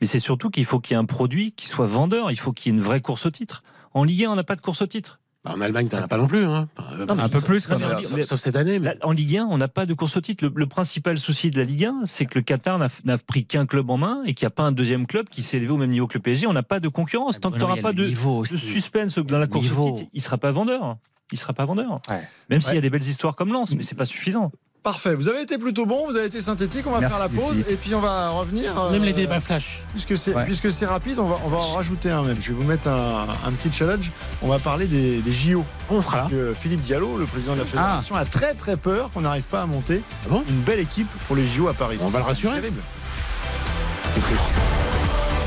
Mais 0.00 0.06
c'est 0.06 0.18
surtout 0.18 0.50
qu'il 0.50 0.64
faut 0.64 0.80
qu'il 0.80 0.94
y 0.94 0.98
ait 0.98 1.00
un 1.00 1.04
produit 1.04 1.52
qui 1.52 1.68
soit 1.68 1.86
vendeur. 1.86 2.30
Il 2.30 2.38
faut 2.38 2.52
qu'il 2.52 2.72
y 2.72 2.74
ait 2.74 2.78
une 2.78 2.84
vraie 2.84 3.00
course 3.00 3.26
au 3.26 3.30
titre. 3.30 3.62
En 3.94 4.04
Ligue 4.04 4.24
1, 4.24 4.30
on 4.30 4.34
n'a 4.34 4.44
pas 4.44 4.56
de 4.56 4.60
course 4.60 4.82
au 4.82 4.86
titre. 4.86 5.20
Bah, 5.48 5.54
en 5.56 5.60
Allemagne, 5.60 5.88
t'en 5.88 5.98
as 5.98 6.08
pas 6.08 6.16
non 6.18 6.26
plus. 6.26 6.44
Hein. 6.44 6.68
Non, 6.98 7.18
un 7.18 7.28
peu 7.28 7.38
Sauf- 7.38 7.44
plus, 7.44 7.60
sauf- 7.60 7.72
quand 7.80 7.88
même. 7.88 7.96
sauf- 7.98 8.20
Sauf 8.22 8.40
cette 8.40 8.56
année. 8.56 8.78
Mais... 8.78 8.96
En 9.02 9.12
Ligue 9.12 9.38
1, 9.38 9.46
on 9.50 9.58
n'a 9.58 9.68
pas 9.68 9.86
de 9.86 9.94
course 9.94 10.16
au 10.16 10.20
titre. 10.20 10.44
Le, 10.44 10.52
le 10.54 10.66
principal 10.66 11.18
souci 11.18 11.50
de 11.50 11.58
la 11.58 11.64
Ligue 11.64 11.86
1, 11.86 12.02
c'est 12.06 12.26
que 12.26 12.38
le 12.38 12.42
Qatar 12.42 12.78
n'a 12.78 13.18
pris 13.18 13.44
qu'un 13.44 13.66
club 13.66 13.90
en 13.90 13.96
main 13.96 14.22
et 14.26 14.34
qu'il 14.34 14.44
n'y 14.44 14.48
a 14.48 14.50
pas 14.50 14.64
un 14.64 14.72
deuxième 14.72 15.06
club 15.06 15.28
qui 15.28 15.42
s'est 15.42 15.56
élevé 15.56 15.70
au 15.72 15.76
même 15.76 15.90
niveau 15.90 16.06
que 16.06 16.14
le 16.18 16.22
PSG. 16.22 16.46
On 16.46 16.52
n'a 16.52 16.62
pas 16.62 16.80
de 16.80 16.88
concurrence. 16.88 17.40
Tant 17.40 17.50
que 17.50 17.56
tu 17.56 17.60
n'auras 17.60 17.76
pas 17.82 17.92
de, 17.92 18.08
de 18.08 18.44
suspense 18.44 19.18
dans 19.18 19.38
la 19.38 19.46
course 19.46 19.64
Niveau. 19.64 19.88
au 19.88 19.96
titre, 19.98 20.10
il 20.12 20.18
ne 20.18 20.22
sera 20.22 20.38
pas 20.38 20.50
vendeur. 20.50 20.96
Il 21.32 21.38
sera 21.38 21.52
pas 21.52 21.64
vendeur. 21.66 22.00
Ouais. 22.08 22.22
Même 22.48 22.60
s'il 22.62 22.74
y 22.74 22.78
a 22.78 22.80
des 22.80 22.90
belles 22.90 23.02
histoires 23.06 23.36
comme 23.36 23.52
Lens, 23.52 23.74
mais 23.74 23.82
c'est 23.82 23.94
pas 23.94 24.06
suffisant. 24.06 24.50
Parfait. 24.82 25.14
Vous 25.14 25.28
avez 25.28 25.42
été 25.42 25.58
plutôt 25.58 25.84
bon, 25.86 26.06
vous 26.06 26.16
avez 26.16 26.26
été 26.26 26.40
synthétique. 26.40 26.86
On 26.86 26.92
va 26.92 27.00
Merci, 27.00 27.14
faire 27.16 27.22
la 27.24 27.28
pause 27.28 27.50
Philippe. 27.52 27.68
et 27.70 27.76
puis 27.76 27.94
on 27.94 28.00
va 28.00 28.30
revenir. 28.30 28.78
euh, 28.80 28.90
Même 28.90 29.02
les 29.02 29.12
débats 29.12 29.40
flash. 29.40 29.82
Puisque 29.92 30.16
c'est 30.16 30.32
Ouais. 30.34 30.44
puisque 30.44 30.72
c'est 30.72 30.86
rapide, 30.86 31.18
on 31.18 31.24
va 31.28 31.36
on 31.44 31.48
va 31.48 31.56
en 31.58 31.72
rajouter 31.74 32.10
un 32.10 32.22
même. 32.22 32.38
Je 32.40 32.48
vais 32.48 32.54
vous 32.54 32.62
mettre 32.66 32.88
un, 32.88 33.26
un 33.46 33.52
petit 33.52 33.70
challenge. 33.72 34.10
On 34.40 34.48
va 34.48 34.58
parler 34.58 34.86
des, 34.86 35.20
des 35.20 35.32
JO. 35.32 35.64
On 35.90 36.00
sera 36.00 36.16
là. 36.22 36.26
Que 36.30 36.54
Philippe 36.54 36.80
Diallo, 36.82 37.18
le 37.18 37.26
président 37.26 37.54
de 37.54 37.58
la 37.58 37.64
fédération, 37.66 38.14
a 38.14 38.24
très 38.24 38.54
très 38.54 38.76
peur 38.76 39.10
qu'on 39.12 39.22
n'arrive 39.22 39.42
pas 39.44 39.62
à 39.62 39.66
monter 39.66 40.00
Ah 40.24 40.28
bon? 40.30 40.44
une 40.48 40.60
belle 40.60 40.80
équipe 40.80 41.08
pour 41.26 41.36
les 41.36 41.44
JO 41.44 41.68
à 41.68 41.74
Paris. 41.74 41.98
On 42.00 42.08
va 42.08 42.20
le 42.20 42.24
rassurer. 42.24 42.60
Terrible. 42.60 42.80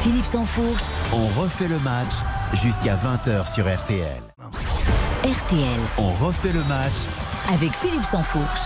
Philippe 0.03 0.25
Sansfourche, 0.25 0.81
On 1.13 1.25
refait 1.41 1.67
le 1.67 1.79
match 1.79 2.11
jusqu'à 2.61 2.95
20h 2.95 3.51
sur 3.53 3.65
RTL. 3.73 4.21
RTL, 5.23 5.79
On 5.97 6.11
refait 6.13 6.51
le 6.53 6.63
match 6.65 6.93
avec 7.53 7.71
Philippe 7.73 8.03
Sansfourche. 8.03 8.61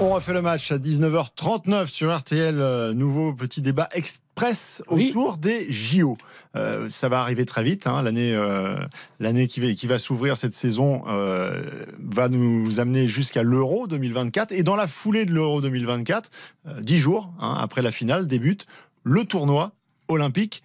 On 0.00 0.10
refait 0.10 0.32
le 0.32 0.42
match 0.42 0.72
à 0.72 0.78
19h39 0.78 1.86
sur 1.86 2.14
RTL. 2.16 2.60
euh, 2.60 2.92
nouveau 2.92 3.32
petit 3.32 3.60
débat 3.62 3.88
express 3.92 4.82
Oui. 4.90 5.10
autour 5.10 5.36
des 5.36 5.70
JO. 5.70 6.16
Euh, 6.56 6.90
ça 6.90 7.08
va 7.08 7.20
arriver 7.20 7.44
très 7.46 7.62
vite. 7.62 7.86
hein. 7.86 8.02
L'année, 8.02 8.34
euh, 8.34 8.76
l'année 9.20 9.46
qui 9.46 9.60
va, 9.60 9.72
qui 9.72 9.86
va 9.86 10.00
s'ouvrir 10.00 10.36
cette 10.36 10.54
saison 10.54 11.04
euh, 11.08 11.62
va 12.00 12.28
nous 12.28 12.80
amener 12.80 13.06
jusqu'à 13.08 13.44
l'Euro 13.44 13.86
2024. 13.86 14.50
Et 14.50 14.64
dans 14.64 14.74
la 14.76 14.88
foulée 14.88 15.24
de 15.24 15.32
l'Euro 15.32 15.60
2024, 15.60 16.30
euh, 16.66 16.80
dix 16.80 16.98
jours 16.98 17.32
hein, 17.38 17.56
après 17.60 17.80
la 17.82 17.92
finale, 17.92 18.26
débute 18.26 18.66
le 19.04 19.24
tournoi 19.24 19.72
olympique 20.08 20.62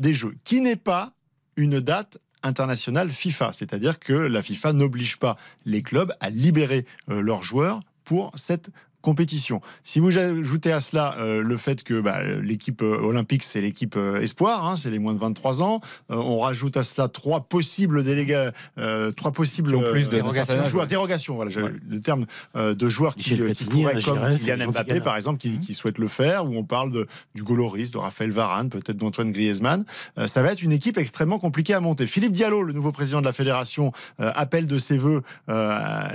des 0.00 0.12
Jeux, 0.12 0.34
qui 0.44 0.60
n'est 0.60 0.76
pas 0.76 1.12
une 1.56 1.78
date 1.78 2.18
internationale 2.42 3.10
FIFA. 3.10 3.52
C'est-à-dire 3.52 3.98
que 4.00 4.12
la 4.12 4.42
FIFA 4.42 4.72
n'oblige 4.72 5.18
pas 5.18 5.36
les 5.66 5.82
clubs 5.82 6.12
à 6.20 6.30
libérer 6.30 6.84
leurs 7.06 7.42
joueurs 7.44 7.78
pour 8.08 8.30
cette 8.36 8.70
compétition. 9.00 9.60
Si 9.84 10.00
vous 10.00 10.18
ajoutez 10.18 10.72
à 10.72 10.80
cela 10.80 11.14
euh, 11.18 11.40
le 11.40 11.56
fait 11.56 11.84
que 11.84 12.00
bah, 12.00 12.20
l'équipe 12.42 12.82
euh, 12.82 12.98
olympique, 13.00 13.44
c'est 13.44 13.60
l'équipe 13.60 13.94
euh, 13.96 14.20
espoir, 14.20 14.66
hein, 14.66 14.74
c'est 14.76 14.90
les 14.90 14.98
moins 14.98 15.14
de 15.14 15.20
23 15.20 15.62
ans, 15.62 15.80
euh, 16.10 16.16
on 16.16 16.40
rajoute 16.40 16.76
à 16.76 16.82
cela 16.82 17.06
trois 17.06 17.42
possibles 17.42 18.02
délégués, 18.02 18.50
euh, 18.76 19.12
trois 19.12 19.30
possibles 19.30 19.76
ont 19.76 19.82
plus 19.92 20.08
de- 20.08 20.20
âge, 20.20 20.68
joueurs, 20.68 20.82
ouais. 20.82 20.88
dérogations, 20.88 21.36
voilà, 21.36 21.50
j'avais 21.50 21.66
Ouais. 21.68 21.74
le 21.88 22.00
terme 22.00 22.26
euh, 22.56 22.74
de 22.74 22.88
joueurs 22.88 23.14
qui, 23.14 23.34
euh, 23.40 23.52
pourraient, 23.70 24.02
comme 24.02 24.18
Kylian 24.36 24.72
Mbappé 24.72 25.00
par 25.00 25.14
exemple, 25.14 25.38
qui, 25.38 25.60
qui 25.60 25.74
souhaite 25.74 25.98
le 25.98 26.08
faire, 26.08 26.44
ou 26.46 26.56
on 26.56 26.64
parle 26.64 26.90
de, 26.90 27.06
du 27.36 27.44
Goloris, 27.44 27.92
de 27.92 27.98
Raphaël 27.98 28.32
Varane, 28.32 28.68
peut-être 28.68 28.96
d'Antoine 28.96 29.30
Griezmann. 29.30 29.84
Euh, 30.18 30.26
ça 30.26 30.42
va 30.42 30.50
être 30.52 30.62
une 30.62 30.72
équipe 30.72 30.98
extrêmement 30.98 31.38
compliquée 31.38 31.74
à 31.74 31.80
monter. 31.80 32.08
Philippe 32.08 32.32
Diallo, 32.32 32.64
le 32.64 32.72
nouveau 32.72 32.90
président 32.90 33.20
de 33.20 33.26
la 33.26 33.32
fédération, 33.32 33.92
euh, 34.20 34.32
appelle 34.34 34.66
de 34.66 34.76
ses 34.76 34.98
voeux, 34.98 35.22
euh, 35.48 36.08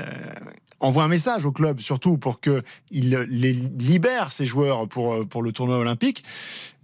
envoie 0.84 1.04
un 1.04 1.08
message 1.08 1.46
au 1.46 1.52
club, 1.52 1.80
surtout 1.80 2.18
pour 2.18 2.40
qu'il 2.42 2.62
les 2.92 3.54
libère, 3.54 4.32
ces 4.32 4.46
joueurs, 4.46 4.88
pour, 4.88 5.14
euh, 5.14 5.26
pour 5.26 5.42
le 5.42 5.52
tournoi 5.52 5.78
olympique. 5.78 6.24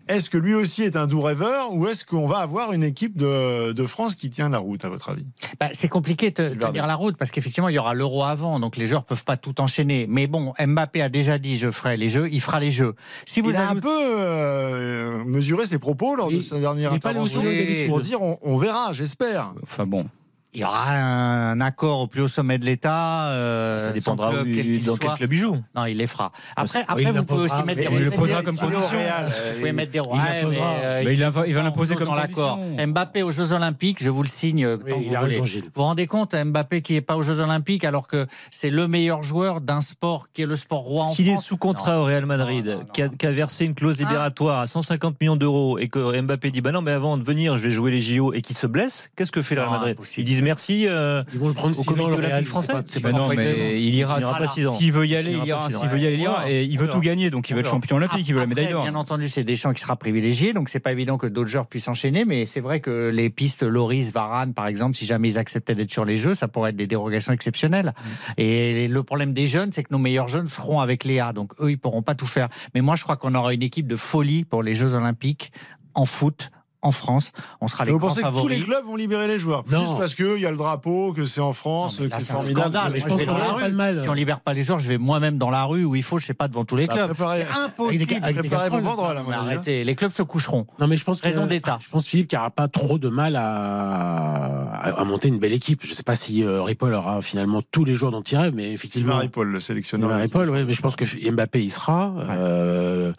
Est-ce 0.07 0.31
que 0.31 0.39
lui 0.39 0.55
aussi 0.55 0.81
est 0.81 0.95
un 0.95 1.05
doux 1.05 1.21
rêveur 1.21 1.71
ou 1.71 1.85
est-ce 1.87 2.03
qu'on 2.03 2.25
va 2.25 2.39
avoir 2.39 2.73
une 2.73 2.81
équipe 2.83 3.15
de, 3.15 3.73
de 3.73 3.85
France 3.85 4.15
qui 4.15 4.31
tient 4.31 4.49
la 4.49 4.57
route, 4.57 4.83
à 4.83 4.89
votre 4.89 5.09
avis? 5.09 5.25
Bah, 5.59 5.67
c'est 5.73 5.87
compliqué 5.87 6.31
de 6.31 6.55
tenir 6.55 6.87
la 6.87 6.95
route 6.95 7.15
parce 7.15 7.29
qu'effectivement, 7.29 7.69
il 7.69 7.75
y 7.75 7.77
aura 7.77 7.93
l'euro 7.93 8.23
avant, 8.23 8.59
donc 8.59 8.75
les 8.75 8.87
joueurs 8.87 9.03
peuvent 9.03 9.23
pas 9.23 9.37
tout 9.37 9.61
enchaîner. 9.61 10.07
Mais 10.09 10.25
bon, 10.25 10.53
Mbappé 10.59 11.03
a 11.03 11.09
déjà 11.09 11.37
dit 11.37 11.57
je 11.57 11.69
ferai 11.69 11.95
les 11.95 12.09
jeux, 12.09 12.27
il 12.31 12.41
fera 12.41 12.59
les 12.59 12.71
jeux. 12.71 12.95
Si 13.27 13.39
vous 13.41 13.51
Il 13.51 13.55
a 13.57 13.69
un 13.69 13.75
peu 13.75 13.87
euh, 13.87 15.23
mesuré 15.25 15.67
ses 15.67 15.77
propos 15.77 16.15
lors 16.15 16.29
de 16.31 16.37
Il- 16.37 16.43
sa 16.43 16.59
dernière 16.59 16.91
intervention 16.91 17.43
pour 17.87 17.99
dire 17.99 18.23
on, 18.23 18.39
on 18.41 18.57
verra, 18.57 18.93
j'espère. 18.93 19.53
Enfin 19.61 19.85
bon. 19.85 20.07
Il 20.53 20.61
y 20.61 20.63
aura 20.63 20.91
un 20.93 21.61
accord 21.61 21.99
au 22.01 22.07
plus 22.07 22.21
haut 22.21 22.27
sommet 22.27 22.57
de 22.57 22.65
l'État. 22.65 23.29
euh, 23.29 23.85
Ça 23.85 23.91
dépendra 23.91 24.31
club, 24.31 24.41
où- 24.47 24.55
quel 24.55 24.63
qu'il 24.65 24.83
dans 24.83 24.95
quel 24.97 25.09
soit. 25.09 25.17
club 25.17 25.33
il 25.33 25.37
joue. 25.39 25.57
Non, 25.75 25.85
il 25.85 25.97
les 25.97 26.07
fera. 26.07 26.31
Après, 26.55 26.79
il 26.79 26.85
après 26.87 27.11
vous 27.11 27.23
pouvez 27.25 27.43
aussi 27.43 27.63
mettre 27.63 27.81
des 27.89 27.95
il 27.95 28.03
le 28.03 28.11
posera 28.11 28.41
comme 28.41 28.57
condition. 28.57 28.97
Real, 28.97 29.25
euh, 29.25 29.51
Vous 29.53 29.59
pouvez 29.59 29.71
mettre 29.73 29.91
des 29.91 29.99
Il 29.99 30.17
l'imposera. 30.17 30.71
euh, 30.83 31.01
Mais 31.05 31.13
il 31.13 31.19
va- 31.23 31.43
il 31.47 31.53
va 31.53 31.59
sont 31.59 31.65
l'imposer 31.65 31.95
comme 31.95 32.07
dans 32.07 32.15
l'accord. 32.15 32.59
Mbappé 32.87 33.21
aux 33.23 33.31
Jeux 33.31 33.53
Olympiques, 33.53 34.01
je 34.01 34.09
vous 34.09 34.23
le 34.23 34.27
signe. 34.27 34.65
euh, 34.65 34.77
Oui, 34.83 34.89
tant 34.91 34.97
que 34.97 35.03
il 35.03 35.09
vous 35.09 35.15
a 35.15 35.19
voulez. 35.19 35.31
raison, 35.33 35.45
Gilles. 35.45 35.63
Vous 35.65 35.69
vous 35.75 35.81
rendez 35.83 36.07
compte, 36.07 36.33
Mbappé 36.35 36.81
qui 36.81 36.93
n'est 36.93 37.01
pas 37.01 37.15
aux 37.15 37.21
Jeux 37.23 37.39
Olympiques 37.41 37.83
alors 37.83 38.07
que 38.07 38.25
c'est 38.51 38.69
le 38.71 38.87
meilleur 38.87 39.21
joueur 39.23 39.61
d'un 39.61 39.81
sport 39.81 40.27
qui 40.33 40.41
est 40.41 40.45
le 40.47 40.55
sport 40.55 40.79
roi 40.81 41.05
en 41.05 41.09
S'il 41.09 41.29
est 41.29 41.37
sous 41.37 41.57
contrat 41.57 41.99
au 41.99 42.05
Real 42.05 42.25
Madrid, 42.25 42.79
qui 42.93 43.01
a, 43.03 43.31
versé 43.31 43.65
une 43.65 43.75
clause 43.75 43.97
Ah. 43.99 44.03
libératoire 44.03 44.59
à 44.59 44.65
150 44.67 45.19
millions 45.21 45.35
d'euros 45.35 45.77
et 45.77 45.87
que 45.89 46.19
Mbappé 46.21 46.49
dit 46.51 46.61
bah 46.61 46.71
non 46.71 46.81
mais 46.81 46.91
avant 46.91 47.17
de 47.17 47.23
venir 47.23 47.55
je 47.57 47.63
vais 47.63 47.71
jouer 47.71 47.91
les 47.91 48.01
JO 48.01 48.33
et 48.33 48.41
qu'il 48.41 48.57
se 48.57 48.65
blesse, 48.67 49.09
qu'est-ce 49.15 49.31
que 49.31 49.41
fait 49.41 49.53
le 49.55 49.61
Real 49.61 49.71
Madrid? 49.71 49.97
Disent 50.39 50.45
merci. 50.45 50.87
euh, 50.87 51.23
Ils 51.33 51.39
vont 51.39 51.47
le 51.49 51.53
prendre 51.53 51.77
Au 51.77 51.81
6 51.81 51.85
comité 51.85 52.05
ans, 52.05 52.17
olympique 52.17 52.47
français 52.47 52.73
c'est 52.87 52.99
pas- 53.01 53.09
Mais 53.09 53.11
pas 53.13 53.17
non, 53.17 53.23
complètement- 53.27 53.53
mais 53.57 53.81
il 53.81 53.95
ira. 53.95 54.15
Il 54.19 54.21
pas 54.23 54.45
ans. 54.67 54.71
S'il 54.77 54.91
veut 54.91 55.07
y 55.07 55.15
aller, 55.15 55.31
Il 55.33 55.45
ira. 55.45 55.69
S'il 55.71 55.87
veut 55.87 55.99
y 55.99 56.05
aller, 56.07 56.15
il 56.15 56.21
ira. 56.21 56.49
Et 56.49 56.63
il 56.65 56.77
veut 56.79 56.87
tout 56.89 56.99
gagner, 56.99 57.29
donc 57.29 57.49
il 57.49 57.53
veut 57.53 57.59
être 57.59 57.69
champion 57.69 57.97
olympique, 57.97 58.27
il 58.27 58.33
veut 58.33 58.39
la 58.39 58.45
médaille 58.47 58.71
d'or. 58.71 58.83
Bien 58.83 58.95
entendu, 58.95 59.27
c'est 59.27 59.43
Deschamps 59.43 59.73
qui 59.73 59.81
sera 59.81 59.95
privilégié, 59.95 60.53
donc 60.53 60.69
c'est 60.69 60.79
pas 60.79 60.91
évident 60.91 61.17
que 61.17 61.27
d'autres 61.27 61.49
joueurs 61.49 61.67
puissent 61.67 61.87
enchaîner, 61.87 62.25
mais 62.25 62.45
c'est 62.45 62.59
vrai 62.61 62.79
que 62.79 63.09
les 63.13 63.29
pistes 63.29 63.63
Loris, 63.63 64.11
Varane, 64.11 64.53
par 64.53 64.67
exemple, 64.67 64.95
si 64.95 65.05
jamais 65.05 65.29
ils 65.29 65.37
acceptaient 65.37 65.75
d'être 65.75 65.91
sur 65.91 66.05
les 66.05 66.17
Jeux, 66.17 66.35
ça 66.35 66.47
pourrait 66.47 66.71
être 66.71 66.75
des 66.75 66.87
dérogations 66.87 67.33
exceptionnelles. 67.33 67.93
Et 68.37 68.87
le 68.87 69.03
problème 69.03 69.33
des 69.33 69.47
jeunes, 69.47 69.71
c'est 69.71 69.83
que 69.83 69.89
nos 69.91 69.97
meilleurs 69.99 70.27
jeunes 70.27 70.47
seront 70.47 70.79
avec 70.79 71.03
Léa, 71.03 71.33
donc 71.33 71.51
eux, 71.61 71.71
ils 71.71 71.77
pourront 71.77 72.01
pas 72.01 72.15
tout 72.15 72.25
faire. 72.25 72.49
Mais 72.73 72.81
moi, 72.81 72.95
je 72.95 73.03
crois 73.03 73.15
qu'on 73.17 73.35
aura 73.35 73.53
une 73.53 73.63
équipe 73.63 73.87
de 73.87 73.95
folie 73.95 74.45
pour 74.45 74.63
les 74.63 74.75
Jeux 74.75 74.93
Olympiques 74.93 75.51
en 75.93 76.05
foot. 76.05 76.51
En 76.81 76.93
France, 76.93 77.33
on 77.59 77.67
sera 77.67 77.83
les 77.83 77.91
vous 77.91 77.97
grands 77.99 78.07
pensez 78.07 78.21
que 78.21 78.29
tous 78.29 78.47
les 78.47 78.61
clubs 78.61 78.85
vont 78.85 78.95
libérer 78.95 79.27
les 79.27 79.37
joueurs? 79.37 79.65
Non. 79.69 79.81
Juste 79.81 79.97
parce 79.97 80.15
qu'il 80.15 80.39
y 80.39 80.45
a 80.45 80.49
le 80.51 80.55
drapeau, 80.55 81.11
que 81.11 81.25
c'est 81.25 81.41
en 81.41 81.51
France, 81.51 81.99
Non, 81.99 82.05
mais 82.05 82.09
que 82.09 82.21
c'est 82.21 82.31
formidable. 82.31 82.71
scandale. 82.71 82.93
Mais 82.93 82.99
je 83.01 83.05
pense 83.05 83.19
vais 83.19 83.25
qu'on 83.25 83.31
dans 83.33 83.37
la 83.37 83.43
n'aura 83.43 83.55
rue. 83.57 83.61
pas 83.63 83.69
de 83.69 83.75
mal. 83.75 83.99
Si 83.99 84.07
on 84.07 84.13
libère 84.13 84.39
pas 84.39 84.53
les 84.53 84.63
joueurs, 84.63 84.79
je 84.79 84.87
vais 84.87 84.97
moi-même 84.97 85.37
dans 85.37 85.49
la 85.49 85.65
rue 85.65 85.83
où 85.83 85.95
il 85.97 86.03
faut, 86.03 86.19
je 86.19 86.25
sais 86.25 86.33
pas, 86.33 86.47
devant 86.47 86.63
tous 86.63 86.77
les 86.77 86.87
Bah, 86.87 86.93
clubs. 86.93 87.11
C'est 87.17 87.47
impossible. 87.65 88.03
Avec 88.23 88.39
des- 88.41 88.55
avec 88.55 88.71
des 88.71 88.81
banderoles, 88.81 89.23
mais 89.27 89.35
hein. 89.35 89.39
arrêtez, 89.41 89.83
les 89.83 89.95
clubs 89.95 90.13
se 90.13 90.23
coucheront. 90.23 90.67
Non, 90.79 90.87
mais 90.87 90.95
je 90.95 91.03
pense 91.03 91.19
que- 91.19 91.27
Raison 91.27 91.47
d'État. 91.47 91.79
Je 91.81 91.89
pense 91.89 92.05
Philippe 92.07 92.29
qu'il 92.29 92.37
n'y 92.37 92.41
aura 92.41 92.49
pas 92.51 92.69
trop 92.69 92.97
de 92.97 93.09
mal 93.09 93.35
à, 93.35 94.71
à, 94.71 95.01
à 95.01 95.03
monter 95.03 95.27
une 95.27 95.39
belle 95.39 95.53
équipe. 95.53 95.81
Je 95.83 95.89
ne 95.89 95.95
sais 95.95 96.03
pas 96.03 96.15
si 96.15 96.43
euh, 96.43 96.61
Ripoll 96.63 96.93
aura 96.93 97.21
finalement 97.21 97.61
tous 97.61 97.83
les 97.83 97.93
joueurs 97.95 98.11
dont 98.13 98.21
il 98.21 98.37
rêve, 98.37 98.53
mais 98.55 98.71
effectivement. 98.71 99.17
Ripoll, 99.17 99.49
le 99.49 99.59
sélectionneur. 99.59 100.17
Ripoll, 100.17 100.47
France. 100.47 100.61
mais 100.65 100.73
je 100.73 100.81
pense 100.81 100.95
que 100.95 101.03
Mbappé 101.31 101.61
y 101.61 101.69
sera. 101.69 102.13
euh, 102.29 103.11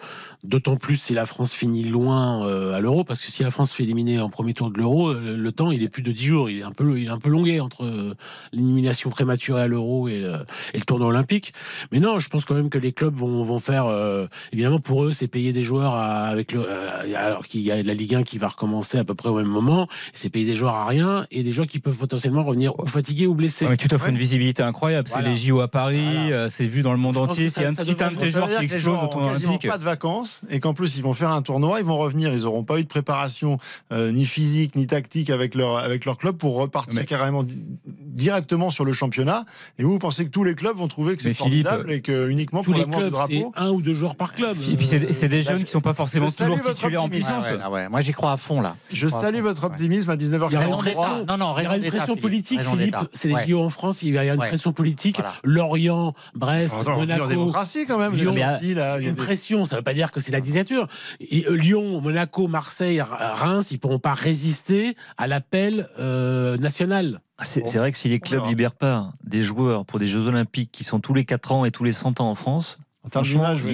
D'autant 0.43 0.77
plus 0.77 0.97
si 0.97 1.13
la 1.13 1.27
France 1.27 1.53
finit 1.53 1.85
loin 1.85 2.47
euh, 2.47 2.73
à 2.75 2.81
l'Euro, 2.81 3.05
parce 3.05 3.21
que 3.21 3.31
si 3.31 3.43
la 3.43 3.51
France 3.51 3.75
fait 3.75 3.83
éliminer 3.83 4.21
en 4.21 4.31
premier 4.31 4.55
tour 4.55 4.71
de 4.71 4.79
l'Euro, 4.79 5.13
le, 5.13 5.37
le 5.37 5.53
temps 5.53 5.71
il 5.71 5.83
est 5.83 5.91
plus 5.91 6.03
de 6.03 6.13
10 6.13 6.25
jours, 6.25 6.49
il 6.49 6.61
est 6.61 6.63
un 6.63 6.71
peu, 6.73 6.99
il 6.99 7.07
est 7.09 7.11
un 7.11 7.19
peu 7.19 7.29
longué 7.29 7.61
entre 7.61 7.85
euh, 7.85 8.15
l'élimination 8.53 9.11
prématurée 9.11 9.61
à 9.61 9.67
l'Euro 9.67 10.09
et, 10.09 10.23
euh, 10.25 10.39
et 10.73 10.79
le 10.79 10.85
tournoi 10.85 11.09
olympique. 11.09 11.53
Mais 11.93 12.01
non, 12.01 12.21
je 12.21 12.29
pense 12.31 12.47
quand 12.47 12.55
même 12.55 12.71
que 12.71 12.79
les 12.79 12.93
clubs 12.93 13.15
vont, 13.15 13.45
vont 13.45 13.59
faire, 13.59 13.85
euh, 13.87 14.29
évidemment 14.53 14.81
pour 14.81 15.05
eux, 15.05 15.13
c'est 15.13 15.29
payer 15.29 15.53
des 15.53 15.63
joueurs 15.63 15.93
à- 15.95 16.25
avec 16.29 16.53
le, 16.53 16.65
euh, 16.67 17.15
alors 17.17 17.47
qu'il 17.47 17.61
y 17.61 17.71
a 17.71 17.83
la 17.83 17.93
Ligue 17.93 18.15
1 18.15 18.23
qui 18.23 18.39
va 18.39 18.49
recommencer 18.49 18.97
à 18.97 19.05
peu 19.05 19.15
près 19.15 19.29
au 19.29 19.35
même 19.37 19.47
moment, 19.47 19.89
c'est 20.15 20.31
payer 20.31 20.47
des 20.47 20.55
joueurs 20.57 20.75
à 20.75 20.87
rien 20.87 21.27
et 21.31 21.43
des 21.43 21.53
joueurs 21.53 21.67
qui 21.67 21.81
peuvent 21.81 21.99
potentiellement 21.99 22.45
revenir 22.45 22.79
ou 22.81 22.87
fatigués 22.87 23.27
ou 23.27 23.35
blessés. 23.35 23.67
Ouais, 23.67 23.73
mais 23.73 23.77
tu 23.77 23.89
t'offres 23.89 24.09
une 24.09 24.17
visibilité 24.17 24.63
incroyable. 24.63 25.07
C'est 25.07 25.15
Voilà. 25.17 25.29
les 25.29 25.37
JO 25.37 25.61
à 25.61 25.69
Paris, 25.69 26.01
Voilà. 26.03 26.21
euh, 26.35 26.49
c'est 26.49 26.65
vu 26.65 26.81
dans 26.81 26.93
le 26.93 26.99
monde 26.99 27.15
Je 27.17 27.21
entier. 27.21 27.45
que 27.47 27.51
S'il 27.53 27.63
y 27.63 27.67
a 27.67 27.73
ça- 27.75 27.83
un 27.83 27.85
petit 27.85 28.03
un 28.03 28.11
de 28.11 28.17
tes 28.17 28.29
joueurs 28.29 28.49
qui 28.59 28.65
explose 28.65 28.99
au 29.03 29.07
tournoi 29.09 29.33
olympique. 29.37 29.69
pas 29.69 29.77
de 29.77 29.85
vacances 29.85 30.30
et 30.49 30.61
qu'en 30.61 30.75
plus 30.75 30.97
ils 30.97 31.03
vont 31.03 31.13
faire 31.15 31.31
un 31.31 31.43
tournoi, 31.43 31.79
ils 31.81 31.85
vont 31.85 31.99
revenir, 31.99 32.33
ils 32.33 32.43
n'auront 32.43 32.65
pas 32.65 32.79
eu 32.79 32.83
de 32.83 32.89
préparation 32.89 33.59
euh, 33.93 34.13
ni 34.13 34.25
physique 34.27 34.75
ni 34.77 34.87
tactique 34.87 35.31
avec 35.31 35.55
leur 35.55 35.79
avec 35.79 36.05
leur 36.05 36.17
club 36.17 36.37
pour 36.37 36.55
repartir 36.57 36.99
Mais- 37.01 37.05
carrément 37.07 37.43
di- 37.43 37.63
directement 37.87 38.71
sur 38.71 38.85
le 38.85 38.93
championnat. 38.93 39.45
Et 39.79 39.83
vous, 39.85 39.93
vous 39.93 39.99
pensez 39.99 40.25
que 40.25 40.31
tous 40.31 40.45
les 40.45 40.55
clubs 40.55 40.77
vont 40.77 40.89
trouver 40.89 41.17
que 41.17 41.23
c'est 41.23 41.29
Mais 41.29 41.35
Philippe, 41.35 41.67
formidable 41.67 41.93
et 41.93 42.01
que 42.03 42.29
uniquement 42.29 42.61
Tous 42.63 42.73
pour 42.73 42.75
les 42.75 42.81
l'amour 42.81 42.97
du 43.03 43.11
clubs, 43.11 43.21
c'est 43.29 43.39
drapeau. 43.39 43.53
un 43.57 43.71
ou 43.71 43.83
deux 43.83 43.95
joueurs 43.95 44.17
par 44.17 44.33
club. 44.33 44.57
Et 44.71 44.77
puis 44.77 44.87
c'est 44.87 45.13
c'est 45.13 45.29
des 45.29 45.43
là, 45.43 45.51
jeunes 45.53 45.59
je- 45.61 45.65
qui 45.65 45.71
sont 45.71 45.81
pas 45.81 45.95
forcément 45.95 46.27
toujours 46.29 46.61
titulaires 46.63 47.05
en 47.05 47.09
puissance. 47.09 47.45
Ah 47.49 47.53
ouais, 47.53 47.61
ah 47.63 47.71
ouais. 47.71 47.89
Moi, 47.89 48.01
j'y 48.01 48.13
crois 48.13 48.33
à 48.33 48.37
fond, 48.37 48.61
là. 48.61 48.77
Je 48.93 49.07
salue 49.09 49.41
votre 49.41 49.65
optimisme 49.65 50.11
à 50.11 50.15
Il 50.15 50.23
y 50.23 50.29
aura 50.31 50.45
une 50.45 50.51
19h43. 50.73 50.79
pression. 50.79 51.25
Non, 51.29 51.37
non, 51.39 51.55
Il 51.59 51.65
y 51.65 51.67
aura 51.67 51.77
une 51.77 51.83
pression 51.85 52.07
Philippe. 52.07 52.21
politique, 52.23 52.61
Philippe. 52.63 52.97
C'est 53.13 53.29
les 53.29 53.35
Ouais. 53.35 53.47
JO 53.49 53.63
en 53.63 53.69
France, 53.71 54.03
il 54.03 54.15
y 54.15 54.19
a 54.19 54.25
une 54.35 54.41
Ouais. 54.41 54.49
pression 54.49 54.73
politique. 54.73 55.17
Voilà. 55.17 55.35
Lorient, 55.45 56.15
Brest, 56.35 56.87
Monaco. 56.87 57.27
démocratie 57.27 57.87
quand 57.87 57.99
même. 57.99 58.13
il 58.15 58.23
y 58.25 58.79
a 58.79 58.99
Une 59.01 59.09
des- 59.09 59.13
pression, 59.15 59.65
ça 59.65 59.77
ne 59.77 59.81
veut 59.81 59.85
pas 59.85 59.95
dire 59.95 60.11
que 60.13 60.20
c'est 60.21 60.33
la 60.33 60.41
dictature. 60.41 60.89
Et, 61.21 61.47
euh, 61.47 61.55
Lyon, 61.55 62.01
Monaco, 62.01 62.49
Marseille, 62.49 63.01
Reims, 63.01 63.71
ils 63.71 63.79
pourront 63.79 63.99
pas 63.99 64.15
résister 64.15 64.97
à 65.19 65.27
l'appel 65.27 65.89
euh, 65.99 66.57
national. 66.59 67.21
Ah, 67.39 67.45
C'est 67.45 67.67
c'est 67.67 67.79
vrai 67.79 67.93
que 67.93 67.99
si 67.99 68.09
les 68.09 68.21
clubs 68.21 68.47
libèrent 68.47 68.75
pas 68.75 69.13
des 69.25 69.43
joueurs 69.43 69.87
pour 69.87 69.99
des 69.99 70.07
Jeux 70.07 70.27
Olympiques 70.27 70.71
qui 70.73 70.85
sont 70.85 71.01
tous 71.01 71.15
les 71.15 71.25
4 71.25 71.53
ans 71.53 71.65
et 71.65 71.71
tous 71.71 71.85
les 71.85 71.93
100 71.93 72.21
ans 72.21 72.31
en 72.31 72.35
France, 72.35 72.79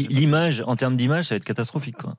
l'image, 0.09 0.63
en 0.67 0.77
termes 0.77 0.97
d'image, 0.97 1.27
ça 1.27 1.35
va 1.35 1.37
être 1.37 1.45
catastrophique. 1.45 1.97
Quoi. 1.97 2.15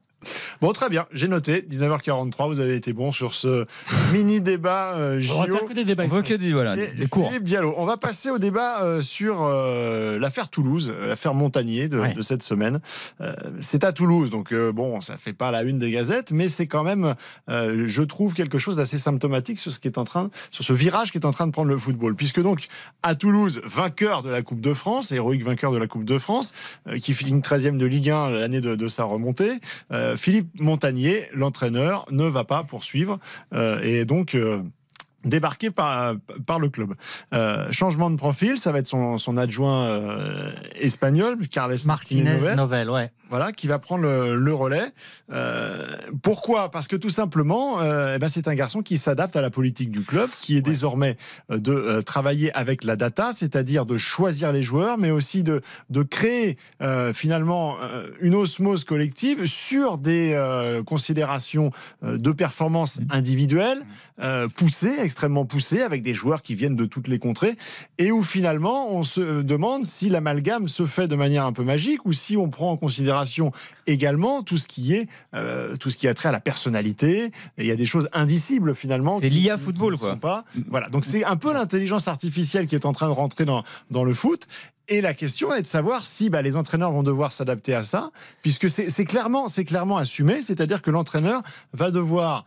Bon, 0.62 0.72
très 0.74 0.90
bien, 0.90 1.06
j'ai 1.14 1.28
noté. 1.28 1.62
19h43, 1.62 2.48
vous 2.48 2.60
avez 2.60 2.76
été 2.76 2.92
bon 2.92 3.12
sur 3.12 3.34
ce 3.36 3.66
mini 4.14 4.42
débat 4.42 4.96
euh, 4.96 5.22
On 5.32 5.40
va 5.42 5.46
JO. 5.48 5.54
faire 5.58 5.66
que 5.68 5.74
des 5.74 5.86
débats. 5.86 6.04
On 6.06 6.10
que 6.10 6.16
express. 6.18 6.40
des, 6.40 6.54
voilà, 6.54 6.76
Et 6.76 6.88
des 6.88 7.06
cours. 7.08 7.28
Philippe 7.28 7.44
Diallo, 7.44 7.74
on 7.78 7.86
va 7.86 7.98
passer 7.98 8.32
au 8.32 8.40
débat 8.40 8.82
euh, 8.84 9.02
sur 9.04 9.44
euh, 9.44 10.18
l'affaire 10.20 10.50
Toulouse, 10.50 10.92
euh, 10.94 11.08
l'affaire 11.10 11.34
Montagnier 11.36 11.88
de, 11.88 12.00
Ouais. 12.00 12.14
de 12.14 12.22
cette 12.22 12.42
semaine. 12.44 12.80
Euh, 13.22 13.34
c'est 13.62 13.84
à 13.84 13.92
Toulouse, 13.92 14.30
donc 14.32 14.52
euh, 14.52 14.72
bon, 14.72 15.02
ça 15.02 15.18
fait 15.18 15.34
pas 15.34 15.52
la 15.52 15.62
une 15.64 15.78
des 15.80 15.92
gazettes, 15.92 16.32
mais 16.32 16.48
c'est 16.50 16.66
quand 16.68 16.84
même, 16.84 17.14
euh, 17.50 17.84
je 17.88 18.02
trouve, 18.02 18.34
quelque 18.34 18.58
chose 18.58 18.76
d'assez 18.78 18.98
symptomatique 18.98 19.60
sur 19.60 19.72
ce 19.72 19.80
qui 19.80 19.88
est 19.88 19.98
en 20.00 20.04
train, 20.06 20.30
sur 20.52 20.64
ce 20.64 20.74
virage 20.74 21.12
qui 21.12 21.20
est 21.20 21.26
en 21.26 21.32
train 21.32 21.46
de 21.46 21.52
prendre 21.52 21.70
le 21.70 21.78
football, 21.78 22.16
puisque 22.16 22.42
donc 22.42 22.66
à 23.04 23.14
Toulouse, 23.16 23.62
vainqueur 23.66 24.24
de 24.24 24.30
la 24.32 24.42
Coupe 24.42 24.62
de 24.62 24.74
France, 24.74 25.12
héroïque 25.12 25.44
vainqueur 25.44 25.72
de 25.72 25.78
la 25.78 25.88
Coupe 25.88 26.06
de 26.06 26.18
France, 26.18 26.54
euh, 26.88 26.98
qui 26.98 27.14
finit 27.14 27.40
13e 27.42 27.78
de 27.78 27.86
Ligue 27.86 28.10
1 28.10 28.30
l'année 28.32 28.62
de, 28.62 28.76
de 28.76 28.88
sa 28.88 29.04
remontée, 29.04 29.52
euh, 29.92 30.07
Philippe 30.16 30.50
Montagnier, 30.60 31.26
l'entraîneur, 31.34 32.06
ne 32.12 32.26
va 32.26 32.44
pas 32.44 32.64
poursuivre 32.64 33.20
euh, 33.54 33.80
et 33.82 34.06
donc. 34.06 34.36
Débarqué 35.26 35.72
par, 35.72 36.16
par 36.46 36.60
le 36.60 36.70
club. 36.70 36.94
Euh, 37.34 37.72
changement 37.72 38.10
de 38.10 38.16
profil, 38.16 38.58
ça 38.58 38.72
va 38.72 38.80
être 38.80 38.88
son, 38.88 39.18
son 39.18 39.38
adjoint 39.38 39.86
euh, 39.86 40.52
espagnol, 40.80 41.38
Carles 41.50 41.76
Martinez 41.86 42.24
Martinez, 42.24 42.56
Novel, 42.56 42.90
ouais. 42.90 43.12
voilà, 43.30 43.52
qui 43.52 43.68
va 43.68 43.80
prendre 43.80 44.04
le, 44.04 44.36
le 44.36 44.54
relais. 44.54 44.86
Euh, 45.32 45.86
pourquoi? 46.22 46.72
Parce 46.72 46.88
que 46.88 46.96
tout 46.96 47.10
simplement, 47.10 47.82
eh 47.82 48.18
ben, 48.20 48.28
c'est 48.28 48.48
un 48.48 48.56
garçon 48.56 48.82
qui 48.82 48.98
s'adapte 48.98 49.36
à 49.36 49.42
la 49.42 49.50
politique 49.50 49.92
du 49.92 50.02
club, 50.02 50.30
qui 50.40 50.56
est 50.56 50.62
désormais 50.62 51.18
de 51.50 52.02
travailler 52.02 52.54
avec 52.54 52.84
la 52.84 52.96
data, 52.96 53.32
c'est-à-dire 53.34 53.86
de 53.86 53.98
choisir 53.98 54.52
les 54.52 54.64
joueurs, 54.64 54.98
mais 54.98 55.12
aussi 55.12 55.44
de, 55.44 55.62
de 55.90 56.04
créer 56.04 56.58
finalement 57.14 57.76
une 58.22 58.36
osmose 58.36 58.86
collective 58.86 59.46
sur 59.46 59.98
des 59.98 60.40
considérations 60.86 61.72
de 62.04 62.32
performance 62.32 63.00
individuelle 63.10 63.84
poussées, 64.56 64.96
extrêmement 65.08 65.46
poussées, 65.46 65.82
avec 65.82 66.04
des 66.04 66.14
joueurs 66.14 66.44
qui 66.44 66.54
viennent 66.54 66.76
de 66.76 66.86
toutes 66.86 67.08
les 67.08 67.18
contrées, 67.18 67.56
et 67.98 68.12
où 68.12 68.22
finalement 68.22 68.92
on 68.92 69.04
se 69.04 69.42
demande 69.42 69.86
si 69.86 70.10
l'amalgame 70.10 70.68
se 70.68 70.86
fait 70.86 71.08
de 71.08 71.16
manière 71.16 71.46
un 71.46 71.54
peu 71.54 71.64
magique 71.64 72.06
ou 72.06 72.14
si 72.14 72.38
on 72.38 72.50
prend 72.50 72.72
en 72.72 72.78
considération 72.78 73.52
également 73.88 74.44
tout 74.44 74.58
ce 74.58 74.68
qui 74.68 74.94
est 74.94 75.08
euh, 75.34 75.76
tout 75.78 75.90
ce 75.90 75.98
qui 75.98 76.08
a 76.08 76.14
trait 76.14 76.30
à 76.30 76.32
la 76.32 76.40
personnalité. 76.40 77.26
Et 77.58 77.64
il 77.64 77.66
y 77.66 77.72
a 77.72 77.76
des 77.76 77.86
choses 77.86 78.10
indicibles 78.14 78.76
finalement. 78.76 79.20
C'est 79.20 79.30
l'IA 79.30 79.58
football, 79.58 79.96
qui 79.96 80.02
quoi. 80.02 80.16
Pas. 80.18 80.46
Voilà, 80.70 80.90
donc 80.90 81.06
c'est 81.06 81.24
un 81.24 81.38
peu 81.38 81.54
l'intelligence 81.54 82.08
artificielle 82.08 82.68
qui 82.68 82.76
est 82.76 82.86
en 82.86 82.94
train 82.94 83.08
de 83.08 83.14
rentrer 83.14 83.46
dans 83.46 83.64
dans 83.90 84.04
le 84.04 84.14
foot. 84.14 84.48
Et 84.90 85.02
la 85.02 85.14
question 85.14 85.54
est 85.54 85.62
de 85.62 85.68
savoir 85.68 86.06
si 86.06 86.30
bah, 86.30 86.42
les 86.42 86.56
entraîneurs 86.56 86.92
vont 86.92 87.04
devoir 87.04 87.34
s'adapter 87.34 87.74
à 87.74 87.84
ça, 87.84 88.12
puisque 88.42 88.70
c'est 88.70 89.06
clairement, 89.06 89.50
c'est 89.50 89.66
clairement 89.66 89.98
assumé, 89.98 90.42
c'est-à-dire 90.42 90.82
que 90.82 90.92
l'entraîneur 90.92 91.42
va 91.74 91.92
devoir 91.92 92.46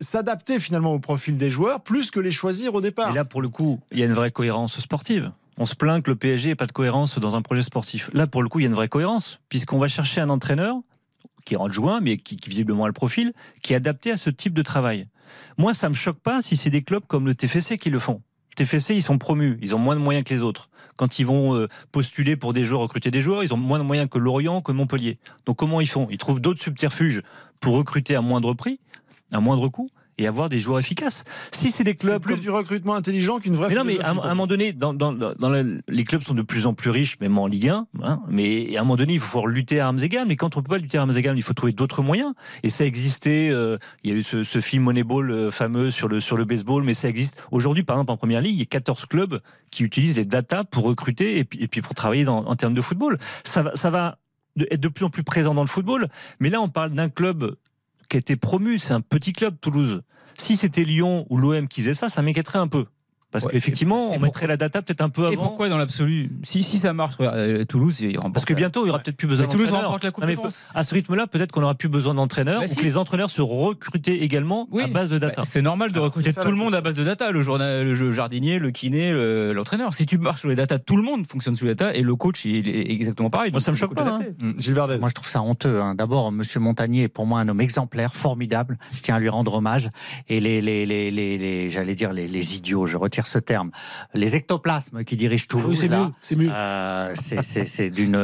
s'adapter 0.00 0.60
finalement 0.60 0.92
au 0.92 0.98
profil 0.98 1.36
des 1.36 1.50
joueurs 1.50 1.82
plus 1.82 2.10
que 2.10 2.20
les 2.20 2.30
choisir 2.30 2.74
au 2.74 2.80
départ. 2.80 3.10
Et 3.10 3.14
là, 3.14 3.24
pour 3.24 3.42
le 3.42 3.48
coup, 3.48 3.80
il 3.92 3.98
y 3.98 4.02
a 4.02 4.06
une 4.06 4.12
vraie 4.12 4.30
cohérence 4.30 4.78
sportive. 4.80 5.32
On 5.56 5.66
se 5.66 5.74
plaint 5.74 6.02
que 6.02 6.10
le 6.10 6.16
PSG 6.16 6.48
n'ait 6.48 6.54
pas 6.56 6.66
de 6.66 6.72
cohérence 6.72 7.18
dans 7.18 7.36
un 7.36 7.42
projet 7.42 7.62
sportif. 7.62 8.10
Là, 8.12 8.26
pour 8.26 8.42
le 8.42 8.48
coup, 8.48 8.58
il 8.58 8.62
y 8.62 8.66
a 8.66 8.68
une 8.68 8.74
vraie 8.74 8.88
cohérence, 8.88 9.40
puisqu'on 9.48 9.78
va 9.78 9.88
chercher 9.88 10.20
un 10.20 10.28
entraîneur 10.28 10.76
qui 11.44 11.54
est 11.54 11.60
adjoint, 11.60 12.00
mais 12.00 12.16
qui, 12.16 12.38
visiblement 12.48 12.84
a 12.84 12.86
le 12.88 12.92
profil, 12.92 13.32
qui 13.62 13.72
est 13.72 13.76
adapté 13.76 14.10
à 14.10 14.16
ce 14.16 14.30
type 14.30 14.54
de 14.54 14.62
travail. 14.62 15.06
Moi, 15.58 15.74
ça 15.74 15.88
me 15.88 15.94
choque 15.94 16.18
pas 16.18 16.42
si 16.42 16.56
c'est 16.56 16.70
des 16.70 16.82
clubs 16.82 17.04
comme 17.06 17.26
le 17.26 17.34
TFC 17.34 17.78
qui 17.78 17.90
le 17.90 17.98
font. 17.98 18.22
Le 18.50 18.64
TFC, 18.64 18.94
ils 18.94 19.02
sont 19.02 19.18
promus, 19.18 19.58
ils 19.62 19.74
ont 19.74 19.78
moins 19.78 19.94
de 19.94 20.00
moyens 20.00 20.24
que 20.24 20.32
les 20.32 20.42
autres. 20.42 20.70
Quand 20.96 21.18
ils 21.18 21.26
vont 21.26 21.56
euh, 21.56 21.68
postuler 21.90 22.36
pour 22.36 22.52
des 22.52 22.64
joueurs, 22.64 22.82
recruter 22.82 23.10
des 23.10 23.20
joueurs, 23.20 23.42
ils 23.42 23.52
ont 23.52 23.56
moins 23.56 23.78
de 23.78 23.84
moyens 23.84 24.08
que 24.08 24.18
Lorient, 24.18 24.62
que 24.62 24.70
Montpellier. 24.70 25.18
Donc 25.44 25.56
comment 25.56 25.80
ils 25.80 25.88
font? 25.88 26.06
Ils 26.10 26.18
trouvent 26.18 26.40
d'autres 26.40 26.62
subterfuges 26.62 27.22
pour 27.60 27.74
recruter 27.74 28.14
à 28.14 28.20
moindre 28.20 28.54
prix, 28.54 28.78
à 29.34 29.40
moindre 29.40 29.68
coût, 29.68 29.88
et 30.16 30.28
avoir 30.28 30.48
des 30.48 30.60
joueurs 30.60 30.78
efficaces. 30.78 31.24
Si 31.50 31.72
c'est 31.72 31.82
des 31.82 31.90
C'est 31.98 32.06
clubs 32.06 32.22
plus 32.22 32.34
comme- 32.34 32.40
du 32.40 32.50
recrutement 32.50 32.94
intelligent 32.94 33.40
qu'une 33.40 33.56
vraie 33.56 33.68
mais 33.70 33.74
non, 33.74 33.82
mais 33.84 34.00
à, 34.00 34.08
à 34.10 34.10
un 34.10 34.14
moment 34.28 34.46
donné, 34.46 34.72
dans, 34.72 34.94
dans- 34.94 35.12
dans 35.12 35.48
le- 35.48 35.80
les 35.88 36.04
clubs 36.04 36.22
sont 36.22 36.34
de 36.34 36.42
plus 36.42 36.66
en 36.66 36.72
plus 36.74 36.90
riches, 36.90 37.18
même 37.20 37.36
en 37.36 37.48
Ligue 37.48 37.68
1. 37.70 37.88
hein, 38.02 38.20
mais 38.28 38.76
à 38.76 38.80
un 38.80 38.84
moment 38.84 38.94
donné, 38.94 39.14
il 39.14 39.18
faut 39.18 39.26
pouvoir 39.32 39.46
lutter 39.48 39.80
à 39.80 39.86
armes 39.86 39.98
égales. 40.00 40.28
Mais 40.28 40.36
quand 40.36 40.56
on 40.56 40.62
peut 40.62 40.68
pas 40.68 40.78
lutter 40.78 40.98
à 40.98 41.00
armes 41.00 41.16
égales, 41.16 41.36
il 41.36 41.42
faut 41.42 41.52
trouver 41.52 41.72
d'autres 41.72 42.00
moyens. 42.02 42.32
Et 42.62 42.70
ça 42.70 42.84
existait. 42.84 43.48
euh, 43.50 43.76
il 44.04 44.10
y 44.10 44.14
a 44.14 44.16
eu 44.16 44.22
ce, 44.22 44.44
ce 44.44 44.60
film 44.60 44.84
Moneyball 44.84 45.30
euh, 45.32 45.50
fameux 45.50 45.90
sur 45.90 46.06
le 46.06 46.20
sur 46.20 46.36
le 46.36 46.44
baseball, 46.44 46.84
mais 46.84 46.94
ça 46.94 47.08
existe 47.08 47.36
aujourd'hui. 47.50 47.82
Par 47.82 47.96
exemple, 47.96 48.12
en 48.12 48.16
première 48.16 48.40
ligue, 48.40 48.54
il 48.54 48.60
y 48.60 48.62
a 48.62 48.66
14 48.66 49.06
clubs 49.06 49.40
qui 49.72 49.82
utilisent 49.82 50.14
les 50.16 50.24
data 50.24 50.62
pour 50.62 50.84
recruter 50.84 51.38
et 51.40 51.44
puis, 51.44 51.60
et 51.60 51.66
puis 51.66 51.82
pour 51.82 51.94
travailler 51.94 52.22
dans- 52.22 52.44
en 52.46 52.54
termes 52.54 52.74
de 52.74 52.82
football. 52.82 53.18
Ça 53.42 53.64
va, 53.64 53.74
ça 53.74 53.90
va 53.90 54.18
être 54.70 54.80
de 54.80 54.86
plus 54.88 55.04
en 55.04 55.10
plus 55.10 55.24
présent 55.24 55.52
dans 55.54 55.62
le 55.62 55.68
football. 55.68 56.06
Mais 56.38 56.50
là, 56.50 56.60
on 56.60 56.68
parle 56.68 56.90
d'un 56.90 57.08
club 57.08 57.56
été 58.18 58.36
promu. 58.36 58.78
C'est 58.78 58.94
un 58.94 59.00
petit 59.00 59.32
club, 59.32 59.56
Toulouse. 59.60 60.02
Si 60.36 60.56
c'était 60.56 60.84
Lyon 60.84 61.26
ou 61.30 61.36
l'OM 61.36 61.68
qui 61.68 61.82
faisait 61.82 61.94
ça, 61.94 62.08
ça 62.08 62.22
m'inquiéterait 62.22 62.58
un 62.58 62.68
peu. 62.68 62.86
Parce 63.34 63.46
Ouais, 63.46 63.50
qu'effectivement, 63.54 64.12
et- 64.12 64.14
et 64.14 64.18
on 64.18 64.20
mettrait 64.20 64.46
la 64.46 64.56
data 64.56 64.80
peut-être 64.80 65.00
un 65.00 65.08
peu 65.08 65.24
Et 65.24 65.32
avant. 65.32 65.42
pourquoi 65.48 65.68
dans 65.68 65.76
l'absolu 65.76 66.30
si, 66.44 66.62
si 66.62 66.78
ça 66.78 66.92
marche, 66.92 67.16
euh, 67.20 67.64
Toulouse, 67.64 68.00
Parce 68.32 68.44
que 68.44 68.54
bientôt, 68.54 68.84
il 68.84 68.86
y 68.86 68.90
aura 68.90 69.00
peut-être 69.00 69.16
plus 69.16 69.26
besoin 69.26 69.46
Mais 69.46 69.50
Toulouse 69.52 69.66
d'entraîneurs. 69.66 69.88
remporte 69.90 70.04
la 70.04 70.10
Coupe 70.12 70.22
Non, 70.24 70.30
de 70.30 70.34
France. 70.36 70.62
À 70.72 70.84
ce 70.84 70.94
rythme-là, 70.94 71.26
peut-être 71.26 71.50
qu'on 71.50 71.60
n'aura 71.60 71.74
plus 71.74 71.88
besoin 71.88 72.14
d'entraîneurs 72.14 72.60
Bah 72.60 72.64
ou 72.66 72.68
si. 72.68 72.76
que 72.76 72.82
les 72.84 72.96
entraîneurs 72.96 73.30
se 73.30 73.42
recrutaient 73.42 74.18
également 74.18 74.68
Oui. 74.70 74.84
à 74.84 74.86
base 74.86 75.10
de 75.10 75.18
Bah, 75.18 75.26
data. 75.30 75.42
c'est 75.44 75.62
normal 75.62 75.90
de 75.90 75.96
Alors, 75.96 76.04
recruter 76.06 76.30
ça, 76.30 76.44
tout 76.44 76.50
le 76.52 76.56
monde 76.56 76.76
à 76.76 76.80
base 76.80 76.94
de 76.94 77.02
data, 77.02 77.32
le, 77.32 77.42
journal, 77.42 77.90
le 77.90 78.10
jardinier, 78.12 78.60
le 78.60 78.70
kiné, 78.70 79.12
le- 79.12 79.52
l'entraîneur. 79.52 79.94
Si 79.94 80.06
tu 80.06 80.16
marches 80.18 80.40
sur 80.40 80.48
les 80.48 80.54
data, 80.54 80.78
tout 80.78 80.96
le 80.96 81.02
monde 81.02 81.26
fonctionne 81.26 81.56
sur 81.56 81.66
les 81.66 81.74
data 81.74 81.92
et 81.92 82.02
le 82.02 82.14
coach, 82.14 82.44
il 82.44 82.68
est 82.68 82.88
exactement 82.92 83.30
pareil. 83.30 83.50
Moi, 83.50 83.58
ça 83.60 83.72
me 83.72 83.76
choque 83.76 83.96
pas. 83.96 84.20
Gilles 84.58 84.74
Verdez. 84.74 84.98
Moi, 84.98 85.08
je 85.08 85.14
trouve 85.14 85.28
ça 85.28 85.42
honteux. 85.42 85.80
hein. 85.80 85.96
D'abord, 85.96 86.30
Monsieur 86.30 86.60
Montagnier 86.60 87.02
est 87.04 87.08
pour 87.08 87.26
moi 87.26 87.40
un 87.40 87.48
homme 87.48 87.60
exemplaire, 87.60 88.14
formidable. 88.14 88.78
Je 88.94 89.00
tiens 89.00 89.16
à 89.16 89.18
lui 89.18 89.28
rendre 89.28 89.54
hommage. 89.54 89.90
Et 90.28 90.38
les, 90.38 90.60
les, 90.60 90.86
les, 90.86 91.10
les, 91.10 91.36
les- 91.36 91.70
j'allais 91.70 91.96
dire 91.96 92.12
les, 92.12 92.28
les 92.28 92.54
idiots, 92.56 92.86
je 92.86 92.96
retire 92.96 93.23
ce 93.28 93.38
terme, 93.38 93.70
les 94.14 94.36
ectoplasmes 94.36 95.04
qui 95.04 95.16
dirigent 95.16 95.46
Ah 95.50 95.56
Oui, 95.56 95.62
Toulouse, 95.62 95.78
c'est 95.80 95.88
mieux, 95.88 96.06
c'est 96.20 96.36
mieux. 96.36 96.48
euh, 96.52 97.12
c'est- 97.14 97.42
c'est 97.66 97.90
d'une 97.90 98.14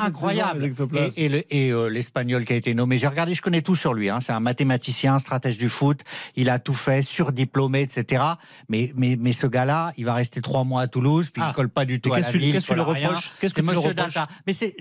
incroyable. 0.00 0.60
saison, 0.60 0.88
et 1.16 1.24
et 1.24 1.28
le- 1.28 1.44
euh, 1.52 1.88
l'espagnol 1.90 2.44
qui 2.44 2.52
a 2.52 2.56
été 2.56 2.74
nommé, 2.74 2.98
j'ai 2.98 3.06
regardé, 3.06 3.34
je 3.34 3.42
connais 3.42 3.62
tout 3.62 3.74
sur 3.76 3.94
lui. 3.94 4.08
Hein. 4.08 4.20
C'est 4.20 4.32
un 4.32 4.40
mathématicien, 4.40 5.18
stratège 5.18 5.58
du 5.58 5.68
foot. 5.68 6.00
Il 6.36 6.50
a 6.50 6.58
tout 6.58 6.74
fait, 6.74 7.02
surdiplômé, 7.02 7.82
etc. 7.82 8.22
Mais 8.68 8.92
mais 8.96 9.16
mais 9.20 9.32
ce 9.32 9.46
gars-là, 9.46 9.92
il 9.96 10.04
va 10.04 10.14
rester 10.14 10.40
trois 10.40 10.64
mois 10.64 10.82
à 10.82 10.88
Toulouse, 10.88 11.30
puis 11.30 11.42
Ah. 11.44 11.50
il 11.52 11.54
colle 11.54 11.68
pas 11.70 11.84
du 11.84 12.00
tout 12.00 12.12
à 12.12 12.20
la 12.20 12.30
ville. 12.30 12.52
qu'est-ce 12.52 12.68
que 12.68 12.74
le 12.74 12.82
reproches? 12.82 13.32
Qu'est-ce 13.40 13.54
que 13.54 13.62
Monsieur 13.62 13.94
Data. 13.94 14.26
Mais 14.46 14.52
c'est 14.52 14.74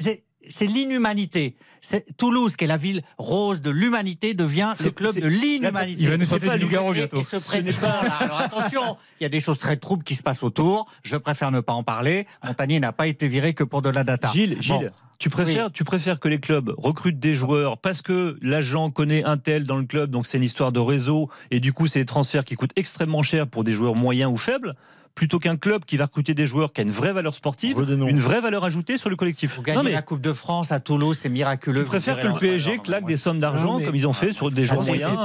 c'est 0.48 0.66
l'inhumanité. 0.66 1.56
C'est 1.82 2.16
Toulouse, 2.18 2.56
qui 2.56 2.66
est 2.66 2.68
la 2.68 2.78
ville 2.78 3.02
rose 3.18 3.62
de 3.62 3.70
l'humanité, 3.70 4.34
devient 4.34 4.74
le 4.84 4.92
club 4.92 5.16
de 5.20 5.28
l'inhumanité. 5.28 6.02
Il 6.02 6.10
va 6.10 6.18
nous 6.18 6.26
pas 6.26 6.58
du 6.58 6.66
et- 6.66 6.94
bientôt. 6.94 7.20
Et 7.20 7.24
ce 7.24 7.38
président-là, 7.38 8.16
alors 8.20 8.40
attention, 8.40 8.98
il 9.20 9.24
y 9.24 9.26
a 9.26 9.30
des 9.30 9.40
choses 9.40 9.60
très 9.60 9.78
troubles 9.78 10.04
qui 10.04 10.16
se 10.16 10.24
passent 10.24 10.44
autour. 10.44 10.88
Je 11.04 11.18
préfère 11.18 11.52
ne 11.52 11.60
pas 11.62 11.74
en 11.74 11.84
parler. 11.84 12.26
Montagnier 12.46 12.80
n'a 12.80 12.92
pas 12.92 13.08
été 13.08 13.28
viré 13.28 13.54
que 13.54 13.64
pour 13.64 13.82
de 13.82 13.90
la 13.90 14.04
data. 14.04 14.30
Gilles, 14.34 14.56
Bon. 14.56 14.62
Gilles, 14.62 14.92
tu 15.20 15.30
préfères, 15.30 15.72
tu 15.72 15.84
préfères 15.84 16.20
que 16.20 16.30
les 16.30 16.40
clubs 16.40 16.74
recrutent 16.78 17.20
des 17.20 17.36
joueurs 17.36 17.78
parce 17.78 18.02
que 18.02 18.38
l'agent 18.42 18.90
connaît 18.90 19.24
un 19.26 19.38
tel 19.38 19.66
dans 19.66 19.76
le 19.78 19.84
club, 19.86 20.10
donc 20.12 20.26
c'est 20.26 20.38
une 20.38 20.44
histoire 20.44 20.72
de 20.72 20.80
réseau, 20.80 21.30
et 21.52 21.60
du 21.60 21.74
coup 21.74 21.88
c'est 21.88 22.00
des 22.00 22.06
transferts 22.06 22.46
qui 22.46 22.56
coûtent 22.56 22.72
extrêmement 22.78 23.22
cher 23.22 23.46
pour 23.48 23.66
des 23.66 23.74
joueurs 23.74 23.96
moyens 23.96 24.32
ou 24.32 24.38
faibles, 24.38 24.76
plutôt 25.16 25.39
qu'un 25.39 25.57
club 25.57 25.84
qui 25.86 25.97
va 25.97 26.05
recruter 26.05 26.34
des 26.34 26.45
joueurs 26.45 26.72
qui 26.72 26.82
a 26.82 26.84
une 26.84 26.91
vraie 26.91 27.12
valeur 27.14 27.36
sportive, 27.36 27.78
une 27.80 28.20
vraie 28.20 28.41
valeur 28.41 28.64
ajoutée 28.64 28.97
sur 28.97 29.10
le 29.10 29.16
collectif. 29.16 29.55
Vous 29.57 29.62
gagnez 29.62 29.91
la 29.91 30.01
Coupe 30.01 30.22
de 30.22 30.34
France 30.34 30.72
à 30.72 30.80
Toulouse, 30.80 31.18
c'est 31.20 31.30
miraculeux. 31.30 31.82
tu 31.84 31.88
préfères 31.88 32.16
Vous 32.18 32.22
que 32.22 32.28
le 32.28 32.39
PSG 32.39 32.80
claque 32.84 33.01
Non, 33.01 33.07
des 33.07 33.18
sommes 33.18 33.39
d'argent 33.39 33.80
mais- 33.80 33.86
comme 33.86 33.95
ils 33.95 34.07
ont 34.07 34.14
fait 34.14 34.32
sur 34.34 34.49
des 34.51 34.64
joueurs 34.64 34.84
moyens. 34.84 35.20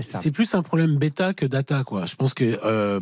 C'est 0.00 0.30
plus 0.30 0.54
un 0.54 0.62
problème 0.62 0.96
bêta 0.96 1.34
que 1.34 1.46
data, 1.46 1.82
quoi. 1.84 2.06
Je 2.06 2.14
pense 2.14 2.34
que, 2.34 2.58
euh, 2.64 3.00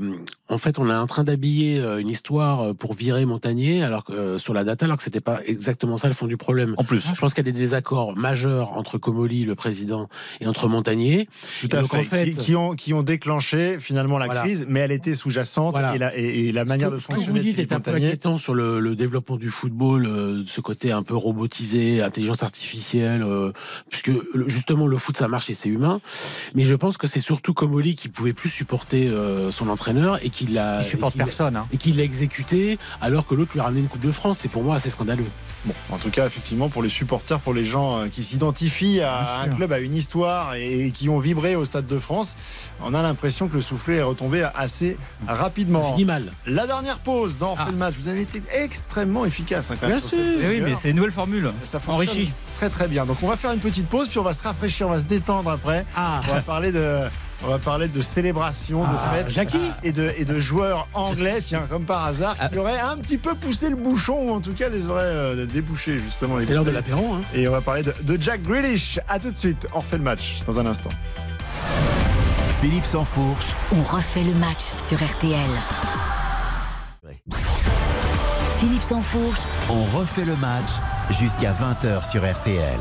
en 0.49 0.59
fait, 0.59 0.79
on 0.79 0.89
est 0.91 0.95
en 0.95 1.07
train 1.07 1.25
d'habiller 1.25 1.79
euh, 1.81 1.99
une 2.01 2.09
histoire 2.09 2.61
euh, 2.63 2.75
pour 2.75 2.95
virer 2.95 3.25
Montagnier, 3.27 3.83
alors 3.83 4.05
que 4.05 4.13
euh, 4.13 4.39
sur 4.39 4.55
la 4.55 4.65
data, 4.65 4.87
alors 4.87 4.97
que 4.97 5.03
c'était 5.03 5.21
pas 5.21 5.41
exactement 5.45 5.97
ça 5.99 6.09
le 6.09 6.15
fond 6.15 6.27
du 6.27 6.37
problème. 6.37 6.75
En 6.79 6.85
plus. 6.85 7.07
Je 7.15 7.21
pense 7.21 7.35
qu'il 7.35 7.45
y 7.45 7.49
a 7.49 7.53
des 7.53 7.59
désaccords 7.59 8.17
majeurs 8.17 8.73
entre 8.77 8.97
Comoli, 8.99 9.45
le 9.45 9.55
président, 9.55 10.09
et 10.41 10.47
entre 10.47 10.69
Montagnier. 10.69 11.29
Tout 11.61 11.69
à 11.73 11.81
donc, 11.83 11.91
fait. 11.91 11.99
en 11.99 12.03
fait- 12.03 12.25
qui, 12.31 12.37
qui 12.37 12.57
ont, 12.57 12.75
qui 12.75 12.95
ont 12.95 13.03
déclenché 13.03 13.79
finalement 13.81 14.19
la 14.19 14.27
Voilà. 14.27 14.43
crise, 14.43 14.67
mais 14.69 14.81
elle 14.81 14.93
était 14.93 15.15
sous-jacente 15.15 15.73
Voilà. 15.73 15.95
et, 15.95 15.99
la, 15.99 16.17
et, 16.17 16.38
et 16.39 16.53
la 16.53 16.65
manière 16.65 16.89
Ce 16.89 16.93
de 16.93 16.97
que- 16.97 17.03
ce 17.03 17.09
que 17.09 17.13
fonctionner 17.15 17.39
vous 17.41 17.45
dites 17.45 17.59
est 17.59 17.73
un 17.73 17.81
peu 17.81 17.91
inquiétant 17.93 18.39
sur 18.39 18.55
le, 18.55 18.81
le 18.81 18.95
développement 18.97 19.37
du 19.37 19.51
football, 19.51 20.07
euh, 20.07 20.43
ce 20.47 20.61
côté 20.61 20.93
un 20.93 21.03
peu 21.03 21.17
robotisé, 21.17 22.03
intelligence 22.03 22.43
artificielle, 22.43 23.23
euh, 23.23 23.53
puisque 23.91 24.11
justement 24.47 24.87
le 24.87 24.97
foot 24.99 25.17
ça 25.17 25.29
marche 25.29 25.51
et 25.51 25.55
c'est 25.55 25.69
humain. 25.69 26.01
Mais 26.55 26.65
je 26.65 26.75
pense 26.75 26.97
que 26.99 27.07
c'est 27.07 27.21
surtout 27.21 27.55
Comoli 27.55 27.95
qui 27.95 28.09
pouvait 28.09 28.33
plus 28.33 28.51
supporter 28.51 29.09
euh, 29.09 29.51
son 29.51 29.69
entraîneur 29.69 30.19
et 30.25 30.31
qui 30.31 30.47
l'a 30.47 30.81
Il 30.81 30.85
supporte 30.85 31.15
et 31.17 31.19
personne. 31.19 31.57
hein. 31.57 31.67
et 31.73 31.77
qu'il 31.77 31.97
l'a 31.97 32.03
exécuté 32.05 32.79
alors 33.01 33.27
que 33.27 33.35
l'autre 33.35 33.53
lui 33.55 33.61
a 33.61 33.65
ramené 33.65 33.81
une 33.81 33.89
Coupe 33.89 34.05
de 34.05 34.13
France. 34.13 34.39
C'est 34.41 34.49
pour 34.51 34.63
moi 34.63 34.77
assez 34.77 34.91
scandaleux. 34.91 35.25
Bon, 35.65 35.75
en 35.91 35.99
tout 35.99 36.11
cas, 36.11 36.25
effectivement, 36.27 36.69
pour 36.69 36.83
les 36.85 36.89
supporters, 36.89 37.41
pour 37.41 37.53
les 37.53 37.65
gens 37.65 37.99
euh, 37.99 38.07
qui 38.09 38.23
s'identifient 38.23 39.01
à 39.01 39.41
un 39.43 39.49
club, 39.49 39.73
à 39.73 39.81
une 39.81 39.95
histoire 39.95 40.55
et 40.55 40.93
qui 40.95 41.09
ont 41.09 41.19
vibré 41.19 41.57
au 41.57 41.65
Stade 41.65 41.87
de 41.87 41.99
France, 41.99 42.37
on 42.85 42.95
a 42.95 43.03
l'impression 43.03 43.49
que 43.49 43.55
le 43.55 43.61
soufflet 43.61 43.97
est 43.97 44.03
retombé 44.03 44.47
assez 44.55 44.97
Ça 45.27 45.33
rapidement. 45.35 45.93
finit 45.93 46.05
mal. 46.05 46.18
La 46.47 46.67
dernière 46.67 46.99
pause 46.99 47.39
dans 47.39 47.49
On 47.49 47.53
refait 47.53 47.65
Ah. 47.69 47.71
le 47.71 47.77
match. 47.77 47.95
Vous 47.99 48.09
avez 48.09 48.23
été 48.23 48.43
extrêmement 48.63 49.25
efficace 49.25 49.71
hein, 49.71 49.75
quand 49.81 49.89
même. 49.89 49.99
Bien 49.99 50.01
sur 50.09 50.11
sûr. 50.19 50.19
cette 50.19 50.49
oui, 50.49 50.61
mais 50.61 50.75
c'est 50.77 50.91
une 50.91 50.97
nouvelle 50.97 51.11
formule. 51.13 51.51
ça 51.65 51.79
très 52.57 52.69
très 52.71 52.89
bien. 52.89 53.07
Donc 53.07 53.19
on 53.23 53.29
va 53.29 53.37
faire 53.37 53.53
une 53.53 53.61
petite 53.61 53.89
pause 53.89 54.09
puis 54.09 54.19
on 54.19 54.23
va 54.25 54.33
se 54.33 54.43
rafraîchir, 54.43 54.89
on 54.89 54.91
va 54.91 54.99
se 55.01 55.05
détendre 55.07 55.51
après. 55.51 55.85
Ah, 55.97 56.21
On 56.29 56.35
va 56.35 56.41
parler 56.41 56.73
de, 56.73 57.01
on 57.45 57.49
va 57.49 57.59
parler 57.59 57.87
de 57.89 58.01
célébration, 58.01 58.81
de 58.83 58.89
Ah, 58.99 59.11
fête. 59.15 59.31
Jackie. 59.31 59.59
Et 59.85 59.93
de, 59.93 60.13
et 60.17 60.25
de 60.25 60.41
joueurs 60.41 60.89
anglais, 60.95 61.41
tiens, 61.43 61.63
comme 61.71 61.85
par 61.85 62.05
hasard, 62.05 62.35
Ah. 62.41 62.49
qui 62.49 62.59
auraient 62.59 62.81
un 62.81 62.97
petit 62.97 63.19
peu 63.19 63.35
poussé 63.35 63.69
le 63.71 63.77
bouchon, 63.77 64.29
ou 64.29 64.35
en 64.35 64.41
tout 64.41 64.53
cas 64.53 64.69
les 64.69 64.87
auraient 64.89 65.03
euh, 65.05 65.47
débouchés, 65.47 65.99
justement. 65.99 66.37
les 66.39 66.47
c'est 66.47 66.55
l'heure 66.55 66.65
de 66.65 66.71
l'apéro. 66.71 67.15
Hein. 67.15 67.21
Et 67.35 67.47
on 67.47 67.53
va 67.53 67.61
parler 67.61 67.83
de, 67.85 67.95
de 68.03 68.21
Jack 68.21 68.43
Grealish. 68.43 68.99
À 69.09 69.19
tout 69.21 69.31
de 69.31 69.39
suite. 69.39 69.67
On 69.73 69.79
refait 69.81 69.99
le 69.99 70.05
match 70.05 70.39
dans 70.47 70.59
un 70.59 70.67
instant. 70.67 70.91
Philippe 72.61 72.85
Sansfourche, 72.85 73.47
On 73.71 73.83
refait 73.83 74.25
le 74.25 74.35
match 74.35 74.65
sur 74.89 74.99
RTL. 74.99 75.39
Philippe 78.61 78.83
Sansfourche, 78.83 79.39
on 79.71 79.85
refait 79.97 80.25
le 80.25 80.35
match 80.37 80.69
jusqu'à 81.11 81.53
20h 81.53 82.11
sur 82.11 82.29
RTL. 82.29 82.81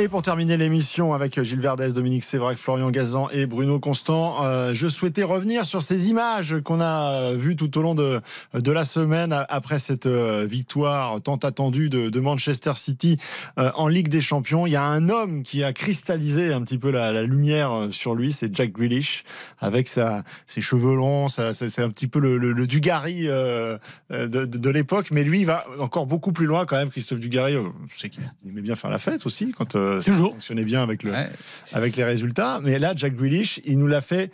Et 0.00 0.06
pour 0.06 0.22
terminer 0.22 0.56
l'émission 0.56 1.12
avec 1.12 1.42
Gilles 1.42 1.58
Verdès, 1.58 1.92
Dominique 1.92 2.22
Sévrac, 2.22 2.56
Florian 2.56 2.92
Gazan 2.92 3.26
et 3.32 3.46
Bruno 3.46 3.80
Constant, 3.80 4.44
euh, 4.44 4.72
je 4.72 4.86
souhaitais 4.86 5.24
revenir 5.24 5.66
sur 5.66 5.82
ces 5.82 6.08
images 6.08 6.60
qu'on 6.60 6.80
a 6.80 7.32
euh, 7.32 7.36
vues 7.36 7.56
tout 7.56 7.76
au 7.76 7.82
long 7.82 7.96
de, 7.96 8.20
de 8.54 8.70
la 8.70 8.84
semaine 8.84 9.34
après 9.48 9.80
cette 9.80 10.06
euh, 10.06 10.46
victoire 10.48 11.20
tant 11.20 11.34
attendue 11.34 11.90
de, 11.90 12.20
Manchester 12.20 12.74
City 12.76 13.18
en 13.56 13.88
Ligue 13.88 14.08
des 14.08 14.20
Champions. 14.20 14.66
Il 14.66 14.72
y 14.72 14.76
a 14.76 14.84
un 14.84 15.08
homme 15.08 15.42
qui 15.42 15.64
a 15.64 15.72
cristallisé 15.72 16.52
un 16.52 16.62
petit 16.62 16.78
peu 16.78 16.92
la, 16.92 17.22
lumière 17.22 17.88
sur 17.90 18.14
lui, 18.14 18.32
c'est 18.32 18.54
Jack 18.54 18.72
Grealish, 18.72 19.24
avec 19.58 19.88
ses 19.88 20.60
cheveux 20.60 20.94
longs, 20.94 21.28
c'est 21.28 21.78
un 21.78 21.90
petit 21.90 22.06
peu 22.06 22.18
le, 22.18 22.36
le, 22.38 22.66
Dugarry 22.66 23.26
de, 23.26 24.70
l'époque, 24.70 25.10
mais 25.10 25.24
lui 25.24 25.44
va 25.44 25.64
encore 25.78 26.06
beaucoup 26.06 26.32
plus 26.32 26.46
loin 26.46 26.66
quand 26.66 26.76
même. 26.76 26.90
Christophe 26.90 27.20
Dugarry, 27.20 27.54
je 27.88 27.98
sais 27.98 28.08
qu'il 28.08 28.22
aimait 28.50 28.62
bien 28.62 28.76
faire 28.76 28.90
la 28.90 28.98
fête 28.98 29.24
aussi 29.24 29.54
quand 29.56 29.76
euh, 29.96 30.02
ça 30.02 30.10
Toujours. 30.10 30.32
fonctionnait 30.32 30.64
bien 30.64 30.82
avec 30.82 31.02
le, 31.02 31.10
Ouais. 31.12 31.28
avec 31.72 31.96
les 31.96 32.04
résultats. 32.04 32.60
Mais 32.62 32.78
là, 32.78 32.92
Jack 32.96 33.14
Grealish, 33.16 33.60
il 33.64 33.78
nous 33.78 33.86
l'a 33.86 34.00
fait 34.00 34.30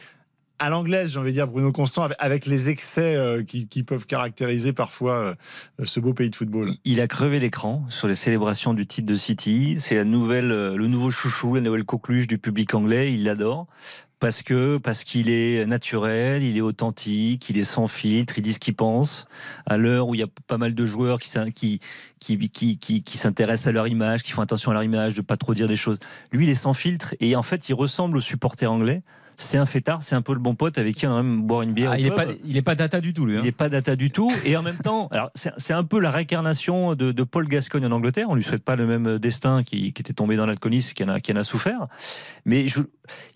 à 0.61 0.70
l'anglaise, 0.70 1.12
j'ai 1.12 1.18
envie 1.18 1.30
de 1.30 1.34
dire, 1.34 1.48
Bruno 1.48 1.72
Constant, 1.72 2.05
avec- 2.05 2.16
avec 2.20 2.46
les 2.46 2.68
excès 2.68 3.16
euh, 3.16 3.42
qui, 3.42 3.66
qui 3.66 3.82
peuvent 3.82 4.07
caractériser 4.07 4.72
parfois 4.72 5.14
euh, 5.80 5.84
ce 5.84 5.98
beau 5.98 6.14
pays 6.14 6.30
de 6.30 6.36
football. 6.36 6.70
Il 6.84 7.00
a 7.00 7.09
crevé 7.09 7.40
l'écran 7.40 7.84
sur 7.88 8.07
les 8.07 8.14
célébrations 8.14 8.72
du 8.72 8.86
titre 8.86 9.07
de 9.09 9.16
City. 9.16 9.76
C'est 9.80 9.96
la 9.96 10.05
nouvelle, 10.05 10.52
euh, 10.52 10.76
le 10.76 10.86
nouveau 10.86 11.11
chouchou, 11.11 11.57
la 11.57 11.61
nouvelle 11.61 11.84
coqueluche 11.84 12.28
du 12.28 12.38
public 12.38 12.72
anglais. 12.74 13.12
Il 13.12 13.24
l'adore 13.24 13.66
parce 14.24 14.42
que 14.42 14.78
parce 14.78 15.04
qu'il 15.04 15.28
est 15.28 15.66
naturel, 15.66 16.42
il 16.42 16.56
est 16.56 16.62
authentique, 16.62 17.50
il 17.50 17.58
est 17.58 17.64
sans 17.64 17.86
filtre, 17.86 18.38
il 18.38 18.40
dit 18.42 18.54
ce 18.54 18.58
qu'il 18.58 18.74
pense. 18.74 19.26
À 19.66 19.76
l'heure 19.76 20.08
où 20.08 20.14
il 20.14 20.20
y 20.20 20.22
a 20.22 20.26
pas 20.46 20.56
mal 20.56 20.74
de 20.74 20.86
joueurs 20.86 21.18
qui 21.18 21.28
s'in- 21.28 21.50
qui 21.50 21.78
qui 22.20 22.38
qui 22.48 22.78
qui, 22.78 23.02
qui 23.02 23.18
s'intéressent 23.18 23.66
à 23.66 23.72
leur 23.72 23.86
image, 23.86 24.22
qui 24.22 24.32
font 24.32 24.40
attention 24.40 24.70
à 24.70 24.74
leur 24.74 24.82
image, 24.82 25.12
de 25.12 25.20
pas 25.20 25.36
trop 25.36 25.52
dire 25.52 25.68
des 25.68 25.76
choses. 25.76 25.98
Lui, 26.32 26.46
il 26.46 26.50
est 26.50 26.54
sans 26.54 26.72
filtre 26.72 27.14
et 27.20 27.36
en 27.36 27.42
fait, 27.42 27.68
il 27.68 27.74
ressemble 27.74 28.16
au 28.16 28.22
supporter 28.22 28.64
anglais. 28.66 29.02
C'est 29.37 29.59
un 29.59 29.66
fêtard, 29.66 30.03
c'est 30.03 30.14
un 30.14 30.22
peu 30.22 30.32
le 30.32 30.39
bon 30.39 30.55
pote 30.55 30.78
avec 30.78 30.95
qui 30.97 31.07
on 31.07 31.14
même 31.16 31.43
boire 31.43 31.62
une 31.62 31.72
bière. 31.72 31.91
Ah, 31.93 31.99
il 31.99 32.07
est 32.07 32.11
pas, 32.11 32.24
il 32.45 32.57
est 32.57 32.62
pas 32.62 32.74
data 32.74 33.01
du 33.01 33.12
tout 33.12 33.26
lui. 33.26 33.37
hein. 33.37 33.41
Il 33.41 33.45
n'est 33.45 33.53
pas 33.53 33.68
data 33.68 33.97
du 33.97 34.11
tout. 34.11 34.32
Et 34.45 34.57
en 34.57 34.62
même 34.62 34.76
temps, 34.78 35.09
alors 35.11 35.30
c'est 35.35 35.72
un 35.72 35.85
peu 35.85 35.99
la 36.01 36.11
réincarnation 36.11 36.95
de, 36.95 37.12
de 37.12 37.22
Paul 37.24 37.47
Gascogne 37.49 37.87
en 37.87 37.91
Angleterre. 37.93 38.26
On 38.30 38.35
lui 38.35 38.45
souhaite 38.45 38.62
pas 38.64 38.76
le 38.76 38.87
même 38.87 39.18
destin 39.18 39.62
qui, 39.62 39.93
qui 39.93 40.03
était 40.03 40.12
tombé 40.12 40.37
dans 40.37 40.47
l'alcoolisme, 40.47 40.93
qui 40.93 41.05
en 41.05 41.09
a, 41.09 41.20
qui 41.20 41.32
en 41.32 41.37
a 41.37 41.45
souffert. 41.45 41.87
Mais 42.45 42.68
je- 42.68 42.80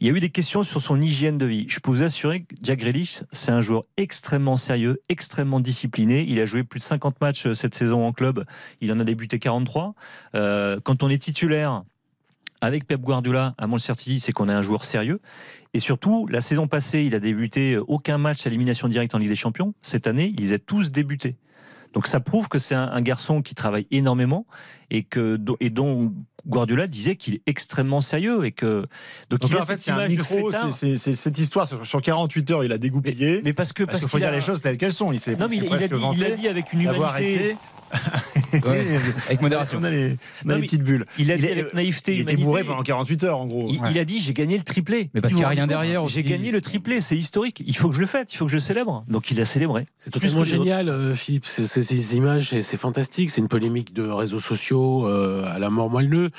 il 0.01 0.07
y 0.07 0.11
a 0.11 0.15
eu 0.15 0.21
des 0.21 0.31
questions 0.31 0.63
sur 0.63 0.81
son 0.81 1.01
hygiène 1.01 1.37
de 1.37 1.45
vie. 1.47 1.67
Je 1.69 1.79
peux 1.81 1.91
vous 1.91 2.03
assurer 2.03 2.41
que 2.43 2.55
Jack 2.63 2.79
Grealish, 2.79 3.23
c'est 3.33 3.51
un 3.53 3.61
joueur 3.61 3.85
extrêmement 3.99 4.57
sérieux, 4.57 5.03
extrêmement 5.11 5.61
discipliné. 5.61 6.25
Il 6.27 6.41
a 6.41 6.47
joué 6.47 6.65
plus 6.65 6.79
de 6.81 6.85
50 6.85 7.21
matchs 7.21 7.47
euh, 7.47 7.55
cette 7.55 7.75
saison 7.75 8.07
en 8.07 8.13
club. 8.13 8.45
Il 8.81 8.91
en 8.93 9.01
a 9.01 9.05
débuté 9.05 9.39
43. 9.39 9.95
Euh, 10.35 10.81
quand 10.83 11.03
on 11.03 11.11
est 11.11 11.19
titulaire, 11.23 11.83
avec 12.61 12.87
Pep 12.87 13.01
Guardiola 13.01 13.55
à 13.59 13.67
Manchester 13.67 13.95
City, 13.97 14.21
c'est 14.21 14.33
qu'on 14.33 14.49
est 14.49 14.53
un 14.53 14.63
joueur 14.63 14.85
sérieux. 14.85 15.21
Et 15.75 15.81
surtout, 15.81 16.27
la 16.29 16.41
saison 16.41 16.67
passée, 16.67 17.03
il 17.03 17.15
a 17.15 17.21
débuté 17.21 17.77
aucun 17.77 18.19
match 18.19 18.47
à 18.47 18.49
élimination 18.49 18.89
directe 18.89 19.15
en 19.15 19.19
Ligue 19.19 19.29
des 19.29 19.37
Champions. 19.37 19.75
Cette 19.83 20.07
année, 20.07 20.35
ils 20.39 20.55
ont 20.55 20.59
tous 20.65 20.91
débuté. 20.91 21.37
Donc 21.95 22.07
ça 22.07 22.21
prouve 22.21 22.49
que 22.49 22.59
c'est 22.59 22.75
un, 22.75 22.83
un 22.89 23.01
garçon 23.01 23.41
qui 23.41 23.55
travaille 23.55 23.87
énormément 23.91 24.47
et 24.91 25.05
que 25.05 25.39
et 25.61 25.71
dont 25.71 26.13
Guardiola 26.47 26.87
disait 26.87 27.17
qu'il 27.17 27.35
est 27.37 27.43
extrêmement 27.47 28.03
sérieux 28.03 28.45
et 28.45 28.53
que 28.53 28.87
donc, 29.31 29.41
Donc 29.41 29.51
il 29.51 29.55
là, 29.55 29.61
a 29.61 29.63
en 29.63 29.67
fait, 29.67 29.81
c'est 29.81 29.91
un 29.93 30.07
micro, 30.07 30.51
c'est- 30.71 30.97
cette 30.99 31.39
histoire 31.39 31.67
sur 31.67 31.87
sur 31.87 32.03
48 32.03 32.51
heures, 32.51 32.63
il 32.65 32.73
a 32.73 32.79
dégoupillé. 32.79 33.41
mais 33.43 33.55
parce 33.55 33.73
que 33.73 33.85
parce 33.85 34.01
qu'il 34.01 34.09
faut 34.09 34.19
dire 34.19 34.29
a- 34.29 34.33
les 34.33 34.43
choses 34.43 34.61
telles 34.61 34.77
qu'elles 34.77 34.93
sont. 34.93 35.13
Il 35.13 35.19
s'est 35.21 35.33
il 35.33 35.43
a 35.43 35.49
dit, 35.49 35.61
vanté 35.89 36.19
il 36.19 36.25
a 36.25 36.31
dit 36.33 36.49
avec 36.49 36.73
une 36.75 36.83
humanité. 36.83 37.57
Ouais, 38.65 38.99
avec 39.27 39.43
modération. 39.43 39.79
On 39.81 39.85
a 39.85 39.91
les, 39.91 40.17
on 40.45 40.49
a 40.49 40.53
Non, 40.53 40.55
les 40.55 40.61
mais 40.63 40.67
petites 40.67 40.83
bulles. 40.83 41.05
Il 41.19 41.31
a 41.31 41.35
Il 41.35 41.41
dit 41.43 41.47
est- 41.49 41.53
avec 41.53 41.75
naïveté. 41.75 42.15
Il 42.15 42.21
était 42.23 42.37
bourré 42.37 42.65
pendant 42.65 42.83
48 42.83 43.25
heures, 43.25 43.39
en 43.41 43.47
gros. 43.47 43.69
Il, 43.69 43.79
il 43.91 43.99
a 43.99 44.05
dit 44.05 44.21
j'ai 44.21 44.33
gagné 44.33 44.57
le 44.57 44.63
triplé. 44.65 45.11
Mais 45.13 45.21
parce 45.21 45.35
qu'il 45.35 45.43
y 45.43 45.45
a 45.45 45.49
rien 45.49 45.67
derrière 45.67 46.07
J'ai 46.07 46.23
gagné 46.23 46.51
le 46.51 46.61
triplé, 46.63 47.01
c'est 47.03 47.17
historique. 47.17 47.63
Il 47.67 47.77
faut 47.77 47.89
que 47.91 47.95
je 47.95 48.01
le 48.01 48.07
fête, 48.07 48.33
il 48.33 48.37
faut 48.37 48.47
que 48.47 48.51
je 48.51 48.57
le 48.57 48.61
célèbre. 48.61 49.05
Donc 49.09 49.31
il 49.31 49.39
a 49.41 49.45
célébré. 49.45 49.87
C'est 49.99 50.11
totalement 50.11 50.45
génial, 50.45 50.89
euh, 50.89 51.15
Philippe. 51.15 51.45
C'est- 51.47 51.67
c'est- 51.67 51.83
Ces 51.83 52.17
images, 52.17 52.49
c'est 52.51 52.63
c'est 52.63 52.77
fantastique. 52.79 53.29
C'est 53.31 53.41
une 53.43 53.49
polémique 53.49 53.93
de 53.93 54.09
réseaux 54.09 54.41
sociaux 54.41 55.07
euh, 55.07 55.45
à 55.47 55.59
la 55.59 55.69
mort 55.71 55.91
moelleux. 55.91 56.31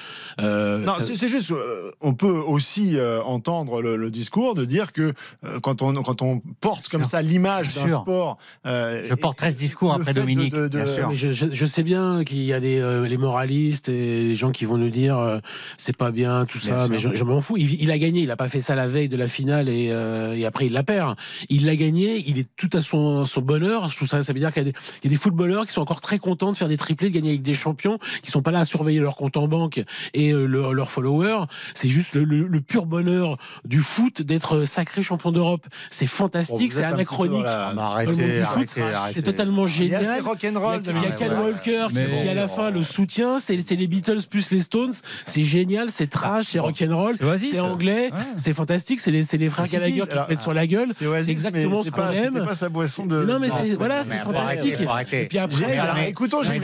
Euh, 0.42 0.80
Non, 0.80 0.94
ça- 0.96 1.02
c'est 1.02 1.16
c'est 1.16 1.30
juste, 1.30 1.52
euh, 1.52 1.92
on 2.02 2.14
peut 2.16 2.28
aussi 2.28 2.98
euh, 2.98 3.22
entendre 3.24 3.82
le, 3.82 3.96
le 3.98 4.10
discours 4.12 4.56
de 4.56 4.66
dire 4.66 4.92
que 4.94 5.14
euh, 5.46 5.60
quand, 5.62 5.82
on, 5.84 5.94
quand 5.94 6.22
on 6.24 6.42
porte 6.62 6.88
comme 6.90 7.02
sûr. 7.04 7.12
ça 7.12 7.22
l'image 7.22 7.74
d'un 7.76 7.88
sport. 7.90 8.38
euh, 8.66 9.04
Je 9.06 9.14
porterai 9.14 9.52
ce 9.52 9.58
discours 9.58 9.94
après 9.94 10.06
fait 10.06 10.14
de- 10.14 10.20
Dominique, 10.22 10.54
de- 10.54 10.68
de- 10.68 10.78
bien 10.78 10.86
sûr. 10.86 11.10
Mais 11.10 11.16
je, 11.16 11.32
je- 11.40 11.54
je 11.54 11.66
sais 11.66 11.84
bien 11.84 12.24
qu'il 12.24 12.42
y 12.44 12.54
a 12.54 12.60
les, 12.60 12.80
euh, 12.80 13.08
les 13.08 13.18
moralistes 13.18 13.90
et 13.90 14.24
les 14.26 14.36
gens 14.36 14.52
qui 14.52 14.66
vont 14.66 14.78
nous 14.78 14.90
dire 14.90 15.18
euh, 15.18 15.40
c'est 15.78 15.96
pas 15.96 16.12
bien 16.12 16.46
tout 16.46 16.60
ça, 16.60 16.88
mais 16.90 17.00
je, 17.00 17.16
je 17.16 17.24
m'en 17.24 17.42
fous. 17.42 17.58
Il, 17.58 17.82
il 17.82 17.92
a 17.92 17.98
gagné, 17.98 18.22
il 18.22 18.32
a 18.32 18.36
pas 18.36 18.48
fait 18.50 18.62
ça 18.62 18.76
la 18.76 18.88
veille 18.88 19.10
de 19.10 19.18
la 19.18 19.28
finale 19.28 19.70
et, 19.70 19.90
euh, 19.92 20.36
et 20.36 20.46
après 20.46 20.66
il 20.68 20.74
la 20.74 20.84
perd. 20.84 21.16
Il 21.50 21.66
l'a 21.66 21.76
gagné, 21.76 22.24
il 22.28 22.38
est 22.40 22.48
tout 22.58 22.70
à 22.74 22.82
son, 22.82 23.26
son 23.26 23.42
bonheur. 23.42 23.94
Trouve 23.96 24.08
ça, 24.08 24.22
ça 24.24 24.34
veut 24.34 24.40
dire 24.40 24.52
qu'il 24.54 24.64
y, 24.64 24.70
a 24.70 24.72
des- 24.72 24.78
il 25.04 25.06
y 25.06 25.08
a 25.08 25.10
des 25.10 25.16
footballeurs 25.22 25.66
qui 25.66 25.74
sont 25.74 25.82
encore 25.82 26.02
très 26.02 26.20
contents 26.20 26.52
de 26.52 26.58
faire 26.58 26.68
des 26.68 26.78
triplés, 26.78 27.10
de 27.10 27.14
gagner 27.16 27.30
avec 27.30 27.42
des 27.42 27.54
champions, 27.54 27.98
qui 28.22 28.32
sont 28.32 28.42
pas 28.42 28.52
là 28.52 28.60
à 28.62 28.66
surveiller 28.66 29.00
leur 29.00 29.16
compte 29.16 29.38
en 29.38 29.48
banque 29.48 29.84
et 30.14 30.32
euh, 30.34 30.46
leur- 30.46 30.74
leurs 30.74 30.92
followers. 30.92 31.46
C'est 31.74 31.90
juste 31.90 32.16
le, 32.16 32.24
le- 32.24 32.48
le 32.48 32.62
pur 32.62 32.86
bonheur 32.86 33.38
du 33.66 33.80
foot 33.80 34.22
d'être 34.22 34.66
sacré 34.66 35.02
champion 35.02 35.32
d'Europe. 35.32 35.66
C'est 35.90 36.08
fantastique, 36.08 36.72
vous 36.74 36.80
c'est 36.80 36.84
anachronique. 36.86 37.44
la- 37.76 37.84
arrêtez, 37.86 38.12
arrêtez, 38.42 38.82
arrêtez. 38.82 39.14
C'est 39.16 39.22
totalement 39.22 39.68
génial. 39.68 40.04
rock'n'roll. 40.22 40.82
Il 40.86 40.88
y 40.88 40.90
a- 40.90 41.02
il 41.02 41.04
y 41.04 41.08
a 41.08 41.12
Alan 41.32 41.44
Walker 41.44 41.86
qui- 41.90 41.96
Mais- 41.96 42.22
qui 42.24 42.30
à 42.30 42.34
la 42.34 42.48
fin 42.48 42.70
le 42.72 42.84
soutient, 42.84 43.40
c'est 43.40 43.60
c'est 43.66 43.76
les 43.76 43.88
Beatles 43.88 44.22
plus 44.30 44.52
les 44.52 44.62
Stones. 44.62 44.94
C'est 45.26 45.44
génial, 45.44 45.90
c'est 45.92 46.10
trash, 46.10 46.48
c'est 46.50 46.60
rock'n'roll, 46.60 47.16
C'est 47.18 47.38
c'est 47.38 47.60
anglais, 47.60 48.10
Ouais. 48.12 48.20
c'est 48.38 48.54
fantastique, 48.54 49.00
c'est 49.00 49.12
les, 49.12 49.24
c'est 49.24 49.38
les 49.38 49.50
frères 49.50 49.66
dit, 49.66 49.72
Gallagher 49.72 49.94
qui 50.08 50.12
alors, 50.14 50.26
se 50.26 50.30
mettent 50.30 50.42
sur 50.42 50.54
la 50.54 50.68
gueule. 50.68 50.88
C'est 50.94 51.06
exactement 51.30 51.80
ce 51.80 51.86
c'est 51.86 51.92
qu'on 51.92 51.98
pas, 52.02 52.14
aime. 52.16 52.46
pas 52.46 52.54
sa 52.54 52.70
boisson 52.70 53.06
de. 53.06 53.24
Non, 53.26 53.40
mais 53.40 53.50
c'est 53.50 53.76
voilà, 53.76 54.04
c'est 54.04 54.18
fantastique. 54.18 54.78
Et 55.14 55.26
puis 55.28 55.38
après, 55.38 55.78
écoutons 56.10 56.44
j'ai 56.44 56.56
une 56.58 56.64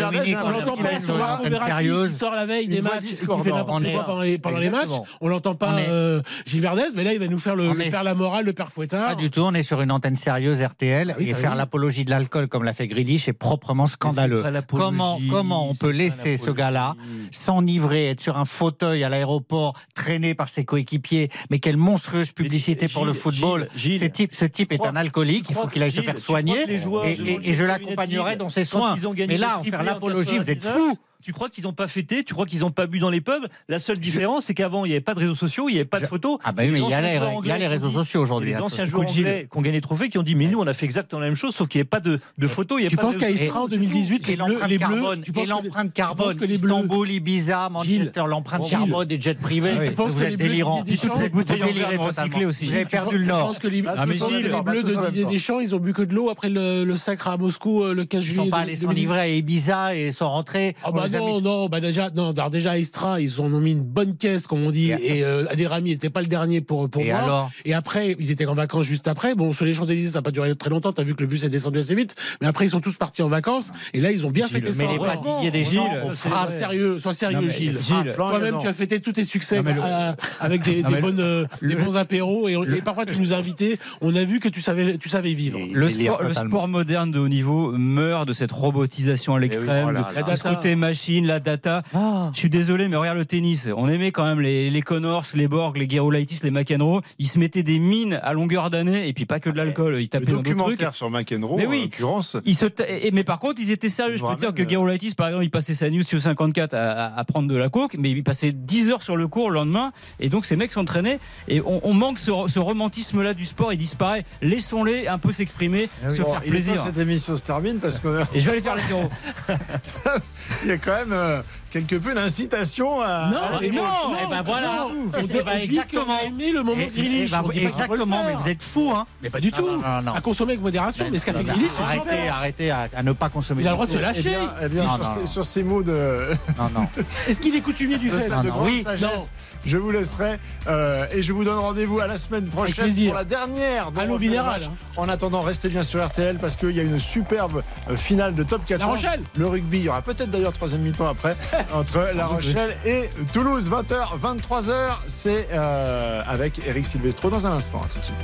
sérieuse. 1.59 2.11
qui 2.11 2.17
sort 2.17 2.33
la 2.35 2.45
veille 2.45 2.67
des 2.67 2.81
matchs 2.81 3.01
qui 3.03 3.15
fait 3.15 3.25
n'importe 3.51 3.83
quoi 3.91 4.03
pendant 4.05 4.21
les, 4.21 4.37
pendant 4.37 4.57
les 4.57 4.69
matchs. 4.69 4.83
Exactement. 4.83 5.05
On 5.21 5.27
l'entend 5.27 5.55
pas 5.55 5.75
euh, 5.89 6.21
Gilles 6.45 6.61
Verdez, 6.61 6.83
mais 6.95 7.03
là 7.03 7.13
il 7.13 7.19
va 7.19 7.27
nous 7.27 7.39
faire 7.39 7.55
le, 7.55 7.69
la 8.03 8.15
morale, 8.15 8.45
le 8.45 8.53
père 8.53 8.71
Fouettard. 8.71 9.09
Pas 9.09 9.15
du 9.15 9.29
tout, 9.29 9.41
on 9.41 9.53
est 9.53 9.63
sur 9.63 9.81
une 9.81 9.91
antenne 9.91 10.15
sérieuse 10.15 10.61
RTL 10.61 11.15
Ah 11.17 11.21
et 11.21 11.33
faire 11.33 11.55
l'apologie 11.55 12.05
de 12.05 12.09
l'alcool 12.11 12.47
comme 12.47 12.63
l'a 12.63 12.73
fait 12.73 12.87
Grealish 12.87 13.27
est 13.27 13.33
proprement 13.33 13.87
scandaleux. 13.87 14.43
Comment, 14.61 15.19
comment 15.29 15.69
on 15.69 15.75
peut 15.75 15.89
laisser 15.89 16.37
ce 16.37 16.51
gars-là 16.51 16.95
s'enivrer, 17.31 18.09
être 18.09 18.21
sur 18.21 18.37
un 18.37 18.45
fauteuil 18.45 19.03
à 19.03 19.09
l'aéroport, 19.09 19.73
traîné 19.93 20.35
par 20.35 20.49
ses 20.49 20.65
coéquipiers, 20.65 21.29
mais 21.49 21.59
quelle 21.59 21.77
monstrueuse 21.77 22.31
publicité 22.31 22.87
pour 22.87 23.05
le 23.05 23.13
football. 23.13 23.67
Ce 23.77 24.05
type, 24.05 24.35
ce 24.35 24.45
type 24.45 24.71
est 24.71 24.85
un 24.85 24.95
alcoolique, 24.95 25.47
il 25.49 25.55
faut 25.55 25.67
qu'il 25.67 25.83
aille 25.83 25.91
se 25.91 26.01
faire 26.01 26.19
soigner 26.19 26.57
et, 26.69 27.53
je 27.53 27.63
l'accompagnerai 27.63 28.35
dans 28.35 28.49
ses 28.49 28.63
soins. 28.63 28.95
Mais 29.27 29.37
là, 29.37 29.59
en 29.59 29.63
faire 29.63 29.83
l'apologie, 29.83 30.37
vous 30.37 30.49
êtes 30.49 30.61
99, 30.61 30.75
fous 30.75 30.97
Tu 31.25 31.33
crois 31.33 31.49
qu'ils 31.49 31.63
n'ont 31.63 31.73
pas 31.73 31.87
fêté 31.87 32.23
Tu 32.23 32.35
crois 32.35 32.45
qu'ils 32.45 32.59
n'ont 32.59 32.69
pas 32.69 32.85
bu 32.85 32.99
dans 32.99 33.09
les 33.09 33.19
pubs 33.19 33.47
La 33.67 33.79
seule 33.79 33.97
différence, 33.97 34.45
c'est 34.45 34.53
qu'avant, 34.53 34.85
il 34.85 34.89
n'y 34.89 34.93
avait 34.93 35.01
pas 35.01 35.15
de 35.15 35.19
réseaux 35.19 35.33
sociaux, 35.33 35.67
il 35.69 35.73
n'y 35.73 35.79
avait 35.79 35.85
pas 35.85 35.97
de 35.97 36.03
Je- 36.03 36.07
photos. 36.09 36.37
Ah 36.43 36.51
bah 36.51 36.61
oui, 36.65 36.69
mais 36.71 36.79
il 36.81 36.87
y 36.89 36.93
a 36.93 37.01
les- 37.01 37.47
y 37.47 37.51
a 37.65 37.69
réseaux 37.69 37.89
sociaux 37.89 38.21
aujourd'hui, 38.21 38.51
Les 38.51 38.55
hein, 38.57 38.61
anciens 38.61 38.85
joueurs 38.85 39.09
anglais 39.09 39.47
qui 39.51 39.57
ont 39.57 39.61
gagné 39.63 39.77
le 39.77 39.81
trophée 39.81 40.09
qui 40.09 40.19
ont 40.19 40.23
dit 40.23 40.35
Mais 40.35 40.47
nous, 40.47 40.59
on 40.61 40.67
a 40.67 40.73
fait 40.73 40.85
exactement 40.85 41.19
la 41.21 41.25
même 41.25 41.35
chose, 41.35 41.55
sauf 41.55 41.67
qu'il 41.67 41.79
n'y 41.79 41.81
avait 41.81 41.89
pas 41.89 41.99
de, 41.99 42.19
de 42.37 42.47
photos. 42.47 42.79
il 42.79 42.83
y 42.83 42.85
avait 42.85 42.89
Tu 42.91 42.95
pas 42.97 43.01
penses 43.01 43.17
qu'à 43.17 43.31
Istra 43.31 43.61
en 43.61 43.63
sociaux. 43.63 43.77
2018, 43.79 44.29
Et 44.29 44.31
les 44.31 44.37
bleus, 44.37 44.55
bleus, 44.67 44.77
carbone, 44.77 45.21
tu 45.23 45.31
et 45.31 45.33
penses 45.33 45.43
que 45.43 45.47
les- 45.49 45.53
l'empreinte 45.63 45.87
tu 45.87 45.93
carbone, 45.93 46.25
penses 46.27 46.35
que 46.35 46.45
les 46.45 46.57
bleus- 46.59 46.73
Istanbul, 46.75 47.09
Ibiza, 47.09 47.69
Manchester, 47.69 48.23
l'empreinte 48.27 48.69
carbone 48.69 49.07
des 49.07 49.19
jets 49.19 49.33
privés, 49.33 49.71
oui. 49.79 49.85
Tu 49.87 49.93
penses 49.93 50.11
vous 50.11 50.19
que 50.19 50.23
êtes 50.25 50.29
les 50.31 50.37
bleus 50.37 50.47
délirant. 50.47 50.83
Vous 50.85 52.73
avez 52.75 52.85
perdu 52.85 53.17
le 53.17 53.23
Je 53.23 53.29
nord. 53.29 53.47
pense 53.47 53.59
que 53.59 53.67
les, 53.67 53.81
tu 53.81 53.87
mais 53.87 53.95
penses 53.95 54.05
que 54.05 54.13
Gilles, 54.13 54.51
les 54.51 54.61
bleus 54.61 54.83
de 54.83 54.95
Didier. 55.07 55.25
Deschamps, 55.25 55.59
ils 55.59 55.73
ont 55.73 55.79
bu 55.79 55.93
que 55.93 56.03
de 56.03 56.13
l'eau 56.13 56.29
après 56.29 56.49
le, 56.49 56.95
sacre 56.97 57.27
à 57.29 57.37
Moscou 57.37 57.83
euh, 57.83 57.93
le 57.93 58.05
15 58.05 58.23
Ils 58.23 58.27
juillet. 58.27 58.43
sont 58.45 58.49
pas 58.49 58.57
allés 58.59 58.75
2018. 58.75 58.87
s'enivrer 58.87 59.19
à 59.19 59.27
Ibiza 59.27 59.95
et 59.95 60.11
sont 60.11 60.29
rentrés. 60.29 60.75
Ah 61.17 61.19
les 61.19 61.25
a 61.37 61.41
non, 61.41 61.41
non, 61.41 61.67
bah 61.69 61.79
déjà, 61.79 62.09
non, 62.15 62.31
alors 62.31 62.49
déjà 62.49 62.71
à 62.71 62.77
Istra, 62.77 63.19
ils 63.21 63.39
en 63.41 63.45
ont 63.45 63.59
mis 63.59 63.71
une 63.71 63.81
bonne 63.83 64.15
caisse, 64.17 64.47
comme 64.47 64.63
on 64.63 64.71
dit, 64.71 64.91
Et- 64.91 65.17
et 65.19 65.23
euh, 65.23 65.45
Aderami 65.49 65.91
n'était 65.91 66.09
pas 66.09 66.21
le 66.21 66.27
dernier 66.27 66.61
pour, 66.61 66.89
pour 66.89 67.01
Et 67.01 67.11
moi. 67.11 67.19
alors 67.19 67.51
et 67.65 67.73
après, 67.73 68.15
ils 68.19 68.31
étaient 68.31 68.45
en 68.45 68.53
vacances 68.55 68.85
juste 68.85 69.07
après. 69.07 69.35
Bon, 69.35 69.51
sur 69.53 69.65
les 69.65 69.73
Champs-Élysées, 69.73 70.11
ça 70.13 70.19
n'a 70.19 70.23
pas 70.23 70.31
duré 70.31 70.55
très 70.55 70.69
longtemps, 70.69 70.93
t'as 70.93 71.03
vu 71.03 71.15
que 71.15 71.21
le 71.21 71.27
bus 71.27 71.43
est 71.43 71.49
descendu 71.49 71.79
assez 71.79 71.95
vite, 71.95 72.15
mais 72.41 72.47
après, 72.47 72.65
ils 72.65 72.69
sont 72.69 72.79
tous 72.81 72.95
partis 72.95 73.21
en 73.21 73.27
vacances, 73.27 73.71
et 73.93 74.01
là, 74.01 74.11
ils 74.11 74.25
ont 74.25 74.31
bien 74.31 74.47
fêté 74.47 74.71
ça. 74.71 74.83
Mais 74.85 74.93
les 74.93 74.97
pas 74.99 75.15
Gilles, 75.63 75.79
aux 76.05 76.11
c'est 76.11 76.17
Sois 76.17 76.31
phrases. 76.31 76.57
sérieux, 76.57 76.99
sois 76.99 77.13
sérieux, 77.13 77.37
Non, 77.39 77.45
mais 77.45 77.51
Gilles. 77.51 77.77
Gilles, 77.77 78.13
Toi-même, 78.15 78.57
tu 78.61 78.67
as 78.67 78.73
fêté 78.73 78.99
tous 78.99 79.13
tes 79.13 79.23
succès 79.23 79.57
Non, 79.57 79.63
mais 79.63 79.73
le- 79.73 79.81
euh, 79.83 80.11
avec 80.39 80.63
des, 80.63 80.81
Non, 80.83 80.87
des 80.89 80.95
mais 80.95 81.01
le- 81.01 81.01
bonnes, 81.01 81.19
euh, 81.19 81.45
des 81.61 81.75
bons 81.75 81.97
apéros, 81.97 82.47
et, 82.49 82.55
on- 82.55 82.63
et 82.63 82.81
parfois, 82.81 83.05
tu 83.05 83.19
nous 83.19 83.33
as 83.33 83.37
invités. 83.37 83.79
On 84.01 84.15
a 84.15 84.23
vu 84.23 84.39
que 84.39 84.49
tu 84.49 84.61
savais, 84.61 84.97
tu 84.97 85.09
savais 85.09 85.33
vivre. 85.33 85.57
Et- 85.59 85.69
Le 85.73 85.87
sport, 85.89 86.21
le 86.21 86.27
totalement. 86.29 86.49
sport 86.49 86.67
moderne 86.67 87.11
de 87.11 87.19
haut 87.19 87.27
niveau 87.27 87.71
meurt 87.71 88.27
de 88.27 88.33
cette 88.33 88.51
robotisation 88.51 89.35
à 89.35 89.39
l'extrême, 89.39 89.87
oh 89.95 90.21
de- 90.31 90.41
côté 90.45 90.75
machine, 90.75 91.04
la 91.25 91.39
data. 91.39 91.83
Ah. 91.93 92.29
Je 92.33 92.39
suis 92.39 92.49
désolé, 92.49 92.87
mais 92.87 92.95
regarde 92.97 93.17
le 93.17 93.25
tennis. 93.25 93.67
On 93.75 93.87
aimait 93.87 94.11
quand 94.11 94.23
même 94.25 94.41
les, 94.41 94.69
les 94.69 94.81
Connors, 94.81 95.25
les 95.33 95.47
Borg, 95.47 95.77
les 95.77 95.89
Gerolaitis, 95.89 96.39
les 96.43 96.51
McEnroe. 96.51 97.01
Ils 97.19 97.27
se 97.27 97.39
mettaient 97.39 97.63
des 97.63 97.79
mines 97.79 98.19
à 98.21 98.33
longueur 98.33 98.69
d'année, 98.69 99.07
et 99.07 99.13
puis 99.13 99.25
pas 99.25 99.39
que 99.39 99.49
de 99.49 99.57
l'alcool. 99.57 99.95
Ils 99.99 100.03
Le 100.03 100.07
tapaient 100.07 100.25
dans 100.25 100.31
d'autres 100.33 100.43
trucs. 100.43 100.57
documentaire 100.57 100.95
sur 100.95 101.09
McEnroe, 101.09 101.57
Mais 101.57 101.65
oui. 101.65 101.79
en 101.79 101.83
l'occurrence. 101.83 102.37
Ils 102.45 102.55
se 102.55 102.65
et- 102.87 103.11
mais 103.11 103.23
par 103.23 103.39
contre, 103.39 103.61
ils 103.61 103.71
étaient 103.71 103.89
sérieux. 103.89 104.17
Je 104.17 104.23
peux 104.23 104.35
te 104.35 104.39
dire 104.41 104.53
que 104.53 104.63
euh, 104.63 104.69
Gerolaitis, 104.69 105.15
par 105.15 105.27
exemple, 105.27 105.45
il 105.45 105.51
passait 105.51 105.73
sa 105.75 105.89
news 105.89 106.03
sur 106.03 106.21
54 106.21 106.73
à, 106.73 106.77
à- 106.91 107.19
à 107.19 107.23
prendre 107.23 107.47
de 107.47 107.55
la 107.55 107.69
coke, 107.69 107.95
mais 107.97 108.11
il 108.11 108.23
passait 108.23 108.51
10 108.51 108.89
heures 108.91 109.01
sur 109.03 109.15
le 109.15 109.27
cours 109.27 109.49
le 109.49 109.55
lendemain. 109.55 109.91
Et 110.19 110.29
donc, 110.29 110.45
ces 110.45 110.55
mecs 110.55 110.71
s'entraînaient. 110.71 111.19
Et 111.47 111.61
on, 111.61 111.79
on 111.87 111.93
manque 111.93 112.19
ce, 112.19 112.31
ce 112.47 112.59
romantisme-là 112.59 113.33
du 113.33 113.45
sport. 113.45 113.71
Il 113.73 113.77
disparaît. 113.77 114.23
Laissons-les 114.41 115.07
un 115.07 115.17
peu 115.17 115.31
s'exprimer, 115.31 115.89
se 116.09 116.21
Bon, 116.21 116.31
faire 116.33 116.41
il 116.45 116.45
est 116.45 116.45
temps 116.45 116.51
plaisir. 116.51 116.75
que 116.77 116.81
cette 116.81 116.97
émission 116.97 117.37
se 117.37 117.43
termine 117.43 117.79
parce 117.79 117.99
qu'il 117.99 118.09
Et 118.33 118.39
je 118.39 118.45
vais 118.45 118.51
aller 118.53 118.61
faire 118.61 118.75
les 118.75 118.83
bureaux. 118.83 119.09
y 120.65 120.71
a 120.71 120.77
quand 120.85 120.93
même 120.93 121.13
euh, 121.13 121.41
quelque 121.75 121.95
peu 121.97 122.13
d'incitation 122.15 123.01
à. 123.01 123.29
Non, 123.31 123.57
à 123.57 123.59
mais 123.59 123.69
non. 123.69 123.83
Eh 124.23 124.29
ben 124.29 124.41
voilà, 124.43 124.85
On 124.87 125.09
c'est 125.09 125.21
dit- 125.23 125.31
eh 125.33 125.43
ben 125.43 125.51
on 125.53 125.57
dit 125.57 125.63
exactement. 125.65 126.05
qu'on 126.05 126.11
a 126.13 126.23
aimé 126.23 126.51
le 126.51 126.63
moment 126.63 126.77
de 126.77 126.81
eh 126.83 126.85
pas 126.87 126.93
qu'il 126.93 127.27
faut 127.33 127.47
le 127.51 127.67
exactement, 127.67 128.23
mais 128.25 128.33
vous 128.35 128.47
êtes 128.47 128.63
fous, 128.63 128.91
hein 128.95 129.05
Mais 129.21 129.29
pas 129.29 129.39
du 129.41 129.51
tout. 129.51 129.65
non, 129.65 129.77
non, 129.79 130.01
non. 130.01 130.13
À 130.13 130.21
consommer 130.21 130.53
avec 130.53 130.61
modération. 130.63 131.05
Mais 131.11 131.17
ce 131.17 131.25
qu'a 131.25 131.33
fait 131.33 131.43
c'est 131.69 131.81
Arrêtez, 131.83 132.29
arrêtez 132.29 132.71
à, 132.71 132.87
à 132.95 133.03
ne 133.03 133.11
pas 133.11 133.27
consommer. 133.29 133.61
Il 133.63 133.67
a 133.67 133.71
le 133.71 133.75
droit 133.75 133.85
de 133.87 133.91
se 133.91 133.97
Eh 133.97 134.01
lâcher. 134.01 134.21
bien, 134.29 134.53
eh 134.63 134.69
bien, 134.69 134.83
Non, 134.83 134.89
sur, 134.89 134.97
non, 134.99 135.03
ces, 135.13 135.19
non. 135.19 135.25
sur 135.25 135.45
ces 135.45 135.63
mots 135.63 135.83
de, 135.83 136.29
Non, 136.57 136.69
non. 136.73 136.87
Est-ce 137.27 137.41
qu'il 137.41 137.55
est 137.55 137.61
coutumier 137.61 137.97
du 137.97 138.09
de, 138.09 138.17
fait 138.17 138.29
Non, 138.29 138.43
non, 138.43 138.49
grande 138.49 138.65
oui. 138.67 138.83
sagesse, 138.83 139.31
je 139.65 139.77
vous 139.77 139.91
laisserai 139.91 140.37
euh, 140.67 141.05
et 141.11 141.21
je 141.23 141.33
vous 141.33 141.43
donne 141.43 141.57
rendez-vous 141.57 141.99
à 141.99 142.07
la 142.07 142.17
semaine 142.17 142.45
prochaine 142.45 142.93
pour 143.05 143.15
la 143.15 143.23
dernière. 143.25 143.91
de 143.91 144.17
minérale, 144.17 144.61
match. 144.61 144.69
hein. 144.69 144.93
En 145.01 145.09
attendant, 145.09 145.41
restez 145.41 145.69
bien 145.69 145.83
sur 145.83 146.05
RTL 146.05 146.37
parce 146.37 146.55
qu'il 146.55 146.71
y 146.71 146.79
a 146.79 146.83
une 146.83 146.99
superbe 146.99 147.63
euh, 147.89 147.95
finale 147.97 148.33
de 148.33 148.43
top 148.43 148.63
14. 148.65 148.79
La 148.79 148.95
Rochelle. 148.95 149.21
Le 149.35 149.47
rugby, 149.47 149.79
il 149.79 149.83
y 149.85 149.89
aura 149.89 150.01
peut-être 150.01 150.31
d'ailleurs 150.31 150.53
troisième 150.53 150.81
mi-temps 150.81 151.07
après 151.07 151.35
entre 151.73 152.09
La 152.15 152.25
Rochelle 152.25 152.77
et 152.85 153.09
Toulouse. 153.33 153.69
20h, 153.69 154.19
23h, 154.21 154.97
c'est 155.07 155.47
euh, 155.51 156.21
avec 156.25 156.65
Eric 156.67 156.85
Silvestro 156.85 157.29
dans 157.29 157.45
un 157.47 157.51
instant. 157.51 157.81
À 157.81 157.87
tout 157.87 157.99
de 157.99 158.03
suite. 158.03 158.15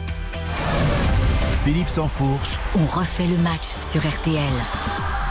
Philippe 1.64 1.88
Sansfourche. 1.88 2.58
On 2.76 2.86
refait 2.86 3.28
le 3.28 3.38
match 3.38 3.68
sur 3.92 4.02
RTL. 4.02 5.31